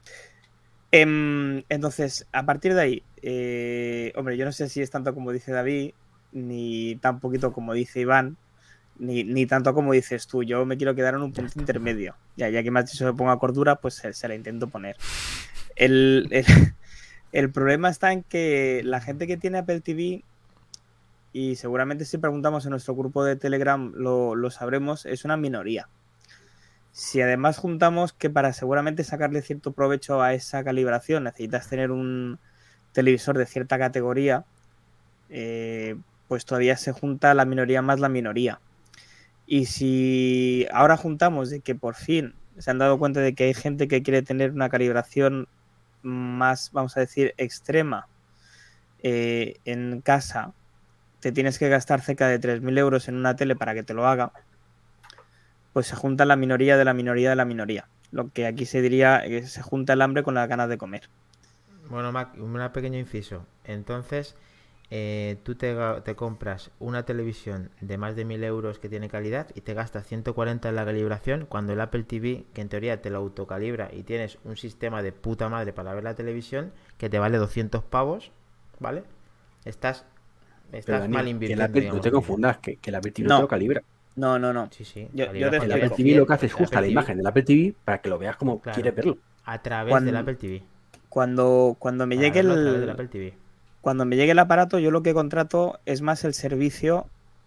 Em, 0.91 1.65
entonces, 1.69 2.27
a 2.33 2.45
partir 2.47 2.75
de 2.75 2.81
ahí, 2.81 3.03
eh, 3.23 4.13
hombre, 4.17 4.37
yo 4.37 4.45
no 4.45 4.53
sé 4.53 4.69
si 4.69 4.81
es 4.81 4.91
tanto 4.91 5.15
como 5.15 5.33
dice 5.33 5.51
David, 5.53 5.93
ni 6.33 6.97
tan 6.97 7.21
poquito 7.21 7.53
como 7.53 7.75
dice 7.75 8.01
Iván, 8.01 8.37
ni, 8.99 9.25
ni 9.25 9.47
tanto 9.47 9.75
como 9.75 9.93
dices 9.93 10.27
tú. 10.27 10.43
Yo 10.45 10.65
me 10.67 10.77
quiero 10.77 10.95
quedar 10.95 11.15
en 11.15 11.23
un 11.23 11.33
punto 11.33 11.59
intermedio. 11.59 12.15
Ya, 12.37 12.49
ya 12.49 12.63
que 12.63 12.71
me 12.71 12.81
has 12.81 12.91
dicho 12.93 13.07
que 13.07 13.17
ponga 13.17 13.37
cordura, 13.39 13.77
pues 13.77 13.95
se, 13.95 14.13
se 14.13 14.29
la 14.29 14.35
intento 14.37 14.69
poner. 14.69 14.97
El, 15.77 16.29
el- 16.31 16.45
el 17.33 17.51
problema 17.51 17.89
está 17.89 18.13
en 18.13 18.23
que 18.23 18.83
la 18.85 19.01
gente 19.01 19.27
que 19.27 19.37
tiene 19.37 19.59
Apple 19.59 19.81
TV 19.81 20.25
y 21.35 21.57
seguramente 21.57 22.05
si 22.05 22.17
preguntamos 22.17 22.65
en 22.65 22.71
nuestro 22.71 22.95
grupo 22.95 23.25
de 23.25 23.35
Telegram 23.35 23.93
lo, 23.97 24.37
lo 24.37 24.51
sabremos, 24.53 25.05
es 25.05 25.25
una 25.25 25.37
minoría. 25.37 25.89
Si 26.93 27.21
además 27.21 27.59
juntamos 27.59 28.13
que 28.13 28.31
para 28.31 28.53
seguramente 28.53 29.03
sacarle 29.03 29.43
cierto 29.43 29.73
provecho 29.73 30.23
a 30.23 30.33
esa 30.33 30.63
calibración 30.63 31.25
necesitas 31.25 31.69
tener 31.69 31.91
un 31.91 32.39
televisor 32.93 33.37
de 33.37 33.47
cierta 33.47 33.81
categoría, 33.81 34.45
eh, 35.29 35.97
pues 36.29 36.45
todavía 36.45 36.77
se 36.77 36.93
junta 36.93 37.35
la 37.35 37.45
minoría 37.45 37.83
más 37.83 37.99
la 37.99 38.09
minoría. 38.09 38.61
Y 39.45 39.67
si 39.67 40.69
ahora 40.73 40.97
juntamos 40.97 41.51
de 41.51 41.63
que 41.63 41.75
por 41.75 41.97
fin 41.97 42.35
se 42.59 42.71
han 42.71 42.79
dado 42.79 42.97
cuenta 42.97 43.19
de 43.19 43.35
que 43.35 43.43
hay 43.43 43.55
gente 43.55 43.89
que 43.89 44.05
quiere 44.05 44.23
tener 44.23 44.53
una 44.53 44.69
calibración 44.69 45.49
más, 46.03 46.71
vamos 46.73 46.97
a 46.97 47.01
decir, 47.01 47.35
extrema 47.39 48.07
eh, 49.03 49.57
en 49.65 50.01
casa, 50.01 50.55
te 51.25 51.33
tienes 51.33 51.59
que 51.59 51.71
gastar 51.71 52.03
cerca 52.03 52.29
de 52.29 52.39
3.000 52.39 52.77
euros 52.77 53.09
en 53.09 53.17
una 53.17 53.35
tele 53.35 53.57
para 53.57 53.73
que 53.73 53.83
te 53.83 53.95
lo 53.95 54.07
haga, 54.07 54.31
pues 55.73 55.87
se 55.87 55.97
junta 55.97 56.27
la 56.27 56.37
minoría 56.37 56.77
de 56.77 56.85
la 56.85 56.93
minoría 56.93 57.31
de 57.31 57.37
la 57.37 57.47
minoría. 57.47 57.89
Lo 58.13 58.29
que 58.29 58.45
aquí 58.45 58.67
se 58.67 58.83
diría 58.83 59.23
que 59.27 59.47
se 59.47 59.63
junta 59.63 59.95
el 59.95 60.03
hambre 60.03 60.23
con 60.23 60.35
las 60.35 60.47
ganas 60.51 60.69
de 60.69 60.77
comer. 60.77 61.09
Bueno, 61.89 62.13
Mac, 62.13 62.35
un 62.37 62.61
pequeño 62.75 62.99
inciso. 62.99 63.47
Entonces, 63.65 64.37
eh, 64.91 65.39
tú 65.45 65.55
te, 65.55 65.75
te 66.05 66.15
compras 66.15 66.71
una 66.79 67.07
televisión 67.07 67.71
de 67.81 67.97
más 67.97 68.17
de 68.17 68.27
1000 68.27 68.45
euros 68.45 68.79
que 68.79 68.91
tiene 68.91 69.09
calidad 69.09 69.49
y 69.55 69.63
te 69.63 69.73
gastas 69.73 70.07
140 70.07 70.69
en 70.69 70.77
la 70.77 70.85
calibración 70.85 71.47
cuando 71.47 71.73
el 71.73 71.81
Apple 71.81 72.05
TV, 72.05 72.45
que 72.53 72.61
en 72.61 72.69
teoría 72.69 73.01
te 73.01 73.09
lo 73.09 73.17
autocalibra 73.17 73.89
y 73.95 74.03
tienes 74.03 74.37
un 74.45 74.59
sistema 74.59 75.03
de 75.03 75.13
puta 75.13 75.49
madre 75.49 75.73
para 75.73 75.95
ver 75.95 76.05
la 76.05 76.17
televisión 76.17 76.75
que 76.99 77.09
te 77.09 77.19
vale 77.19 77.39
200 77.39 77.83
pavos, 77.83 78.31
¿vale? 78.79 79.05
Estás, 79.65 80.05
estás 80.79 81.09
mal 81.09 81.25
que 81.25 81.31
invirtiendo. 81.31 81.95
No 81.95 82.01
te 82.01 82.11
confundas, 82.11 82.59
que, 82.59 82.77
que 82.77 82.91
el 82.91 82.97
Apple 82.97 83.13
TV 83.13 83.29
No. 83.29 83.41
lo 83.43 83.49
calibra. 83.49 83.83
No, 84.17 84.39
no, 84.39 84.53
no. 84.53 84.69
Sí, 84.71 84.85
sí. 84.85 85.09
Yo- 85.13 85.31
te 85.31 85.39
El 85.39 85.69
la 85.69 85.75
Apple. 85.77 85.91
TV 85.91 86.15
lo 86.17 86.27
que 86.27 86.33
hace 86.35 86.47
es 86.47 86.53
justa 86.53 86.81
la 86.81 86.87
imagen 86.87 87.17
del 87.17 87.27
Apple 87.27 87.43
TV 87.43 87.75
para 87.85 88.01
que 88.01 88.09
lo 88.09 88.19
veas 88.19 88.37
como 88.37 88.61
Claro. 88.61 88.75
quieres 88.75 88.95
verlo. 88.95 89.19
A 89.45 89.61
través 89.61 89.91
Cuando- 89.91 90.07
del 90.07 90.17
Apple 90.17 90.35
TV. 90.37 90.63
Cuando, 91.09 91.77
cuando 91.79 92.07
me 92.07 92.17
llegue 92.17 92.43
verlo 92.43 92.53
a 92.53 92.55
través 92.57 92.75
el, 92.75 92.81
del 92.81 92.91
Apple 92.91 93.09
TV. 93.09 93.35
cuando 93.81 94.05
me 94.05 94.17
llegue 94.17 94.33
el 94.33 94.39
aparato, 94.39 94.79
yo 94.79 94.91
lo 94.91 95.03
que 95.03 95.15
contrato 95.15 95.79
es 95.87 96.01
más 96.03 96.25
el 96.25 96.35
servicio 96.35 97.07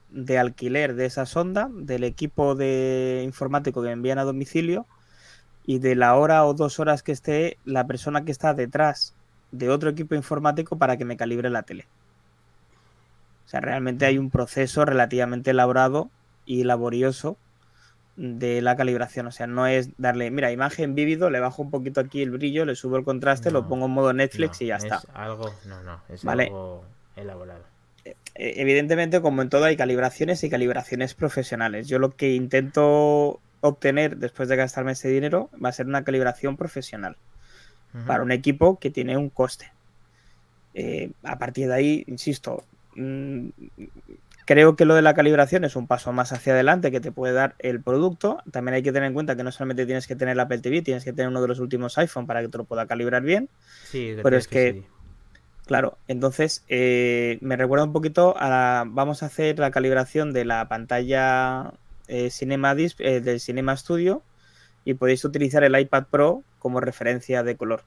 de 0.10 0.38
alquiler 0.38 0.96
de 0.96 1.06
esa 1.06 1.26
sonda, 1.26 1.70
del 1.74 2.04
equipo 2.06 2.56
de 2.56 3.22
informático 3.26 3.82
que 3.82 3.88
me 3.88 3.94
envían 3.94 4.20
a 4.20 4.24
domicilio 4.24 4.86
y 5.66 5.80
de 5.80 5.96
la 5.96 6.16
hora 6.16 6.46
o 6.46 6.54
dos 6.54 6.80
horas 6.80 7.04
que 7.04 7.12
esté 7.12 7.58
la 7.66 7.88
persona 7.88 8.24
que 8.24 8.32
está 8.32 8.54
detrás 8.54 9.14
de 9.52 9.70
otro 9.70 9.90
equipo 9.90 10.16
informático 10.16 10.78
para 10.78 10.96
que 10.98 11.04
me 11.06 11.18
calibre 11.18 11.50
la 11.50 11.64
tele. 11.64 11.88
O 13.48 13.50
sea, 13.50 13.62
realmente 13.62 14.06
hay 14.06 14.18
un 14.18 14.30
proceso 14.30 14.84
relativamente 14.84 15.52
elaborado 15.52 16.12
y 16.46 16.66
laborioso 16.66 17.38
de 18.18 18.62
la 18.62 18.76
calibración. 18.76 19.26
O 19.28 19.32
sea, 19.32 19.48
no 19.48 19.68
es 19.68 19.92
darle, 19.98 20.30
mira, 20.32 20.52
imagen 20.52 20.96
vívido, 20.96 21.30
le 21.30 21.40
bajo 21.40 21.62
un 21.62 21.72
poquito 21.72 22.02
aquí 22.02 22.22
el 22.22 22.32
brillo, 22.32 22.66
le 22.66 22.76
subo 22.76 22.98
el 22.98 23.06
contraste, 23.06 23.50
lo 23.50 23.70
pongo 23.70 23.86
en 23.86 23.92
modo 23.92 24.12
Netflix 24.12 24.60
No, 24.60 24.66
y 24.66 24.68
ya 24.68 24.76
es 24.76 24.84
está. 24.84 25.02
algo, 25.14 25.54
no, 25.66 25.82
no, 25.84 26.02
es 26.10 26.26
Vale. 26.26 26.48
algo 26.48 26.84
elaborado. 27.16 27.64
Eh, 28.04 28.16
evidentemente, 28.36 29.22
como 29.22 29.42
en 29.42 29.50
todo, 29.50 29.64
hay 29.64 29.78
calibraciones 29.78 30.44
y 30.44 30.50
calibraciones 30.50 31.14
profesionales. 31.14 31.88
Yo 31.88 32.00
lo 32.00 32.12
que 32.12 32.34
intento 32.34 33.40
obtener 33.62 34.18
después 34.18 34.50
de 34.50 34.58
gastarme 34.58 34.92
ese 34.92 35.08
dinero 35.08 35.50
va 35.64 35.70
a 35.70 35.74
ser 35.74 35.88
una 35.88 36.04
calibración 36.04 36.58
profesional 36.58 37.16
para 38.06 38.22
un 38.22 38.32
equipo 38.32 38.78
que 38.78 38.92
tiene 38.92 39.16
un 39.18 39.30
coste. 39.30 39.72
Eh, 40.76 41.12
a 41.24 41.40
partir 41.40 41.68
de 41.68 41.74
ahí, 41.74 42.04
insisto, 42.06 42.64
mm, 42.98 43.50
creo 44.46 44.76
que 44.76 44.86
lo 44.86 44.96
de 44.96 45.02
la 45.02 45.14
calibración 45.14 45.64
es 45.66 45.76
un 45.76 45.88
paso 45.88 46.12
más 46.14 46.32
hacia 46.34 46.54
adelante 46.54 46.92
que 46.92 47.00
te 47.00 47.12
puede 47.12 47.34
dar 47.34 47.56
el 47.60 47.82
producto. 47.82 48.42
También 48.52 48.76
hay 48.76 48.84
que 48.84 48.92
tener 48.92 49.08
en 49.08 49.14
cuenta 49.14 49.36
que 49.36 49.44
no 49.44 49.52
solamente 49.52 49.86
tienes 49.86 50.08
que 50.08 50.16
tener 50.16 50.34
el 50.34 50.40
Apple 50.40 50.60
TV, 50.60 50.82
tienes 50.82 51.04
que 51.04 51.14
tener 51.14 51.30
uno 51.30 51.42
de 51.42 51.48
los 51.48 51.60
últimos 51.60 51.98
iPhone 51.98 52.28
para 52.28 52.42
que 52.42 52.50
te 52.50 52.58
lo 52.58 52.66
pueda 52.66 52.86
calibrar 52.88 53.22
bien. 53.24 53.50
Sí, 53.84 54.14
pero 54.22 54.38
es 54.38 54.48
que- 54.48 54.74
sí. 54.74 54.84
Claro, 55.66 55.98
entonces 56.08 56.64
eh, 56.70 57.40
me 57.42 57.58
recuerda 57.58 57.84
un 57.84 57.92
poquito 57.92 58.38
a 58.38 58.48
la, 58.50 58.84
vamos 58.88 59.22
a 59.22 59.26
hacer 59.26 59.60
la 59.60 59.70
calibración 59.70 60.32
de 60.32 60.46
la 60.46 60.70
pantalla 60.70 61.74
eh, 62.08 62.30
Cinema 62.30 62.74
Dis- 62.74 62.96
eh, 63.00 63.20
del 63.20 63.42
Cinema 63.42 63.76
Studio 63.76 64.22
y 64.86 64.94
podéis 64.94 65.26
utilizar 65.26 65.66
el 65.66 65.78
iPad 65.78 66.06
Pro 66.10 66.44
como 66.60 66.80
referencia 66.80 67.44
de 67.44 67.58
color. 67.58 67.82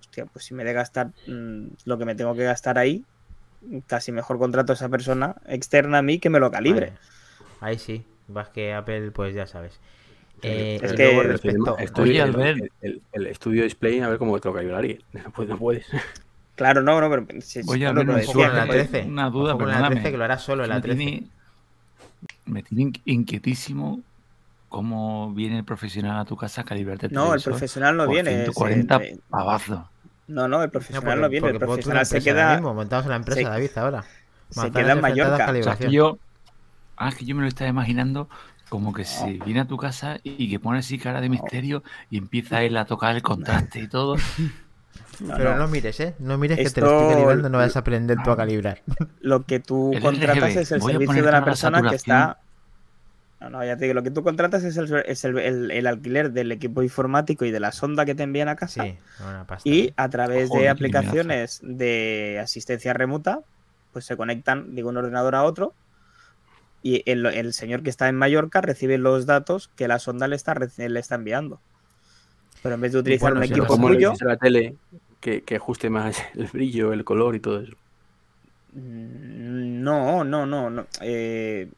Hostia, 0.00 0.26
pues 0.26 0.44
si 0.44 0.54
me 0.54 0.62
de 0.62 0.72
gastar 0.72 1.08
mm, 1.26 1.66
lo 1.84 1.98
que 1.98 2.04
me 2.04 2.14
tengo 2.14 2.36
que 2.36 2.44
gastar 2.44 2.78
ahí, 2.78 3.04
casi 3.86 4.12
mejor 4.12 4.38
contrato 4.38 4.72
a 4.72 4.74
esa 4.74 4.88
persona 4.88 5.36
externa 5.46 5.98
a 5.98 6.02
mí 6.02 6.18
que 6.18 6.30
me 6.30 6.40
lo 6.40 6.50
calibre. 6.50 6.86
Vale. 6.86 6.98
Ahí 7.60 7.78
sí, 7.78 8.04
vas 8.28 8.48
que 8.50 8.72
Apple, 8.74 9.10
pues 9.10 9.34
ya 9.34 9.46
sabes. 9.46 9.78
Eh, 10.42 10.78
es 10.80 10.92
que- 10.92 11.22
respecto, 11.24 11.76
estoy- 11.78 12.10
Oye, 12.10 12.22
el- 12.22 12.40
el, 12.40 12.72
el- 12.82 13.02
el 13.12 13.26
estudio 13.26 13.64
display, 13.64 13.98
a 14.00 14.08
ver 14.08 14.18
cómo 14.18 14.38
te 14.38 14.48
lo 14.48 14.54
calibraría. 14.54 14.98
No. 15.12 15.44
No 15.44 15.56
puedes. 15.58 15.86
Claro, 16.54 16.82
no, 16.82 17.00
no, 17.00 17.08
pero 17.10 17.26
a 18.44 18.48
la 18.54 18.66
que- 18.66 18.72
13. 18.84 19.02
una 19.08 19.30
duda, 19.30 19.52
la 19.52 19.58
perdóname. 19.58 19.94
13 19.96 20.10
que 20.12 20.18
lo 20.18 20.24
hará 20.24 20.38
solo 20.38 20.62
en 20.64 20.70
la 20.70 20.76
me 20.76 20.80
13. 20.82 20.98
tiene, 20.98 21.26
me 22.46 22.62
tiene 22.62 22.84
inqui- 22.84 23.02
inquietísimo 23.04 24.00
cómo 24.68 25.32
viene 25.34 25.58
el 25.58 25.64
profesional 25.64 26.18
a 26.20 26.24
tu 26.24 26.36
casa 26.36 26.60
a 26.60 26.64
calibrarte 26.64 27.08
No, 27.08 27.32
el 27.34 27.40
profesional 27.42 27.96
no 27.96 28.04
por 28.06 28.14
viene. 28.14 28.30
es, 28.30 28.36
140 28.44 28.96
eh, 28.96 29.18
pavazos. 29.30 29.80
No, 30.28 30.46
no, 30.48 30.62
el 30.62 30.66
No, 30.66 30.70
profesional 30.70 31.02
porque- 31.04 31.20
no 31.20 31.28
viene. 31.28 31.48
El 31.48 31.58
profesional 31.58 32.06
se 32.06 32.20
queda. 32.22 32.54
mismo, 32.54 32.74
montamos 32.74 33.06
una 33.06 33.16
empresa, 33.16 33.40
se- 33.40 33.46
David, 33.48 33.70
ahora. 33.76 34.04
se 34.50 34.70
queda 34.70 34.92
en 34.92 35.00
Mallorca. 35.00 35.34
O 35.34 35.36
sea, 35.36 35.46
calibración. 35.46 35.90
que 35.90 35.94
yo, 35.96 36.18
ah, 36.96 37.10
que 37.16 37.24
yo 37.24 37.34
me 37.34 37.42
lo 37.42 37.48
estaba 37.48 37.68
imaginando 37.70 38.28
como 38.68 38.92
que 38.92 39.04
se 39.04 39.38
viene 39.44 39.60
a 39.60 39.64
tu 39.66 39.76
casa 39.78 40.18
y 40.22 40.50
que 40.50 40.60
pone 40.60 40.78
así 40.80 40.98
cara 40.98 41.20
de 41.22 41.28
misterio 41.30 41.82
y 42.10 42.18
empieza 42.18 42.62
él 42.62 42.76
a 42.76 42.84
tocar 42.84 43.16
el 43.16 43.22
contraste 43.22 43.80
y 43.80 43.88
todo. 43.88 44.16
No, 45.20 45.34
Pero 45.36 45.52
no. 45.52 45.58
no 45.60 45.68
mires, 45.68 45.98
¿eh? 46.00 46.14
No 46.18 46.38
mires 46.38 46.58
que 46.58 46.70
te 46.70 46.80
lo 46.80 46.86
Esto- 46.86 47.00
estoy 47.00 47.14
calibrando, 47.14 47.48
no 47.48 47.58
vas 47.58 47.74
a 47.76 47.78
aprender 47.80 48.18
tú 48.22 48.30
a 48.30 48.36
calibrar. 48.36 48.82
Lo 49.20 49.42
que 49.44 49.58
tú 49.58 49.90
El 49.92 50.00
contratas 50.00 50.36
RGB, 50.52 50.60
es 50.60 50.72
el 50.72 50.80
voy 50.80 50.92
servicio 50.92 51.24
de 51.24 51.32
la 51.32 51.44
persona 51.44 51.82
que 51.88 51.96
está. 51.96 52.38
No, 53.40 53.50
no, 53.50 53.64
ya 53.64 53.76
te 53.76 53.84
digo, 53.84 53.94
lo 53.94 54.02
que 54.02 54.10
tú 54.10 54.24
contratas 54.24 54.64
es 54.64 54.76
el, 54.76 54.92
es 55.06 55.24
el, 55.24 55.38
el- 55.38 55.70
el 55.70 55.86
alquiler 55.86 56.32
del 56.32 56.50
equipo 56.52 56.82
informático 56.82 57.44
y 57.44 57.50
de 57.52 57.60
la 57.60 57.70
sonda 57.72 58.04
que 58.04 58.14
te 58.16 58.24
envían 58.24 58.48
a 58.48 58.56
casa. 58.56 58.90
Sí, 58.90 58.98
una 59.18 59.46
pasta. 59.46 59.74
Y 59.74 59.94
a 59.96 60.10
través 60.10 60.50
Joder, 60.50 60.52
de 60.52 60.68
aplicaciones 60.70 61.60
de 61.62 62.40
asistencia 62.42 62.94
remota, 62.94 63.42
pues 63.92 64.06
se 64.06 64.16
conectan 64.16 64.74
de 64.74 64.84
un 64.84 64.96
ordenador 64.98 65.34
a 65.36 65.44
otro 65.44 65.76
y 66.82 67.02
el, 67.10 67.26
el 67.26 67.52
señor 67.54 67.82
que 67.82 67.90
está 67.90 68.08
en 68.08 68.16
Mallorca 68.16 68.60
recibe 68.60 68.98
los 68.98 69.26
datos 69.26 69.68
que 69.76 69.88
la 69.88 69.98
sonda 69.98 70.28
le 70.28 70.36
está, 70.36 70.54
le 70.54 71.00
está 71.00 71.14
enviando. 71.16 71.62
Pero 72.62 72.74
en 72.76 72.80
vez 72.82 72.92
de 72.92 72.98
utilizar 73.00 73.32
bueno, 73.32 73.34
un 73.34 73.42
sí, 73.42 73.54
equipo 73.54 73.66
como 73.66 73.94
dice 73.94 74.24
la 74.24 74.36
tele, 74.36 74.78
que, 75.20 75.44
que 75.44 75.56
ajuste 75.56 75.90
más 75.90 76.18
el 76.34 76.46
brillo, 76.46 76.92
el 76.92 77.04
color 77.04 77.34
y 77.36 77.40
todo 77.40 77.60
eso. 77.60 77.76
Mm, 78.72 79.82
No, 79.82 80.24
no, 80.24 80.46
no, 80.46 80.70
no. 80.70 80.86
Eh, 81.00 81.70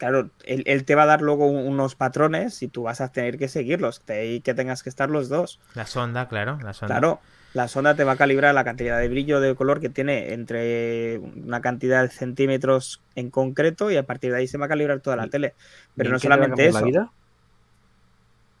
claro, 0.00 0.32
él, 0.44 0.64
él 0.66 0.84
te 0.86 0.96
va 0.96 1.04
a 1.04 1.06
dar 1.06 1.22
luego 1.22 1.46
un- 1.48 1.68
unos 1.68 1.96
patrones 1.96 2.62
y 2.62 2.68
tú 2.68 2.84
vas 2.84 3.00
a 3.02 3.12
tener 3.12 3.38
que 3.38 3.48
seguirlos. 3.48 4.04
De 4.06 4.14
ahí 4.14 4.42
que 4.42 4.54
tengas 4.54 4.82
que 4.82 4.90
estar 4.90 5.10
los 5.10 5.28
dos. 5.28 5.60
La 5.72 5.84
sonda, 5.84 6.28
claro, 6.28 6.60
la 6.62 6.72
sonda. 6.72 7.02
Claro, 7.02 7.22
la 7.52 7.68
sonda 7.68 7.94
te 7.94 8.04
va 8.04 8.12
a 8.12 8.16
calibrar 8.16 8.54
la 8.54 8.64
cantidad 8.64 8.98
de 8.98 9.08
brillo 9.08 9.40
de 9.40 9.54
color 9.54 9.80
que 9.80 9.90
tiene 9.90 10.32
entre 10.32 11.18
una 11.18 11.60
cantidad 11.60 12.02
de 12.02 12.10
centímetros 12.10 13.04
en 13.14 13.30
concreto 13.30 13.90
y 13.90 13.96
a 13.96 14.04
partir 14.06 14.32
de 14.32 14.38
ahí 14.38 14.48
se 14.48 14.58
va 14.58 14.66
a 14.66 14.68
calibrar 14.68 15.00
toda 15.00 15.16
la 15.16 15.28
tele. 15.28 15.54
Pero 15.96 16.10
¿Y 16.10 16.12
no 16.12 16.18
solamente 16.18 16.48
cambiar 16.48 16.70
la 16.72 16.80
eso. 16.80 16.82
vida? 16.82 17.12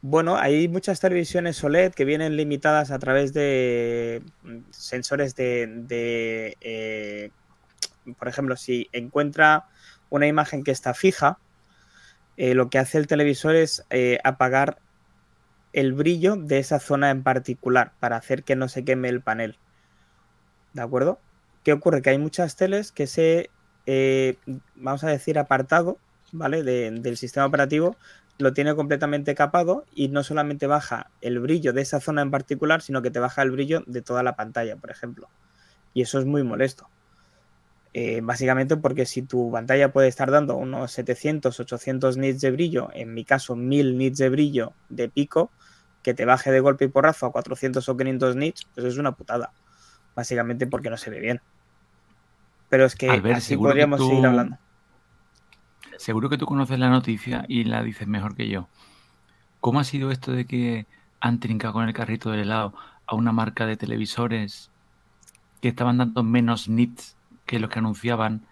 Bueno, 0.02 0.36
hay 0.36 0.66
muchas 0.68 0.98
televisiones 1.00 1.62
OLED 1.62 1.92
que 1.92 2.06
vienen 2.06 2.36
limitadas 2.36 2.90
a 2.90 2.98
través 2.98 3.32
de 3.34 4.22
mm, 4.42 4.60
sensores 4.70 5.34
de, 5.34 5.66
de, 5.68 6.56
eh, 6.60 7.32
por 8.18 8.28
ejemplo, 8.28 8.56
si 8.56 8.88
encuentra 8.92 9.64
una 10.10 10.26
imagen 10.26 10.64
que 10.64 10.70
está 10.72 10.94
fija, 10.94 11.38
eh, 12.36 12.54
lo 12.54 12.70
que 12.70 12.78
hace 12.78 12.98
el 12.98 13.06
televisor 13.06 13.54
es 13.54 13.84
eh, 13.90 14.18
apagar 14.24 14.78
el 15.72 15.92
brillo 15.92 16.36
de 16.36 16.58
esa 16.58 16.80
zona 16.80 17.10
en 17.10 17.22
particular 17.22 17.92
para 18.00 18.16
hacer 18.16 18.44
que 18.44 18.56
no 18.56 18.68
se 18.68 18.84
queme 18.84 19.08
el 19.08 19.22
panel. 19.22 19.58
¿De 20.72 20.82
acuerdo? 20.82 21.18
¿Qué 21.64 21.72
ocurre? 21.72 22.02
Que 22.02 22.10
hay 22.10 22.18
muchas 22.18 22.56
teles 22.56 22.92
que 22.92 23.04
ese, 23.04 23.50
eh, 23.86 24.36
vamos 24.74 25.04
a 25.04 25.08
decir, 25.10 25.38
apartado, 25.38 25.98
¿vale? 26.32 26.62
De- 26.62 26.90
del 26.90 27.16
sistema 27.16 27.46
operativo 27.46 27.96
lo 28.38 28.54
tiene 28.54 28.74
completamente 28.74 29.34
capado 29.34 29.84
y 29.94 30.08
no 30.08 30.22
solamente 30.24 30.66
baja 30.66 31.10
el 31.20 31.40
brillo 31.40 31.72
de 31.74 31.82
esa 31.82 32.00
zona 32.00 32.22
en 32.22 32.30
particular, 32.30 32.80
sino 32.82 33.02
que 33.02 33.10
te 33.10 33.18
baja 33.20 33.42
el 33.42 33.50
brillo 33.50 33.82
de 33.86 34.00
toda 34.02 34.22
la 34.22 34.36
pantalla, 34.36 34.76
por 34.76 34.90
ejemplo. 34.90 35.28
Y 35.94 36.02
eso 36.02 36.18
es 36.20 36.26
muy 36.26 36.42
molesto. 36.42 36.88
Eh, 37.92 38.20
básicamente 38.22 38.76
porque 38.76 39.04
si 39.04 39.22
tu 39.22 39.50
pantalla 39.50 39.92
puede 39.92 40.06
estar 40.08 40.30
dando 40.30 40.56
unos 40.56 40.92
700, 40.92 41.58
800 41.58 42.16
nits 42.16 42.40
de 42.40 42.50
brillo, 42.52 42.88
en 42.94 43.14
mi 43.14 43.24
caso 43.24 43.56
1000 43.56 43.98
nits 43.98 44.18
de 44.18 44.28
brillo 44.28 44.72
de 44.88 45.08
pico, 45.08 45.50
que 46.02 46.14
te 46.14 46.24
baje 46.24 46.52
de 46.52 46.60
golpe 46.60 46.84
y 46.84 46.88
porrazo 46.88 47.26
a 47.26 47.32
400 47.32 47.88
o 47.88 47.96
500 47.96 48.36
nits, 48.36 48.64
pues 48.74 48.86
es 48.86 48.96
una 48.96 49.12
putada. 49.12 49.52
Básicamente 50.14 50.66
porque 50.66 50.90
no 50.90 50.96
se 50.96 51.10
ve 51.10 51.20
bien. 51.20 51.40
Pero 52.68 52.84
es 52.84 52.94
que 52.94 53.10
así 53.10 53.54
que 53.54 53.58
podríamos 53.58 53.98
tú- 53.98 54.08
seguir 54.08 54.26
hablando. 54.26 54.56
Seguro 55.96 56.30
que 56.30 56.38
tú 56.38 56.46
conoces 56.46 56.78
la 56.78 56.88
noticia 56.88 57.44
y 57.48 57.64
la 57.64 57.82
dices 57.82 58.06
mejor 58.08 58.34
que 58.36 58.48
yo. 58.48 58.68
¿Cómo 59.60 59.80
ha 59.80 59.84
sido 59.84 60.10
esto 60.10 60.32
de 60.32 60.46
que 60.46 60.86
han 61.20 61.40
trincado 61.40 61.74
con 61.74 61.86
el 61.86 61.92
carrito 61.94 62.30
del 62.30 62.40
helado 62.40 62.72
a 63.06 63.14
una 63.14 63.32
marca 63.32 63.66
de 63.66 63.76
televisores 63.76 64.70
que 65.60 65.68
estaban 65.68 65.98
dando 65.98 66.22
menos 66.22 66.68
nits 66.68 67.16
que 67.50 67.58
los 67.58 67.68
que 67.68 67.80
anunciaban, 67.80 68.42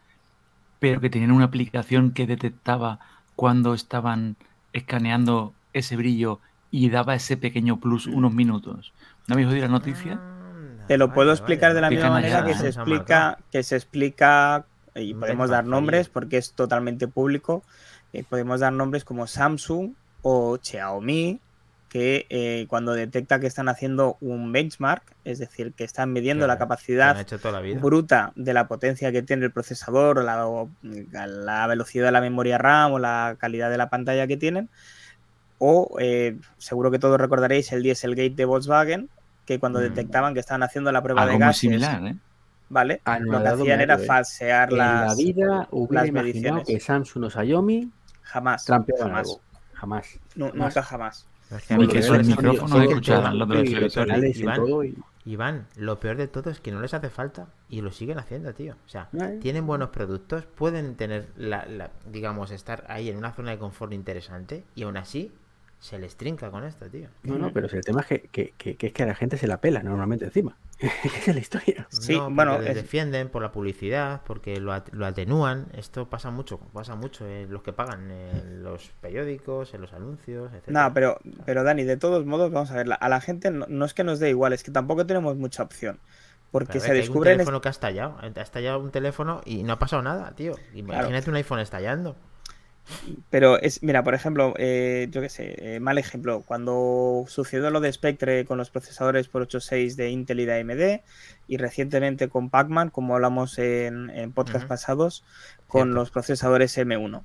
pero 0.81 1.01
que 1.01 1.09
tenían 1.09 1.31
una 1.31 1.45
aplicación 1.45 2.11
que 2.11 2.27
detectaba 2.27 2.99
cuando 3.37 3.73
estaban 3.73 4.35
escaneando 4.73 5.55
ese 5.73 5.95
brillo 5.95 6.41
y 6.73 6.91
daba 6.91 7.15
ese 7.15 7.37
pequeño 7.37 7.79
plus 7.79 8.09
unos 8.09 8.35
minutos? 8.35 8.93
¿No 9.29 9.35
habéis 9.35 9.51
oído 9.51 9.63
la 9.63 9.69
noticia? 9.69 10.19
Te 10.89 10.99
lo 10.99 11.13
puedo 11.13 11.29
vale, 11.29 11.39
explicar 11.39 11.75
de 11.75 11.81
la 11.81 11.91
misma 11.91 12.11
manera 12.11 12.45
que 12.45 12.55
se 12.55 12.67
explica, 12.67 13.39
que 13.53 13.63
se 13.63 13.77
explica, 13.77 14.65
y 14.97 15.15
podemos 15.15 15.49
dar 15.49 15.65
nombres 15.65 16.09
porque 16.09 16.39
es 16.39 16.55
totalmente 16.55 17.07
público, 17.07 17.63
eh, 18.13 18.25
podemos 18.29 18.59
dar 18.59 18.73
nombres 18.73 19.05
como 19.05 19.29
Samsung 19.29 19.93
o 20.23 20.59
Xiaomi, 20.61 21.39
que 21.89 22.27
eh, 22.29 22.67
cuando 22.69 22.93
detecta 22.93 23.41
que 23.41 23.47
están 23.47 23.69
haciendo 23.69 24.19
un 24.21 24.53
benchmark, 24.53 25.03
es 25.25 25.39
decir, 25.39 25.73
que 25.73 25.85
están 25.85 26.13
midiendo 26.13 26.47
la 26.47 26.57
Claro, 26.57 26.69
capacidad 26.69 27.17
la 27.17 27.61
bruta 27.81 28.33
de 28.37 28.53
la 28.53 28.69
potencia 28.69 29.11
que 29.11 29.23
tiene 29.23 29.47
el 29.47 29.53
procesador 29.53 30.19
o 30.19 30.23
la, 30.23 30.47
o 30.47 30.69
la 30.83 31.67
velocidad 31.67 32.05
de 32.07 32.13
la 32.13 32.21
memoria 32.21 32.59
RAM 32.59 32.93
o 32.93 32.99
la 32.99 33.37
calidad 33.39 33.71
de 33.71 33.79
la 33.79 33.89
pantalla 33.89 34.27
que 34.27 34.37
tienen. 34.37 34.69
O 35.59 35.97
eh, 35.99 36.37
seguro 36.59 36.91
que 36.91 36.99
todos 36.99 37.19
recordaréis 37.21 37.73
el 37.73 37.83
Dieselgate 37.83 38.31
de 38.37 38.45
Volkswagen, 38.45 39.09
que 39.47 39.59
cuando 39.59 39.79
Mm. 39.81 39.83
detectaban 39.85 40.35
que 40.35 40.41
estaban 40.41 40.63
haciendo 40.63 40.93
la 40.93 41.03
prueba 41.03 41.23
Algo 41.23 41.33
de 41.33 41.39
muy 41.39 41.47
gases, 41.47 41.61
similar, 41.61 42.05
¿eh? 42.07 42.17
¿vale? 42.69 43.01
Ah, 43.07 43.19
Lo 43.19 43.43
que 43.43 43.49
hacían 43.49 43.81
era 43.81 43.95
¿eh? 43.95 43.99
falsear 44.07 44.71
En 44.71 44.79
la 44.79 45.01
las 45.07 45.17
vida 45.17 45.69
las 45.91 46.13
mediciones. 46.13 46.67
que 46.67 46.79
Samsung 46.79 47.25
o 47.25 47.31
Xiaomi 47.31 47.91
jamás, 48.23 48.67
jamás, 48.67 49.01
algo. 49.01 49.41
Jamás. 49.73 50.19
nu- 50.37 50.51
jamás. 50.51 50.55
nunca 50.55 50.83
jamás. 50.83 51.27
Es 51.51 51.65
que 51.67 51.75
a 51.75 51.77
Ni 51.79 51.87
mí 51.87 51.89
que 51.93 51.95
no 51.99 52.01
esos 52.05 52.19
les 52.19 52.29
hace- 52.29 52.37
micrófonos 52.37 52.71
es 52.73 52.77
que 52.89 52.93
escucharan 52.93 53.25
todo- 53.33 53.39
los 53.39 53.49
Iván, 54.43 54.57
todo 54.57 54.85
y- 54.85 54.97
Iván, 55.25 55.67
lo 55.77 56.01
peor 56.01 56.17
de 56.17 56.27
todo 56.29 56.51
es 56.51 56.61
que 56.61 56.73
no 56.73 56.81
les 56.81 56.95
hace 56.95 57.11
falta 57.11 57.49
y 57.69 57.81
lo 57.81 57.91
siguen 57.93 58.19
haciendo, 58.19 58.53
tío. 58.55 58.75
O 58.87 58.89
sea, 58.89 59.09
tienen 59.41 59.67
buenos 59.67 59.91
productos, 59.91 60.45
pueden 60.47 60.95
tener, 60.97 61.29
la, 61.37 61.67
la- 61.67 61.91
digamos, 62.11 62.51
estar 62.51 62.85
ahí 62.89 63.09
en 63.11 63.17
una 63.17 63.33
zona 63.33 63.51
de 63.53 63.59
confort 63.59 63.93
interesante 63.93 64.65
y 64.75 64.83
aún 64.85 64.97
así 64.97 65.33
se 65.81 65.99
les 65.99 66.17
trinca 66.17 66.51
con 66.51 66.65
esto, 66.65 66.87
tío. 66.91 67.09
No, 67.23 67.39
no, 67.39 67.53
pero 67.53 67.69
si 67.69 67.77
el 67.77 67.85
tema 67.85 68.01
es 68.01 68.07
que, 68.07 68.21
que, 68.33 68.53
que- 68.59 68.77
que 68.77 68.87
es 68.89 68.93
que 68.93 69.03
a 69.03 69.07
la 69.07 69.15
gente 69.15 69.37
se 69.37 69.47
la 69.47 69.61
pela 69.61 69.83
normalmente 69.83 70.25
encima. 70.25 70.57
Esa 71.05 71.31
es 71.31 71.35
la 71.35 71.41
historia. 71.41 71.87
Sí, 71.91 72.13
No, 72.15 72.21
porque 72.25 72.35
bueno, 72.35 72.59
les 72.61 72.71
es- 72.71 72.75
defienden 72.77 73.29
por 73.29 73.43
la 73.43 73.51
publicidad, 73.53 74.23
porque 74.27 74.61
lo, 74.61 74.73
at- 74.73 74.89
lo 74.93 75.07
atenúan. 75.07 75.67
Esto 75.75 76.09
pasa 76.09 76.31
mucho, 76.31 76.59
pasa 76.73 76.95
mucho 76.95 77.27
en 77.27 77.53
los 77.53 77.63
que 77.63 77.73
pagan 77.73 78.11
en 78.11 78.63
los 78.63 78.91
periódicos, 79.01 79.75
en 79.75 79.81
los 79.81 79.93
anuncios, 79.93 80.53
etc. 80.53 80.69
No, 80.69 80.93
pero, 80.95 81.19
pero 81.45 81.65
Dani, 81.65 81.83
de 81.85 81.97
todos 81.97 82.25
modos, 82.27 82.53
vamos 82.53 82.71
a 82.71 82.77
ver, 82.77 82.87
a 82.99 83.09
la 83.09 83.21
gente 83.21 83.51
no, 83.51 83.67
no 83.69 83.85
es 83.85 83.95
que 83.95 84.05
nos 84.05 84.21
dé 84.21 84.31
igual, 84.31 84.53
es 84.53 84.63
que 84.63 84.71
tampoco 84.71 85.05
tenemos 85.07 85.37
mucha 85.37 85.63
opción. 85.63 85.99
Porque 86.51 86.81
se 86.81 86.91
un 86.93 86.97
descubren... 86.97 87.35
teléfono 87.35 87.61
que 87.61 87.69
ha 87.69 87.71
estallado. 87.71 88.17
Ha 88.23 88.41
estallado 88.41 88.79
un 88.81 88.91
teléfono 88.91 89.43
y 89.45 89.65
no 89.65 89.75
ha 89.75 89.79
pasado 89.79 90.01
nada, 90.03 90.35
tío. 90.35 90.55
Imagínate 90.75 91.29
un 91.29 91.37
iPhone 91.37 91.59
estallando. 91.61 92.17
Pero 93.31 93.59
es, 93.61 93.83
mira, 93.83 94.03
por 94.03 94.15
ejemplo, 94.15 94.55
eh, 94.57 95.09
yo 95.11 95.21
qué 95.21 95.29
sé, 95.29 95.55
eh, 95.77 95.81
mal 95.81 95.99
ejemplo, 95.99 96.43
cuando 96.47 97.25
sucedió 97.29 97.71
lo 97.71 97.81
de 97.81 97.93
Spectre 97.93 98.45
con 98.45 98.59
los 98.59 98.71
procesadores 98.71 99.29
por 99.29 99.47
8.6 99.47 99.95
de 99.97 100.11
Intel 100.11 100.41
y 100.41 100.47
de 100.47 100.61
AMD, 100.61 101.01
y 101.49 101.57
recientemente 101.59 102.29
con 102.29 102.51
Pac-Man, 102.51 102.91
como 102.91 103.15
hablamos 103.15 103.59
en, 103.59 104.11
en 104.11 104.33
podcast 104.33 104.67
pasados, 104.67 105.25
con 105.67 105.83
Cierto. 105.89 105.95
los 106.01 106.11
procesadores 106.11 106.77
M1. 106.79 107.17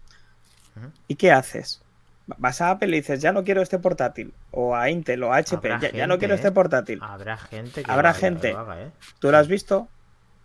Ujú. 0.75 0.87
¿Y 1.07 1.15
qué 1.15 1.31
haces? 1.31 1.81
Vas 2.25 2.61
a 2.61 2.69
Apple 2.71 2.87
y 2.89 3.01
dices, 3.01 3.21
ya 3.21 3.31
no 3.33 3.43
quiero 3.43 3.61
este 3.61 3.79
portátil, 3.79 4.33
o 4.51 4.75
a 4.75 4.89
Intel 4.89 5.23
o 5.23 5.33
a 5.33 5.37
HP, 5.37 5.69
ya, 5.81 5.91
ya 5.91 6.07
no 6.07 6.17
quiero 6.19 6.33
¿eh? 6.33 6.37
este 6.37 6.51
portátil. 6.51 6.99
Habrá 7.01 7.37
gente 7.37 7.83
que 7.83 7.91
Habrá 7.91 8.09
lo 8.11 8.15
haga- 8.15 8.19
gente. 8.19 8.51
lo 8.53 8.59
haga, 8.59 8.81
¿eh? 8.81 8.91
¿Tú 9.19 9.29
lo 9.31 9.37
has 9.37 9.47
visto? 9.47 9.87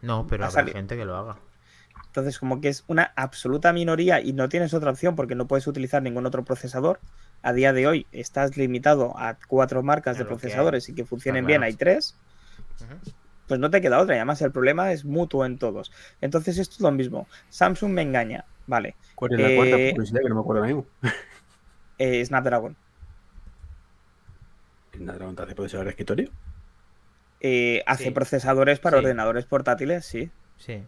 No, 0.03 0.27
pero 0.29 0.45
Ha 0.45 0.49
habrá 0.49 0.65
gente 0.67 0.97
que 0.97 1.05
lo 1.05 1.17
haga. 1.17 1.37
Entonces, 2.19 2.41
como 2.41 2.61
que 2.61 2.69
es 2.69 2.83
una 2.89 3.13
absoluta 3.15 3.73
minoría 3.73 4.21
y 4.21 4.33
no 4.33 4.49
tienes 4.49 4.75
otra 4.75 4.91
opción 4.91 5.15
porque 5.15 5.37
no 5.37 5.47
puedes 5.47 5.69
utilizar 5.69 6.03
ningún 6.03 6.27
otro 6.27 6.45
procesador. 6.45 6.99
A 7.43 7.53
día 7.53 7.73
de 7.73 7.87
hoy 7.87 8.07
estás 8.11 8.57
limitado 8.57 9.17
a 9.17 9.39
cuatro 9.47 9.85
marcas 9.85 10.19
de 10.19 10.25
que 10.25 10.29
procesadores 10.29 10.89
y 10.89 10.95
que 10.97 11.05
funcionen 11.05 11.47
bien, 11.47 11.63
hay 11.63 11.75
tres. 11.75 12.17
Pues 13.47 13.61
no 13.61 13.71
te 13.71 13.81
queda 13.81 14.01
otra. 14.01 14.17
Y 14.17 14.19
además, 14.19 14.43
el 14.43 14.51
problema 14.51 14.91
es 14.91 15.05
mutuo 15.05 15.47
en 15.47 15.59
todos. 15.59 15.93
Entonces, 16.21 16.59
esto 16.59 16.75
es 16.75 16.81
lo 16.81 16.91
mismo. 16.91 17.29
Samsung 17.51 17.93
me 17.93 18.03
engaña. 18.03 18.45
Vale. 18.67 18.97
¿Cuál 19.15 19.35
es 19.35 19.41
la 19.41 19.55
cuarta 19.57 19.77
Eh, 19.77 19.91
curiosidad 19.93 20.21
que 20.23 20.29
no 20.29 20.35
me 20.35 20.41
acuerdo 20.41 20.65
mismo? 20.65 20.87
Eh, 21.99 22.25
Snapdragon. 22.25 22.77
¿Snapdragon 24.97 25.37
te 25.37 25.43
hace 25.43 25.55
procesador 25.55 25.85
de 25.87 25.91
escritorio? 25.91 26.31
eh, 27.41 27.85
hace 27.87 28.05
Sí. 28.07 28.11
procesadores 28.11 28.81
para 28.81 28.97
Sí. 28.99 29.05
ordenadores 29.05 29.45
portátiles, 29.47 30.05
sí. 30.05 30.29
Sí. 30.57 30.83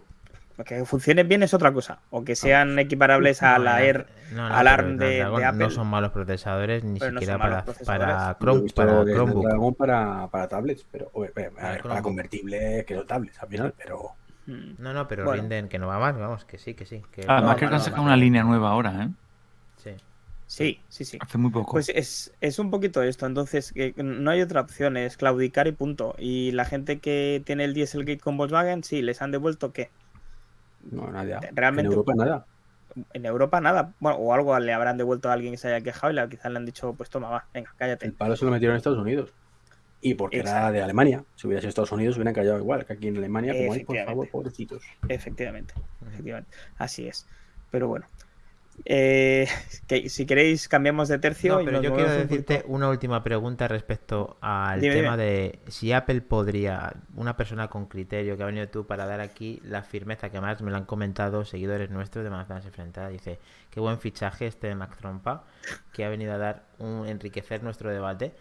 Que 0.65 0.85
funcionen 0.85 1.29
bien 1.29 1.43
es 1.43 1.55
otra 1.55 1.73
cosa. 1.73 2.01
O 2.11 2.25
que 2.25 2.37
sean 2.37 2.79
equiparables 2.79 3.43
a 3.43 3.59
No, 3.59 3.65
la 3.65 3.73
la- 3.73 3.83
Air. 3.83 4.07
no, 4.33 4.47
al 4.47 4.67
ARM 4.69 4.97
de- 4.99 5.07
de 5.25 5.45
Apple. 5.45 5.65
No 5.65 5.71
son 5.71 5.87
malos 5.87 6.11
procesadores, 6.13 6.85
ni 6.85 6.99
Pero 6.99 7.13
no 7.13 7.21
siquiera 7.21 7.39
para, 7.39 7.65
para, 7.85 8.37
Chrome, 8.41 8.71
para 8.75 9.05
Chromebook. 9.05 9.77
Para, 9.77 10.29
para 10.29 10.49
tablets, 10.49 10.85
pero 10.91 11.11
a 11.17 11.21
ver, 11.21 11.53
Para 11.83 12.03
convertibles 12.03 12.85
que 12.85 12.95
son 12.95 13.07
tablets 13.07 13.39
al 13.43 13.49
final, 13.49 13.75
pero. 13.77 14.11
No, 14.47 14.93
no, 14.93 15.07
pero 15.07 15.25
Bueno. 15.25 15.43
rinden 15.43 15.69
que 15.69 15.79
no 15.79 15.87
va 15.87 15.99
mal, 15.99 16.15
vamos, 16.17 16.45
que 16.45 16.59
sí, 16.59 16.75
que 16.75 16.85
sí. 16.85 17.03
Que 17.13 17.23
Además 17.29 17.43
no, 17.53 17.57
creo 17.57 17.59
que 17.59 17.65
no, 17.67 17.77
han 17.77 17.79
no, 17.79 17.85
sacado 17.85 18.03
no. 18.03 18.07
una 18.09 18.17
línea 18.17 18.43
nueva 18.43 18.71
ahora, 18.71 19.05
¿eh? 19.05 19.09
Sí. 19.77 19.91
Sí, 20.49 20.81
sí, 20.89 21.05
sí. 21.05 21.19
Hace 21.21 21.39
muy 21.39 21.53
poco. 21.53 21.71
Pues 21.71 21.89
es, 21.95 22.33
es 22.41 22.59
un 22.59 22.73
poquito 22.73 23.03
esto, 23.05 23.25
entonces 23.27 23.73
que 23.73 23.95
no 24.03 24.33
hay 24.33 24.43
otra 24.43 24.61
opción, 24.63 24.97
es 24.97 25.17
claudicar 25.17 25.69
y 25.69 25.73
punto. 25.73 26.17
Y 26.19 26.51
la 26.51 26.65
gente 26.65 26.99
que 26.99 27.41
tiene 27.47 27.65
el 27.65 27.75
Dieselgate 27.75 28.19
con 28.19 28.37
Volkswagen, 28.37 28.83
sí, 28.83 29.01
les 29.03 29.23
han 29.23 29.31
devuelto 29.31 29.73
qué. 29.73 29.91
No, 30.91 31.11
nada. 31.11 31.41
Realmente- 31.53 31.87
En 31.87 31.93
Europa 31.93 32.15
nada. 32.15 32.47
En 33.13 33.25
Europa 33.25 33.61
nada, 33.61 33.95
bueno, 34.01 34.19
o 34.19 34.35
algo 34.35 34.59
le 34.59 34.73
habrán 34.73 34.97
devuelto 34.97 35.31
a 35.31 35.33
alguien 35.35 35.53
que 35.53 35.59
se 35.59 35.69
haya 35.69 35.81
quejado 35.83 36.13
y 36.13 36.17
le- 36.17 36.29
quizás 36.29 36.51
le 36.51 36.59
han 36.59 36.67
dicho, 36.67 36.93
pues 36.95 37.09
toma, 37.09 37.29
va, 37.31 37.45
venga, 37.55 37.71
El 37.71 37.77
cállate. 37.77 38.11
palo 38.13 38.35
se 38.37 38.45
lo 38.45 38.51
metieron 38.51 38.75
en 38.75 38.79
Estados 38.79 38.99
Unidos. 38.99 39.33
Y 40.03 40.15
porque 40.15 40.39
era 40.41 40.73
de 40.73 40.81
Alemania. 40.83 41.25
Si 41.37 41.47
hubiera 41.47 41.61
sido 41.61 41.69
Estados 41.69 41.93
Unidos, 41.93 42.17
hubieran 42.17 42.33
callado 42.35 42.59
igual. 42.59 42.87
Que 42.87 42.95
aquí 42.95 43.09
en 43.09 43.19
Alemania, 43.19 43.53
como 43.53 43.73
hay, 43.75 43.85
por 43.85 43.97
favor, 44.05 44.29
pobrecitos. 44.31 44.83
Efectivamente, 45.09 45.75
efectivamente, 46.11 46.51
así 46.79 47.07
es. 47.07 47.27
Pero 47.71 47.87
bueno, 47.87 48.07
eh, 48.85 49.47
que 49.87 50.09
si 50.09 50.27
queréis 50.27 50.69
cambiamos 50.69 51.09
de 51.09 51.19
tercio. 51.19 51.59
No, 51.59 51.65
pero 51.65 51.83
yo 51.83 51.95
quiero 51.95 52.11
decirte 52.11 52.65
una 52.67 52.89
última 52.89 53.23
pregunta 53.23 53.69
respecto 53.69 54.37
al 54.41 54.81
Dime, 54.81 54.95
tema 54.95 55.17
de 55.17 55.61
si 55.69 55.93
Apple 55.93 56.21
podría, 56.23 56.95
una 57.15 57.37
persona 57.37 57.69
con 57.69 57.87
criterio 57.87 58.37
que 58.37 58.43
ha 58.43 58.47
venido 58.47 58.69
tú 58.69 58.87
para 58.87 59.07
dar 59.07 59.21
aquí 59.21 59.61
la 59.65 59.83
firmeza 59.83 60.31
que 60.31 60.41
más 60.41 60.63
me 60.63 60.71
lo 60.71 60.77
han 60.77 60.85
comentado 60.85 61.45
seguidores 61.45 61.91
nuestros 61.91 62.25
de 62.25 62.31
Manzanas 62.31 62.65
Enfrentadas, 62.67 63.13
dice, 63.13 63.39
qué 63.71 63.81
buen 63.81 63.99
fichaje 63.99 64.47
este 64.47 64.69
de 64.69 64.75
Mac 64.75 64.97
Trompa, 64.97 65.45
que 65.93 66.05
ha 66.05 66.09
venido 66.09 66.33
a 66.33 66.39
dar 66.39 66.65
un 66.79 67.07
enriquecer 67.07 67.63
nuestro 67.63 67.91
debate. 67.91 68.33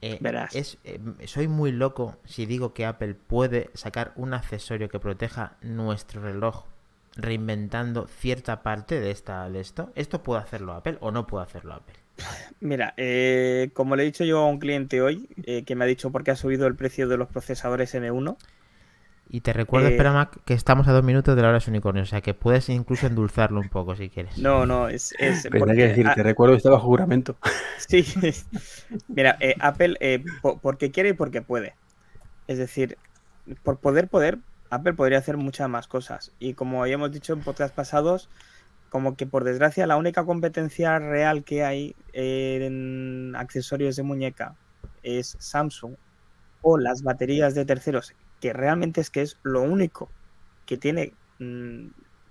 Eh, 0.00 0.18
Verás. 0.20 0.54
es, 0.54 0.76
eh, 0.84 1.00
soy 1.24 1.48
muy 1.48 1.72
loco 1.72 2.16
si 2.24 2.44
digo 2.44 2.74
que 2.74 2.84
Apple 2.84 3.14
puede 3.14 3.70
sacar 3.72 4.12
un 4.16 4.34
accesorio 4.34 4.88
que 4.88 5.00
proteja 5.00 5.56
nuestro 5.62 6.20
reloj 6.20 6.66
reinventando 7.16 8.06
cierta 8.08 8.62
parte 8.62 9.00
de 9.00 9.10
esta 9.10 9.48
de 9.50 9.60
esto. 9.60 9.92
¿Esto 9.94 10.22
puede 10.22 10.40
hacerlo 10.42 10.72
Apple 10.74 10.98
o 11.00 11.10
no 11.10 11.26
puede 11.26 11.44
hacerlo 11.44 11.74
Apple? 11.74 11.96
Mira, 12.60 12.94
eh, 12.96 13.70
como 13.74 13.96
le 13.96 14.02
he 14.02 14.06
dicho 14.06 14.24
yo 14.24 14.38
a 14.40 14.46
un 14.46 14.58
cliente 14.58 15.00
hoy, 15.02 15.28
eh, 15.44 15.64
que 15.64 15.74
me 15.76 15.84
ha 15.84 15.86
dicho 15.88 16.10
por 16.12 16.24
qué 16.24 16.30
ha 16.32 16.36
subido 16.36 16.66
el 16.66 16.76
precio 16.76 17.08
de 17.08 17.16
los 17.16 17.28
procesadores 17.28 17.94
M1, 17.94 18.38
Y 19.28 19.40
te 19.42 19.52
recuerdo, 19.52 19.88
Eh, 19.88 19.92
espera 19.92 20.12
Mac, 20.12 20.38
que 20.46 20.54
estamos 20.54 20.86
a 20.88 20.92
dos 20.92 21.04
minutos 21.04 21.34
de 21.36 21.42
la 21.42 21.48
hora 21.48 21.54
de 21.58 21.60
los 21.60 21.68
unicornios, 21.68 22.08
o 22.08 22.10
sea 22.10 22.20
que 22.22 22.34
puedes 22.34 22.68
incluso 22.70 23.06
endulzarlo 23.06 23.60
un 23.60 23.68
poco 23.68 23.94
si 23.96 24.08
quieres. 24.10 24.34
no, 24.36 24.66
no, 24.66 24.88
es... 24.88 25.14
es 25.18 25.48
Pero 25.50 25.58
porque- 25.60 25.76
que 25.76 25.88
decir, 25.88 26.06
ah, 26.06 26.14
te 26.14 26.22
recuerdo 26.22 26.54
que 26.54 26.58
está 26.58 26.70
bajo 26.70 26.86
juramento. 26.86 27.38
Sí, 27.76 28.04
mira, 29.08 29.36
eh, 29.40 29.56
Apple 29.60 29.96
eh, 30.00 30.24
po- 30.42 30.60
porque 30.60 30.90
quiere 30.90 31.10
y 31.10 31.12
porque 31.14 31.42
puede. 31.42 31.74
Es 32.46 32.58
decir, 32.58 32.98
por 33.62 33.80
poder, 33.80 34.08
poder, 34.08 34.40
Apple 34.70 34.94
podría 34.94 35.18
hacer 35.18 35.36
muchas 35.36 35.68
más 35.68 35.88
cosas. 35.88 36.32
Y 36.38 36.54
como 36.54 36.86
ya 36.86 36.94
hemos 36.94 37.12
dicho 37.12 37.32
en 37.32 37.40
podcast 37.40 37.74
pasados, 37.74 38.28
como 38.90 39.16
que 39.16 39.26
por 39.26 39.44
desgracia 39.44 39.86
la 39.86 39.96
única 39.96 40.24
competencia 40.24 40.98
real 40.98 41.44
que 41.44 41.64
hay 41.64 41.96
en 42.12 43.34
accesorios 43.36 43.96
de 43.96 44.02
muñeca 44.02 44.54
es 45.02 45.36
Samsung 45.38 45.94
o 46.62 46.78
las 46.78 47.02
baterías 47.02 47.54
de 47.54 47.64
terceros, 47.64 48.14
que 48.40 48.52
realmente 48.52 49.00
es 49.00 49.10
que 49.10 49.22
es 49.22 49.38
lo 49.42 49.62
único 49.62 50.10
que 50.64 50.76
tiene 50.76 51.12
mm, 51.38 51.88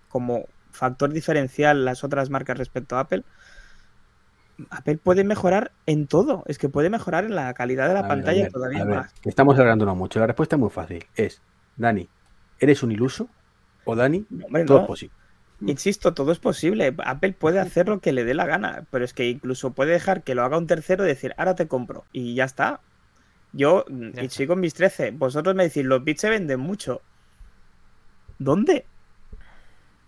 como 0.10 0.46
factor 0.72 1.12
diferencial 1.12 1.86
las 1.86 2.04
otras 2.04 2.30
marcas 2.30 2.58
respecto 2.58 2.96
a 2.98 3.02
Apple. 3.02 3.24
Apple 4.70 4.98
puede 4.98 5.24
mejorar 5.24 5.72
en 5.86 6.08
todo. 6.08 6.44
Es 6.48 6.58
que 6.58 6.70
puede 6.70 6.90
mejorar 6.90 7.26
en 7.26 7.36
la 7.36 7.54
calidad 7.54 7.88
de 7.88 7.96
la 7.96 8.02
A 8.02 8.08
pantalla 8.08 8.44
ver, 8.44 8.52
todavía 8.52 8.86
ver, 8.86 8.96
más. 8.98 9.14
estamos 9.24 9.56
alargándonos 9.56 9.96
mucho. 9.96 10.20
La 10.20 10.28
respuesta 10.28 10.56
es 10.56 10.60
muy 10.60 10.70
fácil. 10.70 11.06
Es, 11.16 11.42
Dani, 11.76 12.08
¿eres 12.64 12.84
un 12.84 12.92
iluso? 12.92 13.30
O 13.86 13.96
Dani, 13.96 14.26
No, 14.30 14.46
hombre, 14.46 14.66
todo 14.66 14.78
no. 14.78 14.84
es 14.84 14.88
posible. 14.88 15.16
Insisto, 15.66 16.14
todo 16.14 16.32
es 16.32 16.40
posible. 16.40 16.94
Apple 17.06 17.34
puede 17.34 17.60
hacer 17.60 17.88
lo 17.88 18.00
que 18.02 18.12
le 18.12 18.26
dé 18.26 18.34
la 18.34 18.46
gana, 18.46 18.86
pero 18.92 19.06
es 19.06 19.14
que 19.14 19.30
incluso 19.30 19.72
puede 19.74 19.92
dejar 19.94 20.24
que 20.24 20.36
lo 20.36 20.44
haga 20.44 20.58
un 20.58 20.68
tercero 20.68 21.06
y 21.06 21.08
decir, 21.08 21.34
ahora 21.38 21.56
te 21.56 21.68
compro. 21.68 22.04
Y 22.12 22.36
ya 22.36 22.44
está. 22.46 22.82
Yo 23.54 23.86
mm, 23.90 24.12
Ya 24.12 24.24
y 24.24 24.26
está. 24.26 24.38
sigo 24.38 24.54
en 24.56 24.60
mis 24.62 24.74
13. 24.74 25.12
Vosotros 25.12 25.56
me 25.56 25.64
decís, 25.64 25.86
los 25.86 26.04
bits 26.04 26.22
se 26.22 26.30
venden 26.30 26.60
mucho. 26.60 27.02
¿Dónde? 28.40 28.86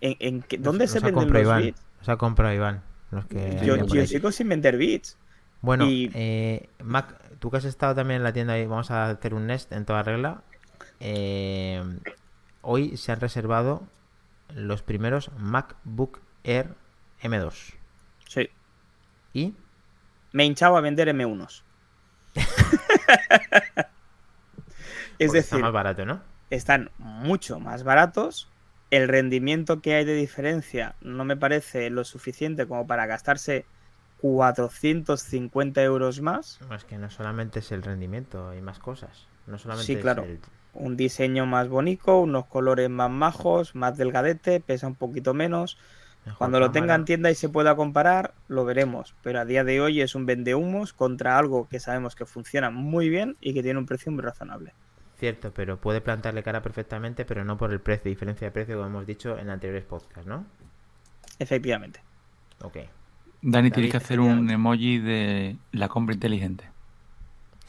¿En, 0.00 0.16
en 0.20 0.42
qué- 0.42 0.58
¿Dónde 0.58 0.86
se 0.88 1.00
venden 1.00 1.32
los 1.32 1.42
Iván, 1.42 1.62
bits? 1.62 1.82
Nos 2.00 2.08
ha 2.10 2.16
comprado 2.16 2.54
Iván. 2.54 2.82
Los 3.10 3.24
que 3.26 3.60
Yo, 3.64 3.76
yo 3.86 4.06
sigo 4.06 4.32
sin 4.32 4.48
vender 4.48 4.76
bits. 4.76 5.16
Bueno, 5.62 5.86
y- 5.88 6.10
eh, 6.14 6.68
Mac, 6.84 7.18
tú 7.38 7.50
que 7.50 7.56
has 7.58 7.64
estado 7.64 7.94
también 7.94 8.18
en 8.18 8.24
la 8.24 8.32
tienda 8.32 8.58
y 8.58 8.66
vamos 8.66 8.90
a 8.90 9.08
hacer 9.10 9.32
un 9.32 9.46
Nest 9.46 9.72
en 9.72 9.84
toda 9.86 10.02
regla. 10.02 10.42
eh, 11.00 11.82
hoy 12.68 12.96
se 12.96 13.12
han 13.12 13.20
reservado 13.20 13.84
los 14.54 14.82
primeros 14.82 15.30
MacBook 15.38 16.20
Air 16.44 16.74
M2. 17.22 17.74
Sí. 18.28 18.50
Y 19.32 19.54
me 20.32 20.42
he 20.42 20.46
hinchado 20.46 20.76
a 20.76 20.80
vender 20.80 21.08
M1s. 21.08 21.62
es 22.34 22.44
porque 25.28 25.38
está 25.38 25.56
decir, 25.56 25.60
más 25.60 25.72
barato, 25.72 26.04
¿no? 26.04 26.20
están 26.50 26.90
mucho 26.98 27.60
más 27.60 27.82
baratos. 27.82 28.48
El 28.90 29.08
rendimiento 29.08 29.80
que 29.80 29.94
hay 29.94 30.04
de 30.04 30.14
diferencia 30.14 30.94
no 31.00 31.24
me 31.24 31.36
parece 31.36 31.90
lo 31.90 32.04
suficiente 32.04 32.66
como 32.66 32.86
para 32.86 33.06
gastarse 33.06 33.64
450 34.20 35.82
euros 35.82 36.20
más. 36.20 36.60
Es 36.74 36.84
que 36.84 36.96
no 36.98 37.10
solamente 37.10 37.58
es 37.60 37.72
el 37.72 37.82
rendimiento, 37.82 38.50
hay 38.50 38.62
más 38.62 38.78
cosas. 38.78 39.26
No 39.46 39.58
solamente 39.58 39.86
Sí, 39.86 39.94
es 39.94 40.00
claro. 40.02 40.22
el- 40.24 40.40
Un 40.78 40.96
diseño 40.96 41.46
más 41.46 41.68
bonito, 41.68 42.20
unos 42.20 42.46
colores 42.46 42.90
más 42.90 43.10
majos, 43.10 43.74
más 43.74 43.96
delgadete, 43.96 44.60
pesa 44.60 44.86
un 44.86 44.94
poquito 44.94 45.34
menos. 45.34 45.78
mejor 46.24 46.38
Cuando 46.38 46.60
lo 46.60 46.70
tenga 46.70 46.94
en 46.94 47.04
tienda 47.04 47.30
y 47.30 47.34
se 47.34 47.48
pueda 47.48 47.76
comparar, 47.76 48.34
lo 48.48 48.64
veremos. 48.64 49.14
Pero 49.22 49.40
a 49.40 49.44
día 49.44 49.64
de 49.64 49.80
hoy 49.80 50.00
es 50.00 50.14
un 50.14 50.26
vendehumos 50.26 50.92
contra 50.92 51.38
algo 51.38 51.68
que 51.68 51.80
sabemos 51.80 52.14
que 52.14 52.26
funciona 52.26 52.70
muy 52.70 53.08
bien 53.08 53.36
y 53.40 53.54
que 53.54 53.62
tiene 53.62 53.78
un 53.78 53.86
precio 53.86 54.12
muy 54.12 54.22
razonable. 54.22 54.72
Cierto, 55.18 55.50
pero 55.52 55.78
puede 55.78 56.00
plantarle 56.02 56.42
cara 56.42 56.62
perfectamente, 56.62 57.24
pero 57.24 57.44
no 57.44 57.56
por 57.56 57.72
el 57.72 57.80
precio, 57.80 58.10
diferencia 58.10 58.46
de 58.46 58.50
precio, 58.50 58.76
como 58.76 58.88
hemos 58.88 59.06
dicho 59.06 59.38
en 59.38 59.48
anteriores 59.48 59.84
podcasts, 59.84 60.26
¿no? 60.26 60.44
Efectivamente. 61.38 62.00
Ok, 62.62 62.76
Dani, 63.42 63.70
tienes 63.70 63.90
que 63.90 63.96
hacer 63.96 64.20
un 64.20 64.50
emoji 64.50 64.98
de 64.98 65.56
la 65.72 65.88
compra 65.88 66.14
inteligente. 66.14 66.64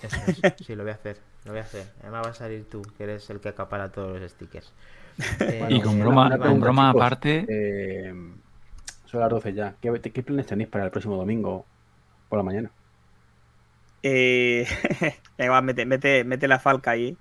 eso 0.02 0.18
es. 0.28 0.42
Sí, 0.66 0.76
lo 0.76 0.84
voy 0.84 0.92
a 0.92 0.96
hacer, 0.96 1.18
lo 1.48 1.54
voy 1.54 1.60
a 1.62 1.64
hacer. 1.64 1.88
Además 2.02 2.26
va 2.28 2.30
a 2.32 2.34
salir 2.34 2.70
tú, 2.70 2.82
que 2.98 3.04
eres 3.06 3.30
el 3.30 3.40
que 3.40 3.50
acapara 3.50 3.92
todos 3.92 4.20
los 4.20 4.32
stickers. 4.32 4.72
Eh, 5.40 5.68
y 5.72 5.82
con 5.82 6.00
broma, 6.00 6.38
con 6.38 6.60
broma 6.60 6.90
chicos. 6.92 7.02
aparte, 7.02 7.46
Eh, 7.50 8.14
son 9.06 9.20
las 9.20 9.30
12 9.30 9.54
ya. 9.54 9.76
¿Qué, 9.82 10.00
qué 10.14 10.24
planes 10.24 10.46
tenéis 10.46 10.70
para 10.70 10.86
el 10.86 10.92
próximo 10.92 11.16
domingo 11.16 11.66
por 12.30 12.38
la 12.38 12.44
mañana? 12.44 12.72
Eh, 14.04 14.68
venga, 15.38 15.62
mete, 15.62 15.86
mete, 15.86 16.24
mete 16.24 16.48
la 16.48 16.60
falca 16.60 16.92
ahí. 16.92 17.18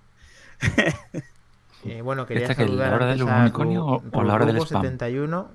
Eh, 1.85 2.03
bueno, 2.03 2.27
quería 2.27 2.43
¿Esta 2.43 2.55
que 2.57 2.65
es 2.65 2.71
la 2.71 2.91
saludar 2.91 2.95
hora 2.95 3.07
del 3.07 3.23
unicornio 3.23 3.85
o- 3.87 4.03
o 4.13 4.23
la 4.25 4.35
hora 4.35 4.47
del 4.47 4.57
spam? 4.61 4.83
71 4.83 5.51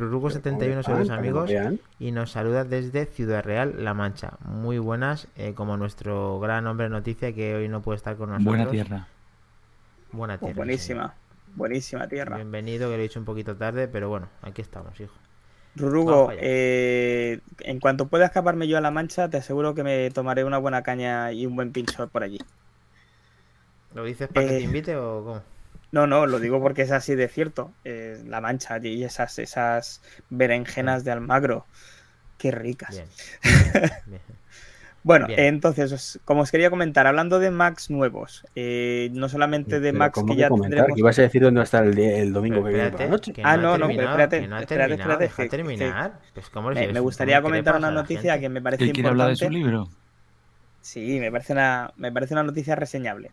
Rurugo71 0.00 0.82
son 0.82 0.98
Oye, 0.98 0.98
los 0.98 1.10
para 1.10 1.22
que 1.22 1.28
amigos 1.28 1.50
y 1.98 2.12
nos 2.12 2.30
saluda 2.32 2.64
desde 2.64 3.06
Ciudad 3.06 3.44
Real, 3.44 3.84
La 3.84 3.94
Mancha. 3.94 4.38
Muy 4.40 4.78
buenas, 4.78 5.28
eh, 5.36 5.54
como 5.54 5.76
nuestro 5.76 6.40
gran 6.40 6.66
hombre 6.66 6.84
de 6.84 6.90
noticia 6.90 7.32
que 7.34 7.54
hoy 7.56 7.68
no 7.68 7.82
puede 7.82 7.96
estar 7.96 8.16
con 8.16 8.30
nosotros. 8.30 8.44
buena 8.46 8.68
tierra. 8.68 9.08
Buena 10.12 10.38
Oh, 10.40 10.52
tierra. 10.52 10.68
sí, 10.68 10.84
buenísima, 10.84 11.14
buenísima 11.54 12.08
tierra. 12.08 12.36
Bienvenido, 12.36 12.88
que 12.90 12.96
lo 12.96 13.00
he 13.00 13.02
dicho 13.04 13.18
un 13.20 13.26
poquito 13.26 13.56
tarde, 13.56 13.86
pero 13.88 14.08
bueno, 14.08 14.30
aquí 14.42 14.62
estamos, 14.62 14.98
hijo. 15.00 15.14
Rurugo, 15.74 16.30
eh, 16.32 17.40
en 17.60 17.80
cuanto 17.80 18.08
pueda 18.08 18.26
escaparme 18.26 18.66
yo 18.68 18.76
a 18.78 18.80
la 18.80 18.90
mancha, 18.90 19.28
te 19.30 19.36
aseguro 19.38 19.74
que 19.74 19.84
me 19.84 20.10
tomaré 20.10 20.44
una 20.44 20.58
buena 20.58 20.82
caña 20.82 21.32
y 21.32 21.46
un 21.46 21.54
buen 21.56 21.72
pincho 21.72 22.08
por 22.08 22.22
allí. 22.24 22.38
¿Lo 23.94 24.04
dices 24.04 24.28
para 24.28 24.46
que 24.46 24.52
Eh, 24.52 24.56
te 24.56 24.62
invite 24.62 24.96
o 24.96 25.24
cómo? 25.24 25.42
No, 25.92 26.06
no, 26.06 26.26
lo 26.26 26.38
digo 26.38 26.60
porque 26.60 26.82
es 26.82 26.92
así 26.92 27.14
de 27.14 27.28
cierto. 27.28 27.72
Eh, 27.84 28.22
la 28.26 28.40
mancha 28.40 28.78
y 28.82 29.02
esas, 29.04 29.38
esas 29.38 30.02
berenjenas 30.30 31.04
de 31.04 31.10
Almagro. 31.12 31.66
Qué 32.38 32.50
ricas. 32.50 32.90
Bien. 32.94 33.06
Bien. 34.06 34.22
Bueno, 35.02 35.26
Bien. 35.28 35.40
eh, 35.40 35.46
entonces, 35.48 36.20
como 36.26 36.42
os 36.42 36.50
quería 36.50 36.68
comentar, 36.68 37.06
hablando 37.06 37.38
de 37.38 37.50
Macs 37.50 37.88
nuevos, 37.90 38.44
eh, 38.54 39.08
no 39.14 39.30
solamente 39.30 39.80
de 39.80 39.92
Macs 39.94 40.14
¿cómo 40.14 40.34
que 40.34 40.40
ya 40.40 40.48
comentar? 40.48 40.70
tendremos. 40.70 40.94
¿Que 40.94 41.00
ibas 41.00 41.18
a 41.18 41.22
decir 41.22 41.42
dónde 41.42 41.58
va 41.58 41.62
a 41.62 41.64
estar 41.64 41.84
el, 41.86 41.94
día- 41.94 42.18
el 42.18 42.32
domingo 42.34 42.56
Pero 42.56 42.66
que 42.66 42.74
viene 42.74 42.90
por 42.90 43.00
la 43.00 43.06
noche? 43.08 43.32
que 43.32 43.42
Ah, 43.42 43.56
no, 43.56 43.78
no, 43.78 43.88
espérate, 43.88 44.40
que 44.42 44.46
no 44.46 44.56
ha 44.56 44.60
espérate, 44.60 45.30
que- 45.34 45.48
terminar. 45.48 46.20
Pues, 46.34 46.50
¿cómo 46.50 46.70
Me, 46.70 47.00
gustaría 47.00 47.36
¿Qué 47.36 47.38
le 47.40 47.42
comentar 47.42 47.76
una 47.76 47.90
noticia 47.90 48.38
que 48.38 48.48
me 48.50 48.60
parece 48.60 48.92
quiere 48.92 49.08
hablar 49.08 49.28
de 49.28 49.32
importante. 49.32 49.58
su 49.58 49.64
libro. 49.64 49.88
Sí, 50.82 51.18
me 51.18 51.30
parece 51.30 51.52
una, 51.54 51.92
me 51.96 52.12
parece 52.12 52.34
una 52.34 52.42
noticia 52.42 52.74
reseñable. 52.76 53.30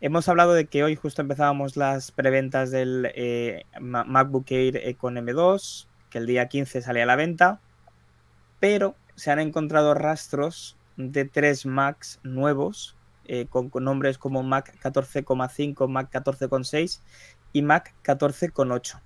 Hemos 0.00 0.28
hablado 0.28 0.52
de 0.52 0.66
que 0.66 0.84
hoy 0.84 0.96
justo 0.96 1.22
empezábamos 1.22 1.76
las 1.76 2.10
preventas 2.10 2.70
del 2.70 3.10
eh, 3.14 3.64
MacBook 3.80 4.50
Air 4.50 4.76
eh, 4.76 4.94
con 4.96 5.16
M2, 5.16 5.86
que 6.10 6.18
el 6.18 6.26
día 6.26 6.48
15 6.48 6.82
sale 6.82 7.02
a 7.02 7.06
la 7.06 7.16
venta, 7.16 7.60
pero 8.60 8.96
se 9.14 9.30
han 9.30 9.38
encontrado 9.38 9.94
rastros 9.94 10.76
de 10.96 11.24
tres 11.24 11.66
Macs 11.66 12.20
nuevos 12.22 12.96
eh, 13.26 13.46
con, 13.48 13.70
nombres 13.80 14.18
como 14.18 14.42
Mac 14.42 14.76
14,5, 14.82 15.88
Mac 15.88 16.10
14,6 16.12 17.00
y 17.52 17.62
Mac 17.62 17.94
14,8. 18.04 19.00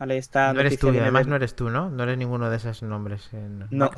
Vale, 0.00 0.16
esta 0.16 0.54
no 0.54 0.60
eres 0.60 0.78
tú, 0.78 0.88
además 0.88 1.26
no 1.26 1.36
eres 1.36 1.54
tú, 1.54 1.68
¿no? 1.68 1.90
No 1.90 2.04
eres 2.04 2.16
ninguno 2.16 2.48
de 2.48 2.56
esos 2.56 2.82
nombres. 2.82 3.28
no. 3.70 3.90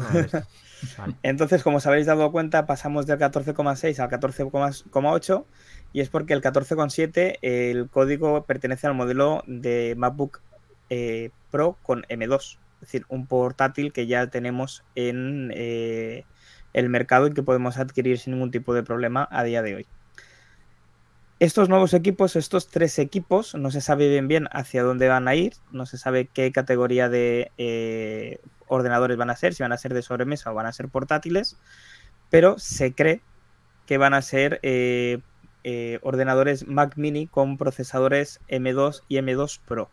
Entonces, 1.22 1.62
como 1.62 1.76
os 1.76 1.86
habéis 1.86 2.06
dado 2.06 2.32
cuenta, 2.32 2.66
pasamos 2.66 3.06
del 3.06 3.20
14,6 3.20 4.00
al 4.00 4.10
14,8 4.10 5.44
y 5.92 6.00
es 6.00 6.08
porque 6.08 6.32
el 6.32 6.40
14,7 6.40 7.38
el 7.42 7.88
código 7.90 8.44
pertenece 8.44 8.86
al 8.86 8.94
modelo 8.94 9.42
de 9.46 9.94
MacBook 9.96 10.40
eh, 10.88 11.30
Pro 11.50 11.78
con 11.82 12.02
M2, 12.02 12.58
es 12.74 12.80
decir, 12.80 13.04
un 13.08 13.26
portátil 13.26 13.92
que 13.92 14.06
ya 14.06 14.26
tenemos 14.28 14.84
en 14.94 15.52
eh, 15.54 16.24
el 16.72 16.88
mercado 16.88 17.26
y 17.26 17.32
que 17.32 17.42
podemos 17.42 17.78
adquirir 17.78 18.18
sin 18.18 18.34
ningún 18.34 18.50
tipo 18.50 18.74
de 18.74 18.82
problema 18.82 19.28
a 19.30 19.44
día 19.44 19.62
de 19.62 19.76
hoy. 19.76 19.86
Estos 21.40 21.68
nuevos 21.68 21.92
equipos, 21.92 22.36
estos 22.36 22.68
tres 22.68 22.98
equipos, 22.98 23.54
no 23.54 23.70
se 23.70 23.80
sabe 23.80 24.08
bien 24.08 24.28
bien 24.28 24.48
hacia 24.52 24.82
dónde 24.82 25.08
van 25.08 25.28
a 25.28 25.34
ir, 25.34 25.54
no 25.72 25.86
se 25.86 25.98
sabe 25.98 26.28
qué 26.32 26.52
categoría 26.52 27.08
de 27.08 27.50
eh, 27.58 28.38
ordenadores 28.68 29.16
van 29.16 29.30
a 29.30 29.36
ser, 29.36 29.52
si 29.52 29.62
van 29.62 29.72
a 29.72 29.76
ser 29.76 29.92
de 29.92 30.02
sobremesa 30.02 30.52
o 30.52 30.54
van 30.54 30.66
a 30.66 30.72
ser 30.72 30.88
portátiles, 30.88 31.58
pero 32.30 32.58
se 32.58 32.94
cree 32.94 33.22
que 33.86 33.98
van 33.98 34.14
a 34.14 34.22
ser 34.22 34.60
eh, 35.64 35.98
ordenadores 36.02 36.66
Mac 36.66 36.96
mini 36.96 37.26
con 37.26 37.58
procesadores 37.58 38.40
M2 38.48 39.02
y 39.08 39.16
M2 39.16 39.60
Pro. 39.66 39.90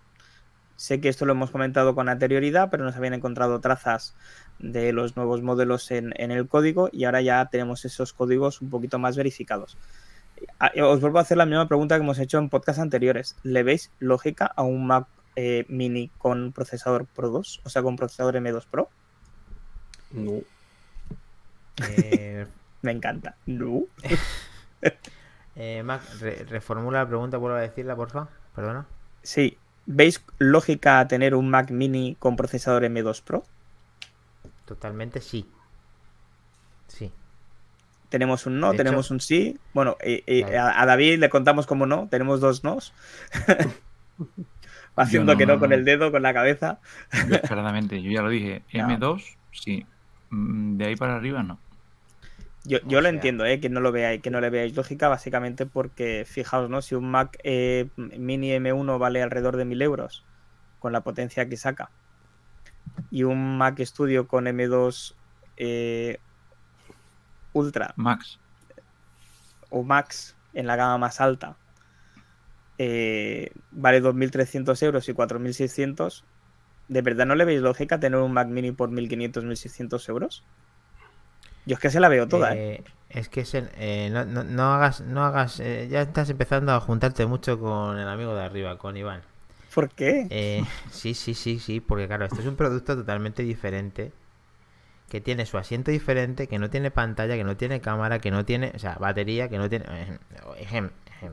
Sé 0.76 1.01
que 1.01 1.09
esto 1.09 1.26
lo 1.26 1.34
hemos 1.34 1.51
comentado 1.51 1.93
con 1.93 2.07
anterioridad, 2.07 2.70
pero 2.70 2.86
nos 2.86 2.95
habían 2.95 3.13
encontrado 3.13 3.59
trazas 3.59 4.15
de 4.59 4.93
los 4.93 5.17
nuevos 5.17 5.41
modelos 5.41 5.91
en, 5.91 6.13
en 6.15 6.32
el 6.32 6.47
código 6.47 6.89
y 6.91 7.03
ahora 7.03 7.22
ya 7.22 7.45
tenemos 7.51 7.84
esos 7.84 8.13
códigos 8.13 8.61
un 8.61 8.70
poquito 8.70 8.97
más 8.97 9.17
verificados. 9.17 9.78
Ah, 10.59 10.72
os 10.84 11.01
vuelvo 11.01 11.20
a 11.20 11.22
hacer 11.22 11.38
la 11.38 11.45
misma 11.45 11.67
pregunta 11.67 11.95
que 11.95 12.03
hemos 12.03 12.20
hecho 12.20 12.38
en 12.38 12.49
podcast 12.49 12.80
anteriores. 12.80 13.36
¿Le 13.43 13.63
veis 13.63 13.91
lógica 13.99 14.45
a 14.45 14.63
un 14.63 14.88
Mac 14.88 15.07
eh, 15.36 15.65
mini 15.67 16.09
con 16.17 16.53
procesador 16.53 17.05
Pro 17.05 17.30
2? 17.30 17.61
O 17.65 17.70
sea, 17.70 17.82
con 17.82 17.95
procesador 17.95 18.36
M2 18.36 18.65
Pro. 18.70 18.89
No. 20.11 20.39
Eh, 21.89 22.45
Me 22.82 22.91
encanta. 22.91 23.36
No. 23.45 23.84
eh, 25.60 25.84
Mac, 25.84 26.01
reformula 26.47 26.99
la 26.99 27.07
pregunta, 27.07 27.36
vuelvo 27.36 27.57
a 27.57 27.62
decirla, 27.62 27.93
porfa. 27.93 28.30
Perdona. 28.55 28.88
Sí. 29.24 29.57
¿Veis 29.86 30.24
lógica 30.38 31.01
a 31.01 31.07
tener 31.10 31.36
un 31.36 31.49
Mac 31.49 31.70
mini 31.70 32.16
con 32.18 32.38
procesador 32.38 32.84
M2 32.84 33.22
Pro? 33.24 33.43
Totalmente 34.64 35.20
sí. 35.20 35.45
Sí. 36.88 37.12
Tenemos 38.07 38.45
un 38.45 38.62
no, 38.62 38.74
tenemos 38.74 39.12
un 39.12 39.20
sí. 39.20 39.60
Bueno, 39.74 39.97
a, 40.57 40.86
David 40.86 41.20
le 41.20 41.30
contamos 41.30 41.68
como 41.68 41.86
no, 41.86 42.07
tenemos 42.07 42.39
dos 42.39 42.64
nos. 42.64 42.93
Haciendo 44.95 45.36
que 45.36 45.45
no, 45.45 45.60
con 45.60 45.74
el 45.74 45.84
dedo, 45.84 46.10
con 46.10 46.22
la 46.22 46.34
cabeza. 46.34 46.80
Claramente, 47.47 48.01
yo 48.01 48.12
ya 48.12 48.22
lo 48.22 48.30
dije. 48.30 48.64
M2, 48.72 49.36
sí. 49.51 49.86
Mm, 50.30 50.78
de 50.78 50.86
ahí 50.86 50.95
para 50.95 51.18
arriba, 51.18 51.43
no. 51.43 51.60
Yo, 52.66 52.80
yo 52.86 53.01
lo 53.01 53.07
entiendo, 53.07 53.45
¿eh? 53.45 53.60
que 53.60 53.70
no 53.70 53.80
lo 53.80 53.91
veáis, 53.91 54.22
que 54.22 54.30
no 54.30 54.41
le 54.41 54.49
veáis 54.49 54.76
lógica, 54.76 55.07
básicamente 55.07 55.66
porque, 55.66 56.26
fijaos, 56.26 56.70
¿no? 56.70 56.82
Si 56.82 56.93
un 56.93 57.10
Mac 57.10 57.38
eh, 57.43 57.88
Mini 57.95 58.51
M1 58.51 58.99
vale 58.99 59.24
alrededor 59.24 59.55
de 59.55 59.66
1000 59.66 59.82
euros, 59.82 60.26
con 60.80 60.91
la 60.91 61.01
potencia 61.01 61.47
que 61.47 61.57
saca, 61.57 61.89
y 63.12 63.24
un 63.24 63.57
Mac 63.57 63.80
Studio 63.82 64.28
con 64.28 64.45
M2 64.45 65.16
eh, 65.57 66.20
Ultra. 67.53 67.93
Max. 67.95 68.39
O 69.70 69.84
Max 69.84 70.36
en 70.53 70.68
la 70.68 70.76
gama 70.76 70.97
más 70.97 71.22
alta. 71.22 71.57
Eh, 72.78 73.51
vale 73.72 74.01
2.300 74.01 74.82
euros 74.84 75.10
y 75.10 75.14
4.600. 75.14 76.24
¿De 76.88 77.01
verdad 77.01 77.26
no 77.26 77.36
le 77.36 77.45
veis 77.45 77.62
lógica 77.62 77.99
tener 77.99 78.20
un 78.20 78.32
Mac 78.32 78.47
mini 78.47 78.72
por 78.72 78.89
1.500, 78.89 79.43
1.600 79.43 80.10
euros? 80.10 80.43
Yo 81.70 81.76
es 81.76 81.80
que 81.80 81.91
se 81.91 81.99
la 81.99 82.09
veo 82.09 82.28
toda. 82.28 82.55
¿eh? 82.55 82.74
Eh, 82.74 82.84
es 83.09 83.30
que 83.30 83.43
no, 84.11 84.26
no, 84.26 84.74
hagas, 84.74 85.01
no 85.01 85.24
hagas, 85.24 85.57
ya 85.57 86.01
estás 86.01 86.32
empezando 86.32 86.74
a 86.74 86.80
juntarte 86.80 87.28
mucho 87.28 87.59
con 87.59 87.99
el 87.99 88.07
amigo 88.07 88.34
de 88.34 88.43
arriba, 88.43 88.80
con 88.80 88.97
Iván. 88.97 89.22
¿Por 89.74 89.91
qué? 89.91 90.65
sí, 90.89 91.13
sí, 91.13 91.36
sí, 91.36 91.59
sí, 91.59 91.80
porque 91.80 92.07
claro, 92.07 92.26
esto 92.26 92.41
es 92.41 92.47
un 92.47 92.55
producto 92.55 92.95
totalmente 92.95 93.43
diferente 93.43 94.11
que 95.09 95.22
tiene 95.22 95.45
su 95.45 95.59
asiento 95.59 95.91
diferente, 95.91 96.47
que 96.47 96.57
no 96.57 96.72
tiene 96.72 96.89
pantalla, 96.89 97.36
que 97.36 97.43
no 97.43 97.55
tiene 97.55 97.82
cámara, 97.82 98.17
que 98.17 98.32
no 98.32 98.45
tiene, 98.45 98.72
o 98.76 98.80
sea, 98.80 98.95
batería, 98.95 99.47
que 99.47 99.59
no 99.59 99.70
tiene... 99.70 99.86
Ejem, 100.57 100.89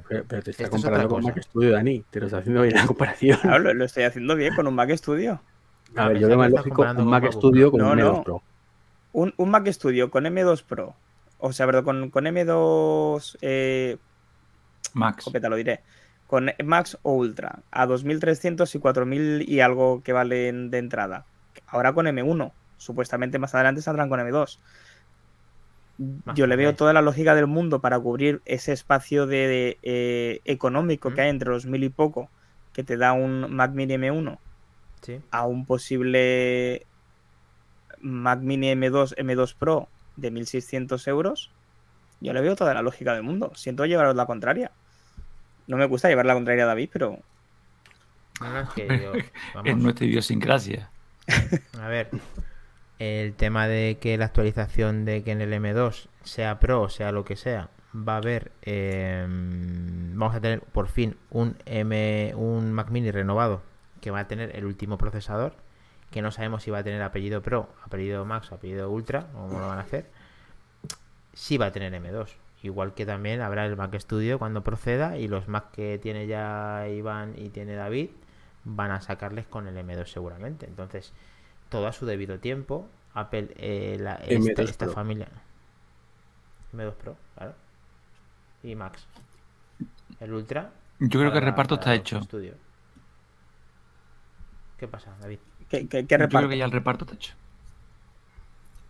Pero, 0.08 0.42
te 0.42 0.50
está 0.50 0.68
comparando 0.68 1.08
con 1.08 1.24
un 1.24 1.30
Mac 1.30 1.42
Studio, 1.42 1.72
Dani. 1.72 2.04
Te 2.10 2.20
lo 2.20 2.26
estás 2.26 2.40
haciendo 2.40 2.62
bien 2.62 2.74
la 2.74 2.86
comparación. 2.86 3.38
Claro, 3.40 3.72
lo, 3.72 3.84
estoy 3.84 4.04
haciendo 4.04 4.36
bien 4.36 4.54
con 4.54 4.66
un 4.66 4.74
Mac 4.74 4.90
Studio. 4.96 5.40
A, 5.94 6.08
ver, 6.08 6.18
yo 6.18 6.28
veo 6.28 6.36
más 6.36 6.50
lógico 6.50 6.82
un 6.82 7.08
Mac 7.08 7.32
Studio 7.32 7.70
con 7.70 7.82
un 7.82 7.98
M2 7.98 8.24
Pro. 8.24 8.42
Un, 9.16 9.32
un, 9.38 9.50
Mac 9.50 9.66
Studio 9.68 10.10
con 10.10 10.24
M2 10.24 10.62
Pro. 10.62 10.94
O 11.38 11.52
sea, 11.52 11.64
perdón, 11.66 11.84
con, 11.84 12.10
con 12.10 12.24
M2... 12.24 13.38
Eh... 13.40 13.96
Max. 14.92 15.24
Copeta, 15.24 15.48
lo 15.48 15.56
diré. 15.56 15.80
Con 16.26 16.50
Max 16.64 16.98
o 17.02 17.14
Ultra. 17.14 17.60
A 17.70 17.86
2.300 17.86 18.74
y 18.74 18.78
4.000 18.78 19.48
y 19.48 19.60
algo 19.60 20.02
que 20.02 20.12
valen 20.12 20.70
de 20.70 20.78
entrada. 20.78 21.24
Ahora 21.66 21.94
con 21.94 22.06
M1 22.06 22.52
supuestamente 22.76 23.38
más 23.38 23.54
adelante 23.54 23.82
saldrán 23.82 24.08
con 24.08 24.20
M2. 24.20 24.58
Yo 26.34 26.46
le 26.46 26.56
veo 26.56 26.74
toda 26.74 26.92
la 26.92 27.00
lógica 27.00 27.34
del 27.34 27.46
mundo 27.46 27.80
para 27.80 27.98
cubrir 27.98 28.42
ese 28.44 28.72
espacio 28.72 29.26
de, 29.26 29.78
eh, 29.82 30.40
económico 30.44 31.14
que 31.14 31.22
hay 31.22 31.30
entre 31.30 31.48
los 31.48 31.64
mil 31.64 31.82
y 31.84 31.88
poco 31.88 32.28
que 32.74 32.84
te 32.84 32.98
da 32.98 33.14
un 33.14 33.54
Mac 33.54 33.72
Mini 33.72 33.94
M1 33.94 34.38
a 35.30 35.46
un 35.46 35.64
posible 35.64 36.86
Mac 38.06 38.40
Mini 38.40 38.72
M2 38.72 39.16
M2 39.16 39.54
Pro 39.58 39.88
de 40.16 40.30
1600 40.30 41.08
euros. 41.08 41.50
Yo 42.20 42.32
le 42.32 42.40
veo 42.40 42.56
toda 42.56 42.72
la 42.72 42.82
lógica 42.82 43.12
del 43.14 43.22
mundo. 43.22 43.52
Siento 43.54 43.84
llevaros 43.84 44.14
la 44.14 44.26
contraria. 44.26 44.70
No 45.66 45.76
me 45.76 45.86
gusta 45.86 46.08
llevar 46.08 46.26
la 46.26 46.34
contraria 46.34 46.64
a 46.64 46.68
David, 46.68 46.90
pero. 46.92 47.18
es 49.64 49.76
nuestra 49.76 50.06
idiosincrasia. 50.06 50.90
A 51.80 51.88
ver, 51.88 52.10
el 52.98 53.34
tema 53.34 53.66
de 53.66 53.98
que 54.00 54.16
la 54.16 54.26
actualización 54.26 55.04
de 55.04 55.24
que 55.24 55.32
en 55.32 55.40
el 55.40 55.52
M2 55.52 56.08
sea 56.22 56.60
Pro 56.60 56.82
o 56.82 56.88
sea 56.88 57.10
lo 57.10 57.24
que 57.24 57.34
sea, 57.34 57.70
va 57.96 58.14
a 58.14 58.18
haber, 58.18 58.52
em, 58.62 60.16
vamos 60.16 60.36
a 60.36 60.40
tener 60.40 60.60
por 60.60 60.88
fin 60.88 61.16
un 61.30 61.56
M, 61.64 62.32
un 62.36 62.72
Mac 62.72 62.90
Mini 62.90 63.10
renovado 63.10 63.62
que 64.00 64.10
va 64.10 64.20
a 64.20 64.28
tener 64.28 64.54
el 64.54 64.64
último 64.64 64.98
procesador, 64.98 65.56
que 66.16 66.22
no 66.22 66.30
sabemos 66.30 66.62
si 66.62 66.70
va 66.70 66.78
a 66.78 66.82
tener 66.82 67.02
apellido 67.02 67.42
Pro, 67.42 67.68
apellido 67.84 68.24
Max 68.24 68.50
o 68.50 68.54
apellido 68.54 68.90
Ultra, 68.90 69.26
o 69.34 69.48
cómo 69.48 69.60
lo 69.60 69.68
van 69.68 69.76
a 69.76 69.82
hacer. 69.82 70.06
Sí 71.34 71.58
va 71.58 71.66
a 71.66 71.72
tener 71.72 71.92
M2, 71.92 72.30
igual 72.62 72.94
que 72.94 73.04
también 73.04 73.42
habrá 73.42 73.66
el 73.66 73.76
Mac 73.76 73.94
Studio 74.00 74.38
cuando 74.38 74.64
proceda 74.64 75.18
y 75.18 75.28
los 75.28 75.46
Mac 75.46 75.72
que 75.72 75.98
tiene 75.98 76.26
ya 76.26 76.88
Iván 76.88 77.34
y 77.36 77.50
tiene 77.50 77.74
David 77.74 78.08
van 78.64 78.92
a 78.92 79.02
sacarles 79.02 79.44
con 79.46 79.68
el 79.68 79.76
M2 79.76 80.06
seguramente. 80.06 80.64
Entonces, 80.64 81.12
todo 81.68 81.86
a 81.86 81.92
su 81.92 82.06
debido 82.06 82.38
tiempo. 82.38 82.88
Apple, 83.12 83.48
eh, 83.56 83.98
la, 84.00 84.14
esta, 84.14 84.88
familia. 84.88 85.28
M2 86.74 86.94
Pro, 86.94 87.14
claro. 87.34 87.52
Y 88.62 88.74
Max. 88.74 89.06
El 90.18 90.32
Ultra. 90.32 90.70
Yo 90.98 91.20
creo 91.20 91.30
que 91.30 91.38
el 91.38 91.44
reparto 91.44 91.74
está 91.74 91.94
hecho. 91.94 92.20
¿Qué 94.78 94.88
pasa, 94.88 95.16
David? 95.20 95.38
¿Qué, 95.68 95.88
qué, 95.88 96.02
reparto? 96.02 96.32
Yo 96.32 96.38
creo 96.38 96.48
que 96.48 96.58
ya 96.58 96.64
el 96.64 96.72
reparto 96.72 97.04
está 97.04 97.16
hecho. 97.16 97.34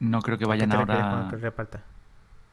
No 0.01 0.21
creo 0.21 0.39
que 0.39 0.45
vayan 0.45 0.73
ahora. 0.73 1.29
Con 1.31 1.41
reparta? 1.41 1.83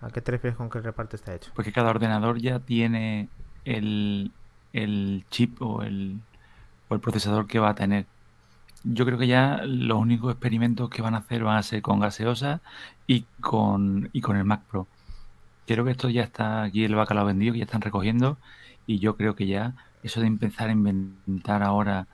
¿A 0.01 0.09
qué 0.09 0.21
te 0.21 0.31
refieres 0.31 0.57
con 0.57 0.69
que 0.69 0.77
el 0.77 0.83
reparto 0.83 1.15
está 1.15 1.33
hecho? 1.33 1.51
Porque 1.55 1.71
cada 1.71 1.89
ordenador 1.89 2.39
ya 2.39 2.59
tiene 2.59 3.29
el, 3.65 4.31
el 4.73 5.25
chip 5.29 5.61
o 5.61 5.81
el, 5.81 6.19
o 6.89 6.95
el 6.95 7.01
procesador 7.01 7.47
que 7.47 7.59
va 7.59 7.69
a 7.69 7.75
tener. 7.75 8.05
Yo 8.83 9.05
creo 9.05 9.17
que 9.17 9.27
ya 9.27 9.61
los 9.65 9.97
únicos 9.97 10.31
experimentos 10.31 10.89
que 10.89 11.01
van 11.01 11.15
a 11.15 11.19
hacer 11.19 11.43
van 11.43 11.57
a 11.57 11.63
ser 11.63 11.81
con 11.81 11.99
gaseosa 11.99 12.61
y 13.07 13.25
con, 13.39 14.09
y 14.11 14.21
con 14.21 14.35
el 14.35 14.43
Mac 14.43 14.61
Pro. 14.69 14.87
Creo 15.65 15.85
que 15.85 15.91
esto 15.91 16.09
ya 16.09 16.23
está 16.23 16.63
aquí 16.63 16.83
el 16.83 16.95
bacalao 16.95 17.25
vendido, 17.25 17.53
que 17.53 17.59
ya 17.59 17.65
están 17.65 17.81
recogiendo 17.81 18.37
y 18.85 18.99
yo 18.99 19.15
creo 19.15 19.35
que 19.35 19.47
ya 19.47 19.73
eso 20.03 20.19
de 20.19 20.27
empezar 20.27 20.67
a 20.67 20.73
inventar 20.73 21.63
ahora, 21.63 22.07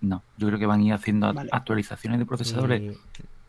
no, 0.00 0.22
yo 0.36 0.46
creo 0.48 0.58
que 0.58 0.66
van 0.66 0.80
a 0.80 0.82
ir 0.84 0.92
haciendo 0.92 1.32
actualizaciones 1.52 2.18
de 2.18 2.26
procesadores 2.26 2.96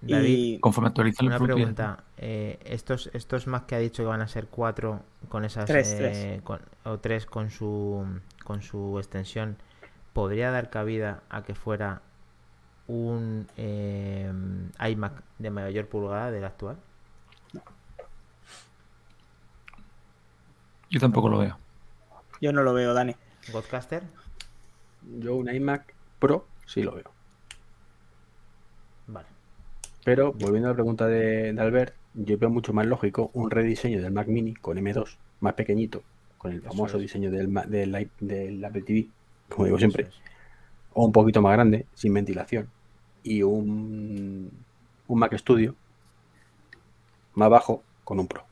David, 0.01 0.29
Y 0.35 0.59
Conforme 0.59 0.89
actualizan 0.89 1.25
el 1.25 1.31
una 1.33 1.39
pregunta. 1.39 2.03
eh, 2.17 2.59
estos, 2.65 3.09
estos 3.13 3.47
Mac 3.47 3.65
que 3.65 3.75
ha 3.75 3.79
dicho 3.79 4.03
que 4.03 4.07
van 4.07 4.21
a 4.21 4.27
ser 4.27 4.47
cuatro 4.47 5.01
con 5.27 5.43
esas 5.43 5.65
Tres, 5.65 5.87
eh, 5.93 5.97
tres. 5.97 6.41
con- 6.43 6.61
o 6.85 6.99
tres 6.99 7.25
con 7.25 7.49
su 7.49 8.05
con 8.43 8.61
su 8.61 8.97
extensión, 8.99 9.57
¿podría 10.13 10.51
dar 10.51 10.69
cabida 10.69 11.23
a 11.29 11.43
que 11.43 11.55
fuera 11.55 12.01
un 12.87 13.47
eh, 13.57 14.31
iMac 14.87 15.23
de 15.39 15.49
mayor 15.49 15.87
pulgada 15.87 16.31
del 16.31 16.45
actual? 16.45 16.77
Yo 20.89 20.99
tampoco 20.99 21.27
lo 21.29 21.39
veo. 21.39 21.57
yo 22.39 22.53
no 22.53 22.63
lo 22.63 22.73
veo, 22.73 22.93
Dani. 22.93 23.15
Godcaster, 23.51 24.03
Yo 25.19 25.35
un 25.35 25.53
iMac 25.53 25.93
Pro 26.19 26.47
sí 26.65 26.83
lo 26.83 26.95
veo. 26.95 27.11
vale. 29.07 29.27
Pero 30.03 30.33
volviendo 30.33 30.67
a 30.67 30.71
la 30.71 30.75
pregunta 30.75 31.07
de, 31.07 31.53
de 31.53 31.61
Albert, 31.61 31.95
yo 32.13 32.37
veo 32.37 32.49
mucho 32.49 32.73
más 32.73 32.85
lógico 32.85 33.29
un 33.33 33.51
rediseño 33.51 34.01
del 34.01 34.11
Mac 34.13 34.27
Mini 34.27 34.53
con 34.55 34.77
M2, 34.77 35.17
más 35.41 35.53
pequeñito, 35.53 36.03
con 36.37 36.51
el 36.53 36.61
famoso 36.61 36.97
es. 36.97 37.03
diseño 37.03 37.31
del, 37.31 37.53
del, 37.67 38.09
del 38.19 38.65
Apple 38.65 38.81
TV, 38.83 39.07
como 39.49 39.65
digo 39.65 39.77
siempre, 39.77 40.03
es. 40.05 40.21
o 40.93 41.05
un 41.05 41.11
poquito 41.11 41.41
más 41.41 41.53
grande, 41.53 41.85
sin 41.93 42.13
ventilación, 42.13 42.69
y 43.23 43.43
un, 43.43 44.51
un 45.07 45.19
Mac 45.19 45.35
Studio 45.37 45.75
más 47.35 47.49
bajo 47.49 47.83
con 48.03 48.19
un 48.19 48.27
Pro. 48.27 48.46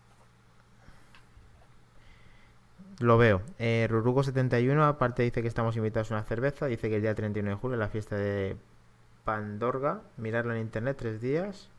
Lo 2.99 3.17
veo. 3.17 3.41
Eh, 3.59 3.87
Rurugo71, 3.89 4.81
aparte 4.87 5.23
dice 5.23 5.41
que 5.41 5.47
estamos 5.47 5.75
invitados 5.75 6.11
a 6.11 6.15
una 6.15 6.23
cerveza. 6.23 6.65
Dice 6.67 6.89
que 6.89 6.95
el 6.97 7.01
día 7.01 7.13
31 7.15 7.49
de 7.51 7.55
julio, 7.55 7.77
la 7.77 7.89
fiesta 7.89 8.15
de 8.15 8.55
Pandorga. 9.25 10.01
Mirarlo 10.17 10.53
en 10.53 10.61
internet, 10.61 10.95
tres 10.97 11.19
días. 11.21 11.69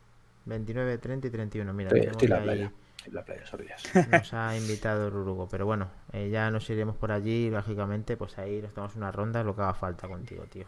29, 0.45 0.97
30 0.97 1.27
y 1.27 1.29
31. 1.31 1.73
Mira, 1.73 1.87
Estoy, 1.89 2.01
tenemos 2.01 2.21
estoy 2.21 2.25
en 2.25 2.29
la 2.29 2.37
ahí- 2.37 2.43
playa, 2.43 2.71
estoy 2.97 3.09
en 3.09 3.15
la 3.15 3.25
playa 3.25 3.43
días. 3.57 4.11
nos 4.11 4.33
ha 4.33 4.57
invitado 4.57 5.09
Rurugo. 5.09 5.47
Pero 5.49 5.65
bueno, 5.65 5.89
eh, 6.13 6.29
ya 6.29 6.51
nos 6.51 6.69
iremos 6.69 6.95
por 6.95 7.11
allí. 7.11 7.47
y, 7.47 7.49
Lógicamente, 7.49 8.15
pues 8.15 8.37
ahí 8.37 8.61
nos 8.61 8.73
tomamos 8.73 8.95
una 8.95 9.11
ronda, 9.11 9.43
lo 9.43 9.55
que 9.55 9.61
haga 9.63 9.73
falta 9.73 10.07
contigo, 10.07 10.43
tío. 10.43 10.65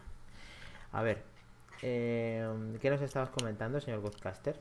A 0.93 1.03
ver, 1.03 1.21
eh, 1.83 2.49
¿qué 2.81 2.89
nos 2.89 3.01
estabas 3.01 3.29
comentando, 3.29 3.79
señor 3.79 3.99
Godcaster? 4.01 4.59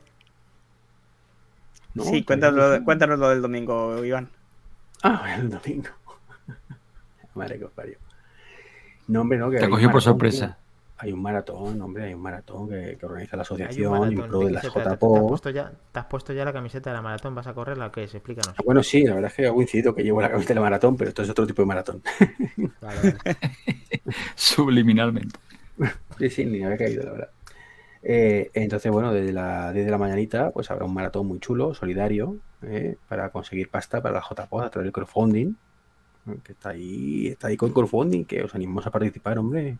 No, 1.94 2.04
sí, 2.04 2.22
cuéntanos, 2.22 2.80
cuéntanos 2.84 3.18
lo 3.18 3.30
del 3.30 3.40
domingo, 3.40 4.04
Iván. 4.04 4.28
Ah, 5.02 5.36
el 5.38 5.50
domingo. 5.50 5.90
Madre 7.34 7.58
que 7.58 7.64
os 7.64 7.72
parió. 7.72 7.98
No, 9.08 9.22
hombre, 9.22 9.38
no, 9.38 9.50
que 9.50 9.58
Te 9.58 9.64
hay 9.64 9.70
cogió 9.70 9.90
por 9.90 10.02
sorpresa. 10.02 10.58
Hay 10.98 11.12
un 11.12 11.22
maratón, 11.22 11.80
hombre, 11.80 12.04
hay 12.04 12.14
un 12.14 12.20
maratón 12.22 12.68
que, 12.68 12.96
que 12.98 13.06
organiza 13.06 13.36
la 13.36 13.44
Hay 13.50 13.84
un 13.84 13.94
asociación 13.94 14.12
y 14.12 14.16
maratón, 14.16 14.16
un 14.16 14.22
pro 14.22 14.44
¿de 14.44 14.50
las 14.50 14.64
se 14.64 14.70
trata? 14.70 14.98
¿Te 14.98 15.16
has, 15.16 15.24
JPO. 15.24 15.28
puesto 15.28 15.50
ya, 15.50 15.72
¿Te 15.92 16.00
has 16.00 16.06
puesto 16.06 16.32
ya 16.32 16.44
la 16.44 16.52
camiseta 16.52 16.90
de 16.90 16.96
la 16.96 17.02
maratón? 17.02 17.34
¿Vas 17.34 17.46
a 17.46 17.54
correrla 17.54 17.86
o 17.86 17.92
qué 17.92 18.04
es? 18.04 18.14
Explícanos. 18.14 18.56
Bueno, 18.64 18.82
sí, 18.82 19.04
la 19.04 19.14
verdad 19.14 19.30
es 19.30 19.36
que 19.36 19.46
ha 19.46 19.52
coincidido 19.52 19.94
que 19.94 20.02
llevo 20.02 20.20
la 20.20 20.30
camiseta 20.30 20.54
de 20.54 20.54
la 20.56 20.62
maratón, 20.62 20.96
pero 20.96 21.10
esto 21.10 21.22
es 21.22 21.30
otro 21.30 21.46
tipo 21.46 21.62
de 21.62 21.66
maratón. 21.66 22.02
Vale, 22.80 23.00
vale. 23.02 23.18
Subliminalmente. 24.34 25.38
Sí, 26.18 26.30
sí, 26.30 26.44
ni 26.46 26.58
me 26.58 26.64
había 26.66 26.78
caído, 26.78 27.04
la 27.04 27.12
verdad. 27.12 27.30
Eh, 28.02 28.50
entonces, 28.54 28.90
bueno, 28.90 29.12
desde 29.12 29.32
la, 29.32 29.72
desde 29.72 29.90
la 29.90 29.98
mañanita, 29.98 30.50
pues 30.50 30.70
habrá 30.70 30.84
un 30.84 30.94
maratón 30.94 31.26
muy 31.26 31.38
chulo, 31.40 31.74
solidario, 31.74 32.36
eh, 32.62 32.96
para 33.08 33.30
conseguir 33.30 33.68
pasta 33.70 34.02
para 34.02 34.14
la 34.14 34.20
JPO 34.22 34.60
a 34.60 34.70
través 34.70 34.86
del 34.86 34.92
crowdfunding, 34.92 35.54
eh, 36.28 36.38
que 36.44 36.52
está 36.52 36.70
ahí, 36.70 37.28
está 37.28 37.48
ahí 37.48 37.56
con 37.56 37.72
crowdfunding, 37.72 38.24
que 38.24 38.42
os 38.42 38.54
animamos 38.54 38.86
a 38.86 38.90
participar, 38.90 39.38
hombre. 39.38 39.76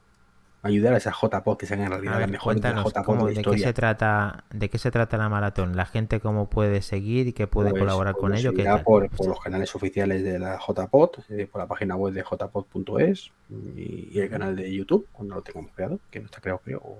Ayudar 0.61 0.93
a 0.93 0.97
esas 0.97 1.14
JPO 1.14 1.57
que 1.57 1.66
se 1.66 1.74
hagan 1.74 1.87
en 1.87 1.93
realidad 1.93 2.14
A 2.14 2.18
las 2.18 2.26
ver, 2.26 2.33
mejores 2.33 2.61
de 2.61 2.68
las 2.72 2.93
cómo- 3.05 3.29
de 3.29 3.43
qué 3.45 3.59
se 3.59 3.72
trata, 3.72 4.43
de 4.51 4.68
qué 4.68 4.76
se 4.79 4.91
trata 4.91 5.16
la 5.16 5.29
maratón, 5.29 5.76
la 5.76 5.87
gente 5.87 6.18
cómo 6.18 6.51
puede 6.51 6.83
seguir 6.83 7.29
y 7.29 7.33
qué 7.33 7.47
puede 7.47 7.70
Pues, 7.70 7.81
colaborar 7.83 8.14
pues 8.14 8.20
con 8.22 8.35
ello, 8.35 8.53
tal? 8.64 8.83
por, 8.83 9.09
por 9.11 9.29
los 9.29 9.39
canales 9.41 9.72
oficiales 9.76 10.24
de 10.24 10.41
la 10.41 10.59
JPOT, 10.59 11.18
eh, 11.31 11.47
por 11.47 11.61
la 11.61 11.68
página 11.68 11.95
web 11.95 12.12
de 12.12 12.24
jpot.es 12.24 13.31
y, 13.76 14.09
y 14.12 14.18
el 14.18 14.29
canal 14.29 14.57
de 14.57 14.72
YouTube, 14.74 15.07
cuando 15.12 15.37
lo 15.37 15.43
tengamos 15.43 15.70
creado, 15.76 16.01
que 16.11 16.18
no 16.18 16.26
está 16.26 16.41
creado, 16.41 16.61
creo, 16.64 16.81
o, 16.83 16.99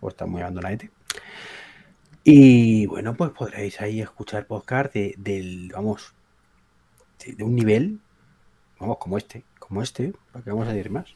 o 0.00 0.08
está 0.08 0.26
muy 0.26 0.40
abandonadete. 0.42 0.90
Y 2.28 2.86
bueno, 2.86 3.14
pues 3.14 3.30
podréis 3.30 3.80
ahí 3.80 4.00
escuchar 4.00 4.48
podcast 4.48 4.92
de, 4.92 5.14
del, 5.16 5.70
vamos, 5.72 6.12
de, 7.24 7.34
de 7.34 7.44
un 7.44 7.54
nivel, 7.54 8.00
vamos, 8.80 8.98
como 8.98 9.16
este, 9.16 9.44
como 9.60 9.80
este, 9.80 10.12
para 10.32 10.44
que 10.44 10.50
vamos 10.50 10.66
a 10.66 10.72
decir 10.72 10.90
más. 10.90 11.14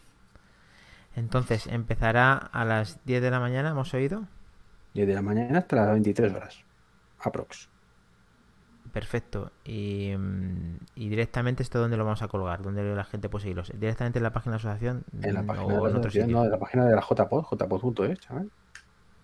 Entonces, 1.17 1.67
empezará 1.67 2.37
a 2.37 2.65
las 2.65 3.05
10 3.07 3.23
de 3.23 3.31
la 3.33 3.41
mañana, 3.41 3.71
¿hemos 3.71 3.93
oído? 3.93 4.29
Desde 4.95 5.13
la 5.13 5.21
mañana 5.21 5.59
hasta 5.59 5.75
las 5.75 5.91
23 5.91 6.33
horas, 6.33 6.65
aprox. 7.19 7.69
Perfecto. 8.93 9.51
Y, 9.65 10.15
mm, 10.17 10.77
y 10.95 11.09
directamente 11.09 11.65
esto 11.65 11.81
dónde 11.81 11.97
lo 11.97 12.05
vamos 12.05 12.23
a 12.23 12.29
colgar, 12.29 12.63
dónde 12.63 12.85
la 12.85 13.03
gente 13.03 13.29
puede 13.29 13.43
seguirlos. 13.43 13.73
Directamente 13.75 14.21
en 14.21 14.23
la 14.23 14.33
página 14.33 14.59
de 14.59 14.63
la 14.63 14.71
asociación 14.71 15.05
En 15.23 15.35
la 15.35 15.43
mm, 15.43 15.47
página 15.47 15.75
o 15.75 15.77
de 15.77 15.83
la, 15.83 15.91
en 15.91 15.97
otro 15.97 16.09
asociación, 16.09 16.29
sitio. 16.29 16.37
no, 16.37 16.45
de 16.45 16.51
la 16.51 16.59
página 16.61 16.87
de 16.87 16.95
la 16.95 17.03
JPOT, 17.03 17.47
jpot.es, 17.47 18.21
chaval. 18.21 18.49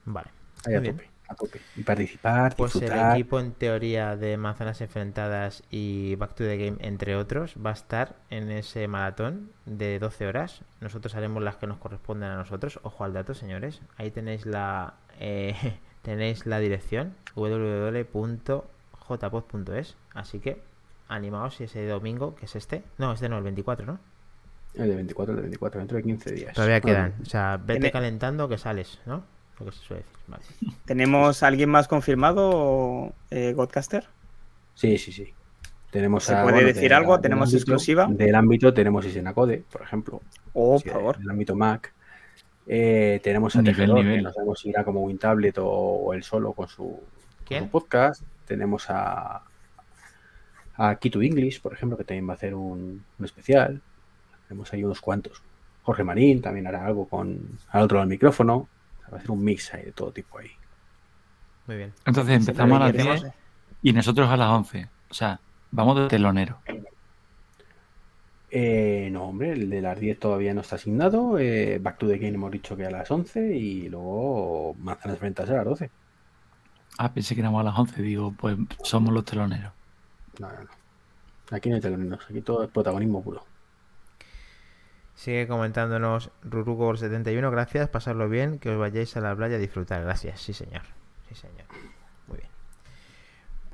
Vale. 0.04 0.30
Ahí 0.64 0.74
a 0.74 0.82
tope, 0.82 1.15
a 1.28 1.34
tope. 1.34 1.60
Y 1.76 1.82
participar, 1.82 2.54
Pues 2.56 2.76
el 2.76 2.92
equipo 3.12 3.40
en 3.40 3.52
teoría 3.52 4.16
de 4.16 4.36
Manzanas 4.36 4.80
Enfrentadas 4.80 5.62
y 5.70 6.14
Back 6.16 6.34
to 6.34 6.44
the 6.44 6.56
Game, 6.56 6.76
entre 6.80 7.16
otros, 7.16 7.54
va 7.64 7.70
a 7.70 7.74
estar 7.74 8.16
en 8.30 8.50
ese 8.50 8.86
maratón 8.88 9.50
de 9.64 9.98
12 9.98 10.26
horas. 10.26 10.62
Nosotros 10.80 11.14
haremos 11.14 11.42
las 11.42 11.56
que 11.56 11.66
nos 11.66 11.78
corresponden 11.78 12.30
a 12.30 12.36
nosotros. 12.36 12.78
Ojo 12.82 13.04
al 13.04 13.12
dato, 13.12 13.34
señores. 13.34 13.80
Ahí 13.96 14.10
tenéis 14.10 14.46
la 14.46 14.94
eh, 15.18 15.78
tenéis 16.02 16.46
la 16.46 16.58
dirección 16.60 17.14
www.jpod.es. 17.34 19.96
Así 20.14 20.40
que 20.40 20.62
animaos 21.08 21.56
si 21.56 21.64
ese 21.64 21.86
domingo, 21.86 22.34
que 22.34 22.46
es 22.46 22.56
este. 22.56 22.82
No, 22.98 23.12
este 23.12 23.28
no, 23.28 23.38
el 23.38 23.44
24, 23.44 23.86
¿no? 23.86 23.98
El 24.74 24.88
de 24.90 24.96
24, 24.96 25.32
el 25.32 25.36
de 25.36 25.42
24, 25.42 25.78
dentro 25.80 25.96
de 25.96 26.02
15 26.02 26.32
días. 26.32 26.54
Todavía 26.54 26.76
Ah, 26.76 26.80
quedan. 26.80 27.14
O 27.22 27.24
sea, 27.24 27.56
vete 27.56 27.90
calentando 27.90 28.48
que 28.48 28.58
sales, 28.58 29.00
¿no? 29.06 29.24
Lo 29.58 29.66
que 29.66 29.72
se 29.72 29.78
suele 29.78 30.02
decir. 30.02 30.16
Vale. 30.28 30.44
¿Tenemos 30.84 31.42
a 31.42 31.46
alguien 31.46 31.70
más 31.70 31.88
confirmado, 31.88 33.12
eh, 33.30 33.52
Godcaster? 33.54 34.06
Sí, 34.74 34.98
sí, 34.98 35.12
sí. 35.12 35.32
Tenemos 35.90 36.24
¿Se 36.24 36.34
a- 36.34 36.42
puede 36.42 36.56
bueno, 36.56 36.68
decir 36.68 36.90
de 36.90 36.94
algo? 36.94 37.20
¿Tenemos 37.20 37.48
ámbito- 37.48 37.56
exclusiva? 37.58 38.06
Del 38.10 38.34
ámbito 38.34 38.74
tenemos 38.74 39.06
Isenacode, 39.06 39.64
por 39.70 39.82
ejemplo. 39.82 40.20
Oh, 40.52 40.78
sí, 40.78 40.84
por 40.84 40.92
favor. 40.98 41.18
Del 41.18 41.30
ámbito 41.30 41.54
Mac. 41.54 41.92
Eh, 42.66 43.20
tenemos 43.22 43.54
a 43.56 43.60
Nivel, 43.62 43.74
Tejedor, 43.76 43.96
que 43.98 44.02
nivel. 44.04 44.22
no 44.24 44.32
sabemos 44.32 44.58
si 44.60 44.68
irá 44.70 44.82
como 44.84 45.00
WinTablet 45.04 45.56
o, 45.58 45.66
o 45.68 46.12
él 46.14 46.22
solo 46.24 46.52
con 46.52 46.66
su, 46.68 46.82
con 46.84 47.00
¿Quién? 47.46 47.64
su 47.64 47.70
podcast. 47.70 48.22
Tenemos 48.44 48.86
a, 48.90 49.42
a 50.76 50.96
Key 50.96 51.10
to 51.10 51.22
English, 51.22 51.62
por 51.62 51.72
ejemplo, 51.72 51.96
que 51.96 52.04
también 52.04 52.28
va 52.28 52.32
a 52.32 52.36
hacer 52.36 52.54
un, 52.54 53.04
un 53.18 53.24
especial. 53.24 53.80
Tenemos 54.48 54.72
ahí 54.72 54.84
unos 54.84 55.00
cuantos. 55.00 55.42
Jorge 55.84 56.02
Marín 56.04 56.42
también 56.42 56.66
hará 56.66 56.84
algo 56.84 57.08
con 57.08 57.58
al 57.70 57.82
otro 57.82 57.96
lado 57.98 58.08
del 58.08 58.14
micrófono. 58.16 58.68
Va 59.12 59.18
a 59.18 59.20
ser 59.20 59.30
un 59.30 59.42
mix 59.44 59.72
ahí 59.74 59.84
de 59.84 59.92
todo 59.92 60.12
tipo 60.12 60.38
ahí. 60.38 60.50
Muy 61.66 61.76
bien. 61.76 61.94
Entonces 62.04 62.36
empezamos 62.36 62.76
a 62.76 62.80
las 62.80 62.92
Pero, 62.92 63.02
¿y 63.02 63.02
10 63.02 63.16
hacemos? 63.16 63.34
y 63.82 63.92
nosotros 63.92 64.28
a 64.30 64.36
las 64.36 64.48
11. 64.50 64.88
O 65.10 65.14
sea, 65.14 65.40
vamos 65.70 65.96
de 65.96 66.08
telonero. 66.08 66.58
Eh, 68.48 69.08
no, 69.12 69.24
hombre, 69.24 69.52
el 69.52 69.68
de 69.70 69.80
las 69.82 69.98
10 69.98 70.18
todavía 70.20 70.54
no 70.54 70.60
está 70.60 70.76
asignado. 70.76 71.38
eh, 71.38 71.78
Back 71.80 71.98
to 71.98 72.06
the 72.08 72.18
Game 72.18 72.34
hemos 72.34 72.50
dicho 72.50 72.76
que 72.76 72.86
a 72.86 72.90
las 72.90 73.10
11 73.10 73.56
y 73.56 73.88
luego 73.88 74.74
Manzanas 74.78 75.18
Frentas 75.18 75.50
a 75.50 75.54
las 75.54 75.64
12. 75.64 75.90
Ah, 76.98 77.12
pensé 77.12 77.34
que 77.34 77.40
éramos 77.40 77.60
a 77.60 77.64
las 77.64 77.78
11. 77.78 78.02
Digo, 78.02 78.32
pues 78.38 78.56
somos 78.82 79.12
los 79.12 79.24
teloneros. 79.24 79.72
No, 80.38 80.48
no, 80.52 80.62
no. 80.64 80.70
Aquí 81.50 81.68
no 81.68 81.76
hay 81.76 81.80
teloneros, 81.80 82.24
aquí 82.28 82.40
todo 82.40 82.64
es 82.64 82.70
protagonismo 82.70 83.22
puro. 83.22 83.44
Sigue 85.16 85.48
comentándonos 85.48 86.30
Rurugor71, 86.44 87.50
gracias, 87.50 87.88
pasarlo 87.88 88.28
bien, 88.28 88.58
que 88.58 88.68
os 88.70 88.78
vayáis 88.78 89.16
a 89.16 89.20
la 89.20 89.34
playa 89.34 89.56
a 89.56 89.58
disfrutar. 89.58 90.02
Gracias, 90.02 90.40
sí 90.40 90.52
señor. 90.52 90.82
Sí 91.28 91.34
señor. 91.34 91.64
Muy 92.28 92.36
bien. 92.38 92.50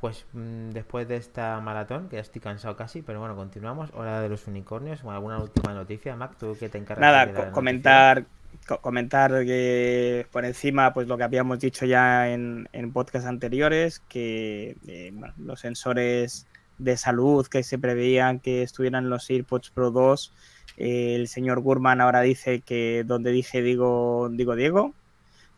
Pues 0.00 0.24
mm, 0.32 0.70
después 0.70 1.06
de 1.08 1.16
esta 1.16 1.58
maratón, 1.60 2.08
que 2.08 2.16
ya 2.16 2.22
estoy 2.22 2.40
cansado 2.40 2.76
casi, 2.76 3.02
pero 3.02 3.18
bueno, 3.20 3.34
continuamos. 3.36 3.90
Hora 3.94 4.20
de 4.20 4.28
los 4.28 4.46
unicornios, 4.46 5.02
alguna 5.04 5.38
última 5.38 5.74
noticia. 5.74 6.14
Mac, 6.16 6.36
tú 6.38 6.56
que 6.58 6.68
te 6.68 6.78
encargas 6.78 6.98
de 7.00 7.06
Nada, 7.06 7.26
la 7.26 7.46
co- 7.48 7.52
comentar, 7.52 8.24
co- 8.68 8.80
comentar 8.80 9.30
que 9.44 10.26
por 10.30 10.44
encima, 10.44 10.94
pues 10.94 11.08
lo 11.08 11.16
que 11.18 11.24
habíamos 11.24 11.58
dicho 11.58 11.86
ya 11.86 12.28
en, 12.30 12.68
en 12.72 12.92
podcast 12.92 13.26
anteriores, 13.26 13.98
que 14.08 14.76
eh, 14.86 15.10
bueno, 15.12 15.34
los 15.38 15.58
sensores 15.60 16.46
de 16.78 16.96
salud 16.96 17.46
que 17.48 17.62
se 17.64 17.78
preveían 17.78 18.38
que 18.40 18.62
estuvieran 18.62 19.08
los 19.10 19.28
AirPods 19.30 19.70
Pro 19.70 19.90
2, 19.92 20.32
eh, 20.32 20.36
el 20.76 21.28
señor 21.28 21.60
Gurman 21.60 22.00
ahora 22.00 22.20
dice 22.20 22.60
que 22.60 23.04
donde 23.06 23.30
dije 23.30 23.62
digo, 23.62 24.28
digo 24.30 24.56
Diego, 24.56 24.94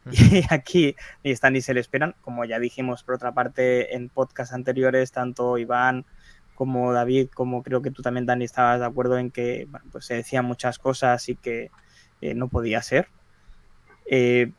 y 0.11 0.43
aquí 0.51 0.97
ni 1.23 1.31
están 1.31 1.55
ni 1.55 1.61
se 1.61 1.75
le 1.75 1.81
esperan, 1.81 2.15
como 2.21 2.45
ya 2.45 2.59
dijimos 2.59 3.03
por 3.03 3.15
otra 3.15 3.33
parte 3.33 3.95
en 3.95 4.09
podcast 4.09 4.53
anteriores, 4.53 5.13
tanto 5.13 5.59
Iván 5.59 6.05
como 6.55 6.93
David, 6.93 7.29
como 7.35 7.63
creo 7.63 7.83
que 7.83 7.91
tú 7.91 8.03
también, 8.03 8.27
Dani, 8.27 8.45
estabas 8.45 8.81
de 8.81 8.87
acuerdo 8.87 9.19
en 9.19 9.31
que 9.31 9.67
bueno, 9.69 9.87
pues 9.91 10.07
se 10.07 10.15
decían 10.15 10.45
muchas 10.45 10.79
cosas 10.79 11.29
y 11.29 11.37
que 11.37 11.71
eh, 12.21 12.35
no 12.35 12.49
podía 12.49 12.83
ser. 12.83 13.09
Eh, 14.07 14.53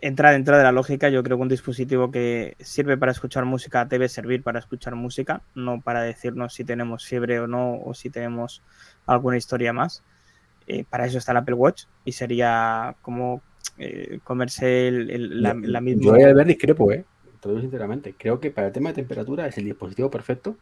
entra 0.00 0.30
dentro 0.32 0.56
de 0.56 0.62
la 0.64 0.72
lógica. 0.72 1.08
Yo 1.08 1.22
creo 1.22 1.36
que 1.36 1.42
un 1.42 1.48
dispositivo 1.48 2.10
que 2.10 2.56
sirve 2.60 2.96
para 2.96 3.12
escuchar 3.12 3.44
música 3.44 3.84
debe 3.84 4.08
servir 4.08 4.42
para 4.42 4.58
escuchar 4.58 4.94
música, 4.94 5.42
no 5.54 5.80
para 5.80 6.02
decirnos 6.02 6.54
si 6.54 6.64
tenemos 6.64 7.04
fiebre 7.04 7.40
o 7.40 7.46
no, 7.46 7.74
o 7.80 7.94
si 7.94 8.10
tenemos 8.10 8.62
alguna 9.06 9.36
historia 9.36 9.72
más. 9.72 10.02
Eh, 10.66 10.84
para 10.88 11.06
eso 11.06 11.18
está 11.18 11.32
el 11.32 11.38
Apple 11.38 11.54
Watch 11.54 11.84
y 12.04 12.12
sería 12.12 12.96
como 13.02 13.42
eh, 13.78 14.20
comerse 14.24 14.88
el- 14.88 15.10
el- 15.10 15.42
la, 15.42 15.54
la 15.54 15.80
misma. 15.80 16.02
Yo 16.04 16.10
voy 16.12 16.22
a 16.22 16.32
ver 16.32 16.46
discrepo, 16.46 16.90
¿eh? 16.92 17.04
Te 17.40 17.48
lo 17.48 17.54
digo 17.54 17.60
sinceramente. 17.62 18.14
Creo 18.18 18.40
que 18.40 18.50
para 18.50 18.68
el 18.68 18.72
tema 18.72 18.88
de 18.88 18.94
temperatura 18.96 19.46
es 19.46 19.58
el 19.58 19.64
dispositivo 19.66 20.10
perfecto. 20.10 20.56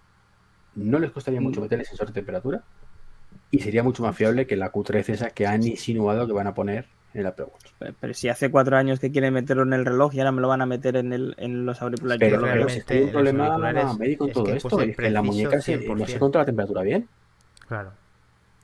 No 0.75 0.99
les 0.99 1.13
costaría 1.13 1.41
mucho 1.41 1.61
Mm. 1.61 1.63
meter 1.65 1.81
el 1.81 1.87
sensor 1.87 2.09
de 2.09 2.13
temperatura. 2.15 2.63
Y 3.51 3.61
sería 3.61 3.83
mucho 3.85 4.03
más 4.03 4.17
fiable 4.17 4.47
que 4.47 4.57
la 4.57 4.73
Q13 4.73 5.09
esa 5.13 5.31
que 5.31 5.47
han 5.47 5.63
insinuado 5.63 6.27
que 6.27 6.33
van 6.33 6.49
a 6.49 6.55
poner 6.55 6.87
el 7.15 7.27
Apple 7.27 7.47
Watch. 7.47 7.95
Pero 8.01 8.15
si 8.15 8.29
hace 8.29 8.51
cuatro 8.51 8.77
años 8.77 9.01
que 9.01 9.11
quieren 9.11 9.35
meterlo 9.35 9.63
en 9.63 9.73
el 9.73 9.85
reloj 9.85 10.15
y 10.15 10.19
ahora 10.21 10.33
me 10.33 10.41
lo 10.41 10.49
van 10.49 10.63
a 10.63 10.67
meter 10.67 10.97
en, 10.97 11.13
el, 11.13 11.35
en 11.39 11.67
los 11.67 11.81
auriculares. 11.83 12.21
Pero, 12.21 12.41
pero 12.41 12.69
si 12.69 12.79
un 12.79 13.11
problema 13.13 13.95
médico 13.99 14.27
en 14.27 14.33
todo 14.33 14.47
que 14.47 14.53
esto, 14.55 14.81
puse 14.81 14.91
es 14.91 14.97
que 14.97 15.07
en 15.07 15.15
la 15.15 15.23
muñeca 15.23 15.61
se, 15.61 15.77
no 15.77 16.07
se 16.07 16.19
100%. 16.19 16.19
controla 16.19 16.43
la 16.43 16.47
temperatura 16.47 16.83
bien. 16.83 17.09
Claro. 17.69 17.93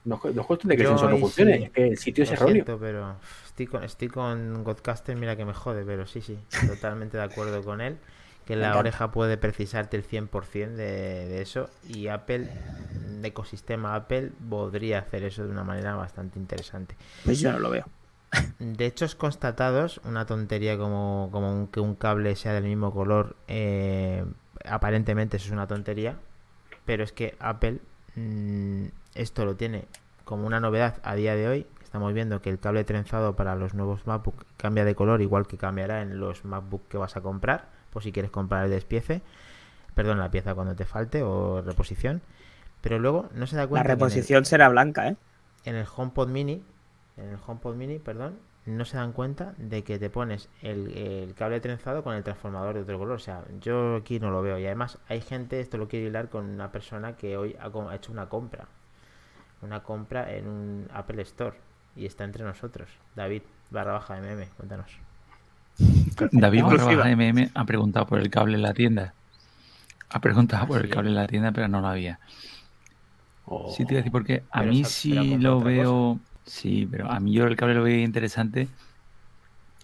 No, 0.05 0.15
es 0.15 0.21
cu- 0.23 0.31
no 0.35 0.41
es 0.41 0.47
cuestión 0.47 0.71
de 0.71 0.77
que 0.77 0.83
Yo 0.83 0.89
el 0.93 0.99
sensor 0.99 1.11
no 1.11 1.17
funcione, 1.19 1.57
sí, 1.57 1.65
es 1.65 1.71
que 1.71 1.87
el 1.89 1.99
sitio 1.99 2.25
es 2.25 2.33
erróneo. 2.33 2.65
siento, 2.65 2.79
pero 2.81 3.15
estoy 3.47 3.67
con, 3.67 3.85
estoy 3.85 4.09
con 4.09 4.65
Godcaster, 4.65 5.17
mira 5.17 5.37
que 5.37 5.45
me 5.45 5.53
jode, 5.53 5.85
pero 5.85 6.07
sí, 6.07 6.21
sí, 6.23 6.39
totalmente 6.67 7.17
de 7.19 7.23
acuerdo 7.23 7.63
con 7.65 7.81
él. 7.81 7.99
Que 8.47 8.57
la 8.57 8.77
oreja 8.79 9.13
puede 9.13 9.37
precisarte 9.37 9.97
el 9.97 10.03
100% 10.03 10.77
de, 10.77 11.29
de 11.29 11.43
eso 11.43 11.69
y 11.87 12.09
Apple, 12.09 12.49
el 13.07 13.25
ecosistema 13.25 13.95
Apple, 13.95 14.33
podría 14.49 14.99
hacer 15.01 15.23
eso 15.25 15.45
de 15.45 15.51
una 15.51 15.63
manera 15.65 15.95
bastante 15.95 16.39
interesante. 16.39 16.97
Pues 17.25 17.39
yo 17.41 17.53
no 17.53 17.59
lo 17.59 17.71
veo. 17.71 17.85
De 18.59 18.87
hechos 18.87 19.15
constatados, 19.15 20.01
una 20.05 20.27
tontería 20.27 20.79
como, 20.79 21.29
como 21.33 21.51
un- 21.53 21.67
que 21.67 21.81
un 21.81 21.95
cable 21.95 22.37
sea 22.37 22.53
del 22.53 22.65
mismo 22.65 22.93
color, 22.93 23.35
eh, 23.49 24.25
aparentemente 24.65 25.39
eso 25.39 25.47
es 25.47 25.53
una 25.53 25.67
tontería, 25.67 26.17
pero 26.85 27.03
es 27.03 27.13
que 27.13 27.37
Apple 27.41 27.81
mm, 28.17 28.85
esto 29.15 29.45
lo 29.45 29.57
tiene 29.57 29.85
como 30.25 30.47
una 30.47 30.61
novedad 30.61 30.97
a 31.03 31.15
día 31.15 31.35
de 31.35 31.49
hoy. 31.49 31.67
Estamos 31.83 32.13
viendo 32.15 32.41
que 32.41 32.51
el 32.51 32.61
cable 32.61 32.85
trenzado 32.85 33.35
para 33.35 33.57
los 33.57 33.75
nuevos 33.75 34.07
MacBook 34.07 34.45
cambia 34.57 34.85
de 34.85 34.95
color, 34.95 35.23
igual 35.23 35.47
que 35.49 35.57
cambiará 35.57 36.03
en 36.03 36.21
los 36.21 36.45
MacBook 36.45 36.87
que 36.89 36.99
vas 36.99 37.17
a 37.17 37.21
comprar, 37.21 37.67
por 37.93 38.03
si 38.05 38.13
quieres 38.13 38.31
comprar 38.31 38.65
el 38.65 38.71
despiece, 38.71 39.23
perdón, 39.95 40.19
la 40.19 40.31
pieza 40.31 40.55
cuando 40.55 40.77
te 40.77 40.85
falte 40.85 41.23
o 41.25 41.63
reposición. 41.63 42.23
Pero 42.81 42.99
luego 43.01 43.29
no 43.35 43.47
se 43.49 43.57
da 43.57 43.63
La 43.63 43.69
cuenta 43.69 43.87
que 43.87 43.93
el- 43.93 43.99
reposición 43.99 44.45
será 44.45 44.69
blanca, 44.69 45.09
¿eh? 45.09 45.17
en 45.65 45.75
el 45.75 45.87
HomePod 45.97 46.29
Mini, 46.29 46.63
en 47.23 47.31
el 47.31 47.39
HomePod 47.47 47.75
Mini, 47.75 47.99
perdón, 47.99 48.39
no 48.67 48.85
se 48.85 48.97
dan 48.97 49.13
cuenta 49.13 49.55
de 49.57 49.83
que 49.85 49.99
te 49.99 50.11
pones 50.11 50.49
el, 50.63 50.89
el 50.97 51.35
cable 51.35 51.61
trenzado 51.61 52.03
con 52.03 52.15
el 52.15 52.23
transformador 52.23 52.75
de 52.75 52.83
otro 52.83 52.99
color. 52.99 53.17
O 53.17 53.19
sea, 53.21 53.43
yo 53.61 53.97
aquí 53.97 54.21
no 54.21 54.31
lo 54.31 54.43
veo. 54.43 54.59
Y 54.59 54.67
además 54.67 54.99
hay 55.09 55.21
gente, 55.21 55.61
esto 55.61 55.79
lo 55.79 55.89
quiero 55.89 56.07
hilar 56.09 56.29
con 56.29 56.47
una 56.47 56.71
persona 56.71 57.17
que 57.17 57.37
hoy 57.37 57.57
ha, 57.61 57.95
hecho 57.95 58.13
una 58.13 58.29
compra. 58.29 58.67
Una 59.63 59.81
compra 59.83 60.33
en 60.35 60.47
un 60.47 60.89
Apple 60.93 61.23
Store. 61.23 61.57
Y 61.97 62.07
está 62.07 62.25
entre 62.25 62.45
nosotros. 62.45 62.89
David 63.17 63.43
barra 63.71 63.93
baja 63.93 64.17
MM, 64.21 64.47
cuéntanos. 64.57 64.91
David 66.33 66.63
barra 66.63 66.85
baja 66.85 67.11
MM 67.11 67.51
ha 67.55 67.65
preguntado 67.65 68.07
por 68.07 68.19
el 68.21 68.31
cable 68.31 68.55
en 68.57 68.63
la 68.63 68.75
tienda. 68.75 69.15
Ha 70.11 70.21
preguntado 70.21 70.67
por 70.67 70.85
el 70.85 70.91
cable 70.91 71.11
en 71.11 71.17
la 71.17 71.27
tienda, 71.27 71.53
pero 71.53 71.69
no 71.69 71.81
lo 71.81 71.89
había. 71.89 72.19
O- 73.47 73.71
Sí, 73.71 73.85
te 73.85 73.95
iba 73.95 73.99
a 73.99 74.03
decir 74.03 74.13
porque 74.13 74.43
a 74.51 74.61
Pero 74.61 74.73
mí 74.73 74.85
sí 74.85 75.37
lo 75.39 75.61
veo. 75.61 76.19
Sí, 76.55 76.87
pero 76.91 77.11
a 77.11 77.19
mí 77.21 77.33
yo 77.33 77.47
el 77.47 77.57
cable 77.57 77.75
lo 77.75 77.83
veo 77.85 77.99
interesante. 78.05 78.75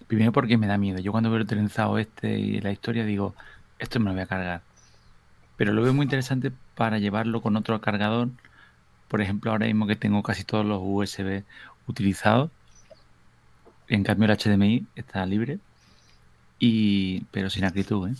Primero 0.07 0.31
porque 0.31 0.57
me 0.57 0.67
da 0.67 0.77
miedo. 0.77 0.99
Yo 0.99 1.11
cuando 1.11 1.29
veo 1.31 1.39
el 1.39 1.47
trenzado 1.47 1.97
este 1.97 2.37
y 2.39 2.61
la 2.61 2.71
historia 2.71 3.03
digo, 3.05 3.35
esto 3.77 3.99
me 3.99 4.05
lo 4.07 4.13
voy 4.13 4.21
a 4.21 4.27
cargar. 4.27 4.65
Pero 5.55 5.73
lo 5.73 5.83
veo 5.83 5.93
muy 5.93 6.05
interesante 6.05 6.53
para 6.75 6.99
llevarlo 6.99 7.41
con 7.41 7.55
otro 7.57 7.81
cargador. 7.81 8.31
Por 9.07 9.21
ejemplo, 9.21 9.51
ahora 9.51 9.67
mismo 9.67 9.87
que 9.87 9.95
tengo 9.97 10.23
casi 10.23 10.45
todos 10.45 10.65
los 10.65 10.79
USB 10.83 11.45
utilizados. 11.87 12.51
En 13.87 14.03
cambio 14.03 14.25
el 14.25 14.31
HDMI 14.31 14.87
está 14.95 15.25
libre. 15.25 15.59
Y, 16.59 17.25
pero 17.27 17.49
sin 17.49 17.65
acritud, 17.65 18.09
¿eh? 18.11 18.17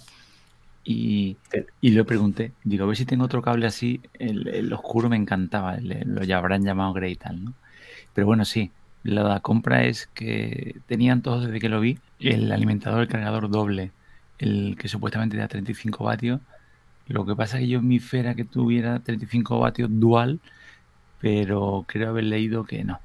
Y, 0.84 1.42
y 1.82 1.92
le 1.92 2.06
pregunté, 2.06 2.58
digo, 2.64 2.86
a 2.86 2.88
ver 2.88 2.98
si 2.98 3.06
tengo 3.06 3.26
otro 3.26 3.42
cable 3.42 3.68
así. 3.68 4.04
El, 4.14 4.48
el 4.50 4.74
oscuro 4.74 5.10
me 5.10 5.18
encantaba, 5.18 5.76
el- 5.78 6.04
lo 6.08 6.24
ya 6.24 6.38
habrán 6.40 6.64
llamado 6.66 6.94
Grey 6.94 7.14
y 7.14 7.18
tal, 7.18 7.44
¿no? 7.46 7.56
Pero 8.18 8.26
bueno, 8.26 8.46
sí, 8.46 8.74
la 9.04 9.42
compra 9.42 9.86
es 9.86 10.08
que 10.08 10.82
tenían 10.88 11.22
todos 11.22 11.46
desde 11.46 11.60
que 11.60 11.70
lo 11.70 11.80
vi 11.80 12.00
el 12.20 12.52
alimentador, 12.52 13.02
el 13.04 13.08
cargador 13.08 13.48
doble, 13.52 13.94
el 14.40 14.76
que 14.80 14.88
supuestamente 14.88 15.38
da 15.38 15.48
35 15.48 16.04
vatios. 16.06 16.42
Lo 17.06 17.26
que 17.28 17.36
pasa 17.36 17.58
es 17.58 17.64
que 17.66 17.70
yo 17.70 17.80
en 17.80 17.88
mi 17.88 18.00
fera 18.00 18.36
que 18.36 18.46
tuviera 18.46 19.04
35 19.04 19.60
vatios 19.60 19.90
dual, 19.94 20.42
pero 21.20 21.86
creo 21.88 22.10
haber 22.10 22.26
leído 22.26 22.66
que 22.66 22.84
no, 22.84 23.02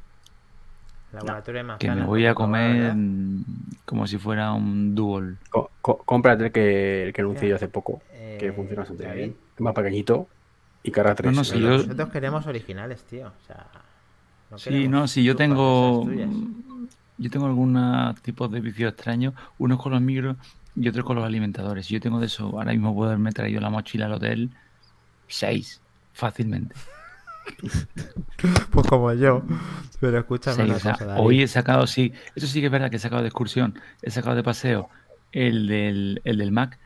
Laboratorio 1.12 1.62
de 1.64 1.78
que 1.78 1.90
me 1.90 2.04
voy 2.04 2.26
a 2.26 2.34
comer 2.34 2.94
mm, 2.94 3.44
como 3.84 4.06
si 4.06 4.18
fuera 4.18 4.52
un 4.52 4.94
dual. 4.94 5.38
co- 5.50 5.70
co- 5.80 5.98
cómprate 6.04 6.46
el 6.46 6.52
que, 6.52 7.02
el 7.04 7.12
que 7.12 7.20
anuncié 7.20 7.48
yo 7.48 7.56
hace 7.56 7.68
poco, 7.68 8.02
que 8.36 8.48
Eh, 8.48 8.52
funciona 8.52 8.82
bastante 8.82 9.12
bien. 9.14 9.36
Es 9.54 9.60
más 9.60 9.74
pequeñito 9.74 10.28
y 10.82 10.90
carga 10.90 11.14
3. 11.14 11.36
no, 11.36 11.42
yo- 11.58 11.68
Nosotros 11.78 12.08
queremos 12.10 12.46
originales, 12.46 13.04
tío. 13.04 13.28
O 13.28 13.40
sea, 13.46 13.70
no 14.53 14.59
Sí, 14.59 14.86
no, 14.88 15.09
sí, 15.09 15.24
yo 15.24 15.34
tengo. 15.34 16.09
Yo 17.18 17.30
tengo 17.30 17.46
algunos 17.46 18.20
tipos 18.22 18.50
de 18.50 18.61
vicios 18.61 18.92
extraños, 18.92 19.34
unos 19.59 19.80
con 19.80 19.92
los 19.92 20.00
micros 20.00 20.36
y 20.74 20.88
otros 20.88 21.05
con 21.05 21.16
los 21.16 21.24
alimentadores. 21.24 21.88
Yo 21.88 22.00
tengo 22.00 22.18
de 22.20 22.26
eso, 22.26 22.44
ahora 22.46 22.72
mismo 22.72 22.94
puedo 22.94 23.11
haberme 23.11 23.32
traído 23.32 23.61
la 23.61 23.70
mochila 23.70 24.07
al 24.07 24.14
hotel 24.14 24.50
seis, 25.28 25.80
fácilmente. 26.12 26.74
Pues 28.70 28.86
como 28.86 29.12
yo. 29.12 29.42
Pero 30.00 30.18
escúchame 30.18 30.57
Seis, 30.57 30.68
una 30.68 30.76
o 30.76 30.80
sea, 30.80 30.92
cosa, 30.92 31.05
David. 31.07 31.22
hoy 31.24 31.42
he 31.42 31.48
sacado, 31.48 31.86
sí, 31.86 32.12
eso 32.34 32.46
sí 32.46 32.61
que 32.61 32.66
es 32.66 32.72
verdad 32.72 32.90
que 32.90 32.96
he 32.96 33.00
sacado 33.00 33.22
de 33.22 33.28
excursión, 33.28 33.78
he 34.03 34.11
sacado 34.11 34.36
de 34.36 34.42
paseo 34.42 34.88
el 35.32 35.66
del, 35.66 36.20
el 36.24 36.38
del 36.38 36.53
Mac, 36.53 36.78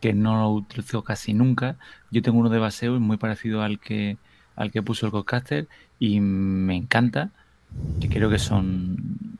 que 0.00 0.12
no 0.14 0.40
lo 0.40 0.50
utilizo 0.50 1.02
casi 1.04 1.34
nunca. 1.34 1.76
Yo 2.10 2.22
tengo 2.22 2.38
uno 2.38 2.48
de 2.48 2.58
paseo 2.60 2.98
muy 3.00 3.16
parecido 3.18 3.62
al 3.62 3.78
que 3.78 4.18
al 4.56 4.70
que 4.70 4.82
puso 4.82 5.06
el 5.06 5.12
Codcaster 5.12 5.68
y 6.00 6.20
me 6.20 6.76
encanta, 6.76 7.30
que 8.00 8.08
creo 8.08 8.30
que 8.30 8.38
son 8.40 8.96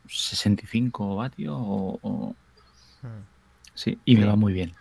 65 0.07 1.17
vatios 1.17 1.55
o, 1.57 1.99
o- 2.01 2.35
Hmm. 3.01 3.25
sí, 3.73 3.99
y 4.05 4.15
me 4.15 4.25
va 4.25 4.35
muy 4.37 4.53
bien. 4.53 4.73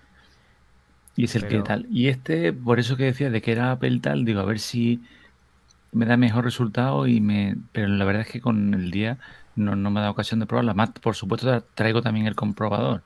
Y 1.17 1.25
es 1.25 1.35
el 1.37 1.43
Pero- 1.47 1.63
que 1.63 1.69
tal. 1.69 1.87
Y 1.91 2.09
este, 2.09 2.53
por 2.53 2.79
eso 2.81 2.97
que 2.97 3.05
decía 3.05 3.31
de 3.31 3.43
que 3.43 3.53
era 3.53 3.73
Apple 3.73 4.01
tal, 4.01 4.25
digo, 4.25 4.41
a 4.41 4.45
ver 4.45 4.59
si 4.59 5.03
me 5.93 6.07
da 6.07 6.17
mejor 6.17 6.45
resultado 6.45 7.07
y 7.07 7.21
me... 7.21 7.57
Pero 7.73 7.89
la 7.89 8.05
verdad 8.05 8.23
es 8.23 8.29
que 8.29 8.41
con 8.41 8.75
el 8.75 8.91
día 8.91 9.19
no, 9.57 9.77
no 9.77 9.91
me 9.91 10.01
da 10.01 10.11
ocasión 10.11 10.41
de 10.41 10.47
probarla. 10.47 10.75
Más, 10.75 10.91
por 10.91 11.17
supuesto, 11.17 11.49
tra- 11.49 11.65
traigo 11.75 12.03
también 12.03 12.27
el 12.27 12.37
comprobador. 12.37 13.03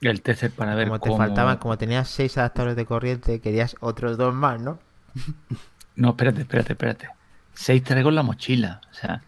El 0.00 0.22
tester 0.22 0.50
para 0.50 0.74
ver 0.74 0.88
Como 0.88 1.00
te 1.00 1.08
cómo... 1.08 1.18
faltaban, 1.18 1.58
como 1.58 1.78
tenías 1.78 2.08
seis 2.08 2.36
adaptadores 2.38 2.76
de 2.76 2.84
corriente, 2.86 3.40
querías 3.40 3.76
otros 3.80 4.18
dos 4.18 4.34
más, 4.34 4.60
¿no? 4.60 4.78
No, 5.96 6.10
espérate, 6.10 6.42
espérate, 6.42 6.72
espérate. 6.74 7.08
Seis 7.56 7.82
traigo 7.82 8.10
en 8.10 8.14
la 8.16 8.22
mochila. 8.22 8.80
O 8.90 8.94
sea, 8.94 9.22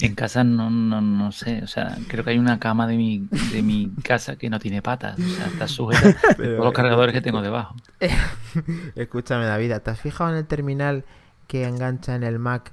en 0.00 0.14
casa 0.16 0.42
no, 0.42 0.68
no, 0.68 1.00
no 1.00 1.30
sé. 1.32 1.62
O 1.62 1.66
sea, 1.68 1.96
creo 2.08 2.24
que 2.24 2.30
hay 2.30 2.38
una 2.38 2.58
cama 2.58 2.86
de 2.88 2.96
mi, 2.96 3.28
de 3.52 3.62
mi 3.62 3.90
casa 4.02 4.36
que 4.36 4.50
no 4.50 4.58
tiene 4.58 4.82
patas. 4.82 5.18
O 5.18 5.22
sea, 5.22 5.46
está 5.46 5.68
sujeta 5.68 6.08
a 6.30 6.34
todos 6.34 6.64
los 6.64 6.72
cargadores 6.72 7.12
que 7.12 7.20
tengo 7.20 7.40
debajo. 7.40 7.76
Escúchame, 8.96 9.46
David, 9.46 9.74
¿te 9.82 9.90
has 9.90 10.00
fijado 10.00 10.30
en 10.30 10.36
el 10.36 10.46
terminal 10.46 11.04
que 11.46 11.64
engancha 11.66 12.14
en 12.16 12.24
el 12.24 12.38
Mac, 12.38 12.72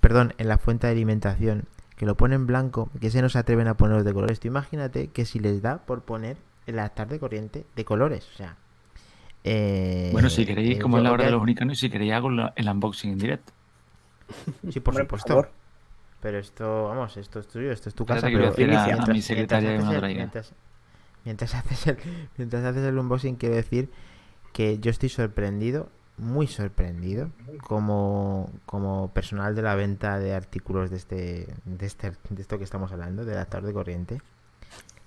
perdón, 0.00 0.34
en 0.38 0.48
la 0.48 0.58
fuente 0.58 0.86
de 0.86 0.92
alimentación, 0.94 1.64
que 1.96 2.06
lo 2.06 2.16
pone 2.16 2.34
en 2.34 2.46
blanco, 2.46 2.90
que 3.00 3.10
se 3.10 3.20
no 3.22 3.28
se 3.28 3.38
atreven 3.38 3.68
a 3.68 3.76
ponerlos 3.76 4.04
de 4.04 4.14
colores? 4.14 4.40
Tú 4.40 4.48
imagínate 4.48 5.08
que 5.08 5.24
si 5.26 5.38
les 5.38 5.60
da 5.62 5.78
por 5.84 6.02
poner 6.02 6.36
el 6.66 6.78
adaptador 6.78 7.12
de 7.12 7.18
corriente 7.18 7.66
de 7.76 7.84
colores, 7.84 8.26
o 8.32 8.36
sea... 8.36 8.56
eh, 9.44 10.10
Bueno, 10.12 10.30
si 10.30 10.46
queréis, 10.46 10.78
eh, 10.78 10.80
como 10.80 10.98
es 10.98 11.02
la 11.02 11.12
hora 11.12 11.24
de 11.24 11.30
los 11.32 11.42
unicanos, 11.42 11.78
si 11.78 11.90
queréis 11.90 12.12
hago 12.12 12.30
el 12.30 12.68
unboxing 12.68 13.12
en 13.12 13.18
directo. 13.18 13.52
Sí, 14.70 14.80
por 14.80 14.92
Hombre, 14.94 15.04
supuesto. 15.04 15.48
Pero 16.20 16.38
esto, 16.38 16.84
vamos, 16.88 17.16
esto 17.16 17.40
es 17.40 17.48
tuyo, 17.48 17.72
esto 17.72 17.88
es 17.88 17.94
tu 17.94 18.04
casa. 18.04 18.26
a 18.26 18.30
pero 18.30 18.50
decir 18.50 18.70
a- 18.72 18.82
a 18.82 18.86
mientras- 18.86 19.08
mi 19.08 19.22
secretaria 19.22 19.70
mientras 19.70 19.88
que 19.90 19.94
me 19.96 20.00
lo 20.00 20.06
haces 20.06 20.12
el- 20.12 20.16
traiga. 20.18 20.18
Mientras, 20.18 20.52
mientras 21.24 21.54
haces 21.54 21.86
el, 21.86 21.96
mientras 22.36 22.64
haces 22.64 22.84
el 22.84 22.98
unboxing, 22.98 23.36
quiero 23.36 23.54
decir 23.54 23.90
que 24.52 24.78
yo 24.78 24.90
estoy 24.90 25.08
sorprendido, 25.08 25.88
muy 26.18 26.46
sorprendido, 26.46 27.30
como, 27.62 28.50
como 28.66 29.10
personal 29.14 29.54
de 29.54 29.62
la 29.62 29.74
venta 29.74 30.18
de 30.18 30.34
artículos 30.34 30.90
de 30.90 30.96
este, 30.98 31.48
de 31.64 31.86
este, 31.86 32.12
de 32.28 32.42
esto 32.42 32.58
que 32.58 32.64
estamos 32.64 32.92
hablando, 32.92 33.24
del 33.24 33.36
adaptador 33.36 33.66
de 33.66 33.72
corriente, 33.72 34.20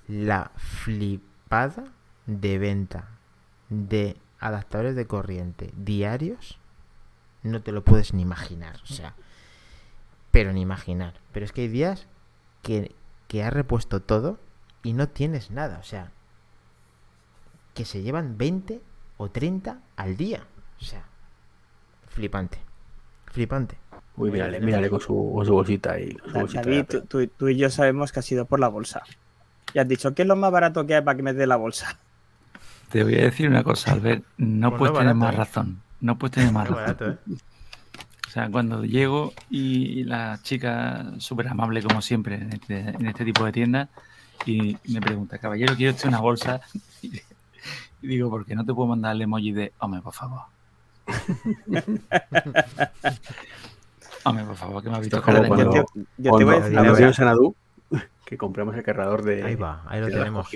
la 0.08 0.52
flipada 0.56 1.84
de 2.26 2.58
venta 2.58 3.10
de 3.70 4.18
adaptadores 4.40 4.96
de 4.96 5.06
corriente 5.06 5.72
diarios, 5.78 6.58
no 7.44 7.62
te 7.62 7.72
lo 7.72 7.84
puedes 7.84 8.14
ni 8.14 8.22
imaginar, 8.22 8.78
o 8.84 8.88
sea, 8.88 9.14
pero 10.32 10.54
ni 10.54 10.62
imaginar. 10.62 11.14
Pero 11.32 11.46
es 11.46 11.52
que 11.52 11.62
hay 11.62 11.68
días 11.68 12.08
que, 12.62 12.94
que 13.28 13.44
ha 13.44 13.50
repuesto 13.50 14.02
todo 14.02 14.40
y 14.84 14.94
no 14.94 15.10
tienes 15.10 15.52
nada. 15.52 15.78
O 15.80 15.84
sea, 15.84 16.12
que 17.74 17.86
se 17.86 18.02
llevan 18.02 18.38
20 18.38 18.82
o 19.18 19.30
30 19.30 19.80
al 19.96 20.18
día. 20.18 20.44
O 20.82 20.84
sea, 20.84 21.04
flipante. 22.08 22.60
Flipante. 23.28 23.78
Uy, 24.16 24.30
mírale, 24.32 24.60
mírale 24.60 24.90
con 24.90 25.00
su, 25.00 25.32
con 25.36 25.46
su 25.46 25.54
bolsita 25.54 25.94
ahí. 25.94 26.16
su 26.28 26.34
bolsita 26.40 26.62
David, 26.62 26.86
tú, 26.86 27.02
tú- 27.02 27.28
tú 27.28 27.48
y 27.50 27.58
yo 27.58 27.70
sabemos 27.70 28.12
que 28.12 28.20
ha 28.20 28.24
sido 28.24 28.46
por 28.46 28.60
la 28.60 28.68
bolsa. 28.68 29.02
Y 29.74 29.80
has 29.80 29.88
dicho, 29.88 30.14
¿qué 30.14 30.22
es 30.22 30.28
lo 30.28 30.36
más 30.36 30.52
barato 30.52 30.86
que 30.86 30.94
hay 30.96 31.02
para 31.02 31.16
que 31.18 31.24
me 31.24 31.34
dé 31.34 31.48
la 31.48 31.56
bolsa? 31.56 31.98
Te 32.90 33.04
voy 33.04 33.16
a 33.16 33.24
decir 33.24 33.48
una 33.50 33.64
cosa, 33.64 33.92
Albert. 33.94 34.24
No 34.38 34.70
Pues 34.70 34.78
puedes 34.80 34.94
no 34.94 35.00
tener 35.00 35.16
barato, 35.16 35.20
más 35.26 35.34
¿eh? 35.34 35.38
razón. 35.38 35.82
No 36.04 36.18
puedes 36.18 36.36
tener 36.36 36.52
más 36.52 36.70
barato, 36.70 37.12
¿eh? 37.12 37.18
O 38.28 38.30
sea, 38.30 38.50
cuando 38.52 38.84
llego 38.84 39.32
y 39.50 40.04
la 40.04 40.38
chica, 40.44 41.14
súper 41.20 41.48
amable 41.48 41.82
como 41.82 42.02
siempre 42.02 42.36
en 42.36 42.52
este, 42.52 42.80
en 42.80 43.06
este 43.06 43.24
tipo 43.24 43.46
de 43.46 43.54
tiendas, 43.54 43.88
y 44.46 44.78
me 44.90 45.00
pregunta, 45.00 45.38
caballero, 45.38 45.76
¿quiere 45.78 45.94
usted 45.94 46.10
una 46.10 46.20
bolsa? 46.20 46.62
Y, 48.02 48.08
digo, 48.08 48.30
¿por 48.30 48.46
qué 48.46 48.54
no 48.54 48.66
te 48.66 48.74
puedo 48.74 48.90
mandar 48.90 49.16
el 49.16 49.22
emoji 49.22 49.54
de, 49.54 49.72
hombre, 49.80 50.02
por 50.02 50.14
favor? 50.14 50.42
hombre, 54.26 54.44
por 54.44 54.56
favor, 54.58 54.84
que 54.84 54.90
me 54.90 54.98
ha 54.98 55.00
visto 55.00 55.22
como 55.22 55.48
cuando-. 55.48 55.74
Yo, 55.74 55.86
te 55.86 56.30
Cuando- 56.30 56.46
voy 56.46 56.56
a 56.56 56.60
decir 56.60 57.16
cuando 57.24 57.56
a 57.96 58.04
que 58.26 58.38
compramos 58.38 58.76
el 58.76 58.84
cargador 58.84 59.24
de. 59.24 59.42
Ahí 59.44 59.56
va, 59.56 59.84
ahí 59.88 60.02
lo 60.02 60.10
tenemos. 60.10 60.50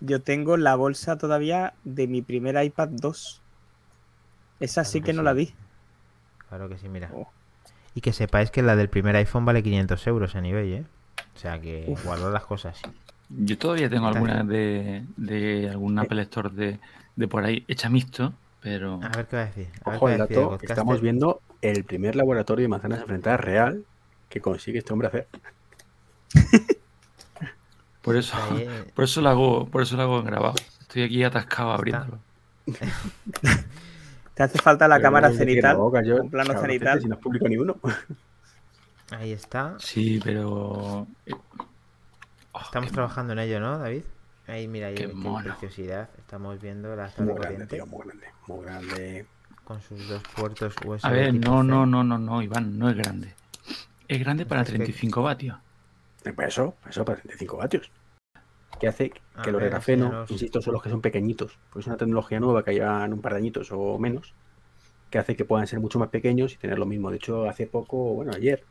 Yo 0.00 0.22
tengo 0.22 0.56
la 0.56 0.74
bolsa 0.74 1.18
todavía 1.18 1.74
de 1.84 2.06
mi 2.06 2.22
primer 2.22 2.64
iPad 2.64 2.88
2. 2.92 3.42
Esa 4.60 4.84
sí 4.84 5.00
que 5.00 5.06
que 5.06 5.12
no 5.12 5.22
sí. 5.22 5.24
la 5.24 5.34
di. 5.34 5.54
Claro 6.48 6.68
que 6.68 6.78
sí, 6.78 6.88
mira. 6.88 7.10
Oh. 7.12 7.28
Y 7.94 8.00
que 8.00 8.12
sepáis 8.12 8.50
que 8.50 8.62
la 8.62 8.76
del 8.76 8.88
primer 8.88 9.16
iPhone 9.16 9.44
vale 9.44 9.62
500 9.62 10.06
euros 10.06 10.34
a 10.36 10.40
nivel, 10.40 10.72
¿eh? 10.72 10.84
O 11.34 11.38
sea 11.38 11.60
que 11.60 11.84
Uf. 11.88 12.04
guardad 12.04 12.32
las 12.32 12.44
cosas. 12.44 12.80
Yo 13.28 13.56
todavía 13.58 13.88
tengo 13.88 14.06
algunas 14.06 14.46
de, 14.46 15.04
de 15.16 15.68
algún 15.70 15.98
Apple 15.98 16.22
Store 16.22 16.50
de, 16.50 16.78
de 17.16 17.28
por 17.28 17.44
ahí 17.44 17.64
hecha 17.68 17.88
mixto, 17.88 18.32
pero 18.60 19.00
A 19.02 19.08
ver 19.08 19.26
qué 19.26 19.36
va 19.36 19.42
a 19.42 19.46
decir. 19.46 19.68
A 19.84 19.90
ver 19.90 19.96
Ojo 19.96 20.06
qué 20.06 20.12
decir 20.12 20.28
dato, 20.28 20.48
podcaster. 20.50 20.70
estamos 20.70 21.00
viendo 21.00 21.40
el 21.62 21.84
primer 21.84 22.16
laboratorio 22.16 22.62
de 22.64 22.68
manzanas 22.68 23.00
enfrentadas 23.00 23.40
real 23.40 23.84
que 24.28 24.40
consigue 24.40 24.78
este 24.78 24.92
hombre 24.92 25.08
hacer. 25.08 25.28
por 28.02 28.16
eso, 28.16 28.36
eh, 28.58 28.84
por 28.94 29.04
eso 29.04 29.20
lo 29.20 29.28
hago, 29.30 29.66
por 29.66 29.82
eso 29.82 29.96
lo 29.96 30.02
hago 30.02 30.18
en 30.20 30.26
grabado. 30.26 30.54
Estoy 30.80 31.02
aquí 31.04 31.22
atascado 31.24 31.72
abriéndolo. 31.72 32.18
Te 34.34 34.42
hace 34.42 34.58
falta 34.58 34.88
la 34.88 34.96
Pero 34.96 35.04
cámara 35.06 35.28
no 35.30 35.34
cenital. 35.36 35.72
la 35.72 35.78
boca, 35.78 36.02
yo, 36.02 36.16
un 36.22 36.30
plano 36.30 36.52
cabrón, 36.52 36.66
cenital. 36.70 37.00
Si 37.00 37.08
no 37.08 37.14
es 37.14 37.20
público 37.20 37.48
ni 37.48 37.56
uno. 37.56 37.76
ahí 39.10 39.32
está. 39.32 39.76
Sí, 39.78 40.20
pero 40.24 41.06
eh, 41.26 41.32
oh, 42.52 42.60
Estamos 42.60 42.90
qué- 42.90 42.94
trabajando 42.94 43.32
en 43.34 43.38
ello, 43.40 43.60
¿no, 43.60 43.78
David? 43.78 44.02
Ahí, 44.46 44.68
mira, 44.68 44.88
ahí 44.88 44.94
Qué 44.94 45.06
qué 45.08 45.14
mono. 45.14 45.44
preciosidad. 45.44 46.08
Estamos 46.18 46.60
viendo 46.60 46.94
la 46.96 47.04
Muy 47.04 47.12
sala 47.12 47.34
grande, 47.34 47.66
tío, 47.66 47.86
muy 47.86 48.04
grande. 48.06 48.26
Muy 48.46 48.64
grande. 48.64 49.26
con 49.64 49.80
sus 49.80 50.06
dos 50.08 50.22
puertos 50.36 50.74
USB. 50.84 51.06
A 51.06 51.10
ver, 51.10 51.32
no, 51.32 51.62
no, 51.62 51.86
no, 51.86 52.04
no, 52.04 52.18
no, 52.18 52.42
Iván, 52.42 52.78
no 52.78 52.90
es 52.90 52.96
grande. 52.96 53.32
Es 54.08 54.18
grande 54.20 54.44
para 54.44 54.60
Es 54.60 54.66
que- 54.68 54.74
35 54.76 55.22
vatios. 55.22 55.56
Eh, 56.24 56.32
Pues 56.34 56.48
eso, 56.48 56.74
eso 56.90 57.02
para 57.04 57.16
35 57.18 57.56
vatios. 57.56 57.90
Que 58.80 58.88
hace 58.88 59.12
que 59.42 59.52
los 59.52 59.62
grafeno, 59.62 60.24
insisto, 60.28 60.60
son 60.60 60.74
los 60.74 60.82
que 60.82 60.90
son 60.90 61.00
pequeñitos. 61.00 61.58
Pues 61.70 61.84
es 61.84 61.86
una 61.88 61.96
tecnología 61.96 62.40
nueva 62.40 62.64
que 62.64 62.72
llevan 62.72 63.12
un 63.12 63.20
par 63.20 63.32
de 63.32 63.38
añitos 63.38 63.70
o 63.72 63.98
menos, 63.98 64.34
que 65.10 65.18
hace 65.18 65.36
que 65.36 65.44
puedan 65.44 65.66
ser 65.66 65.80
mucho 65.80 65.98
más 65.98 66.08
pequeños 66.08 66.54
y 66.54 66.56
tener 66.56 66.78
lo 66.78 66.86
mismo. 66.86 67.10
De 67.10 67.16
hecho, 67.16 67.48
hace 67.48 67.66
poco, 67.66 68.14
bueno, 68.14 68.32
ayer, 68.34 68.64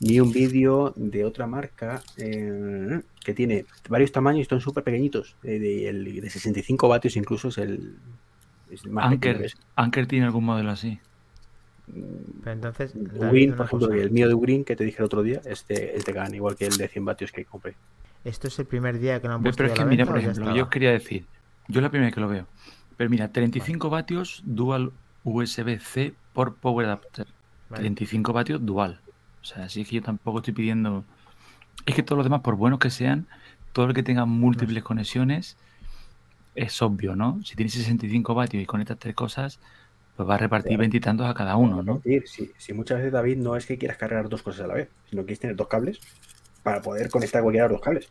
vi 0.00 0.20
un 0.20 0.32
vídeo 0.32 0.92
de 0.96 1.24
otra 1.24 1.46
marca 1.46 2.02
eh, 2.16 3.00
que 3.24 3.34
tiene 3.34 3.64
varios 3.88 4.12
tamaños 4.12 4.38
y 4.38 4.42
están 4.42 4.60
súper 4.60 4.84
pequeñitos. 4.84 5.36
eh, 5.42 5.58
de, 5.58 5.88
el 5.88 6.20
de 6.20 6.30
65 6.30 6.88
vatios 6.88 7.16
incluso 7.16 7.48
es 7.48 7.58
el, 7.58 7.96
es 8.70 8.84
el 8.84 8.90
más 8.90 9.06
Anker. 9.06 9.52
Anker 9.74 10.06
tiene 10.06 10.26
algún 10.26 10.44
modelo 10.44 10.70
así. 10.70 11.00
Pero 12.42 12.52
entonces, 12.52 12.92
David, 12.94 13.28
Ugreen, 13.28 13.56
por 13.56 13.66
ejemplo, 13.66 13.88
cosa. 13.88 14.00
el 14.00 14.10
mío 14.10 14.28
de 14.28 14.34
Ugreen 14.34 14.64
que 14.64 14.74
te 14.74 14.84
dije 14.84 14.98
el 14.98 15.04
otro 15.04 15.22
día, 15.22 15.40
es 15.44 15.66
de, 15.68 15.92
es 15.94 16.04
de 16.04 16.12
GAN, 16.12 16.34
igual 16.34 16.56
que 16.56 16.66
el 16.66 16.76
de 16.76 16.88
100 16.88 17.04
vatios 17.04 17.32
que 17.32 17.44
compré. 17.44 17.74
¿Esto 18.26 18.48
es 18.48 18.58
el 18.58 18.66
primer 18.66 18.98
día 18.98 19.20
que 19.20 19.28
lo 19.28 19.34
han 19.34 19.42
puesto 19.42 19.58
Pero 19.58 19.68
es 19.68 19.74
que 19.74 19.84
la 19.84 19.86
mira, 19.86 20.04
por 20.04 20.18
ejemplo, 20.18 20.52
yo 20.52 20.64
os 20.64 20.68
quería 20.68 20.90
decir, 20.90 21.26
yo 21.68 21.78
es 21.78 21.82
la 21.82 21.90
primera 21.90 22.08
vez 22.08 22.14
que 22.14 22.20
lo 22.20 22.28
veo. 22.28 22.48
Pero 22.96 23.08
mira, 23.08 23.30
35 23.30 23.88
vatios 23.88 24.42
dual 24.44 24.90
USB-C 25.22 26.12
por 26.32 26.56
Power 26.56 26.86
Adapter. 26.86 27.28
Vale. 27.70 27.82
35 27.82 28.32
vatios 28.32 28.66
dual. 28.66 29.00
O 29.42 29.44
sea, 29.44 29.64
así 29.64 29.82
es 29.82 29.88
que 29.88 29.96
yo 29.96 30.02
tampoco 30.02 30.38
estoy 30.38 30.54
pidiendo. 30.54 31.04
Es 31.84 31.94
que 31.94 32.02
todos 32.02 32.16
los 32.16 32.26
demás, 32.26 32.40
por 32.40 32.56
buenos 32.56 32.80
que 32.80 32.90
sean, 32.90 33.28
todo 33.72 33.86
el 33.86 33.94
que 33.94 34.02
tenga 34.02 34.24
múltiples 34.24 34.82
conexiones, 34.82 35.56
es 36.56 36.82
obvio, 36.82 37.14
¿no? 37.14 37.40
Si 37.44 37.54
tienes 37.54 37.74
65 37.74 38.34
vatios 38.34 38.60
y 38.60 38.66
conectas 38.66 38.98
tres 38.98 39.14
cosas, 39.14 39.60
pues 40.16 40.28
va 40.28 40.34
a 40.34 40.38
repartir 40.38 40.76
veintitantos 40.76 41.28
a 41.28 41.34
cada 41.34 41.56
uno, 41.56 41.84
¿no? 41.84 42.02
si, 42.24 42.50
si 42.56 42.72
muchas 42.72 42.98
veces, 42.98 43.12
David, 43.12 43.36
no 43.36 43.54
es 43.54 43.66
que 43.66 43.78
quieras 43.78 43.98
cargar 43.98 44.28
dos 44.28 44.42
cosas 44.42 44.64
a 44.64 44.66
la 44.66 44.74
vez, 44.74 44.88
sino 45.10 45.22
que 45.22 45.26
quieres 45.26 45.40
tener 45.40 45.56
dos 45.56 45.68
cables 45.68 46.00
para 46.66 46.82
poder 46.82 47.08
conectar 47.10 47.42
cualquiera 47.42 47.68
de 47.68 47.74
los 47.74 47.80
cables. 47.80 48.08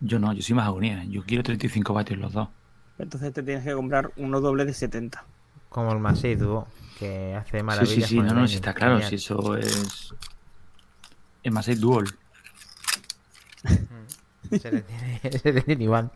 Yo 0.00 0.18
no, 0.18 0.32
yo 0.32 0.42
soy 0.42 0.56
más 0.56 0.66
agonía. 0.66 1.04
Yo 1.04 1.22
quiero 1.22 1.44
35 1.44 1.94
vatios 1.94 2.18
los 2.18 2.32
dos. 2.32 2.48
Entonces 2.98 3.32
te 3.32 3.40
tienes 3.44 3.62
que 3.62 3.72
comprar 3.72 4.10
uno 4.16 4.40
doble 4.40 4.64
de 4.64 4.74
70. 4.74 5.24
Como 5.68 5.92
el 5.92 6.00
Masei 6.00 6.34
Duo, 6.34 6.66
que 6.98 7.36
hace 7.36 7.58
Sí, 7.58 7.62
maravillas. 7.62 7.94
sí, 7.94 8.02
sí, 8.02 8.16
con 8.16 8.26
no, 8.26 8.32
el 8.32 8.38
no, 8.40 8.48
sí 8.48 8.56
está 8.56 8.74
claro, 8.74 8.94
Genial. 8.94 9.10
si 9.10 9.14
eso 9.14 9.56
es. 9.56 10.12
Más, 11.52 11.68
es 11.68 11.78
dual. 11.78 12.06
Se 14.60 14.72
le 14.72 14.80
tiene, 14.82 15.20
se 15.38 15.52
le 15.52 15.60
tiene 15.62 15.84
Iván. 15.84 16.10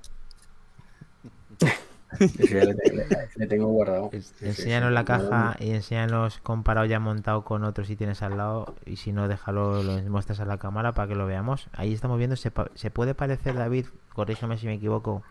Le, 2.18 2.64
le- 2.64 3.06
le 3.36 3.46
tengo 3.46 3.66
guardado. 3.66 4.10
Sí, 4.12 4.18
Enséñanos 4.40 4.88
sí, 4.88 4.94
la 4.94 5.04
caja 5.04 5.56
y 5.60 5.70
enséñanos 5.70 6.38
comparado 6.38 6.86
ya 6.86 6.98
montado 7.00 7.44
con 7.44 7.64
otros 7.64 7.86
si 7.86 7.96
tienes 7.96 8.22
al 8.22 8.36
lado. 8.38 8.74
Y 8.86 8.96
si 8.96 9.12
no, 9.12 9.28
déjalo, 9.28 9.82
lo 9.82 9.92
muestras 10.10 10.40
a 10.40 10.44
la 10.46 10.56
cámara 10.58 10.92
para 10.92 11.08
que 11.08 11.14
lo 11.14 11.26
veamos. 11.26 11.68
Ahí 11.72 11.92
estamos 11.92 12.16
viendo, 12.18 12.36
se, 12.36 12.50
puede 12.50 13.14
parecer, 13.14 13.54
David, 13.56 13.86
corrígeme 14.14 14.56
si 14.58 14.66
me 14.66 14.74
equivoco, 14.74 15.22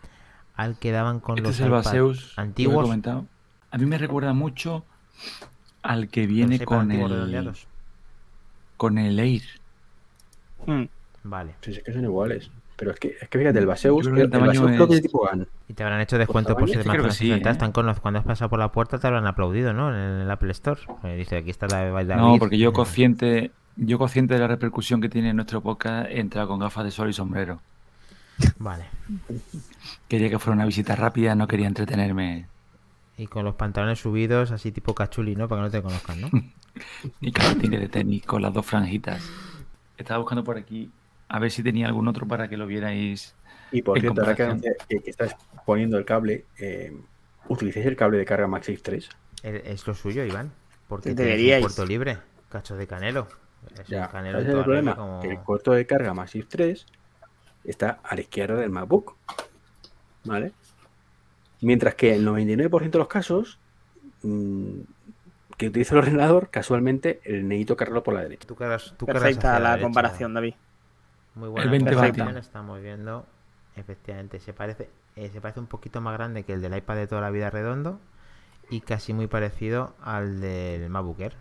al 0.54 0.78
que 0.78 0.92
daban 0.92 1.20
con 1.20 1.36
Este 1.38 1.48
los 1.48 1.56
es 1.56 1.60
el 1.62 1.70
Baseus 1.70 2.34
antiguos. 2.36 2.84
comentado. 2.84 3.26
A 3.70 3.78
mí 3.78 3.84
me 3.86 3.98
recuerda 3.98 4.32
mucho 4.32 4.84
al 5.82 6.08
que 6.08 6.26
viene 6.26 6.64
con 6.64 6.90
el, 6.92 7.08
redondeados. 7.10 7.66
con 8.76 8.98
el 8.98 9.18
Air. 9.18 9.42
Mm. 10.66 10.84
Vale. 11.24 11.54
Sí, 11.62 11.72
sí, 11.72 11.78
es 11.78 11.84
que 11.84 11.92
son 11.92 12.04
iguales. 12.04 12.50
Pero 12.78 12.92
es 12.92 13.00
que, 13.00 13.16
es 13.20 13.28
que 13.28 13.38
fíjate, 13.40 13.58
el 13.58 13.66
Baseus, 13.66 14.04
creo 14.04 14.14
que 14.14 14.20
el 14.20 14.26
el, 14.26 14.30
tamaño 14.30 14.62
Baseus 14.62 14.76
creo 14.76 14.88
que 14.88 14.94
es 14.94 15.02
tipo 15.02 15.26
GAN. 15.26 15.48
Y 15.66 15.74
te 15.74 15.82
habrán 15.82 16.00
hecho 16.00 16.16
descuento 16.16 16.54
por 16.54 16.70
tamaño, 16.70 16.92
ser 16.92 17.02
más 17.02 17.16
sí, 17.16 17.32
¿eh? 17.32 17.42
Están 17.44 17.72
con 17.72 17.86
los- 17.86 17.98
cuando 17.98 18.20
has 18.20 18.24
pasado 18.24 18.48
por 18.48 18.60
la 18.60 18.70
puerta 18.70 19.00
te 19.00 19.06
habrán 19.08 19.26
aplaudido, 19.26 19.72
¿no? 19.72 19.90
En 19.90 20.20
el 20.20 20.30
Apple 20.30 20.52
Store. 20.52 20.80
Eh, 21.02 21.16
dice, 21.16 21.38
aquí 21.38 21.50
está 21.50 21.66
la 21.66 21.78
de 21.78 21.90
David. 21.90 22.22
No, 22.22 22.36
porque 22.38 22.56
yo 22.56 22.72
consciente, 22.72 23.50
yo 23.74 23.98
consciente 23.98 24.34
de 24.34 24.40
la 24.40 24.46
repercusión 24.46 25.00
que 25.00 25.08
tiene 25.08 25.34
nuestro 25.34 25.60
podcast, 25.60 26.08
he 26.08 26.20
entrado 26.20 26.46
con 26.46 26.60
gafas 26.60 26.84
de 26.84 26.92
sol 26.92 27.10
y 27.10 27.12
sombrero. 27.12 27.60
Vale. 28.58 28.84
Quería 30.06 30.30
que 30.30 30.38
fuera 30.38 30.54
una 30.54 30.64
visita 30.64 30.94
rápida, 30.94 31.34
no 31.34 31.48
quería 31.48 31.66
entretenerme. 31.66 32.46
Y 33.16 33.26
con 33.26 33.44
los 33.44 33.56
pantalones 33.56 33.98
subidos, 33.98 34.52
así 34.52 34.70
tipo 34.70 34.94
cachuli, 34.94 35.34
¿no? 35.34 35.48
Para 35.48 35.62
que 35.62 35.64
no 35.64 35.70
te 35.72 35.82
conozcan, 35.82 36.20
¿no? 36.20 36.30
Y 37.20 37.32
calcetines 37.32 37.80
de 37.80 37.88
tenis 37.88 38.24
con 38.24 38.40
las 38.40 38.52
dos 38.52 38.64
franjitas. 38.64 39.28
Estaba 39.96 40.20
buscando 40.20 40.44
por 40.44 40.56
aquí 40.56 40.88
a 41.28 41.38
ver 41.38 41.50
si 41.50 41.62
tenía 41.62 41.86
algún 41.86 42.08
otro 42.08 42.26
para 42.26 42.48
que 42.48 42.56
lo 42.56 42.66
vierais. 42.66 43.34
Y 43.70 43.82
por 43.82 43.98
En 43.98 44.02
cierto, 44.02 44.22
ahora 44.22 44.34
que, 44.34 44.44
comparación. 44.46 44.76
que, 44.88 45.00
que 45.00 45.10
estás 45.10 45.36
poniendo 45.66 45.98
el 45.98 46.04
cable, 46.04 46.46
eh, 46.58 46.96
¿utilizáis 47.48 47.86
el 47.86 47.96
cable 47.96 48.18
de 48.18 48.24
carga 48.24 48.46
MagSafe 48.46 48.78
3? 48.82 49.08
Es 49.42 49.62
es 49.64 49.86
lo 49.86 49.94
suyo, 49.94 50.24
Iván. 50.24 50.50
Porque 50.88 51.14
Deberíais. 51.14 51.62
puerto 51.62 51.84
libre. 51.84 52.18
Cacho 52.48 52.76
de 52.76 52.86
canelo. 52.86 53.28
Es 53.78 53.86
Ya, 53.88 54.06
un 54.06 54.08
canelo 54.12 54.38
ese 54.38 54.48
es 54.48 54.54
el 54.54 54.62
problema, 54.64 54.92
regla 54.92 54.96
como- 55.04 55.20
que 55.20 55.28
el 55.30 55.38
puerto 55.38 55.72
de 55.72 55.86
carga 55.86 56.14
Massive 56.14 56.46
3 56.48 56.86
está 57.64 57.98
a 58.02 58.14
la 58.14 58.20
izquierda 58.22 58.54
del 58.56 58.70
MacBook, 58.70 59.16
¿vale? 60.24 60.52
Mientras 61.60 61.94
que 61.94 62.14
el 62.14 62.24
99% 62.24 62.90
de 62.92 62.98
los 62.98 63.08
casos 63.08 63.58
mm, 64.22 64.80
que 65.58 65.68
utiliza 65.68 65.94
el 65.94 65.98
ordenador, 65.98 66.48
casualmente, 66.50 67.20
el 67.24 67.46
necesito 67.46 67.76
cargarlo 67.76 68.02
por 68.02 68.14
la 68.14 68.22
derecha. 68.22 68.46
Tú 68.46 68.54
cargas, 68.54 68.94
tú 68.96 69.04
cargas 69.06 69.24
Perfecta 69.24 69.58
la 69.58 69.70
derecha. 69.70 69.82
comparación, 69.84 70.32
David. 70.34 70.54
Muy 71.38 71.46
El 71.46 71.50
buena 71.52 71.70
20 71.70 71.90
comparación, 71.92 72.26
vatios. 72.26 72.44
Estamos 72.46 72.82
viendo, 72.82 73.26
efectivamente, 73.76 74.40
se 74.40 74.52
parece, 74.52 74.90
eh, 75.16 75.30
se 75.32 75.40
parece 75.40 75.60
un 75.60 75.66
poquito 75.66 76.00
más 76.00 76.14
grande 76.14 76.42
que 76.44 76.52
el 76.52 76.60
del 76.60 76.76
iPad 76.76 76.96
de 76.96 77.06
toda 77.06 77.20
la 77.20 77.30
vida 77.30 77.48
redondo 77.50 78.00
y 78.70 78.80
casi 78.80 79.12
muy 79.12 79.26
parecido 79.28 79.94
al 80.02 80.40
del 80.40 80.88
MacBook 80.90 81.20
Air 81.20 81.34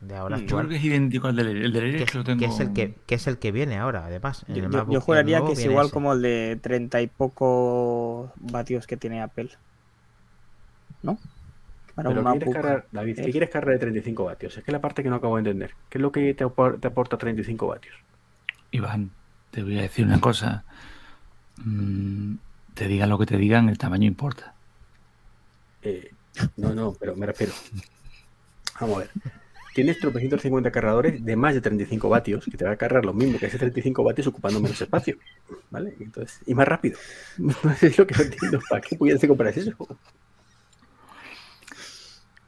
de 0.00 0.16
ahora 0.16 0.36
Yo 0.36 0.42
actual. 0.44 0.60
creo 0.66 0.70
que 0.70 0.76
es 0.76 0.84
idéntico 0.84 1.26
al 1.28 1.36
del 1.36 1.48
Air. 1.48 1.56
El 1.58 1.72
del 1.72 1.84
Air 1.84 1.96
que, 1.98 2.02
es 2.04 2.10
que 2.10 2.16
lo 2.18 2.20
es, 2.22 2.26
tengo. 2.26 2.38
que 2.40 2.44
es 2.46 2.60
el 2.60 2.72
que, 2.72 2.94
que 3.06 3.14
es 3.16 3.26
el 3.26 3.38
que 3.38 3.52
viene 3.52 3.78
ahora, 3.78 4.06
además. 4.06 4.44
en 4.48 4.54
Yo, 4.56 4.64
el 4.66 4.70
yo- 4.72 4.90
yo 4.90 5.00
juraría 5.00 5.44
que 5.44 5.52
es 5.52 5.64
igual 5.64 5.86
ese. 5.86 5.92
como 5.94 6.12
el 6.12 6.22
de 6.22 6.58
30 6.62 7.00
y 7.02 7.06
poco 7.08 8.32
vatios 8.36 8.86
que 8.86 8.96
tiene 8.96 9.22
Apple. 9.22 9.50
¿No? 11.02 11.18
Para 11.94 12.08
Pero 12.08 12.20
un 12.22 12.32
¿qué 12.32 12.38
quieres 12.38 12.54
cargar, 12.54 12.86
David? 12.90 13.16
¿Qué 13.16 13.22
es- 13.22 13.30
quieres 13.32 13.50
cargar 13.50 13.74
de 13.74 13.78
35 13.80 14.24
vatios? 14.24 14.56
Es 14.56 14.64
que 14.64 14.70
es 14.70 14.72
la 14.72 14.80
parte 14.80 15.02
que 15.02 15.10
no 15.10 15.16
acabo 15.16 15.36
de 15.36 15.40
entender. 15.40 15.72
¿Qué 15.88 15.98
es 15.98 16.02
lo 16.02 16.10
que 16.10 16.32
te, 16.34 16.44
te 16.80 16.86
aporta 16.88 17.18
35 17.18 17.66
vatios? 17.66 17.94
Iván, 18.70 19.10
te 19.52 19.62
voy 19.62 19.78
a 19.78 19.82
decir 19.82 20.04
una 20.04 20.20
cosa. 20.20 20.64
Mm, 21.58 22.34
te 22.74 22.88
digan 22.88 23.10
lo 23.10 23.18
que 23.18 23.26
te 23.26 23.36
digan, 23.36 23.68
el 23.68 23.78
tamaño 23.78 24.08
importa. 24.08 24.54
Eh, 25.82 26.10
no, 26.56 26.74
no, 26.74 26.94
pero 26.98 27.14
me 27.14 27.26
refiero. 27.26 27.52
Vamos 28.80 28.96
a 28.96 28.98
ver. 29.00 29.10
Tienes 29.74 29.98
tropecientos 29.98 30.42
50 30.42 30.70
cargadores 30.70 31.24
de 31.24 31.36
más 31.36 31.54
de 31.54 31.60
35 31.60 32.08
vatios, 32.08 32.44
que 32.44 32.56
te 32.56 32.64
va 32.64 32.72
a 32.72 32.76
cargar 32.76 33.04
lo 33.04 33.14
mismo 33.14 33.38
que 33.38 33.46
ese 33.46 33.58
35 33.58 34.02
vatios 34.02 34.26
ocupando 34.26 34.60
menos 34.60 34.80
espacio. 34.80 35.16
¿Vale? 35.70 35.94
Y 36.46 36.54
más 36.54 36.66
rápido. 36.66 36.98
No 37.38 37.74
sé 37.76 37.94
lo 37.96 38.06
que 38.06 38.14
no 38.14 38.22
entiendo. 38.22 38.60
¿Para 38.68 38.80
qué 38.80 38.96
pudiese 38.96 39.28
comprar 39.28 39.56
eso? 39.56 39.72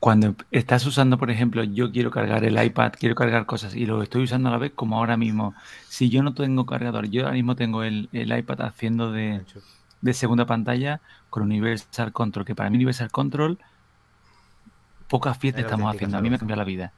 Cuando 0.04 0.34
estás 0.50 0.84
usando, 0.84 1.16
por 1.16 1.30
ejemplo, 1.30 1.64
yo 1.64 1.90
quiero 1.90 2.10
cargar 2.10 2.44
el 2.44 2.62
iPad, 2.62 2.92
quiero 2.98 3.14
cargar 3.14 3.46
cosas 3.46 3.74
y 3.74 3.86
lo 3.86 4.02
estoy 4.02 4.24
usando 4.24 4.50
a 4.50 4.52
la 4.52 4.58
vez, 4.58 4.70
como 4.74 4.98
ahora 4.98 5.16
mismo. 5.16 5.54
Si 5.88 6.10
yo 6.10 6.22
no 6.22 6.34
tengo 6.34 6.66
cargador, 6.66 7.06
yo 7.08 7.22
ahora 7.22 7.32
mismo 7.32 7.56
tengo 7.56 7.82
el, 7.82 8.10
el 8.12 8.36
iPad 8.36 8.60
haciendo 8.66 9.12
de, 9.12 9.40
de 10.02 10.12
segunda 10.12 10.44
pantalla 10.44 11.00
con 11.30 11.42
Universal 11.42 12.12
Control, 12.12 12.44
que 12.44 12.54
para 12.54 12.68
mí 12.68 12.76
Universal 12.76 13.10
Control 13.10 13.58
pocas 15.08 15.38
fiestas 15.38 15.60
Es 15.60 15.64
estamos 15.70 15.94
haciendo. 15.94 16.18
A 16.18 16.20
mí 16.20 16.28
me 16.28 16.38
cambia 16.38 16.56
la 16.56 16.64
vida. 16.64 16.92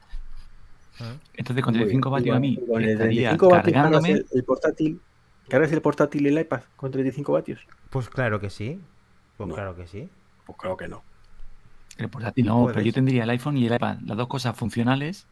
¿Eh? 0.99 1.03
Entonces, 1.35 1.63
con 1.63 1.75
Muy 1.75 1.83
35 1.85 2.09
bien. 2.09 2.19
vatios 2.19 2.35
a 2.35 2.39
mí 2.41 2.57
con- 2.67 2.83
el 2.83 2.89
estaría 2.89 3.29
35 3.37 3.49
vatios 3.49 3.73
cargas 3.73 3.83
cargándome. 3.83 4.11
el, 4.11 4.25
el 4.33 4.43
portátil. 4.43 5.01
¿Cargas 5.47 5.71
el 5.71 5.81
portátil 5.81 6.25
y 6.25 6.27
el 6.27 6.39
iPad 6.39 6.61
con 6.75 6.91
35 6.91 7.31
vatios? 7.31 7.61
Pues 7.89 8.09
claro 8.09 8.41
que 8.41 8.49
sí. 8.49 8.81
Pues 9.37 9.47
No. 9.47 9.55
claro 9.55 9.77
que 9.77 9.87
sí. 9.87 10.09
Pues 10.45 10.57
claro 10.57 10.75
que 10.75 10.89
no. 10.89 11.03
El 11.97 12.09
portátil 12.09 12.45
no, 12.45 12.65
pero 12.67 12.81
yo 12.81 12.93
tendría 12.93 13.23
el 13.23 13.29
iPhone 13.31 13.57
y 13.57 13.65
el 13.65 13.73
iPad, 13.73 13.97
las 14.05 14.17
dos 14.17 14.27
cosas 14.27 14.55
funcionales, 14.55 15.27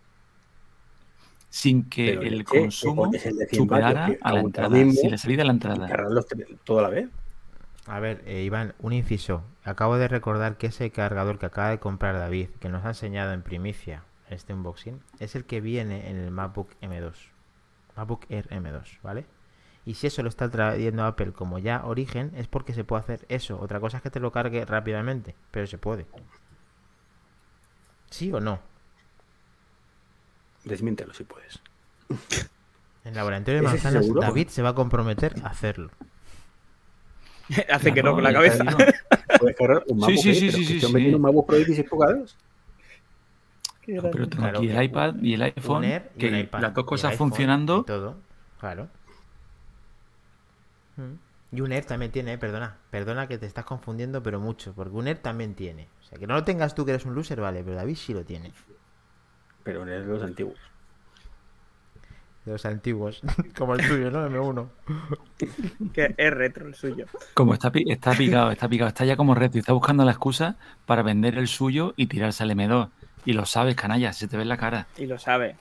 sin 1.50 1.88
que 1.88 2.18
Pero 2.18 2.22
el 2.24 2.44
consumo 2.44 3.06
el 3.06 3.12
de 3.12 3.20
100 3.20 3.38
vatios, 3.38 3.58
superara 3.58 4.08
que 4.08 4.20
a 4.22 4.34
la 4.34 4.40
entrada, 4.42 4.70
mismo, 4.70 4.94
sin 4.94 5.12
la 5.12 5.18
salida 5.18 5.44
a 5.44 5.46
la 5.46 5.54
entrada. 5.54 5.88
los 6.10 6.28
tres 6.28 6.48
todo 6.64 6.80
a 6.80 6.82
la 6.84 6.90
vez. 6.90 7.10
A 7.88 8.00
ver, 8.00 8.24
eh, 8.26 8.42
Iván, 8.42 8.74
un 8.80 8.94
inciso. 8.94 9.44
Acabo 9.64 9.98
de 9.98 10.08
recordar 10.08 10.58
que 10.58 10.68
ese 10.68 10.90
cargador 10.90 11.38
que 11.38 11.46
acaba 11.46 11.70
de 11.70 11.80
comprar 11.80 12.16
David, 12.16 12.50
que 12.60 12.68
nos 12.70 12.84
ha 12.84 12.90
enseñado 12.90 13.32
en 13.32 13.44
primicia 13.44 14.04
este 14.30 14.54
unboxing, 14.54 15.00
es 15.20 15.36
el 15.36 15.46
que 15.46 15.62
viene 15.62 16.10
en 16.10 16.18
el 16.18 16.32
MacBook 16.32 16.70
M2. 16.82 17.14
MacBook 17.96 18.26
Air 18.30 18.50
M2, 18.50 19.00
¿vale? 19.04 19.26
Y 19.86 19.94
si 19.94 20.08
eso 20.08 20.24
lo 20.24 20.30
está 20.30 20.50
trayendo 20.50 21.06
Apple 21.06 21.32
como 21.32 21.60
ya 21.60 21.86
origen, 21.86 22.32
es 22.36 22.48
porque 22.48 22.74
se 22.74 22.84
puede 22.84 23.02
hacer 23.02 23.26
eso. 23.30 23.60
Otra 23.62 23.80
cosa 23.80 23.98
es 23.98 24.04
que 24.04 24.10
te 24.10 24.20
lo 24.20 24.32
cargue 24.32 24.66
rápidamente, 24.66 25.36
pero 25.52 25.68
se 25.68 25.78
puede. 25.78 26.08
¿Sí 28.16 28.32
o 28.32 28.40
no? 28.40 28.60
Desmiéntelo 30.64 31.14
si 31.14 31.26
puedes. 31.26 31.60
En 33.04 33.10
el 33.10 33.14
laboratorio 33.14 33.60
de 33.60 33.68
¿Ese 33.68 33.78
sí 33.78 33.84
manzanas, 33.84 34.06
seguro? 34.06 34.22
David 34.22 34.48
se 34.48 34.62
va 34.62 34.70
a 34.70 34.74
comprometer 34.74 35.36
a 35.44 35.48
hacerlo. 35.48 35.90
Hace 37.70 37.94
que 37.94 38.02
no 38.02 38.14
con 38.14 38.24
la 38.24 38.32
cabeza. 38.32 38.64
Puedes 39.38 39.58
cargar 39.58 39.84
un 39.88 40.02
Sí, 40.06 40.18
sí, 40.18 40.34
sí, 40.34 40.50
sí, 40.50 40.80
sí, 40.80 41.14
un 41.14 41.22
MacBook 41.22 41.46
Pro 41.46 41.58
de 41.58 41.66
16 41.66 41.90
pulgadas. 41.90 42.38
No, 43.86 44.02
pero 44.04 44.30
tengo 44.30 44.44
Claro, 44.44 44.60
aquí 44.60 44.70
el 44.70 44.84
iPad 44.84 45.16
y 45.22 45.34
el 45.34 45.42
iPhone, 45.42 45.78
Un 45.80 45.84
Air 45.84 46.12
y 46.16 46.20
que 46.20 46.50
las 46.54 46.74
dos 46.74 46.86
cosas 46.86 47.18
funcionando. 47.18 47.82
y 47.82 47.86
todo, 47.86 48.16
claro. 48.62 48.88
Mm. 50.96 51.58
Y 51.58 51.60
un 51.60 51.74
Air 51.74 51.84
también 51.84 52.14
tiene, 52.14 52.32
eh, 52.32 52.38
perdona, 52.38 52.78
perdona 52.92 53.28
que 53.28 53.38
te 53.38 53.46
estás 53.46 53.66
confundiendo, 53.66 54.24
pero 54.24 54.40
mucho, 54.40 54.72
porque 54.74 54.96
un 54.96 55.10
Air 55.10 55.18
también 55.18 55.54
tiene. 55.54 55.90
O 56.06 56.08
sea, 56.08 56.20
que 56.20 56.28
no 56.28 56.36
lo 56.36 56.44
tengas 56.44 56.76
tú 56.76 56.86
que 56.86 56.92
eres 56.92 57.06
un 57.06 57.16
loser, 57.16 57.42
vale, 57.42 57.64
pero 57.64 57.76
David 57.76 57.96
sí 57.96 58.14
lo 58.14 58.24
tiene. 58.24 58.52
Pero 59.64 59.82
en 59.88 60.08
los 60.08 60.22
antiguos. 60.22 60.60
De 62.46 62.52
los 62.52 62.64
antiguos, 62.68 63.22
como 63.58 63.74
el 63.74 63.88
tuyo, 63.88 64.12
¿no? 64.12 64.30
M1. 64.30 64.68
Que 65.94 66.14
es 66.16 66.32
retro 66.32 66.68
el 66.68 66.76
suyo. 66.76 67.08
Como 67.34 67.56
está, 67.56 67.72
pi- 67.72 67.92
está 67.92 68.12
picado, 68.14 68.52
está 68.52 68.70
picado, 68.70 68.88
está 68.90 69.04
ya 69.04 69.18
como 69.18 69.34
reto 69.34 69.58
y 69.58 69.62
está 69.62 69.74
buscando 69.74 70.06
la 70.06 70.12
excusa 70.12 70.56
para 70.86 71.02
vender 71.02 71.38
el 71.40 71.48
suyo 71.48 71.94
y 71.98 72.06
tirarse 72.06 72.44
al 72.44 72.52
M2. 72.52 72.90
Y 73.26 73.34
lo 73.34 73.46
sabes, 73.48 73.76
canalla, 73.76 74.14
se 74.14 74.28
te 74.28 74.38
ve 74.38 74.44
en 74.44 74.50
la 74.50 74.58
cara. 74.58 74.86
Y 74.98 75.08
lo 75.08 75.18
sabe. 75.18 75.56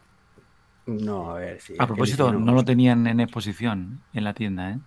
No, 0.86 1.30
a 1.30 1.34
ver, 1.38 1.58
sí. 1.62 1.74
A 1.78 1.86
propósito, 1.86 2.30
no 2.34 2.52
lo 2.52 2.62
tenían 2.62 3.06
en 3.06 3.20
exposición 3.20 4.02
en 4.12 4.24
la 4.24 4.34
tienda, 4.34 4.72
¿eh? 4.72 4.78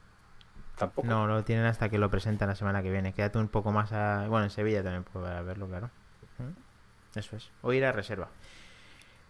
Tampoco. 0.78 1.08
No, 1.08 1.26
lo 1.28 1.44
tienen 1.44 1.66
hasta 1.66 1.90
que 1.90 1.98
lo 1.98 2.10
presentan 2.10 2.50
la 2.50 2.56
semana 2.56 2.84
que 2.84 2.92
viene. 2.92 3.14
Quédate 3.14 3.38
un 3.40 3.48
poco 3.48 3.72
más 3.72 3.92
a... 3.94 4.28
Bueno, 4.28 4.44
en 4.46 4.50
Sevilla 4.52 4.84
también 4.84 5.04
podrás 5.04 5.44
verlo, 5.46 5.68
claro. 5.68 5.90
Mm. 6.38 7.18
Eso 7.20 7.36
es. 7.36 7.50
O 7.64 7.74
ir 7.74 7.84
a 7.86 7.92
reserva. 7.92 8.28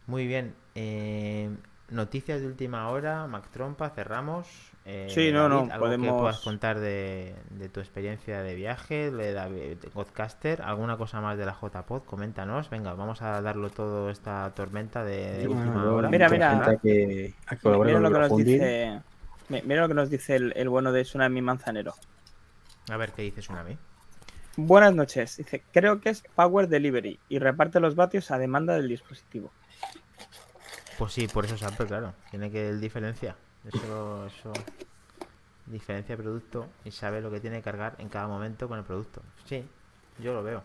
Muy 0.07 0.27
bien. 0.27 0.53
eh, 0.75 1.49
noticias 1.89 2.41
de 2.41 2.47
última 2.47 2.89
hora. 2.89 3.27
Mac 3.27 3.47
Trompa, 3.49 3.89
cerramos. 3.91 4.47
Eh, 4.85 5.07
Sí, 5.09 5.31
no, 5.31 5.47
no, 5.49 5.59
¿algo 5.59 5.71
que 5.73 5.79
podemos- 5.79 6.19
puedas 6.21 6.39
contar 6.39 6.79
de, 6.79 7.33
de 7.49 7.69
tu 7.69 7.79
experiencia 7.79 8.41
de 8.41 8.55
viaje, 8.55 9.09
de 9.11 9.33
David 9.33 9.77
Godcaster? 9.93 10.61
¿Alguna 10.61 10.97
cosa 10.97 11.19
más 11.21 11.37
de 11.37 11.45
la 11.45 11.53
JPod? 11.61 12.03
Coméntanos. 12.03 12.69
Venga, 12.69 12.93
vamos 12.93 13.21
a 13.21 13.41
darlo 13.41 13.69
todo 13.69 14.09
esta 14.09 14.51
tormenta 14.53 15.03
de, 15.05 15.31
de 15.31 15.41
Sí, 15.41 15.47
última 15.47 15.73
bueno, 15.75 15.95
hora. 15.95 16.09
Mira, 16.09 16.29
mira. 16.29 16.77
que, 16.81 17.33
que 17.49 17.69
Mira 17.69 17.99
lo 17.99 18.11
que 18.11 18.19
nos 18.19 18.37
dice. 18.37 19.01
Mi- 19.49 19.61
Mira 19.63 19.81
lo 19.81 19.87
que 19.87 19.93
nos 19.93 20.09
dice 20.09 20.35
el, 20.35 20.53
el 20.55 20.69
bueno 20.69 20.91
de 20.91 21.03
Tsunami 21.03 21.41
Manzanero. 21.41 21.93
A 22.89 22.97
ver 22.97 23.11
qué 23.13 23.21
dice 23.23 23.41
Tsunami. 23.41 23.77
Buenas 24.55 24.93
noches. 24.95 25.37
Dice, 25.37 25.63
creo 25.71 26.01
que 26.01 26.09
es 26.09 26.23
Power 26.35 26.67
Delivery 26.67 27.19
y 27.29 27.39
reparte 27.39 27.79
los 27.79 27.95
vatios 27.95 28.31
a 28.31 28.37
demanda 28.37 28.73
del 28.75 28.87
dispositivo. 28.87 29.51
Pues 30.97 31.13
sí, 31.13 31.27
por 31.27 31.45
eso 31.45 31.55
es 31.55 31.63
Apple, 31.63 31.85
claro. 31.85 32.13
Tiene 32.31 32.49
que 32.49 32.73
diferencia. 32.73 33.35
Eso, 33.67 34.25
eso 34.27 34.53
diferencia 35.65 36.15
producto 36.15 36.67
y 36.85 36.91
sabe 36.91 37.21
lo 37.21 37.29
que 37.29 37.39
tiene 37.39 37.57
que 37.57 37.63
cargar 37.63 37.95
en 37.99 38.09
cada 38.09 38.27
momento 38.27 38.67
con 38.67 38.79
el 38.79 38.85
producto. 38.85 39.21
Sí, 39.45 39.63
yo 40.19 40.33
lo 40.33 40.41
veo. 40.41 40.63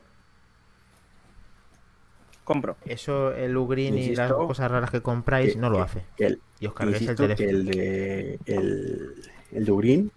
Compro. 2.44 2.76
Eso 2.84 3.32
el 3.34 3.56
Ugreen 3.56 3.96
y 3.96 4.16
las 4.16 4.32
cosas 4.32 4.70
raras 4.70 4.90
que 4.90 5.00
compráis 5.00 5.52
que- 5.54 5.58
no 5.58 5.70
lo 5.70 5.76
que- 5.76 5.82
hace. 5.82 6.04
Que 6.16 6.26
el, 6.26 6.40
Y 6.60 6.66
os 6.66 6.74
cargáis 6.74 7.00
el 7.02 7.08
que 7.08 7.14
teléfono. 7.14 7.48
el 7.50 7.64
de, 7.66 8.38
el, 8.46 9.30
el 9.52 9.64
de 9.64 9.72
Green 9.76 10.12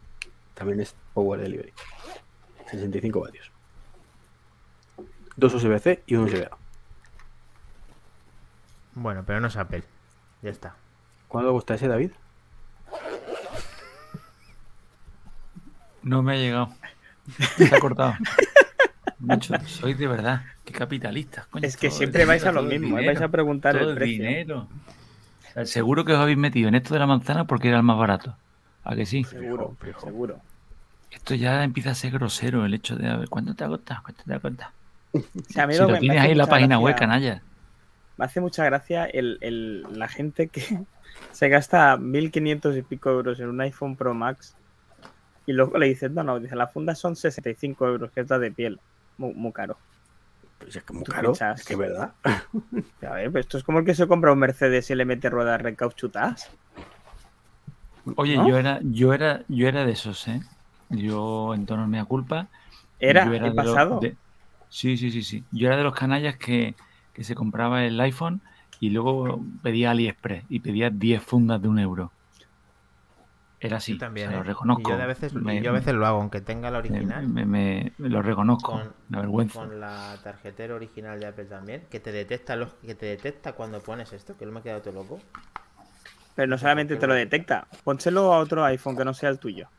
también 0.56 0.80
es 0.80 0.96
Power 1.14 1.40
Delivery. 1.40 1.72
65 2.72 3.20
vatios. 3.22 3.52
Dos 5.36 5.54
USB-C 5.54 6.02
y 6.08 6.16
un 6.16 6.24
USB-A. 6.26 6.58
Bueno, 8.96 9.24
pero 9.26 9.40
no 9.42 9.48
es 9.48 9.58
Apple. 9.58 9.84
Ya 10.42 10.50
está. 10.50 10.76
¿Cuándo 11.28 11.52
gusta 11.52 11.76
ese, 11.76 11.88
David? 11.88 12.12
No 16.02 16.22
me 16.24 16.34
ha 16.34 16.38
llegado. 16.38 16.70
Se 17.58 17.76
ha 17.76 17.80
cortado. 17.80 18.14
Mucho, 19.26 19.54
sois 19.66 19.98
de 19.98 20.08
verdad. 20.08 20.42
Qué 20.64 20.74
capitalistas, 20.74 21.48
coño. 21.48 21.66
Es 21.68 21.78
que 21.78 21.92
siempre 21.92 22.26
vais 22.26 22.46
a 22.46 22.52
lo 22.52 22.64
mismo, 22.64 22.98
¿eh? 22.98 23.02
dinero, 23.02 23.06
vais 23.20 23.22
a 23.22 23.28
preguntar 23.30 23.78
todo 23.78 23.90
el 23.92 23.96
precio. 23.96 24.24
dinero. 24.24 24.68
Seguro 25.64 26.04
que 26.04 26.14
os 26.14 26.20
habéis 26.20 26.38
metido 26.38 26.68
en 26.68 26.76
esto 26.76 26.94
de 26.94 27.00
la 27.00 27.08
manzana 27.08 27.46
porque 27.46 27.70
era 27.70 27.78
el 27.78 27.84
más 27.84 27.98
barato. 27.98 28.36
¿A 28.84 28.96
que 28.96 29.06
sí? 29.06 29.24
Seguro, 29.24 29.76
Fijo, 29.80 29.86
fijo. 29.94 30.02
seguro. 30.02 30.40
Esto 31.12 31.34
ya 31.34 31.64
empieza 31.64 31.92
a 31.92 31.96
ser 31.96 32.12
grosero 32.12 32.66
el 32.66 32.74
hecho 32.74 32.96
de 32.98 33.08
a 33.10 33.16
ver 33.18 33.30
cuánto 33.30 33.54
te 33.56 33.64
ha 33.64 33.68
costado, 33.68 34.02
cuánto 34.04 34.24
te 34.24 34.34
ha 34.34 34.40
costado. 34.40 34.72
O 35.16 35.22
sea, 35.54 35.72
Si 35.72 35.78
lo 35.80 35.98
tienes 35.98 36.22
ahí 36.22 36.32
en 36.32 36.38
la 36.38 36.46
página 36.48 36.76
gracia- 36.76 36.84
web, 36.84 36.96
canalla. 36.98 37.42
Me 38.18 38.26
hace 38.26 38.42
mucha 38.42 38.66
gracia 38.66 39.06
el, 39.06 39.38
el- 39.42 39.86
la 39.98 40.08
gente 40.10 40.48
que 40.50 40.62
se 41.32 41.48
gasta 41.50 41.96
1.500 41.98 42.78
y 42.78 42.82
pico 42.82 43.10
euros 43.12 43.40
en 43.40 43.48
un 43.50 43.62
iPhone 43.62 43.96
Pro 43.96 44.14
Max 44.14 44.56
y 45.46 45.54
luego 45.54 45.78
le 45.78 45.88
dicen, 45.88 46.14
no, 46.16 46.24
no, 46.24 46.40
dice, 46.40 46.56
la 46.56 46.68
funda 46.68 46.96
son 46.96 47.16
65 47.16 47.88
euros, 47.88 48.12
que 48.12 48.22
es 48.22 48.30
la 48.30 48.40
de 48.40 48.52
piel. 48.52 48.80
Muy, 49.18 49.34
muy 49.34 49.52
caro. 49.52 49.78
Pues 50.60 50.76
es 50.76 50.84
que 50.84 50.94
muy 50.94 51.04
caro. 51.04 51.32
piensas- 51.34 51.60
Es 51.60 51.66
que 51.66 51.74
es 51.74 51.80
verdad. 51.80 52.14
A 53.08 53.14
ver, 53.14 53.32
pues 53.32 53.46
esto 53.46 53.58
es 53.58 53.64
como 53.64 53.80
el 53.80 53.86
que 53.86 53.94
se 53.96 54.08
compra 54.08 54.32
un 54.34 54.40
Mercedes 54.40 54.90
y 54.90 54.96
le 54.96 55.06
mete 55.06 55.30
ruedas 55.30 55.62
recauchutadas. 55.62 56.50
Oye, 58.16 58.38
¿No? 58.38 58.48
yo 58.48 58.58
era, 58.58 58.80
yo 58.84 59.14
era, 59.14 59.42
yo 59.48 59.68
era 59.68 59.86
de 59.86 59.92
esos, 59.94 60.28
¿eh? 60.28 60.42
Yo, 60.90 61.54
en 61.56 61.66
tono 61.66 61.88
mea 61.88 62.06
culpa. 62.06 62.48
Era 63.00 63.26
yo 63.26 63.34
el 63.34 63.42
de 63.42 63.50
los- 63.50 63.56
pasado. 63.74 64.00
de- 64.00 64.16
Sí, 64.70 64.98
sí, 64.98 65.10
sí, 65.12 65.24
sí. 65.24 65.44
Yo 65.52 65.68
era 65.68 65.78
de 65.78 65.84
los 65.84 65.96
canallas 65.96 66.36
que, 66.38 66.76
que 67.14 67.24
se 67.24 67.34
compraba 67.36 67.84
el 67.86 68.00
iPhone 68.02 68.42
y 68.80 68.90
luego 68.90 69.42
pedía 69.64 69.92
AliExpress 69.92 70.44
y 70.50 70.60
pedía 70.60 70.90
10 70.90 71.24
fundas 71.24 71.62
de 71.62 71.68
un 71.70 71.80
euro. 71.80 72.12
Era 73.60 73.78
así, 73.78 73.94
Yo 73.94 74.00
también, 74.00 74.28
o 74.28 74.32
sea, 74.32 74.38
¿eh? 74.38 74.44
lo 74.44 74.48
reconozco. 74.48 74.82
Y 74.82 74.86
yo, 74.86 75.02
a 75.02 75.06
veces, 75.06 75.34
Me- 75.34 75.62
yo 75.62 75.70
a 75.72 75.74
veces 75.74 75.94
lo 75.94 76.06
hago, 76.06 76.20
aunque 76.22 76.42
tenga 76.42 76.70
la 76.70 76.80
original. 76.80 77.28
me- 77.28 77.46
me- 77.46 77.94
me 77.98 78.10
lo 78.10 78.22
reconozco, 78.22 78.74
con, 78.74 78.94
la 79.10 79.20
vergüenza. 79.22 79.60
con 79.60 79.80
la 79.80 80.18
tarjetera 80.24 80.76
original 80.76 81.20
de 81.20 81.28
Apple 81.28 81.46
también, 81.46 81.84
que 81.90 82.00
te 82.00 82.12
detecta 82.12 82.56
los, 82.56 82.74
que 82.86 82.96
te 82.96 83.06
detecta 83.06 83.54
cuando 83.54 83.80
pones 83.82 84.12
esto, 84.14 84.38
que 84.38 84.46
no 84.46 84.52
me 84.52 84.60
he 84.60 84.64
quedado 84.64 84.82
todo 84.82 84.94
loco. 84.94 85.20
Pero 86.36 86.48
no 86.48 86.58
solamente 86.58 86.98
te 86.98 87.08
lo 87.08 87.14
detecta. 87.14 87.66
Pónselo 87.84 88.34
a 88.34 88.40
otro 88.40 88.64
iPhone 88.66 88.98
que 88.98 89.06
no 89.06 89.14
sea 89.14 89.30
el 89.30 89.40
tuyo. 89.40 89.70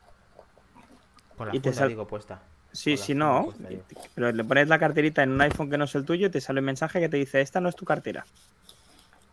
Con 1.37 1.49
la 1.49 1.55
Y 1.55 1.59
te 1.59 1.71
sal- 1.71 1.89
digo, 1.89 2.07
puesta. 2.07 2.41
Sí, 2.71 2.97
si 2.97 3.13
no, 3.15 3.45
puesta, 3.45 3.69
pero 4.15 4.31
le 4.31 4.43
pones 4.43 4.67
la 4.67 4.77
carterita 4.79 5.23
en 5.23 5.31
un 5.31 5.41
iPhone 5.41 5.69
que 5.69 5.77
no 5.77 5.85
es 5.85 5.95
el 5.95 6.03
tuyo 6.03 6.27
y 6.27 6.29
te 6.29 6.41
sale 6.41 6.59
un 6.59 6.65
mensaje 6.65 6.99
que 6.99 7.09
te 7.09 7.17
dice, 7.17 7.41
esta 7.41 7.61
no 7.61 7.69
es 7.69 7.75
tu 7.75 7.85
cartera. 7.85 8.25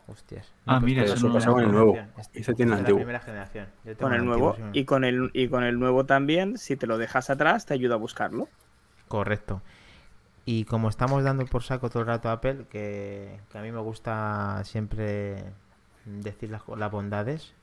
Hostias. 0.07 0.53
Ah, 0.67 0.81
pues 0.81 0.83
mira, 0.93 1.05
eso 1.05 1.15
Eso 1.15 1.33
pasa 1.33 1.51
con 1.51 1.65
el 1.65 1.73
nuevo. 1.73 1.97
Este- 2.19 2.41
Ese 2.41 2.55
tiene 2.55 2.73
el 2.73 2.77
de 2.79 2.83
la 2.83 2.87
antiguo. 2.89 2.99
primera 2.99 3.21
generación. 3.21 3.67
Yo 3.85 3.97
tengo 3.97 3.99
Con 4.01 4.13
el 4.13 4.21
antiguo, 4.21 4.37
nuevo. 4.57 4.73
sí. 4.73 4.79
Y 4.81 4.85
con 4.85 5.05
el, 5.05 5.31
y 5.33 5.49
con 5.49 5.65
el 5.65 5.79
nuevo 5.79 6.05
también, 6.05 6.59
si 6.59 6.77
te 6.77 6.87
lo 6.87 6.99
dejas 6.99 7.31
atrás, 7.31 7.65
te 7.67 7.73
ayuda 7.75 7.95
a 7.95 7.99
buscarlo. 7.99 8.49
Correcto. 9.09 9.63
Y 10.45 10.65
como 10.67 10.91
estamos 10.91 11.25
dando 11.25 11.47
por 11.47 11.63
saco 11.63 11.89
todo 11.89 12.03
el 12.03 12.07
rato 12.09 12.29
a 12.29 12.33
Apple, 12.33 12.67
que, 12.69 13.41
que 13.51 13.59
a 13.59 13.63
mí 13.63 13.73
me 13.73 13.81
gusta 13.81 14.61
siempre 14.65 15.43
decir 16.05 16.51
las, 16.51 16.63
las 16.77 16.91
bondades, 16.91 17.55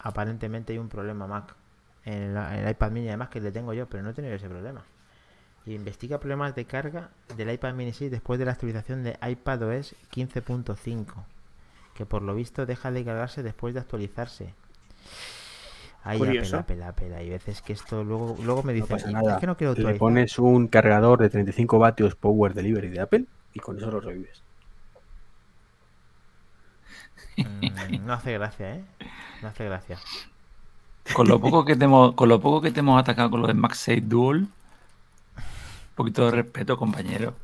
aparentemente 0.00 0.74
hay 0.74 0.78
un 0.78 0.90
problema 0.90 1.26
Mac 1.26 1.54
en, 2.04 2.34
la- 2.34 2.54
en 2.58 2.64
el 2.66 2.70
iPad 2.70 2.90
mini, 2.90 3.08
además 3.08 3.30
que 3.30 3.40
le 3.40 3.50
tengo 3.50 3.72
yo, 3.72 3.86
pero 3.88 4.02
no 4.02 4.10
he 4.10 4.12
tenido 4.12 4.34
ese 4.34 4.48
problema. 4.48 4.82
Y 5.64 5.74
investiga 5.74 6.18
problemas 6.20 6.54
de 6.54 6.66
carga 6.66 7.08
del 7.36 7.50
iPad 7.50 7.72
mini 7.74 7.92
6 7.94 8.10
después 8.10 8.38
de 8.38 8.44
la 8.44 8.52
actualización 8.52 9.02
de 9.04 9.18
iPadOS 9.26 9.94
15.5, 10.14 11.06
que 11.98 12.06
por 12.06 12.22
lo 12.22 12.32
visto 12.32 12.64
deja 12.64 12.92
de 12.92 13.04
cargarse 13.04 13.42
después 13.42 13.74
de 13.74 13.80
actualizarse. 13.80 14.54
Ay, 16.04 16.16
Curioso. 16.18 16.56
Apple, 16.58 16.76
Apple, 16.84 17.06
Apple. 17.08 17.16
Hay 17.16 17.28
veces 17.28 17.60
que 17.60 17.72
esto 17.72 18.04
luego, 18.04 18.36
luego 18.44 18.62
me 18.62 18.72
No 18.72 18.86
dicen, 18.86 19.10
"Y- 19.10 19.12
nada. 19.12 19.34
es 19.34 19.40
que 19.40 19.46
no 19.48 19.56
quiero 19.56 19.72
Le 19.72 19.78
actualizar. 19.80 19.98
pones 19.98 20.38
un 20.38 20.68
cargador 20.68 21.18
de 21.18 21.28
35 21.28 21.80
vatios 21.80 22.14
Power 22.14 22.54
Delivery 22.54 22.88
de 22.88 23.00
Apple 23.00 23.24
y 23.52 23.58
con 23.58 23.76
eso 23.78 23.90
lo 23.90 24.00
revives. 24.00 24.42
Mm, 27.36 28.06
no 28.06 28.12
hace 28.12 28.32
gracia, 28.34 28.76
¿eh? 28.76 28.84
No 29.42 29.48
hace 29.48 29.64
gracia. 29.64 29.98
Con 31.14 31.26
lo 31.26 31.40
poco 31.40 31.64
que 31.64 31.74
te 31.74 31.84
hemos, 31.84 32.14
con 32.14 32.28
lo 32.28 32.40
poco 32.40 32.60
que 32.60 32.70
te 32.70 32.78
hemos 32.80 33.00
atacado 33.00 33.30
con 33.30 33.40
lo 33.42 33.48
de 33.48 33.54
MagSafe 33.54 34.00
Dual, 34.02 34.38
un 34.42 34.48
poquito 35.96 36.24
de 36.26 36.30
respeto, 36.30 36.76
compañero. 36.76 37.34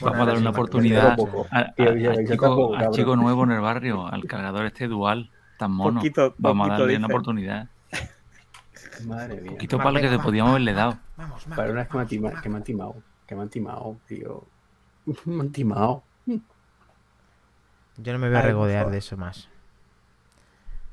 Vamos 0.00 0.20
a 0.20 0.24
dar 0.26 0.38
una 0.38 0.50
oportunidad 0.50 1.16
al 1.50 1.74
chico, 2.92 3.16
nuevo 3.16 3.44
en 3.44 3.50
el 3.52 3.60
barrio, 3.62 4.06
al 4.06 4.24
cargador 4.24 4.66
este 4.66 4.88
dual, 4.88 5.30
tan 5.58 5.72
mono. 5.72 6.00
Poquito- 6.00 6.34
Vamos 6.38 6.66
a 6.66 6.68
poquito, 6.68 6.82
darle 6.82 6.96
una 6.96 7.06
oportunidad. 7.06 7.68
Madre 9.06 9.40
mía. 9.40 9.52
Poquito 9.52 9.76
Mac, 9.78 9.84
para 9.84 9.94
lo 9.94 10.00
que 10.10 10.16
te 10.16 10.22
podíamos 10.22 10.50
haberle 10.50 10.72
dado. 10.72 10.98
Vamos, 11.16 11.44
Para 11.44 11.70
una 11.70 11.80
vez 11.84 11.88
que 11.88 12.18
me 12.20 12.32
que 12.42 12.48
me 12.48 12.56
han 12.56 12.64
timado, 12.64 12.96
que 13.26 13.34
me 13.36 13.42
han 13.42 13.48
timado, 13.48 13.96
tío. 14.06 14.44
Me 15.24 15.40
han 15.42 15.50
timado. 15.52 16.02
Yo 17.96 18.12
no 18.12 18.18
me 18.18 18.28
voy 18.28 18.36
a 18.36 18.42
regodear 18.42 18.90
de 18.90 18.98
eso 18.98 19.16
más. 19.16 19.48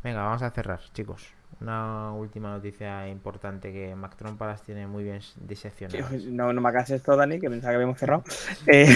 Venga, 0.03 0.23
vamos 0.23 0.41
a 0.41 0.49
cerrar, 0.51 0.79
chicos. 0.93 1.27
Una 1.59 2.11
última 2.13 2.49
noticia 2.51 3.07
importante 3.09 3.71
que 3.73 3.95
Mac 3.95 4.15
Trompalas 4.15 4.63
tiene 4.63 4.87
muy 4.87 5.03
bien 5.03 5.19
diseccionada. 5.35 6.05
Tío, 6.09 6.31
No, 6.31 6.51
no 6.53 6.61
me 6.61 6.69
hagas 6.69 6.89
esto, 6.89 7.15
Dani, 7.15 7.39
que 7.39 7.49
pensaba 7.49 7.71
que 7.71 7.75
habíamos 7.75 7.99
cerrado. 7.99 8.23
Eh, 8.67 8.87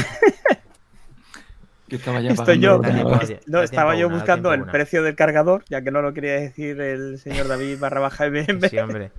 Yo 1.88 1.98
estaba 1.98 2.22
ya 2.22 2.34
Estoy 2.34 2.36
pagando 2.36 2.61
yo. 2.61 2.80
tiempo, 2.80 3.19
no, 3.48 3.61
estaba 3.64 3.95
yo 3.95 4.10
una, 4.10 4.10
buscando 4.10 4.53
el 4.53 4.61
una. 4.61 4.72
precio 4.72 5.03
del 5.03 5.15
cargador, 5.15 5.65
ya 5.69 5.81
que 5.84 5.91
no 5.91 6.02
lo 6.02 6.14
quería 6.14 6.34
decir 6.36 6.80
el 6.81 7.18
señor 7.19 7.48
David 7.48 7.80
barra 7.80 7.99
baja 7.99 8.27
MM. 8.30 8.61
Sí, 8.69 8.77
hombre. 8.77 9.11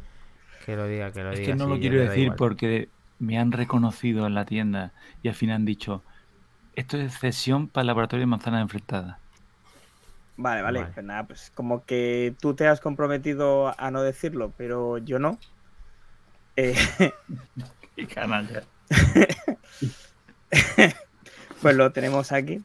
Que 0.64 0.76
lo 0.76 0.86
diga, 0.86 1.12
que 1.12 1.22
lo 1.24 1.32
Es 1.32 1.40
diga. 1.40 1.52
que 1.52 1.56
no 1.56 1.66
sí, 1.66 1.70
lo 1.74 1.78
quiero 1.78 1.98
decir 1.98 2.34
porque 2.36 2.90
me 3.18 3.38
han 3.38 3.52
reconocido 3.52 4.26
en 4.26 4.34
la 4.34 4.44
tienda 4.46 4.92
y 5.22 5.28
al 5.28 5.34
final 5.34 5.56
han 5.56 5.64
dicho, 5.64 6.04
esto 6.74 6.98
es 6.98 7.18
cesión 7.18 7.68
para 7.68 7.82
el 7.82 7.88
laboratorio 7.88 8.22
de 8.24 8.26
manzanas 8.28 8.62
enfrentadas. 8.62 9.18
Vale, 10.42 10.62
vale, 10.62 10.80
Vale. 10.80 10.92
Pues 10.94 11.04
nada, 11.06 11.24
pues 11.26 11.52
como 11.54 11.84
que 11.84 12.34
tú 12.40 12.54
te 12.54 12.66
has 12.66 12.80
comprometido 12.80 13.74
a 13.78 13.90
no 13.90 14.02
decirlo, 14.02 14.52
pero 14.56 14.96
yo 14.98 15.18
no. 15.18 15.38
Eh, 16.56 16.74
Qué 17.96 18.06
canalla. 18.06 18.62
pues 21.62 21.76
lo 21.76 21.92
tenemos 21.92 22.32
aquí. 22.32 22.62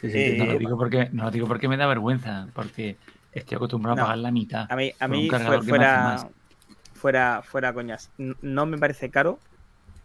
Sí, 0.00 0.10
sí, 0.10 0.18
Eh, 0.18 0.36
No 0.38 0.44
lo 0.46 0.52
sí, 0.52 0.58
digo 0.58 0.78
porque, 0.78 1.08
no 1.12 1.24
lo 1.24 1.30
digo 1.30 1.46
porque 1.48 1.68
me 1.68 1.76
da 1.76 1.86
vergüenza, 1.86 2.46
porque 2.54 2.96
estoy 3.32 3.56
acostumbrado 3.56 3.96
No. 3.96 4.02
a 4.02 4.04
pagar 4.06 4.18
la 4.18 4.30
mitad. 4.30 4.66
A 4.70 4.76
mí, 4.76 4.92
a 4.98 5.08
mí 5.08 5.28
fue- 5.28 5.62
fuera, 5.62 6.28
fuera, 6.94 7.42
fuera 7.42 7.72
coñas. 7.72 8.10
No 8.18 8.66
me 8.66 8.78
parece 8.78 9.10
caro 9.10 9.38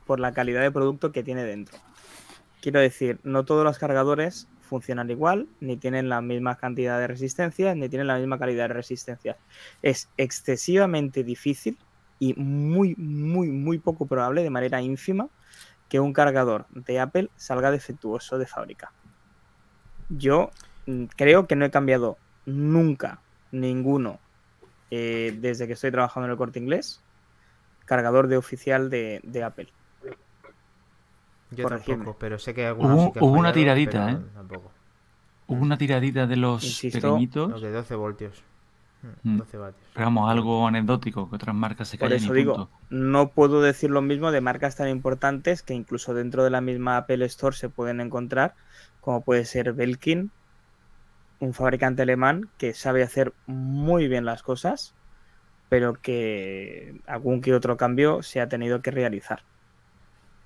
por 0.08 0.20
la 0.20 0.34
calidad 0.34 0.62
de 0.62 0.72
producto 0.72 1.12
que 1.12 1.24
tiene 1.24 1.44
dentro. 1.44 1.78
Quiero 2.62 2.80
decir, 2.80 3.20
no 3.24 3.44
todos 3.46 3.64
los 3.64 3.78
cargadores 3.78 4.48
funcionan 4.72 5.10
igual, 5.10 5.50
ni 5.60 5.76
tienen 5.76 6.08
la 6.08 6.22
misma 6.22 6.56
cantidad 6.56 6.98
de 6.98 7.08
resistencia, 7.08 7.76
ni 7.76 7.90
tienen 7.90 8.08
la 8.08 8.18
misma 8.18 8.40
calidad 8.40 8.70
de 8.70 8.76
resistencia. 8.76 9.36
Es 9.82 10.08
excesivamente 10.16 11.26
difícil 11.26 11.78
y 12.20 12.34
muy, 12.36 12.96
muy, 12.96 13.50
muy 13.50 13.80
poco 13.80 14.06
probable, 14.06 14.44
de 14.44 14.50
manera 14.50 14.82
ínfima, 14.82 15.28
que 15.90 16.00
un 16.00 16.14
cargador 16.14 16.68
de 16.70 17.02
Apple 17.02 17.30
salga 17.36 17.70
defectuoso 17.70 18.38
de 18.38 18.48
fábrica. 18.48 18.94
Yo 20.08 20.52
mm, 20.86 21.04
creo 21.18 21.48
que 21.48 21.58
no 21.58 21.66
he 21.66 21.70
cambiado 21.70 22.18
nunca 22.46 23.20
ninguno 23.52 24.22
eh, 24.90 25.38
desde 25.38 25.68
que 25.68 25.74
estoy 25.74 25.92
trabajando 25.92 26.28
en 26.28 26.32
el 26.32 26.38
corte 26.38 26.60
inglés 26.60 27.02
cargador 27.84 28.30
de 28.30 28.38
oficial 28.38 28.90
de, 28.90 29.20
de 29.24 29.44
Apple. 29.44 29.68
Yo 31.52 31.68
tampoco, 31.68 32.16
pero 32.20 32.40
sé 32.40 32.54
que 32.54 32.66
algunos 32.66 32.98
Hubo- 32.98 33.06
sí 33.08 33.12
que 33.14 33.20
una 33.26 33.52
tiradita, 33.54 34.06
pero 34.06 34.18
¿eh? 34.18 34.30
Tampoco. 34.34 34.72
Hubo 35.48 35.62
una 35.62 35.78
tiradita 35.78 36.28
de 36.28 36.36
los 36.38 36.64
Insisto, 36.64 37.00
pequeñitos, 37.02 37.50
Los 37.52 37.62
de 37.62 37.72
12 37.72 37.96
voltios. 37.96 38.44
Mm, 39.24 39.30
Mm. 39.34 39.38
12 39.40 39.58
vatios. 39.58 39.90
pero 39.94 40.06
vamos, 40.06 40.30
algo 40.32 40.68
anecdótico, 40.68 41.30
que 41.30 41.36
otras 41.36 41.56
marcas 41.56 41.88
se 41.90 41.98
Por 41.98 42.10
callan 42.10 42.24
eso 42.24 42.34
y 42.36 42.38
digo, 42.40 42.56
punto. 42.56 42.72
no 42.90 43.32
puedo 43.32 43.62
decir 43.62 43.90
lo 43.90 44.02
mismo 44.02 44.32
de 44.32 44.42
marcas 44.42 44.76
tan 44.76 44.88
importantes 44.90 45.64
que 45.64 45.74
incluso 45.74 46.14
dentro 46.14 46.44
de 46.44 46.52
la 46.52 46.62
misma 46.62 46.98
Apple 46.98 47.26
Store 47.26 47.56
se 47.56 47.70
pueden 47.70 48.00
encontrar, 48.00 48.56
como 49.02 49.24
puede 49.24 49.46
ser 49.46 49.74
Belkin, 49.74 50.32
un 51.40 51.54
fabricante 51.54 52.04
alemán 52.04 52.50
que 52.58 52.74
sabe 52.74 53.04
hacer 53.04 53.34
muy 53.48 54.08
bien 54.08 54.26
las 54.26 54.44
cosas, 54.44 54.94
pero 55.70 55.94
que 55.96 57.02
algún 57.08 57.42
que 57.42 57.54
otro 57.56 57.78
cambio 57.78 58.22
se 58.24 58.42
ha 58.42 58.50
tenido 58.50 58.82
que 58.82 58.92
realizar, 58.92 59.44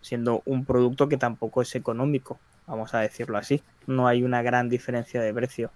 siendo 0.05 0.43
un 0.45 0.65
producto 0.65 1.09
que 1.09 1.17
tampoco 1.17 1.63
es 1.63 1.75
económico, 1.75 2.39
vamos 2.67 2.93
a 2.93 2.99
decirlo 2.99 3.37
así. 3.37 3.63
No 3.87 4.07
hay 4.07 4.23
una 4.23 4.43
gran 4.43 4.69
diferencia 4.69 5.19
de 5.19 5.33
precio 5.33 5.71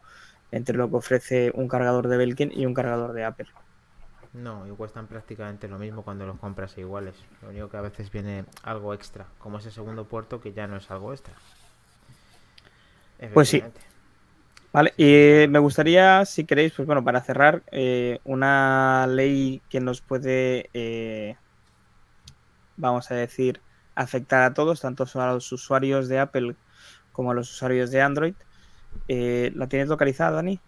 entre 0.52 0.78
lo 0.78 0.90
que 0.90 0.98
ofrece 0.98 1.52
un 1.56 1.68
cargador 1.68 2.08
de 2.08 2.18
Belkin 2.18 2.52
y 2.54 2.66
un 2.66 2.76
cargador 2.76 3.14
de 3.14 3.26
Apple. 3.26 3.48
No, 4.34 4.68
y 4.68 4.72
cuestan 4.72 5.08
prácticamente 5.08 5.68
lo 5.68 5.80
mismo 5.80 6.04
cuando 6.04 6.28
los 6.28 6.38
compras 6.38 6.78
iguales. 6.78 7.16
Lo 7.42 7.50
único 7.50 7.70
que 7.70 7.78
a 7.78 7.82
veces 7.82 8.12
viene 8.12 8.46
algo 8.62 8.94
extra, 8.94 9.26
como 9.40 9.58
ese 9.58 9.72
segundo 9.72 10.06
puerto 10.06 10.40
que 10.40 10.54
ya 10.54 10.68
no 10.68 10.78
es 10.78 10.92
algo 10.92 11.12
extra. 11.12 11.34
Pues 13.34 13.50
sí. 13.50 13.64
Vale, 14.72 14.94
y 14.98 15.48
me 15.48 15.58
gustaría, 15.58 16.24
si 16.26 16.46
queréis, 16.46 16.74
pues 16.74 16.86
bueno, 16.86 17.04
para 17.04 17.22
cerrar, 17.22 17.64
eh, 17.72 18.20
una 18.24 19.08
ley 19.08 19.64
que 19.68 19.80
nos 19.80 20.02
puede, 20.02 20.70
eh, 20.76 21.36
vamos 22.78 23.10
a 23.10 23.16
decir, 23.16 23.62
afectar 24.04 24.44
a 24.44 24.54
todos, 24.54 24.82
tanto 24.82 25.06
a 25.16 25.34
los 25.34 25.52
usuarios 25.52 26.08
de 26.10 26.20
Apple 26.20 26.56
como 27.12 27.32
a 27.32 27.34
los 27.36 27.52
usuarios 27.52 27.92
de 27.92 28.02
Android. 28.02 28.36
Eh, 29.08 29.52
¿La 29.56 29.68
tienes 29.70 29.90
localizada, 29.90 30.32
Dani? 30.38 30.62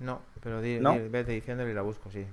No, 0.00 0.20
pero 0.42 0.60
di, 0.60 0.78
¿No? 0.78 0.90
di- 0.90 1.08
vete 1.08 1.32
diciéndolo 1.32 1.70
y 1.70 1.74
la 1.74 1.82
busco, 1.82 2.10
sí. 2.10 2.26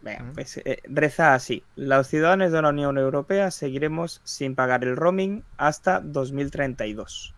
Venga, 0.00 0.26
pues 0.34 0.56
eh, 0.58 0.82
reza 0.84 1.34
así. 1.34 1.64
Los 1.76 2.08
ciudadanos 2.08 2.50
de 2.52 2.60
la 2.60 2.70
Unión 2.70 2.98
Europea 2.98 3.50
seguiremos 3.50 4.20
sin 4.24 4.54
pagar 4.56 4.82
el 4.84 4.96
roaming 4.96 5.44
hasta 5.56 6.00
2032. 6.00 7.36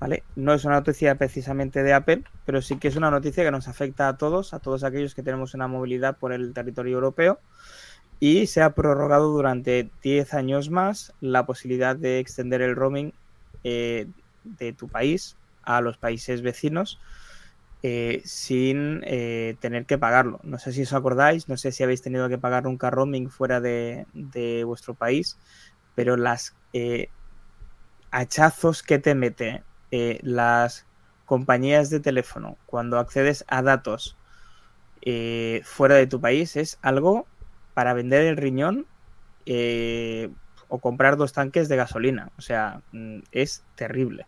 ¿Vale? 0.00 0.24
No 0.36 0.54
es 0.54 0.64
una 0.64 0.76
noticia 0.76 1.16
precisamente 1.16 1.82
de 1.82 1.94
Apple, 1.94 2.24
pero 2.44 2.62
sí 2.62 2.78
que 2.78 2.88
es 2.88 2.96
una 2.96 3.10
noticia 3.10 3.44
que 3.44 3.50
nos 3.50 3.68
afecta 3.68 4.08
a 4.08 4.16
todos, 4.18 4.54
a 4.54 4.60
todos 4.60 4.84
aquellos 4.84 5.14
que 5.14 5.22
tenemos 5.22 5.54
una 5.54 5.68
movilidad 5.68 6.18
por 6.18 6.32
el 6.32 6.52
territorio 6.54 6.94
europeo. 6.96 7.40
Y 8.18 8.46
se 8.46 8.62
ha 8.62 8.74
prorrogado 8.74 9.30
durante 9.30 9.90
10 10.02 10.32
años 10.34 10.70
más 10.70 11.12
la 11.20 11.44
posibilidad 11.44 11.96
de 11.96 12.18
extender 12.18 12.62
el 12.62 12.74
roaming 12.74 13.12
eh, 13.62 14.06
de 14.44 14.72
tu 14.72 14.88
país 14.88 15.36
a 15.62 15.80
los 15.80 15.98
países 15.98 16.40
vecinos 16.40 17.00
eh, 17.82 18.22
sin 18.24 19.02
eh, 19.04 19.56
tener 19.60 19.84
que 19.84 19.98
pagarlo. 19.98 20.40
No 20.44 20.58
sé 20.58 20.72
si 20.72 20.82
os 20.82 20.92
acordáis, 20.92 21.48
no 21.48 21.56
sé 21.56 21.72
si 21.72 21.82
habéis 21.82 22.00
tenido 22.00 22.28
que 22.28 22.38
pagar 22.38 22.64
nunca 22.64 22.90
roaming 22.90 23.28
fuera 23.28 23.60
de, 23.60 24.06
de 24.14 24.64
vuestro 24.64 24.94
país, 24.94 25.36
pero 25.94 26.16
las 26.16 26.54
hachazos 28.10 28.82
que 28.82 28.98
te 28.98 29.14
mete 29.14 29.62
las 30.22 30.86
compañías 31.24 31.88
de 31.88 32.00
teléfono 32.00 32.56
cuando 32.66 32.98
accedes 32.98 33.44
a 33.48 33.62
datos 33.62 34.16
fuera 35.64 35.94
de 35.94 36.06
tu 36.06 36.20
país 36.20 36.56
es 36.56 36.78
algo 36.82 37.26
para 37.76 37.92
vender 37.92 38.24
el 38.24 38.38
riñón 38.38 38.86
eh, 39.44 40.30
o 40.68 40.78
comprar 40.80 41.18
dos 41.18 41.34
tanques 41.34 41.68
de 41.68 41.76
gasolina. 41.76 42.30
O 42.38 42.42
sea, 42.42 42.80
mm, 42.92 43.18
es 43.32 43.64
terrible. 43.74 44.26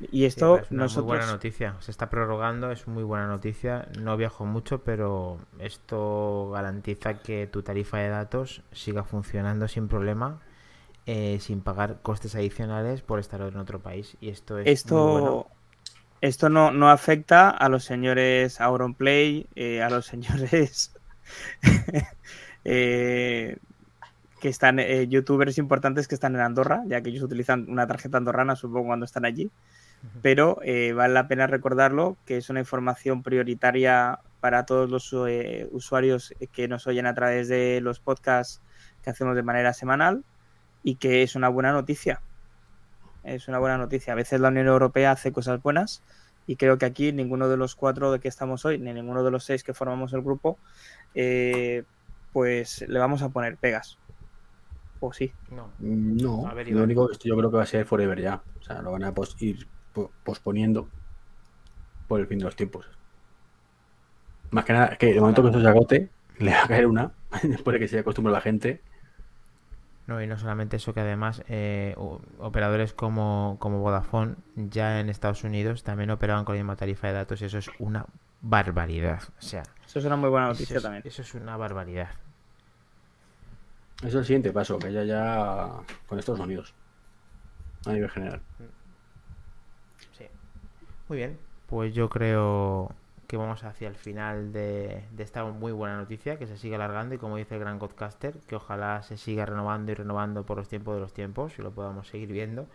Y 0.00 0.24
Sí, 0.26 0.26
esto 0.26 0.58
es 0.58 0.70
una 0.70 0.84
nosotros... 0.84 1.06
muy 1.06 1.16
buena 1.18 1.26
noticia. 1.26 1.76
Se 1.80 1.90
está 1.90 2.08
prorrogando, 2.08 2.70
es 2.70 2.86
muy 2.86 3.02
buena 3.02 3.26
noticia. 3.26 3.88
No 3.98 4.16
viajo 4.16 4.46
mucho, 4.46 4.84
pero 4.84 5.38
esto 5.58 6.50
garantiza 6.52 7.18
que 7.20 7.48
tu 7.48 7.62
tarifa 7.64 7.98
de 7.98 8.10
datos 8.10 8.62
siga 8.72 9.02
funcionando 9.02 9.66
sin 9.68 9.88
problema 9.88 10.40
eh, 11.06 11.38
sin 11.40 11.60
pagar 11.62 12.00
costes 12.02 12.34
adicionales 12.36 13.02
por 13.02 13.18
estar 13.18 13.40
en 13.40 13.56
otro 13.56 13.80
país. 13.80 14.16
Y 14.20 14.28
esto 14.28 14.58
es 14.58 14.66
Esto, 14.68 14.94
muy 14.94 15.20
bueno. 15.22 15.46
esto 16.20 16.48
no, 16.48 16.70
no 16.70 16.90
afecta 16.90 17.50
a 17.50 17.68
los 17.68 17.84
señores 17.84 18.60
Auronplay, 18.60 19.48
eh, 19.56 19.82
a 19.82 19.90
los 19.90 20.06
señores 20.12 20.94
eh, 22.64 23.56
que 24.40 24.48
están, 24.48 24.78
eh, 24.80 25.06
youtubers 25.06 25.58
importantes 25.58 26.08
que 26.08 26.14
están 26.14 26.34
en 26.34 26.40
Andorra, 26.40 26.82
ya 26.86 27.00
que 27.00 27.10
ellos 27.10 27.22
utilizan 27.22 27.66
una 27.68 27.86
tarjeta 27.86 28.16
andorrana, 28.16 28.56
supongo, 28.56 28.88
cuando 28.88 29.04
están 29.04 29.24
allí. 29.24 29.50
Pero 30.22 30.58
eh, 30.62 30.94
vale 30.94 31.12
la 31.12 31.28
pena 31.28 31.46
recordarlo 31.46 32.16
que 32.24 32.38
es 32.38 32.48
una 32.48 32.60
información 32.60 33.22
prioritaria 33.22 34.20
para 34.40 34.64
todos 34.64 34.88
los 34.88 35.14
eh, 35.28 35.68
usuarios 35.72 36.34
que 36.52 36.68
nos 36.68 36.86
oyen 36.86 37.04
a 37.04 37.14
través 37.14 37.48
de 37.48 37.82
los 37.82 38.00
podcasts 38.00 38.62
que 39.04 39.10
hacemos 39.10 39.36
de 39.36 39.42
manera 39.42 39.74
semanal 39.74 40.24
y 40.82 40.94
que 40.94 41.22
es 41.22 41.36
una 41.36 41.50
buena 41.50 41.72
noticia. 41.72 42.22
Es 43.24 43.46
una 43.46 43.58
buena 43.58 43.76
noticia. 43.76 44.14
A 44.14 44.16
veces 44.16 44.40
la 44.40 44.48
Unión 44.48 44.68
Europea 44.68 45.10
hace 45.10 45.32
cosas 45.32 45.62
buenas 45.62 46.02
y 46.50 46.56
creo 46.56 46.78
que 46.78 46.84
aquí 46.86 47.12
ninguno 47.12 47.48
de 47.48 47.56
los 47.56 47.76
cuatro 47.76 48.10
de 48.10 48.18
que 48.18 48.26
estamos 48.26 48.64
hoy, 48.64 48.76
ni 48.78 48.92
ninguno 48.92 49.22
de 49.22 49.30
los 49.30 49.44
seis 49.44 49.62
que 49.62 49.72
formamos 49.72 50.12
el 50.14 50.22
grupo, 50.22 50.58
eh, 51.14 51.84
pues 52.32 52.84
le 52.88 52.98
vamos 52.98 53.22
a 53.22 53.28
poner 53.28 53.56
pegas. 53.56 53.98
O 54.98 55.12
sí. 55.12 55.32
No. 55.52 55.68
No, 55.78 56.48
A 56.48 56.54
ver, 56.54 56.68
lo 56.68 56.82
único 56.82 57.08
esto 57.10 57.28
yo 57.28 57.36
creo 57.36 57.50
que 57.52 57.56
va 57.56 57.62
a 57.62 57.66
ser 57.66 57.86
forever 57.86 58.20
ya. 58.20 58.42
O 58.60 58.64
sea, 58.64 58.82
lo 58.82 58.90
van 58.90 59.04
a 59.04 59.14
pos- 59.14 59.36
ir 59.40 59.68
po- 59.94 60.10
posponiendo 60.24 60.88
por 62.08 62.18
el 62.18 62.26
fin 62.26 62.38
de 62.38 62.46
los 62.46 62.56
tiempos. 62.56 62.84
Más 64.50 64.64
que 64.64 64.72
nada, 64.72 64.86
es 64.86 64.98
que 64.98 65.14
de 65.14 65.20
momento 65.20 65.42
que 65.42 65.48
esto 65.50 65.60
se 65.60 65.68
agote, 65.68 66.08
le 66.38 66.50
va 66.50 66.64
a 66.64 66.66
caer 66.68 66.86
una, 66.86 67.12
después 67.44 67.74
de 67.74 67.78
que 67.78 67.86
se 67.88 68.00
acostumbre 68.00 68.32
la 68.32 68.40
gente. 68.40 68.80
No, 70.10 70.20
y 70.20 70.26
no 70.26 70.36
solamente 70.36 70.74
eso, 70.78 70.92
que 70.92 70.98
además 70.98 71.44
eh, 71.46 71.94
operadores 72.40 72.92
como, 72.92 73.56
como 73.60 73.78
Vodafone 73.78 74.34
ya 74.56 74.98
en 74.98 75.08
Estados 75.08 75.44
Unidos 75.44 75.84
también 75.84 76.10
operaban 76.10 76.44
con 76.44 76.56
la 76.56 76.62
misma 76.62 76.74
tarifa 76.74 77.06
de 77.06 77.12
datos 77.12 77.40
y 77.42 77.44
eso 77.44 77.58
es 77.58 77.70
una 77.78 78.06
barbaridad. 78.40 79.22
O 79.38 79.42
sea, 79.42 79.62
Eso 79.86 80.00
es 80.00 80.04
una 80.04 80.16
muy 80.16 80.28
buena 80.28 80.46
eso 80.46 80.54
noticia 80.54 80.78
es, 80.78 80.82
también. 80.82 81.04
eso 81.06 81.22
es 81.22 81.32
una 81.34 81.56
barbaridad. 81.56 82.08
Eso 83.98 84.08
es 84.08 84.14
el 84.16 84.24
siguiente 84.24 84.50
paso, 84.52 84.80
que 84.80 84.88
haya 84.88 85.04
ya 85.04 85.68
con 86.08 86.18
Estados 86.18 86.40
Unidos. 86.40 86.74
A 87.86 87.92
nivel 87.92 88.10
general. 88.10 88.40
Sí. 90.18 90.26
Muy 91.08 91.18
bien, 91.18 91.38
pues 91.68 91.94
yo 91.94 92.08
creo 92.08 92.92
que 93.30 93.36
vamos 93.36 93.62
hacia 93.62 93.86
el 93.86 93.94
final 93.94 94.52
de, 94.52 95.04
esta 95.16 95.44
muy 95.44 95.70
buena 95.70 95.96
noticia, 95.96 96.36
que 96.36 96.48
se 96.48 96.58
sigue 96.58 96.74
alargando 96.74 97.14
y 97.14 97.18
como 97.18 97.36
dice 97.36 97.54
el 97.54 97.60
gran 97.60 97.78
Godcaster, 97.78 98.34
que 98.48 98.56
ojalá 98.56 99.04
se 99.04 99.16
siga 99.16 99.46
renovando 99.46 99.92
y 99.92 99.94
renovando 99.94 100.44
por 100.44 100.56
los 100.56 100.66
tiempos 100.66 100.96
de 100.96 101.00
los 101.00 101.12
tiempos 101.14 101.56
y 101.56 101.62
lo 101.62 101.70
podamos 101.70 102.08
seguir 102.08 102.32
viendo. 102.32 102.66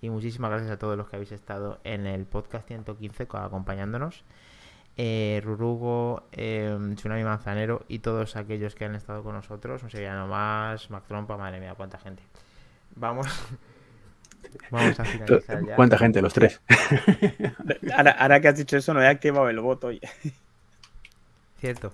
Y 0.00 0.10
muchísimas 0.10 0.50
gracias 0.50 0.72
a 0.72 0.78
todos 0.80 0.96
los 0.96 1.08
que 1.08 1.14
habéis 1.14 1.30
estado 1.30 1.78
en 1.84 2.08
el 2.08 2.24
podcast 2.26 2.66
115 2.66 3.28
co- 3.28 3.38
acompañándonos. 3.38 4.24
Eh, 4.96 5.40
Rurugo, 5.44 6.24
eh, 6.32 6.76
Tsunami 6.96 7.22
Manzanero 7.22 7.84
y 7.86 8.00
todos 8.00 8.34
aquellos 8.34 8.74
que 8.74 8.86
han 8.86 8.96
estado 8.96 9.22
con 9.22 9.36
nosotros. 9.36 9.80
Un 9.84 9.90
sevillano 9.90 10.26
más, 10.26 10.90
Mac 10.90 11.04
Trompa, 11.06 11.36
madre 11.36 11.60
mía, 11.60 11.74
cuánta 11.76 11.98
gente. 11.98 12.24
Vamos, 12.96 13.28
vamos 14.70 14.98
a 14.98 15.04
finalizar 15.04 15.66
ya. 15.66 15.76
¿Cuánta 15.76 15.98
gente? 15.98 16.22
Los 16.22 16.32
tres. 16.32 16.60
Ahora, 17.96 18.12
ahora 18.12 18.40
que 18.40 18.48
has 18.48 18.56
dicho 18.56 18.76
eso, 18.76 18.94
no 18.94 19.02
he 19.02 19.08
activado 19.08 19.48
el 19.48 19.60
voto. 19.60 19.90
Cierto. 21.60 21.92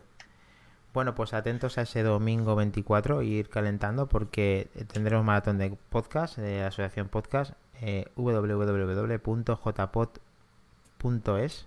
Bueno, 0.93 1.15
pues 1.15 1.35
atentos 1.35 1.77
a 1.79 1.83
ese 1.83 2.03
domingo 2.03 2.57
24 2.57 3.23
y 3.23 3.35
ir 3.35 3.49
calentando 3.51 4.07
porque 4.09 4.69
tendremos 4.93 5.25
maratón 5.25 5.59
de 5.59 5.77
podcast, 5.91 6.39
de 6.39 6.61
la 6.61 6.69
asociación 6.69 7.09
podcast, 7.09 7.53
eh, 7.83 8.07
www.jpod.es, 8.17 8.87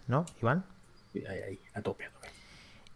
¿no, 0.08 0.26
Iván? 0.42 0.66
Ahí, 1.14 1.24
ahí, 1.26 1.60
a 1.76 1.82
tope, 1.82 2.06
a 2.06 2.10
tope. 2.10 2.28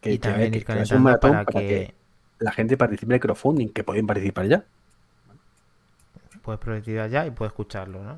y 0.04 0.18
que, 0.18 0.28
a 0.28 0.32
también 0.32 0.52
ver, 0.52 0.60
ir 0.60 0.66
calentando 0.66 1.04
maratón 1.04 1.32
para 1.32 1.46
que, 1.46 1.94
la 2.40 2.52
gente 2.52 2.78
participe 2.78 3.12
en 3.12 3.16
el 3.16 3.20
crowdfunding, 3.20 3.70
que 3.70 3.84
pueden 3.84 4.08
participar 4.08 4.48
ya. 4.48 4.66
Puedes 6.44 6.60
participar 6.60 7.10
ya 7.10 7.26
y 7.26 7.32
puedes 7.32 7.52
escucharlo, 7.52 8.04
¿no? 8.04 8.18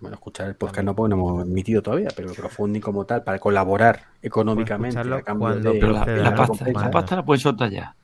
Bueno, 0.00 0.16
escuchar 0.16 0.48
el 0.48 0.56
podcast 0.56 0.84
no 0.84 0.94
porque 0.94 1.14
no 1.14 1.16
hemos 1.16 1.46
emitido 1.46 1.80
todavía, 1.80 2.08
pero 2.14 2.28
el 2.28 2.36
crowdfunding 2.36 2.80
como 2.80 3.06
tal, 3.06 3.22
para 3.22 3.38
colaborar 3.38 4.08
económicamente 4.20 4.88
escucharlo 4.88 5.16
a 5.16 5.22
cambio 5.22 5.54
de 5.54 5.80
Pero 5.80 5.92
la, 5.92 6.34
pasta, 6.34 6.66
la 6.66 6.72
Vale. 6.72 6.90
pasta 6.90 7.16
la 7.16 7.24
puedes 7.24 7.42
soltar 7.42 7.70
ya. 7.70 7.94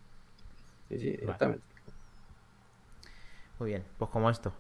Sí, 0.89 0.99
sí, 0.99 1.09
exactamente. 1.09 1.65
Muy 3.59 3.71
bien, 3.71 3.85
pues 3.99 4.11
como 4.11 4.31
esto. 4.31 4.53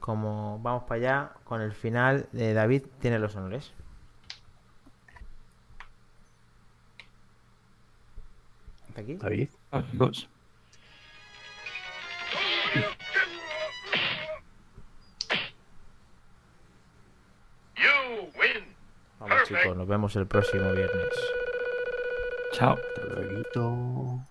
Como 0.00 0.58
vamos 0.60 0.84
para 0.84 0.94
allá, 1.00 1.30
con 1.44 1.60
el 1.60 1.72
final, 1.72 2.26
eh, 2.32 2.54
David 2.54 2.86
tiene 2.98 3.18
los 3.18 3.36
honores. 3.36 3.72
¿Hasta 8.88 9.02
aquí? 9.02 9.14
David. 9.14 9.48
Amigos. 9.70 10.28
Vamos 19.20 19.42
chicos, 19.44 19.76
nos 19.76 19.86
vemos 19.86 20.16
el 20.16 20.26
próximo 20.26 20.72
viernes. 20.72 21.08
Chao. 22.52 22.78
Hasta 22.96 23.14
luego. 23.14 24.29